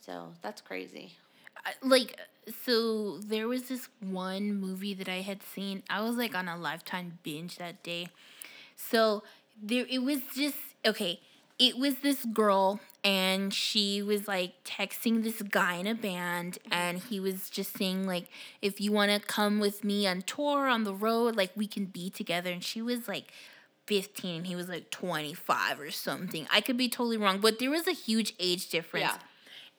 So 0.00 0.32
that's 0.42 0.60
crazy. 0.60 1.14
Like 1.82 2.18
so 2.64 3.18
there 3.18 3.46
was 3.46 3.64
this 3.64 3.88
one 4.00 4.54
movie 4.54 4.94
that 4.94 5.08
I 5.08 5.20
had 5.20 5.42
seen. 5.42 5.82
I 5.90 6.00
was 6.02 6.16
like 6.16 6.34
on 6.34 6.48
a 6.48 6.56
lifetime 6.56 7.18
binge 7.22 7.56
that 7.58 7.82
day. 7.82 8.08
So 8.78 9.22
there 9.60 9.86
it 9.88 10.02
was 10.02 10.20
just 10.34 10.56
okay. 10.86 11.20
It 11.58 11.76
was 11.76 11.96
this 11.96 12.24
girl 12.24 12.78
and 13.02 13.52
she 13.52 14.00
was 14.00 14.28
like 14.28 14.62
texting 14.64 15.24
this 15.24 15.42
guy 15.42 15.74
in 15.74 15.88
a 15.88 15.94
band 15.94 16.58
and 16.70 16.98
he 16.98 17.18
was 17.18 17.50
just 17.50 17.76
saying 17.76 18.06
like 18.06 18.28
if 18.62 18.80
you 18.80 18.92
want 18.92 19.10
to 19.10 19.18
come 19.18 19.58
with 19.58 19.82
me 19.82 20.06
on 20.06 20.22
tour 20.22 20.68
on 20.68 20.84
the 20.84 20.94
road 20.94 21.34
like 21.34 21.50
we 21.56 21.66
can 21.66 21.86
be 21.86 22.10
together 22.10 22.50
and 22.50 22.62
she 22.62 22.80
was 22.80 23.08
like 23.08 23.32
15 23.88 24.36
and 24.36 24.46
he 24.46 24.54
was 24.54 24.68
like 24.68 24.90
25 24.90 25.80
or 25.80 25.90
something. 25.90 26.46
I 26.52 26.60
could 26.60 26.76
be 26.76 26.88
totally 26.88 27.16
wrong, 27.16 27.40
but 27.40 27.58
there 27.58 27.70
was 27.70 27.88
a 27.88 27.92
huge 27.92 28.34
age 28.38 28.68
difference. 28.68 29.06
Yeah. 29.06 29.18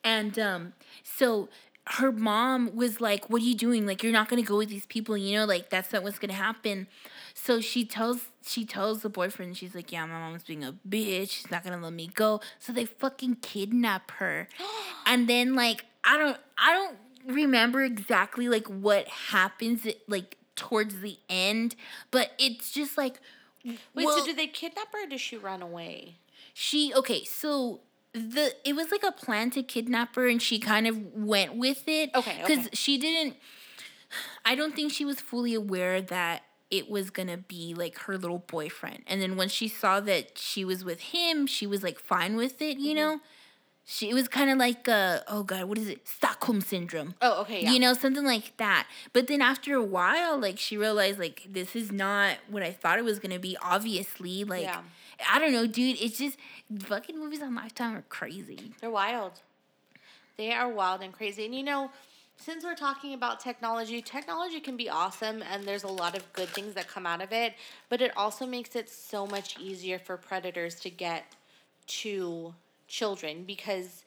And 0.02 0.38
um, 0.38 0.72
so 1.04 1.48
her 1.92 2.12
mom 2.12 2.74
was 2.74 3.00
like, 3.00 3.28
What 3.28 3.42
are 3.42 3.44
you 3.44 3.54
doing? 3.54 3.86
Like, 3.86 4.02
you're 4.02 4.12
not 4.12 4.28
gonna 4.28 4.42
go 4.42 4.58
with 4.58 4.68
these 4.68 4.86
people, 4.86 5.16
you 5.16 5.38
know, 5.38 5.44
like 5.44 5.70
that's 5.70 5.92
not 5.92 6.02
what's 6.02 6.18
gonna 6.18 6.32
happen. 6.32 6.86
So 7.34 7.60
she 7.60 7.84
tells 7.84 8.28
she 8.42 8.64
tells 8.64 9.02
the 9.02 9.08
boyfriend, 9.08 9.56
she's 9.56 9.74
like, 9.74 9.90
Yeah, 9.90 10.06
my 10.06 10.18
mom's 10.18 10.44
being 10.44 10.64
a 10.64 10.74
bitch, 10.88 11.30
she's 11.30 11.50
not 11.50 11.64
gonna 11.64 11.82
let 11.82 11.92
me 11.92 12.08
go. 12.14 12.40
So 12.58 12.72
they 12.72 12.84
fucking 12.84 13.36
kidnap 13.36 14.10
her. 14.12 14.48
and 15.06 15.28
then 15.28 15.54
like 15.54 15.84
I 16.04 16.16
don't 16.16 16.38
I 16.56 16.72
don't 16.72 16.96
remember 17.26 17.82
exactly 17.82 18.48
like 18.48 18.66
what 18.68 19.08
happens 19.08 19.86
like 20.06 20.36
towards 20.54 21.00
the 21.00 21.18
end, 21.28 21.74
but 22.10 22.32
it's 22.38 22.70
just 22.70 22.96
like 22.96 23.20
Wait, 23.64 23.78
well, 23.94 24.18
so 24.18 24.24
did 24.24 24.38
they 24.38 24.46
kidnap 24.46 24.92
her 24.92 25.04
or 25.04 25.06
did 25.08 25.20
she 25.20 25.36
run 25.36 25.60
away? 25.60 26.16
she 26.54 26.92
okay 26.94 27.24
so 27.24 27.80
the 28.12 28.52
it 28.64 28.74
was 28.74 28.90
like 28.90 29.02
a 29.04 29.12
plan 29.12 29.50
to 29.50 29.62
kidnap 29.62 30.14
her 30.16 30.26
and 30.28 30.42
she 30.42 30.58
kind 30.58 30.86
of 30.86 30.98
went 31.14 31.54
with 31.56 31.84
it 31.86 32.10
Okay, 32.14 32.38
because 32.42 32.66
okay. 32.66 32.74
she 32.74 32.98
didn't 32.98 33.36
i 34.44 34.54
don't 34.54 34.74
think 34.74 34.92
she 34.92 35.04
was 35.04 35.20
fully 35.20 35.54
aware 35.54 36.00
that 36.02 36.42
it 36.70 36.88
was 36.90 37.10
gonna 37.10 37.36
be 37.36 37.74
like 37.74 37.98
her 38.00 38.18
little 38.18 38.38
boyfriend 38.46 39.02
and 39.06 39.20
then 39.22 39.36
when 39.36 39.48
she 39.48 39.68
saw 39.68 40.00
that 40.00 40.36
she 40.38 40.64
was 40.64 40.84
with 40.84 41.00
him 41.00 41.46
she 41.46 41.66
was 41.66 41.82
like 41.82 41.98
fine 41.98 42.36
with 42.36 42.60
it 42.60 42.76
Mm-hmm. 42.76 42.84
you 42.84 42.94
know 42.94 43.20
she 43.84 44.10
it 44.10 44.14
was 44.14 44.28
kind 44.28 44.50
of 44.50 44.58
like 44.58 44.88
uh 44.88 45.20
oh 45.28 45.42
god 45.42 45.64
what 45.64 45.78
is 45.78 45.88
it 45.88 46.06
stockholm 46.06 46.60
syndrome 46.60 47.14
Oh, 47.22 47.42
okay, 47.42 47.62
yeah. 47.62 47.72
you 47.72 47.78
know 47.78 47.92
something 47.94 48.24
like 48.24 48.56
that 48.56 48.86
but 49.12 49.26
then 49.28 49.40
after 49.40 49.74
a 49.74 49.82
while 49.84 50.38
like 50.38 50.58
she 50.58 50.76
realized 50.76 51.18
like 51.18 51.46
this 51.48 51.74
is 51.76 51.90
not 51.92 52.36
what 52.48 52.62
i 52.62 52.72
thought 52.72 52.98
it 52.98 53.04
was 53.04 53.18
gonna 53.20 53.38
be 53.38 53.56
obviously 53.62 54.44
like 54.44 54.62
Yeah. 54.64 54.80
I 55.28 55.38
don't 55.38 55.52
know 55.52 55.66
dude 55.66 56.00
it's 56.00 56.18
just 56.18 56.38
fucking 56.80 57.18
movies 57.18 57.42
on 57.42 57.54
lifetime 57.54 57.96
are 57.96 58.04
crazy 58.08 58.72
They're 58.80 58.90
wild. 58.90 59.32
They 60.36 60.52
are 60.52 60.68
wild 60.68 61.02
and 61.02 61.12
crazy. 61.12 61.44
And 61.44 61.54
you 61.54 61.62
know, 61.62 61.90
since 62.38 62.64
we're 62.64 62.74
talking 62.74 63.12
about 63.12 63.40
technology, 63.40 64.00
technology 64.00 64.58
can 64.58 64.76
be 64.76 64.88
awesome 64.88 65.42
and 65.42 65.64
there's 65.64 65.84
a 65.84 65.88
lot 65.88 66.16
of 66.16 66.32
good 66.32 66.48
things 66.48 66.72
that 66.74 66.88
come 66.88 67.06
out 67.06 67.20
of 67.20 67.32
it, 67.32 67.52
but 67.90 68.00
it 68.00 68.12
also 68.16 68.46
makes 68.46 68.74
it 68.74 68.88
so 68.88 69.26
much 69.26 69.58
easier 69.58 69.98
for 69.98 70.16
predators 70.16 70.76
to 70.76 70.88
get 70.88 71.24
to 71.88 72.54
children 72.88 73.44
because 73.44 74.04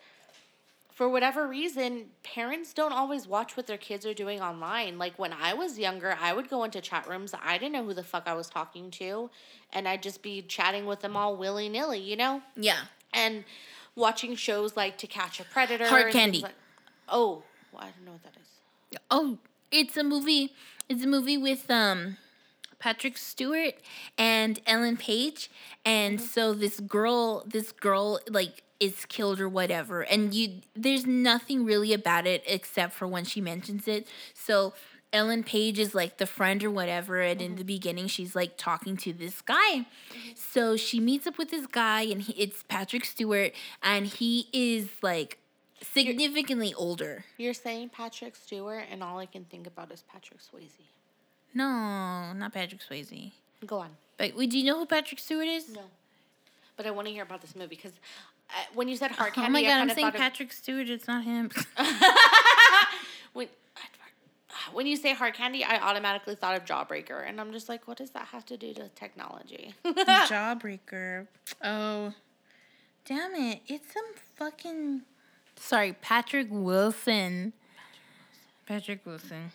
for 0.93 1.09
whatever 1.09 1.47
reason, 1.47 2.05
parents 2.23 2.73
don't 2.73 2.93
always 2.93 3.27
watch 3.27 3.57
what 3.57 3.67
their 3.67 3.77
kids 3.77 4.05
are 4.05 4.13
doing 4.13 4.41
online. 4.41 4.97
Like 4.97 5.17
when 5.17 5.33
I 5.33 5.53
was 5.53 5.79
younger, 5.79 6.15
I 6.21 6.33
would 6.33 6.49
go 6.49 6.63
into 6.63 6.81
chat 6.81 7.07
rooms. 7.07 7.33
I 7.43 7.57
didn't 7.57 7.73
know 7.73 7.83
who 7.83 7.93
the 7.93 8.03
fuck 8.03 8.23
I 8.27 8.33
was 8.33 8.49
talking 8.49 8.91
to, 8.91 9.29
and 9.71 9.87
I'd 9.87 10.03
just 10.03 10.21
be 10.21 10.41
chatting 10.43 10.85
with 10.85 10.99
them 11.01 11.15
all 11.17 11.35
willy 11.35 11.69
nilly, 11.69 11.99
you 11.99 12.15
know? 12.15 12.41
yeah 12.55 12.81
and 13.13 13.43
watching 13.95 14.35
shows 14.35 14.75
like 14.75 14.97
To 14.97 15.07
Catch 15.07 15.39
a 15.39 15.45
Predator. 15.45 15.87
Hard 15.87 16.11
Candy. 16.11 16.41
Like, 16.41 16.53
oh, 17.07 17.43
well, 17.71 17.83
I 17.83 17.91
don't 17.91 18.05
know 18.05 18.11
what 18.13 18.23
that 18.23 18.33
is. 18.41 18.99
Oh, 19.09 19.37
it's 19.71 19.95
a 19.95 20.03
movie. 20.03 20.53
It's 20.89 21.03
a 21.03 21.07
movie 21.07 21.37
with 21.37 21.69
um 21.69 22.17
Patrick 22.79 23.17
Stewart 23.17 23.75
and 24.17 24.59
Ellen 24.65 24.97
Page. 24.97 25.49
And 25.85 26.19
so 26.19 26.53
this 26.53 26.79
girl, 26.79 27.43
this 27.45 27.71
girl 27.71 28.19
like 28.29 28.63
is 28.83 29.05
killed 29.05 29.39
or 29.39 29.47
whatever. 29.47 30.01
And 30.01 30.33
you 30.33 30.61
there's 30.75 31.05
nothing 31.05 31.65
really 31.65 31.93
about 31.93 32.27
it 32.27 32.43
except 32.45 32.93
for 32.93 33.07
when 33.07 33.23
she 33.23 33.41
mentions 33.41 33.87
it. 33.87 34.07
So 34.33 34.73
Ellen 35.13 35.43
Page 35.43 35.77
is 35.77 35.93
like 35.93 36.17
the 36.17 36.25
friend 36.25 36.63
or 36.63 36.71
whatever, 36.71 37.21
and 37.21 37.39
in 37.39 37.49
mm-hmm. 37.49 37.57
the 37.57 37.63
beginning 37.63 38.07
she's 38.07 38.35
like 38.35 38.57
talking 38.57 38.97
to 38.97 39.13
this 39.13 39.41
guy. 39.41 39.55
Mm-hmm. 39.55 40.31
So 40.35 40.75
she 40.75 40.99
meets 40.99 41.27
up 41.27 41.37
with 41.37 41.51
this 41.51 41.67
guy, 41.67 42.01
and 42.01 42.21
he, 42.21 42.33
it's 42.33 42.63
Patrick 42.63 43.05
Stewart, 43.05 43.53
and 43.81 44.07
he 44.07 44.47
is 44.51 44.89
like 45.01 45.37
significantly 45.81 46.73
older. 46.73 47.25
You're 47.37 47.53
saying 47.53 47.89
Patrick 47.89 48.35
Stewart, 48.35 48.85
and 48.91 49.03
all 49.03 49.19
I 49.19 49.27
can 49.27 49.45
think 49.45 49.67
about 49.67 49.91
is 49.91 50.03
Patrick 50.11 50.39
Swayze. 50.39 50.87
No, 51.53 52.33
not 52.33 52.51
Patrick 52.51 52.81
Swayze. 52.81 53.31
Go 53.65 53.77
on. 53.77 53.91
But 54.17 54.35
do 54.35 54.57
you 54.57 54.65
know 54.65 54.79
who 54.79 54.85
Patrick 54.85 55.19
Stewart 55.19 55.47
is? 55.47 55.69
No. 55.69 55.81
But 56.75 56.87
I 56.87 56.91
want 56.91 57.07
to 57.07 57.13
hear 57.13 57.23
about 57.23 57.41
this 57.41 57.55
movie 57.55 57.75
because 57.75 57.91
uh, 58.49 58.53
when 58.73 58.87
you 58.87 58.95
said 58.95 59.11
hard 59.11 59.31
Oh 59.31 59.41
candy, 59.41 59.51
my 59.51 59.59
I 59.59 59.63
god, 59.63 59.71
I'm 59.71 59.77
kinda 59.87 59.93
saying 59.95 60.05
thought 60.07 60.15
of- 60.15 60.21
Patrick 60.21 60.53
Stewart. 60.53 60.89
It's 60.89 61.07
not 61.07 61.23
him. 61.23 61.49
when 63.33 63.47
when 64.71 64.87
you 64.87 64.95
say 64.95 65.13
hard 65.13 65.33
candy, 65.33 65.63
I 65.63 65.77
automatically 65.77 66.35
thought 66.35 66.55
of 66.55 66.65
Jawbreaker, 66.65 67.27
and 67.27 67.39
I'm 67.39 67.51
just 67.51 67.69
like, 67.69 67.87
what 67.87 67.97
does 67.97 68.11
that 68.11 68.27
have 68.27 68.45
to 68.47 68.57
do 68.57 68.73
to 68.75 68.89
technology? 68.89 69.73
Jawbreaker. 69.85 71.27
Oh, 71.63 72.13
damn 73.05 73.35
it! 73.35 73.61
It's 73.67 73.93
some 73.93 74.05
fucking. 74.35 75.01
Sorry, 75.55 75.93
Patrick 75.93 76.47
Wilson. 76.49 77.53
Patrick 78.65 79.05
Wilson. 79.05 79.51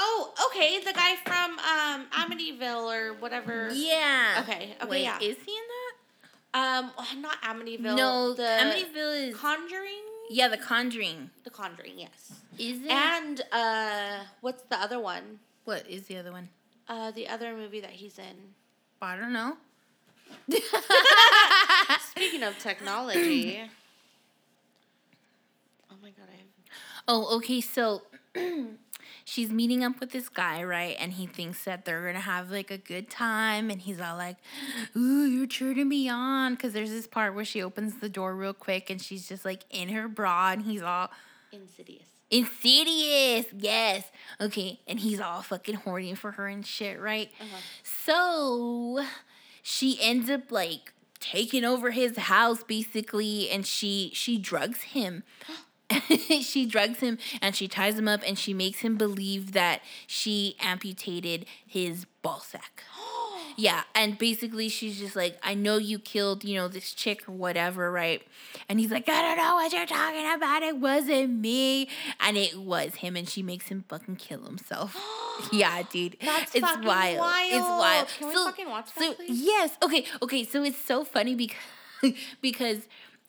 Oh, 0.00 0.32
okay, 0.46 0.80
the 0.80 0.92
guy 0.92 1.14
from 1.24 1.58
um, 1.60 2.06
Amityville 2.12 2.90
or 2.92 3.14
whatever. 3.20 3.68
Yeah. 3.72 4.40
Okay, 4.42 4.74
okay, 4.80 4.90
Wait, 4.90 5.02
yeah. 5.02 5.16
is 5.20 5.36
he 5.44 5.52
in 5.52 5.66
that? 5.74 5.94
Um, 6.52 6.90
not 7.20 7.40
Amityville. 7.42 7.96
no, 7.96 8.34
the 8.34 8.42
Amityville 8.42 9.28
is. 9.28 9.36
Conjuring. 9.36 10.02
yeah, 10.30 10.48
The 10.48 10.56
Conjuring. 10.56 11.30
The 11.44 11.50
Conjuring, 11.50 11.98
yes. 11.98 12.32
Is 12.58 12.82
it? 12.82 12.90
And 12.90 13.40
uh, 13.52 14.24
what's 14.40 14.62
the 14.62 14.76
other 14.80 14.98
one? 14.98 15.38
what 15.64 15.86
is 15.88 16.06
the 16.08 16.16
other 16.16 16.32
one? 16.32 16.48
Uh, 16.88 17.12
the 17.12 17.28
other 17.28 17.54
movie 17.54 17.80
that 17.80 17.90
he's 17.90 18.18
in. 18.18 18.54
I 19.00 19.16
don't 19.16 19.32
know. 19.32 19.56
Speaking 22.10 22.42
of 22.42 22.58
technology. 22.58 23.60
oh 25.90 25.94
my 26.02 26.10
god, 26.10 26.26
I 26.28 26.36
have. 26.36 26.46
Oh, 27.06 27.36
okay. 27.36 27.60
So 27.60 28.02
she's 29.30 29.50
meeting 29.50 29.84
up 29.84 30.00
with 30.00 30.10
this 30.10 30.28
guy, 30.28 30.62
right? 30.64 30.96
And 30.98 31.12
he 31.12 31.26
thinks 31.26 31.64
that 31.64 31.84
they're 31.84 32.04
gonna 32.04 32.18
have 32.20 32.50
like 32.50 32.70
a 32.70 32.78
good 32.78 33.08
time, 33.08 33.70
and 33.70 33.80
he's 33.80 34.00
all 34.00 34.16
like, 34.16 34.36
"Ooh, 34.96 35.24
you're 35.24 35.46
turning 35.46 35.88
me 35.88 36.08
on," 36.08 36.54
because 36.54 36.72
there's 36.72 36.90
this 36.90 37.06
part 37.06 37.34
where 37.34 37.44
she 37.44 37.62
opens 37.62 37.96
the 38.00 38.08
door 38.08 38.34
real 38.34 38.52
quick, 38.54 38.90
and 38.90 39.00
she's 39.00 39.28
just 39.28 39.44
like 39.44 39.64
in 39.70 39.88
her 39.90 40.08
bra, 40.08 40.50
and 40.52 40.62
he's 40.62 40.82
all 40.82 41.10
Insidious. 41.52 42.06
insidious, 42.30 43.46
yes, 43.56 44.04
okay, 44.40 44.80
and 44.88 45.00
he's 45.00 45.20
all 45.20 45.42
fucking 45.42 45.76
horny 45.76 46.14
for 46.14 46.32
her 46.32 46.46
and 46.48 46.66
shit, 46.66 47.00
right? 47.00 47.30
Uh-huh. 47.40 47.56
So 47.82 49.04
she 49.62 49.98
ends 50.00 50.28
up 50.28 50.50
like 50.50 50.92
taking 51.20 51.64
over 51.64 51.90
his 51.90 52.16
house 52.16 52.62
basically 52.62 53.50
and 53.50 53.66
she 53.66 54.10
she 54.14 54.38
drugs 54.38 54.80
him 54.82 55.22
she 56.42 56.66
drugs 56.66 57.00
him 57.00 57.18
and 57.42 57.54
she 57.54 57.68
ties 57.68 57.98
him 57.98 58.08
up 58.08 58.22
and 58.26 58.38
she 58.38 58.54
makes 58.54 58.80
him 58.80 58.96
believe 58.96 59.52
that 59.52 59.80
she 60.06 60.56
amputated 60.60 61.46
his 61.66 62.06
ball 62.22 62.40
sack. 62.40 62.82
Yeah 63.56 63.82
and 63.94 64.16
basically 64.16 64.68
she's 64.70 64.98
just 64.98 65.16
like 65.16 65.36
i 65.42 65.52
know 65.54 65.76
you 65.76 65.98
killed 65.98 66.44
you 66.44 66.56
know 66.56 66.68
this 66.68 66.92
chick 66.94 67.28
or 67.28 67.32
whatever 67.32 67.90
right? 67.90 68.22
And 68.68 68.78
he's 68.80 68.90
like 68.90 69.06
i 69.08 69.20
don't 69.20 69.36
know 69.36 69.56
what 69.56 69.72
you're 69.72 69.84
talking 69.86 70.24
about. 70.32 70.62
It 70.62 70.76
wasn't 70.78 71.30
me. 71.40 71.88
And 72.20 72.38
it 72.38 72.56
was 72.56 72.94
him 72.96 73.16
and 73.16 73.28
she 73.28 73.42
makes 73.42 73.66
him 73.68 73.84
fucking 73.88 74.16
kill 74.16 74.44
himself. 74.44 74.96
Yeah 75.52 75.82
dude. 75.90 76.16
That's 76.24 76.54
it's 76.54 76.64
fucking 76.64 76.86
wild. 76.86 77.14
it's 77.14 77.60
wild. 77.60 77.80
wild. 77.80 78.08
Can 78.18 78.28
we 78.28 78.34
fucking 78.34 78.68
watch 78.70 78.94
that, 78.94 79.04
so 79.04 79.14
please? 79.14 79.42
yes. 79.42 79.76
Okay 79.82 80.04
okay. 80.22 80.44
So 80.44 80.62
it's 80.62 80.80
so 80.80 81.04
funny 81.04 81.34
because 82.00 82.14
because 82.40 82.78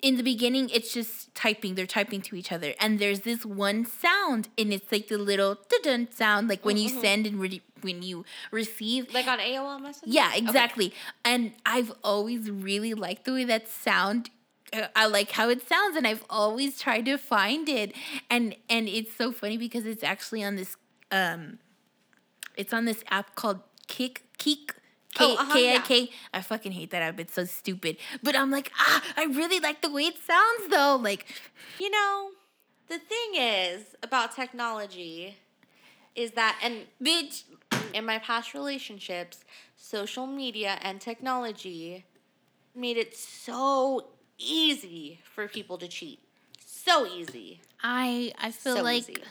in 0.02 0.18
the 0.18 0.24
beginning 0.24 0.70
it's 0.70 0.94
just 0.94 1.34
typing 1.36 1.76
they're 1.76 1.86
typing 1.86 2.22
to 2.22 2.36
each 2.36 2.52
other 2.52 2.74
and 2.80 2.98
there's 3.00 3.22
this 3.22 3.46
one 3.46 3.86
sound 3.86 4.50
and 4.58 4.74
it's 4.74 4.92
like 4.92 5.08
the 5.10 5.18
little 5.18 5.58
dun 5.84 6.08
sound 6.12 6.48
like 6.50 6.66
when 6.66 6.78
you 6.78 6.90
Mm-hmm. 6.90 7.02
send 7.02 7.28
and 7.28 7.40
re- 7.40 7.62
when 7.82 8.02
you 8.04 8.26
receive 8.52 9.14
Like 9.14 9.28
on 9.28 9.40
AOL 9.40 9.80
Messenger? 9.82 10.12
yeah 10.12 10.30
Okay. 10.30 10.40
exactly 10.40 10.94
and 11.24 11.52
i've 11.66 11.92
always 12.04 12.50
really 12.50 12.94
liked 12.94 13.26
the 13.26 13.34
way 13.34 13.44
that 13.46 13.68
sound 13.68 14.30
uh, 14.74 14.88
I 14.96 15.06
like 15.06 15.32
how 15.32 15.50
it 15.50 15.68
sounds 15.68 15.98
and 15.98 16.08
I've 16.08 16.24
always 16.30 16.80
tried 16.80 17.04
to 17.06 17.18
find 17.18 17.68
it 17.68 17.94
and 18.30 18.56
and 18.70 18.88
it's 18.88 19.14
so 19.16 19.32
funny 19.34 19.58
because 19.58 19.86
it's 19.86 20.02
actually 20.04 20.44
on 20.44 20.56
this 20.56 20.78
um 21.12 21.60
it's 22.56 22.72
on 22.74 22.86
this 22.86 23.04
app 23.10 23.36
called 23.36 23.60
Kik 23.88 24.24
Keek 24.40 24.72
K 25.14 25.26
Oh, 25.26 25.34
uh-huh, 25.36 25.54
K 25.54 25.70
I 25.70 25.74
yeah. 25.74 25.82
K. 25.82 26.10
I 26.34 26.42
fucking 26.42 26.72
hate 26.72 26.92
that 26.92 27.02
I've 27.02 27.18
been 27.18 27.28
so 27.28 27.46
stupid. 27.46 27.98
But 28.24 28.36
I'm 28.36 28.50
like, 28.52 28.72
ah, 28.78 29.04
I 29.18 29.26
really 29.26 29.60
like 29.60 29.82
the 29.82 29.92
way 29.92 30.04
it 30.04 30.18
sounds 30.18 30.70
though. 30.70 30.98
Like, 31.02 31.26
You 31.80 31.90
know, 31.90 32.32
the 32.88 32.98
thing 33.00 33.36
is 33.36 33.96
about 34.04 34.36
technology 34.36 35.38
is 36.16 36.32
that, 36.32 36.58
and 36.64 36.86
bitch, 37.02 37.44
in 37.94 38.06
my 38.06 38.20
past 38.20 38.54
relationships, 38.54 39.44
social 39.76 40.28
media 40.28 40.78
and 40.82 41.00
technology 41.02 42.06
made 42.76 42.98
it 42.98 43.16
so 43.16 44.08
easy 44.38 45.20
for 45.24 45.48
people 45.48 45.78
to 45.78 45.88
cheat. 45.88 46.20
So 46.66 47.06
easy. 47.06 47.62
I 47.84 48.34
I 48.38 48.52
feel 48.52 48.78
so 48.78 48.84
like 48.84 49.10
easy. 49.10 49.24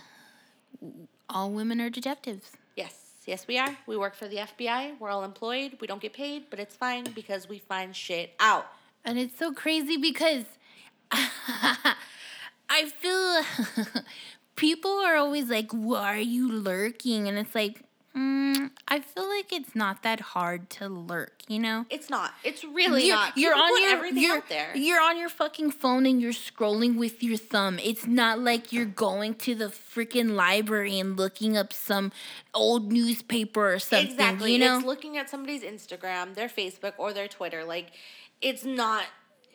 all 1.28 1.50
women 1.50 1.80
are 1.80 1.90
detectives. 1.90 2.52
Yes, 3.26 3.46
we 3.46 3.58
are. 3.58 3.76
We 3.86 3.96
work 3.96 4.14
for 4.14 4.26
the 4.28 4.36
FBI. 4.36 4.98
We're 4.98 5.10
all 5.10 5.24
employed. 5.24 5.78
We 5.80 5.86
don't 5.86 6.00
get 6.00 6.12
paid, 6.12 6.44
but 6.50 6.58
it's 6.58 6.74
fine 6.74 7.04
because 7.14 7.48
we 7.48 7.58
find 7.58 7.94
shit 7.94 8.34
out. 8.40 8.66
And 9.04 9.18
it's 9.18 9.38
so 9.38 9.52
crazy 9.52 9.96
because 9.96 10.44
I 11.12 12.90
feel 12.98 13.42
people 14.56 14.90
are 14.90 15.16
always 15.16 15.48
like, 15.48 15.70
why 15.70 16.14
are 16.14 16.18
you 16.18 16.50
lurking? 16.50 17.28
And 17.28 17.38
it's 17.38 17.54
like, 17.54 17.82
mm, 18.16 18.70
I 18.88 19.00
feel 19.00 19.28
like 19.28 19.52
it's 19.52 19.74
not 19.74 20.02
that 20.02 20.20
hard 20.20 20.68
to 20.70 20.88
lurk, 20.88 21.42
you 21.48 21.58
know? 21.58 21.86
It's 21.90 22.10
not. 22.10 22.32
It's 22.42 22.64
really 22.64 23.06
you're, 23.06 23.16
not. 23.16 23.36
You're 23.38 23.54
People 23.54 23.64
on 23.64 23.82
your 23.82 23.92
everything 23.92 24.22
you're, 24.22 24.36
out 24.36 24.48
there. 24.48 24.76
You're 24.76 25.00
on 25.00 25.18
your 25.18 25.28
fucking 25.28 25.70
phone 25.72 26.06
and 26.06 26.20
you're 26.20 26.32
scrolling 26.32 26.96
with 26.96 27.22
your 27.22 27.36
thumb. 27.36 27.78
It's 27.82 28.06
not 28.06 28.40
like 28.40 28.72
you're 28.72 28.84
going 28.84 29.34
to 29.36 29.54
the 29.54 29.66
freaking 29.66 30.30
library 30.32 30.98
and 30.98 31.16
looking 31.16 31.56
up 31.56 31.72
some 31.72 32.10
old 32.54 32.92
newspaper 32.92 33.74
or 33.74 33.78
something. 33.78 34.10
exactly. 34.10 34.52
You 34.54 34.58
know? 34.58 34.76
It's 34.78 34.86
looking 34.86 35.16
at 35.16 35.30
somebody's 35.30 35.62
Instagram, 35.62 36.34
their 36.34 36.48
Facebook, 36.48 36.94
or 36.98 37.12
their 37.12 37.28
Twitter. 37.28 37.64
Like, 37.64 37.92
it's 38.40 38.64
not. 38.64 39.04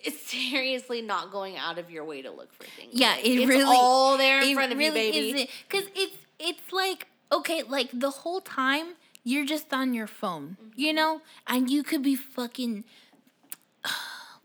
It's 0.04 0.22
seriously 0.32 1.02
not 1.02 1.32
going 1.32 1.58
out 1.58 1.78
of 1.78 1.90
your 1.90 2.06
way 2.06 2.22
to 2.22 2.32
look 2.32 2.54
for 2.54 2.64
things. 2.64 2.94
Yeah, 2.94 3.12
Like, 3.12 3.26
it 3.26 3.40
it's 3.40 3.48
really 3.48 3.76
all 3.76 4.18
there 4.18 4.42
in 4.42 4.54
front 4.54 4.72
of 4.72 4.80
you, 4.80 4.92
baby. 4.92 5.50
because 5.68 5.88
it's 5.96 6.16
it's 6.38 6.72
like 6.72 7.08
okay, 7.32 7.64
like 7.64 7.90
the 7.94 8.10
whole 8.12 8.42
time 8.42 8.96
you're 9.24 9.46
just 9.46 9.74
on 9.74 9.94
your 9.94 10.08
phone, 10.08 10.58
you 10.76 10.88
Mm-hmm. 10.90 10.96
know, 10.96 11.22
and 11.48 11.70
you 11.70 11.84
could 11.84 12.04
be 12.04 12.16
fucking 12.16 12.84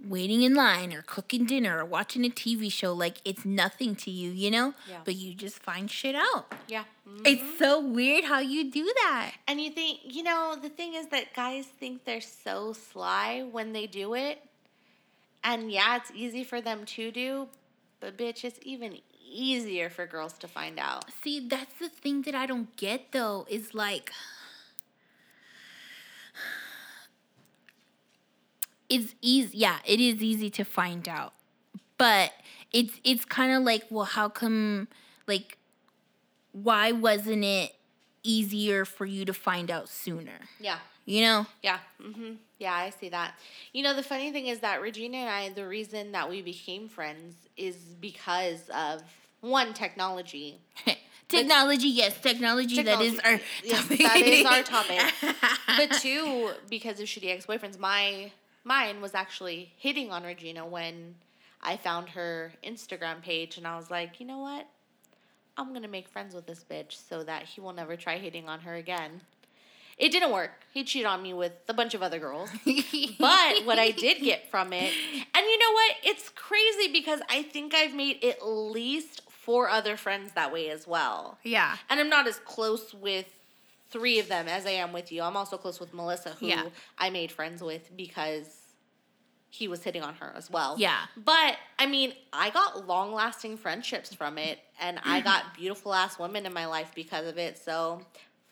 waiting 0.03 0.43
in 0.43 0.55
line 0.55 0.95
or 0.95 1.03
cooking 1.03 1.45
dinner 1.45 1.79
or 1.79 1.85
watching 1.85 2.25
a 2.25 2.31
TV 2.31 2.73
show 2.73 2.93
like 2.95 3.21
it's 3.25 3.45
nothing 3.45 3.95
to 3.95 4.11
you, 4.11 4.31
you 4.31 4.51
know, 4.51 4.73
Yeah. 4.89 5.01
but 5.05 5.15
you 5.17 5.35
just 5.35 5.59
find 5.59 5.91
shit 5.91 6.15
out. 6.15 6.51
Yeah. 6.69 6.85
Mhm. 7.07 7.21
It's 7.27 7.59
so 7.59 7.79
weird 7.81 8.25
how 8.25 8.39
you 8.39 8.71
do 8.71 8.85
that. 9.03 9.33
And 9.47 9.61
you 9.61 9.71
think, 9.71 10.01
you 10.05 10.23
know, 10.23 10.57
the 10.61 10.71
thing 10.71 10.95
is 10.95 11.09
that 11.09 11.35
guys 11.35 11.67
think 11.67 12.05
they're 12.05 12.23
so 12.23 12.73
sly 12.73 13.43
when 13.43 13.73
they 13.75 13.87
do 13.87 14.15
it. 14.15 14.43
And 15.45 15.71
yeah, 15.71 15.97
it's 15.97 16.11
easy 16.15 16.45
for 16.45 16.61
them 16.63 16.85
to 16.87 17.11
do, 17.11 17.49
but 18.01 18.17
bitch, 18.17 18.45
it's 18.45 18.59
even 18.63 18.99
easier 19.31 19.91
for 19.91 20.07
girls 20.07 20.35
to 20.35 20.49
find 20.49 20.79
out. 20.79 21.05
See, 21.23 21.41
that's 21.41 21.75
the 21.79 21.89
thing 21.89 22.23
that 22.23 22.35
I 22.35 22.47
don't 22.47 22.75
get 22.77 23.13
though, 23.13 23.47
is 23.49 23.75
like 23.75 24.13
it's 28.89 29.15
easy 29.21 29.59
yeah, 29.59 29.79
it 29.85 30.01
is 30.01 30.23
easy 30.23 30.51
to 30.51 30.65
find 30.65 31.09
out. 31.09 31.33
But 31.99 32.33
it's 32.73 33.01
it's 33.05 33.25
kind 33.25 33.53
of 33.53 33.63
like, 33.63 33.85
well, 33.91 34.05
how 34.05 34.29
come 34.29 34.89
like 35.27 35.59
why 36.53 36.93
wasn't 36.93 37.45
it 37.45 37.75
easier 38.23 38.85
for 38.85 39.07
you 39.07 39.25
to 39.25 39.33
find 39.35 39.71
out 39.71 39.89
sooner? 39.89 40.41
Yeah. 40.61 40.79
You 41.07 41.23
know? 41.23 41.47
Yeah. 41.63 41.79
hmm 42.01 42.35
Yeah, 42.59 42.75
I 42.75 42.91
see 42.91 43.09
that. 43.09 43.35
You 43.73 43.83
know, 43.83 43.95
the 43.95 44.03
funny 44.03 44.31
thing 44.33 44.47
is 44.47 44.61
that 44.61 44.81
Regina 44.81 45.17
and 45.19 45.31
I, 45.31 45.49
the 45.49 45.67
reason 45.67 46.13
that 46.13 46.29
we 46.29 46.43
became 46.43 46.89
friends 46.89 47.35
is 47.57 47.77
because 48.01 48.69
of 48.75 49.03
one 49.41 49.75
technology. 49.75 50.61
technology, 51.29 51.89
yes, 51.89 52.19
technology, 52.21 52.77
technology. 52.77 53.11
That 53.11 53.15
is 53.15 53.21
our 53.21 53.41
yes, 53.65 53.83
topic. 53.83 53.99
that 53.99 54.17
is 54.17 54.47
our 54.47 54.63
topic. 54.63 55.15
but 55.77 55.93
two, 56.01 56.51
because 56.69 57.01
of 57.01 57.07
shitty 57.07 57.31
ex 57.31 57.47
boyfriends, 57.47 57.79
my 57.79 58.33
mine 58.65 59.01
was 59.01 59.15
actually 59.15 59.73
hitting 59.79 60.11
on 60.11 60.25
Regina 60.25 60.67
when 60.67 61.15
I 61.63 61.77
found 61.77 62.11
her 62.11 62.53
Instagram 62.65 63.23
page, 63.23 63.57
and 63.57 63.67
I 63.67 63.77
was 63.77 63.91
like, 63.91 64.21
you 64.21 64.27
know 64.27 64.39
what? 64.39 64.67
I'm 65.57 65.73
gonna 65.73 65.89
make 65.89 66.09
friends 66.09 66.35
with 66.35 66.47
this 66.47 66.65
bitch 66.69 66.93
so 67.09 67.23
that 67.25 67.45
he 67.45 67.61
will 67.61 67.73
never 67.73 67.97
try 67.97 68.19
hitting 68.19 68.49
on 68.49 68.61
her 68.61 68.75
again. 68.75 69.23
It 69.99 70.13
didn't 70.13 70.33
work. 70.33 70.53
He 70.73 70.83
cheated 70.83 71.07
on 71.07 71.23
me 71.23 71.35
with 71.35 71.53
a 71.69 71.75
bunch 71.75 71.93
of 71.93 72.03
other 72.03 72.19
girls. 72.19 72.49
but 73.19 73.67
what 73.67 73.79
I 73.79 73.91
did 73.91 74.23
get 74.23 74.51
from 74.51 74.73
it, 74.73 74.91
and 75.35 75.47
you 75.47 75.59
know 75.59 75.73
what? 75.73 75.97
It's 76.05 76.31
crazy 76.31 76.91
because 76.91 77.21
I 77.29 77.43
think 77.43 77.75
I've 77.75 77.95
made 77.95 78.25
at 78.25 78.39
least 78.47 79.21
four 79.51 79.69
other 79.69 79.97
friends 79.97 80.31
that 80.35 80.53
way 80.53 80.71
as 80.71 80.87
well. 80.87 81.37
Yeah. 81.43 81.77
And 81.89 81.99
I'm 81.99 82.09
not 82.09 82.29
as 82.29 82.39
close 82.39 82.95
with 82.95 83.27
three 83.91 84.21
of 84.21 84.29
them 84.29 84.47
as 84.47 84.65
I 84.65 84.71
am 84.71 84.93
with 84.93 85.11
you. 85.11 85.23
I'm 85.23 85.37
also 85.37 85.57
close 85.57 85.81
with 85.81 85.93
Melissa, 85.93 86.37
who 86.39 86.47
yeah. 86.47 86.67
I 86.97 87.11
made 87.11 87.33
friends 87.33 87.61
with 87.61 87.91
because 87.97 88.47
he 89.51 89.67
was 89.67 89.83
hitting 89.83 90.03
on 90.03 90.15
her 90.15 90.33
as 90.37 90.49
well. 90.49 90.77
Yeah. 90.79 90.99
But 91.17 91.57
I 91.81 91.87
mean, 91.87 92.13
I 92.33 92.51
got 92.51 92.87
long 92.87 93.13
lasting 93.13 93.57
friendships 93.57 94.15
from 94.15 94.39
it 94.39 94.61
and 94.81 95.01
I 95.03 95.21
got 95.33 95.57
beautiful 95.57 95.93
ass 95.93 96.17
women 96.17 96.47
in 96.47 96.55
my 96.55 96.67
life 96.67 96.93
because 96.95 97.27
of 97.27 97.37
it. 97.37 97.59
So 97.59 98.03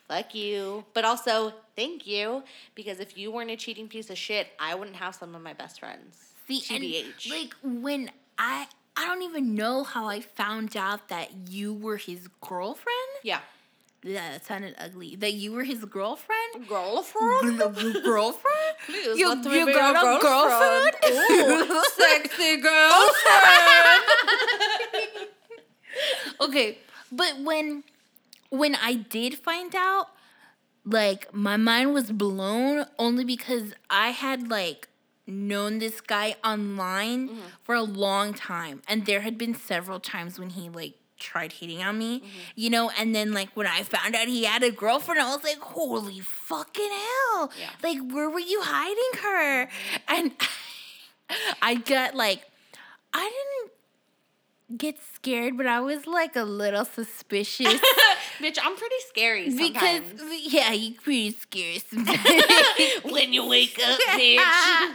fuck 0.09 0.35
you. 0.35 0.85
But 0.95 1.05
also, 1.05 1.53
thank 1.77 2.09
you. 2.09 2.43
Because 2.75 2.99
if 2.99 3.17
you 3.17 3.31
weren't 3.31 3.53
a 3.53 3.57
cheating 3.57 3.87
piece 3.87 4.11
of 4.11 4.19
shit, 4.19 4.49
I 4.59 4.75
wouldn't 4.75 4.97
have 4.97 5.15
some 5.15 5.37
of 5.37 5.43
my 5.43 5.53
best 5.53 5.79
friends. 5.79 6.25
See, 6.49 6.61
TBH. 6.61 7.31
like 7.31 7.55
when 7.63 8.11
I 8.37 8.67
I 8.99 9.07
don't 9.07 9.23
even 9.23 9.55
know 9.55 9.85
how 9.85 10.07
I 10.07 10.21
found 10.21 10.77
out 10.77 11.09
that 11.09 11.49
you 11.49 11.73
were 11.73 11.99
his 11.99 12.27
girlfriend. 12.41 12.97
Yeah. 13.23 13.39
Yeah, 14.03 14.33
that 14.33 14.45
sounded 14.45 14.75
ugly. 14.77 15.15
That 15.15 15.35
you 15.35 15.53
were 15.53 15.63
his 15.63 15.85
girlfriend? 15.85 16.67
Girlfriend? 16.69 17.59
girlfriend? 18.05 18.75
Please, 18.87 19.19
you, 19.19 19.29
you 19.29 19.73
got 19.73 19.97
a 19.97 20.21
girlfriend? 20.21 20.97
girlfriend? 21.01 21.71
Ooh, 21.71 21.85
sexy 21.97 22.57
girlfriend. 22.61 24.05
okay, 26.41 26.79
but 27.13 27.39
when 27.41 27.85
when 28.51 28.75
I 28.75 28.95
did 28.95 29.35
find 29.37 29.75
out, 29.77 30.09
like 30.85 31.33
my 31.33 31.57
mind 31.57 31.95
was 31.95 32.11
blown 32.11 32.87
only 32.99 33.25
because 33.25 33.75
I 33.91 34.11
had 34.11 34.49
like 34.49 34.89
known 35.29 35.79
this 35.79 36.01
guy 36.01 36.35
online 36.43 37.29
mm-hmm. 37.29 37.41
for 37.63 37.75
a 37.75 37.83
long 37.83 38.35
time 38.35 38.83
and 38.89 39.07
there 39.07 39.21
had 39.21 39.37
been 39.37 39.55
several 39.55 40.01
times 40.01 40.39
when 40.39 40.51
he 40.51 40.69
like 40.69 40.95
tried 41.19 41.53
hitting 41.53 41.83
on 41.83 41.99
me, 41.99 42.21
mm-hmm. 42.21 42.29
you 42.55 42.71
know, 42.71 42.91
and 42.99 43.15
then 43.15 43.33
like 43.33 43.51
when 43.55 43.67
I 43.67 43.83
found 43.83 44.15
out 44.15 44.29
he 44.29 44.45
had 44.45 44.63
a 44.63 44.71
girlfriend, 44.71 45.21
I 45.21 45.35
was 45.35 45.45
like, 45.45 45.59
holy 45.59 46.21
fucking 46.21 46.91
hell. 46.91 47.53
Yeah. 47.59 47.71
Like, 47.83 47.99
where 48.13 48.31
were 48.31 48.39
you 48.39 48.61
hiding 48.63 49.23
her? 49.23 49.67
Mm-hmm. 49.67 50.15
And 50.17 50.33
I 51.63 51.75
got 51.75 52.15
like, 52.15 52.45
I 53.13 53.25
didn't 53.25 53.73
get 54.77 54.99
scared, 55.15 55.57
but 55.57 55.67
I 55.67 55.81
was 55.81 56.07
like 56.07 56.37
a 56.37 56.45
little 56.45 56.85
suspicious. 56.85 57.81
Bitch, 58.39 58.59
I'm 58.63 58.77
pretty 58.77 58.95
scary 59.09 59.51
sometimes. 59.51 60.13
Because 60.13 60.53
yeah, 60.53 60.73
you're 60.73 61.01
pretty 61.01 61.33
scary 61.33 61.83
when 63.05 63.33
you 63.33 63.47
wake 63.49 63.81
up, 63.85 63.99
bitch. 64.01 64.37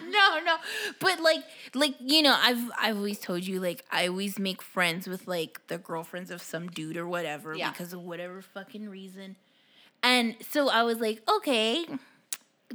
no, 0.10 0.40
no. 0.46 0.56
But 1.00 1.20
like 1.20 1.44
like, 1.74 1.96
you 2.00 2.22
know, 2.22 2.38
I've 2.40 2.72
I've 2.80 2.96
always 2.96 3.20
told 3.20 3.46
you 3.46 3.60
like 3.60 3.84
I 3.92 4.08
always 4.08 4.40
make 4.40 4.62
friends 4.62 5.08
with 5.08 5.28
like 5.28 5.60
the 5.68 5.78
girlfriends 5.78 6.32
of 6.32 6.42
some 6.42 6.68
dude 6.68 6.96
or 6.96 7.06
whatever 7.06 7.54
yeah. 7.54 7.72
because 7.72 7.92
of 7.92 8.02
whatever 8.02 8.42
fucking 8.42 8.88
reason. 8.88 9.36
And 10.02 10.36
so 10.50 10.70
I 10.70 10.84
was 10.84 11.00
like, 11.00 11.22
okay, 11.38 11.86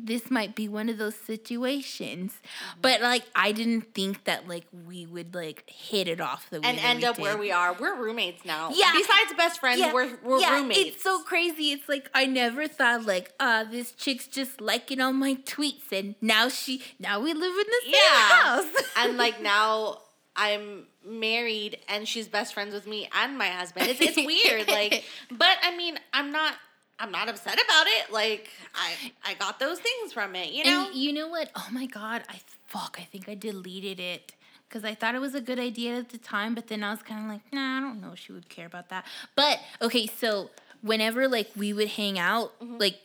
this 0.05 0.31
might 0.31 0.55
be 0.55 0.69
one 0.69 0.89
of 0.89 0.99
those 0.99 1.15
situations. 1.15 2.33
Mm-hmm. 2.33 2.81
But 2.83 3.01
like 3.01 3.25
I 3.35 3.53
didn't 3.53 3.95
think 3.95 4.25
that 4.25 4.49
like 4.49 4.67
we 4.87 5.07
would 5.07 5.35
like 5.35 5.69
hit 5.69 6.09
it 6.09 6.21
off 6.21 6.49
the 6.51 6.61
way 6.61 6.69
and 6.69 6.79
end 6.79 7.05
up 7.05 7.17
did. 7.17 7.23
where 7.23 7.37
we 7.37 7.51
are. 7.51 7.75
We're 7.75 7.97
roommates 7.97 8.45
now. 8.45 8.71
Yeah. 8.73 8.93
Besides 8.93 9.35
best 9.37 9.61
friends, 9.61 9.81
yeah. 9.81 9.93
we're 9.93 10.19
we're 10.23 10.41
yeah, 10.41 10.57
roommates. 10.57 10.97
It's 10.97 11.03
so 11.03 11.23
crazy. 11.23 11.73
It's 11.73 11.89
like 11.89 12.11
I 12.15 12.27
never 12.27 12.69
thought 12.69 13.05
like, 13.05 13.33
uh, 13.41 13.65
this 13.65 13.93
chick's 13.93 14.27
just 14.27 14.61
liking 14.61 15.01
all 15.01 15.13
my 15.13 15.35
tweets 15.35 15.93
and 15.93 16.15
now 16.21 16.49
she 16.49 16.83
now 16.99 17.21
we 17.21 17.33
live 17.33 17.53
in 17.53 17.67
the 17.67 17.81
same 17.85 17.95
yeah. 17.95 18.43
house. 18.43 18.67
and 18.97 19.17
like 19.17 19.41
now 19.43 19.99
I'm 20.37 20.87
married 21.05 21.79
and 21.89 22.07
she's 22.07 22.29
best 22.29 22.55
friends 22.55 22.73
with 22.73 22.87
me 22.87 23.09
and 23.21 23.37
my 23.37 23.49
husband. 23.49 23.89
It's, 23.89 24.01
it's 24.01 24.17
weird. 24.17 24.69
Like, 24.69 25.05
but 25.31 25.57
I 25.63 25.77
mean, 25.77 25.99
I'm 26.13 26.31
not 26.31 26.55
I'm 26.99 27.11
not 27.11 27.29
upset 27.29 27.55
about 27.55 27.87
it. 27.87 28.13
Like 28.13 28.51
I 28.75 29.13
I 29.25 29.35
got 29.35 29.61
those 29.61 29.79
things 29.79 30.13
from 30.13 30.35
it, 30.35 30.53
you 30.53 30.65
know. 30.65 30.87
And 30.87 30.95
you 30.95 31.13
know 31.13 31.29
what? 31.29 31.51
Oh 31.55 31.69
my 31.71 31.87
god, 31.87 32.23
I 32.29 32.41
fuck, 32.67 32.99
I 33.01 33.05
think 33.05 33.29
I 33.29 33.35
deleted 33.35 34.01
it 34.01 34.35
because 34.69 34.85
I 34.85 34.95
thought 34.95 35.15
it 35.15 35.21
was 35.21 35.35
a 35.35 35.41
good 35.41 35.59
idea 35.59 35.97
at 35.97 36.11
the 36.11 36.19
time, 36.19 36.55
but 36.55 36.69
then 36.69 36.85
I 36.85 36.91
was 36.91 37.03
kind 37.03 37.25
of 37.25 37.31
like, 37.31 37.41
nah, 37.53 37.79
I 37.79 37.81
don't 37.81 38.01
know 38.01 38.13
if 38.13 38.19
she 38.19 38.33
would 38.33 38.49
care 38.49 38.67
about 38.67 38.91
that. 38.91 39.05
But 39.35 39.59
okay, 39.81 40.07
so 40.07 40.51
whenever 40.83 41.29
like 41.29 41.51
we 41.57 41.73
would 41.73 41.89
hang 41.89 42.19
out, 42.19 42.59
mm-hmm. 42.61 42.77
like 42.79 42.99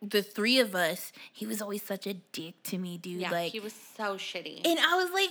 the 0.00 0.22
three 0.22 0.60
of 0.60 0.74
us, 0.74 1.12
he 1.32 1.46
was 1.46 1.60
always 1.60 1.82
such 1.82 2.06
a 2.06 2.14
dick 2.14 2.62
to 2.64 2.78
me, 2.78 2.98
dude. 2.98 3.22
Yeah, 3.22 3.30
like 3.30 3.52
he 3.52 3.60
was 3.60 3.74
so 3.96 4.16
shitty. 4.16 4.66
And 4.66 4.78
I 4.78 5.02
was 5.02 5.10
like, 5.12 5.30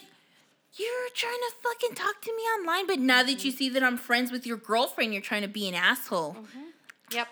you're 0.76 1.10
trying 1.14 1.34
to 1.34 1.52
fucking 1.62 1.96
talk 1.96 2.22
to 2.22 2.36
me 2.36 2.42
online, 2.42 2.88
but 2.88 3.00
now 3.00 3.24
that 3.24 3.44
you 3.44 3.52
mm-hmm. 3.52 3.58
see 3.58 3.70
that 3.70 3.84
I'm 3.84 3.98
friends 3.98 4.32
with 4.32 4.46
your 4.46 4.58
girlfriend, 4.58 5.14
you're 5.14 5.22
trying 5.22 5.44
to 5.44 5.48
be 5.48 5.68
an 5.70 5.76
asshole. 5.76 6.34
Mm-hmm. 6.34 7.16
Yep. 7.16 7.28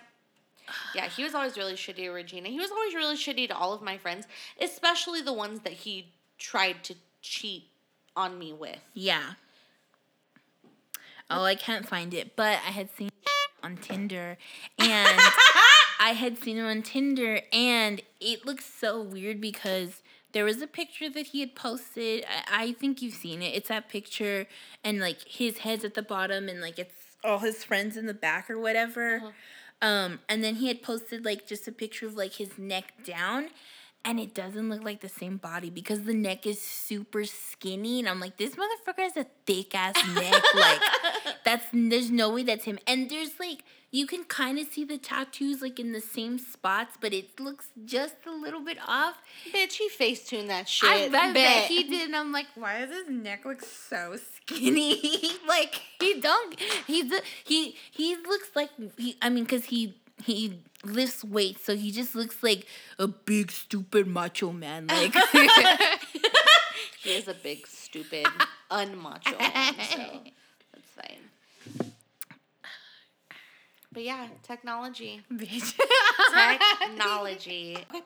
Yeah, 0.95 1.07
he 1.07 1.23
was 1.23 1.33
always 1.35 1.57
really 1.57 1.73
shitty 1.73 1.95
to 1.95 2.11
Regina. 2.11 2.49
He 2.49 2.59
was 2.59 2.71
always 2.71 2.93
really 2.93 3.15
shitty 3.15 3.47
to 3.49 3.55
all 3.55 3.73
of 3.73 3.81
my 3.81 3.97
friends, 3.97 4.27
especially 4.59 5.21
the 5.21 5.33
ones 5.33 5.61
that 5.61 5.73
he 5.73 6.11
tried 6.37 6.83
to 6.85 6.95
cheat 7.21 7.65
on 8.15 8.37
me 8.37 8.53
with. 8.53 8.79
Yeah. 8.93 9.33
Oh, 11.29 11.43
I 11.43 11.55
can't 11.55 11.87
find 11.87 12.13
it, 12.13 12.35
but 12.35 12.59
I 12.67 12.71
had 12.71 12.89
seen 12.91 13.09
on 13.63 13.77
Tinder 13.77 14.37
and 14.79 15.19
I 15.99 16.13
had 16.17 16.37
seen 16.37 16.57
him 16.57 16.65
on 16.65 16.81
Tinder 16.81 17.41
and 17.53 18.01
it 18.19 18.45
looks 18.45 18.65
so 18.65 19.01
weird 19.01 19.39
because 19.39 20.01
there 20.33 20.43
was 20.43 20.61
a 20.61 20.67
picture 20.67 21.09
that 21.09 21.27
he 21.27 21.41
had 21.41 21.55
posted. 21.55 22.25
I, 22.25 22.63
I 22.63 22.71
think 22.73 23.01
you've 23.01 23.13
seen 23.13 23.41
it. 23.41 23.53
It's 23.55 23.69
that 23.69 23.87
picture 23.89 24.47
and 24.83 24.99
like 24.99 25.21
his 25.27 25.59
head's 25.59 25.85
at 25.85 25.93
the 25.93 26.01
bottom 26.01 26.49
and 26.49 26.59
like 26.59 26.79
it's 26.79 26.95
all 27.23 27.39
his 27.39 27.63
friends 27.63 27.97
in 27.97 28.07
the 28.07 28.13
back 28.13 28.49
or 28.49 28.59
whatever. 28.59 29.17
Uh-huh. 29.17 29.31
Um, 29.81 30.19
and 30.29 30.43
then 30.43 30.55
he 30.55 30.67
had 30.67 30.81
posted 30.81 31.25
like 31.25 31.47
just 31.47 31.67
a 31.67 31.71
picture 31.71 32.05
of 32.05 32.15
like 32.15 32.33
his 32.33 32.57
neck 32.57 32.93
down, 33.03 33.49
and 34.05 34.19
it 34.19 34.33
doesn't 34.33 34.69
look 34.69 34.83
like 34.83 35.01
the 35.01 35.09
same 35.09 35.37
body 35.37 35.69
because 35.69 36.03
the 36.03 36.13
neck 36.13 36.45
is 36.45 36.61
super 36.61 37.23
skinny. 37.23 37.99
And 37.99 38.09
I'm 38.09 38.19
like, 38.19 38.37
this 38.37 38.55
motherfucker 38.55 38.99
has 38.99 39.17
a 39.17 39.25
thick 39.45 39.73
ass 39.75 39.95
neck. 40.15 40.43
like, 40.55 40.81
that's 41.45 41.65
there's 41.73 42.11
no 42.11 42.31
way 42.33 42.43
that's 42.43 42.65
him. 42.65 42.79
And 42.87 43.09
there's 43.09 43.39
like 43.39 43.63
you 43.91 44.07
can 44.07 44.23
kind 44.23 44.57
of 44.57 44.67
see 44.67 44.85
the 44.85 44.97
tattoos 44.97 45.61
like 45.61 45.79
in 45.79 45.91
the 45.91 45.99
same 45.99 46.39
spots, 46.39 46.97
but 46.99 47.13
it 47.13 47.39
looks 47.39 47.67
just 47.85 48.15
a 48.25 48.31
little 48.31 48.61
bit 48.61 48.77
off. 48.87 49.21
Bitch, 49.53 49.73
he 49.73 49.89
face 49.89 50.25
tuned 50.25 50.49
that 50.49 50.69
shit. 50.69 50.89
I 50.89 51.09
bet, 51.09 51.33
bet 51.33 51.65
he 51.65 51.83
did. 51.83 52.07
And 52.07 52.15
I'm 52.15 52.31
like, 52.31 52.47
why 52.55 52.79
does 52.79 52.89
his 52.89 53.09
neck 53.09 53.43
look 53.45 53.61
so 53.61 54.17
skinny? 54.35 55.21
like 55.47 55.81
he 55.99 56.19
don't. 56.21 56.57
He's 56.87 57.11
he 57.43 57.75
he 57.91 58.15
looks 58.15 58.49
like 58.55 58.69
he. 58.97 59.17
I 59.21 59.29
mean, 59.29 59.45
cause 59.45 59.65
he 59.65 59.95
he 60.23 60.59
lifts 60.85 61.23
weights, 61.23 61.65
so 61.65 61.75
he 61.75 61.91
just 61.91 62.15
looks 62.15 62.41
like 62.41 62.65
a 62.97 63.07
big 63.07 63.51
stupid 63.51 64.07
macho 64.07 64.53
man. 64.53 64.87
Like 64.87 65.13
he 67.03 67.11
is 67.11 67.27
a 67.27 67.33
big 67.33 67.67
stupid 67.67 68.25
unmacho 68.69 69.37
man. 69.37 69.73
So 69.73 69.97
that's 70.73 70.87
fine. 70.95 71.30
But 73.93 74.03
yeah, 74.03 74.27
technology. 74.41 75.21
technology. 76.79 77.77
Okay. 77.89 78.01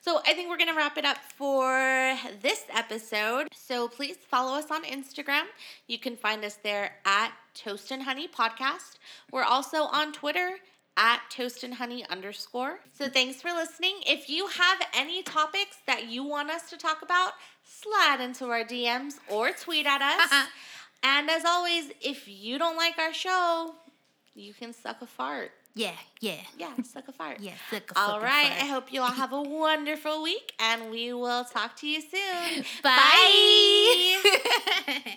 So 0.00 0.20
I 0.26 0.32
think 0.32 0.48
we're 0.48 0.56
going 0.56 0.70
to 0.70 0.74
wrap 0.74 0.96
it 0.96 1.04
up 1.04 1.18
for 1.36 2.16
this 2.40 2.64
episode. 2.74 3.48
So 3.54 3.86
please 3.86 4.16
follow 4.16 4.56
us 4.56 4.70
on 4.70 4.84
Instagram. 4.84 5.42
You 5.88 5.98
can 5.98 6.16
find 6.16 6.42
us 6.42 6.58
there 6.62 6.92
at 7.04 7.32
Toast 7.54 7.90
and 7.90 8.04
Honey 8.04 8.28
Podcast. 8.28 8.96
We're 9.30 9.44
also 9.44 9.84
on 9.84 10.12
Twitter 10.12 10.56
at 10.96 11.20
toast 11.28 11.62
and 11.62 11.74
honey 11.74 12.06
underscore. 12.08 12.78
So 12.92 13.08
thanks 13.08 13.42
for 13.42 13.50
listening. 13.50 13.96
If 14.06 14.30
you 14.30 14.46
have 14.46 14.78
any 14.94 15.22
topics 15.22 15.76
that 15.86 16.08
you 16.08 16.24
want 16.24 16.50
us 16.50 16.70
to 16.70 16.78
talk 16.78 17.02
about, 17.02 17.32
slide 17.62 18.22
into 18.22 18.46
our 18.46 18.64
DMs 18.64 19.18
or 19.28 19.50
tweet 19.50 19.86
at 19.86 20.00
us. 20.00 20.48
and 21.02 21.28
as 21.28 21.44
always, 21.44 21.90
if 22.00 22.26
you 22.26 22.58
don't 22.58 22.76
like 22.76 22.98
our 22.98 23.12
show, 23.12 23.74
you 24.36 24.54
can 24.54 24.72
suck 24.72 25.02
a 25.02 25.06
fart. 25.06 25.50
Yeah, 25.74 25.92
yeah. 26.20 26.40
Yeah, 26.56 26.72
suck 26.84 27.08
a 27.08 27.12
fart. 27.12 27.40
Yeah, 27.40 27.52
suck 27.70 27.90
a 27.90 27.98
All 27.98 28.20
right. 28.20 28.48
fart. 28.48 28.62
I 28.62 28.66
hope 28.66 28.92
you 28.92 29.00
all 29.02 29.12
have 29.12 29.32
a 29.32 29.42
wonderful 29.42 30.22
week, 30.22 30.52
and 30.60 30.90
we 30.90 31.12
will 31.12 31.44
talk 31.44 31.76
to 31.76 31.86
you 31.86 32.00
soon. 32.00 32.64
Bye. 32.82 34.20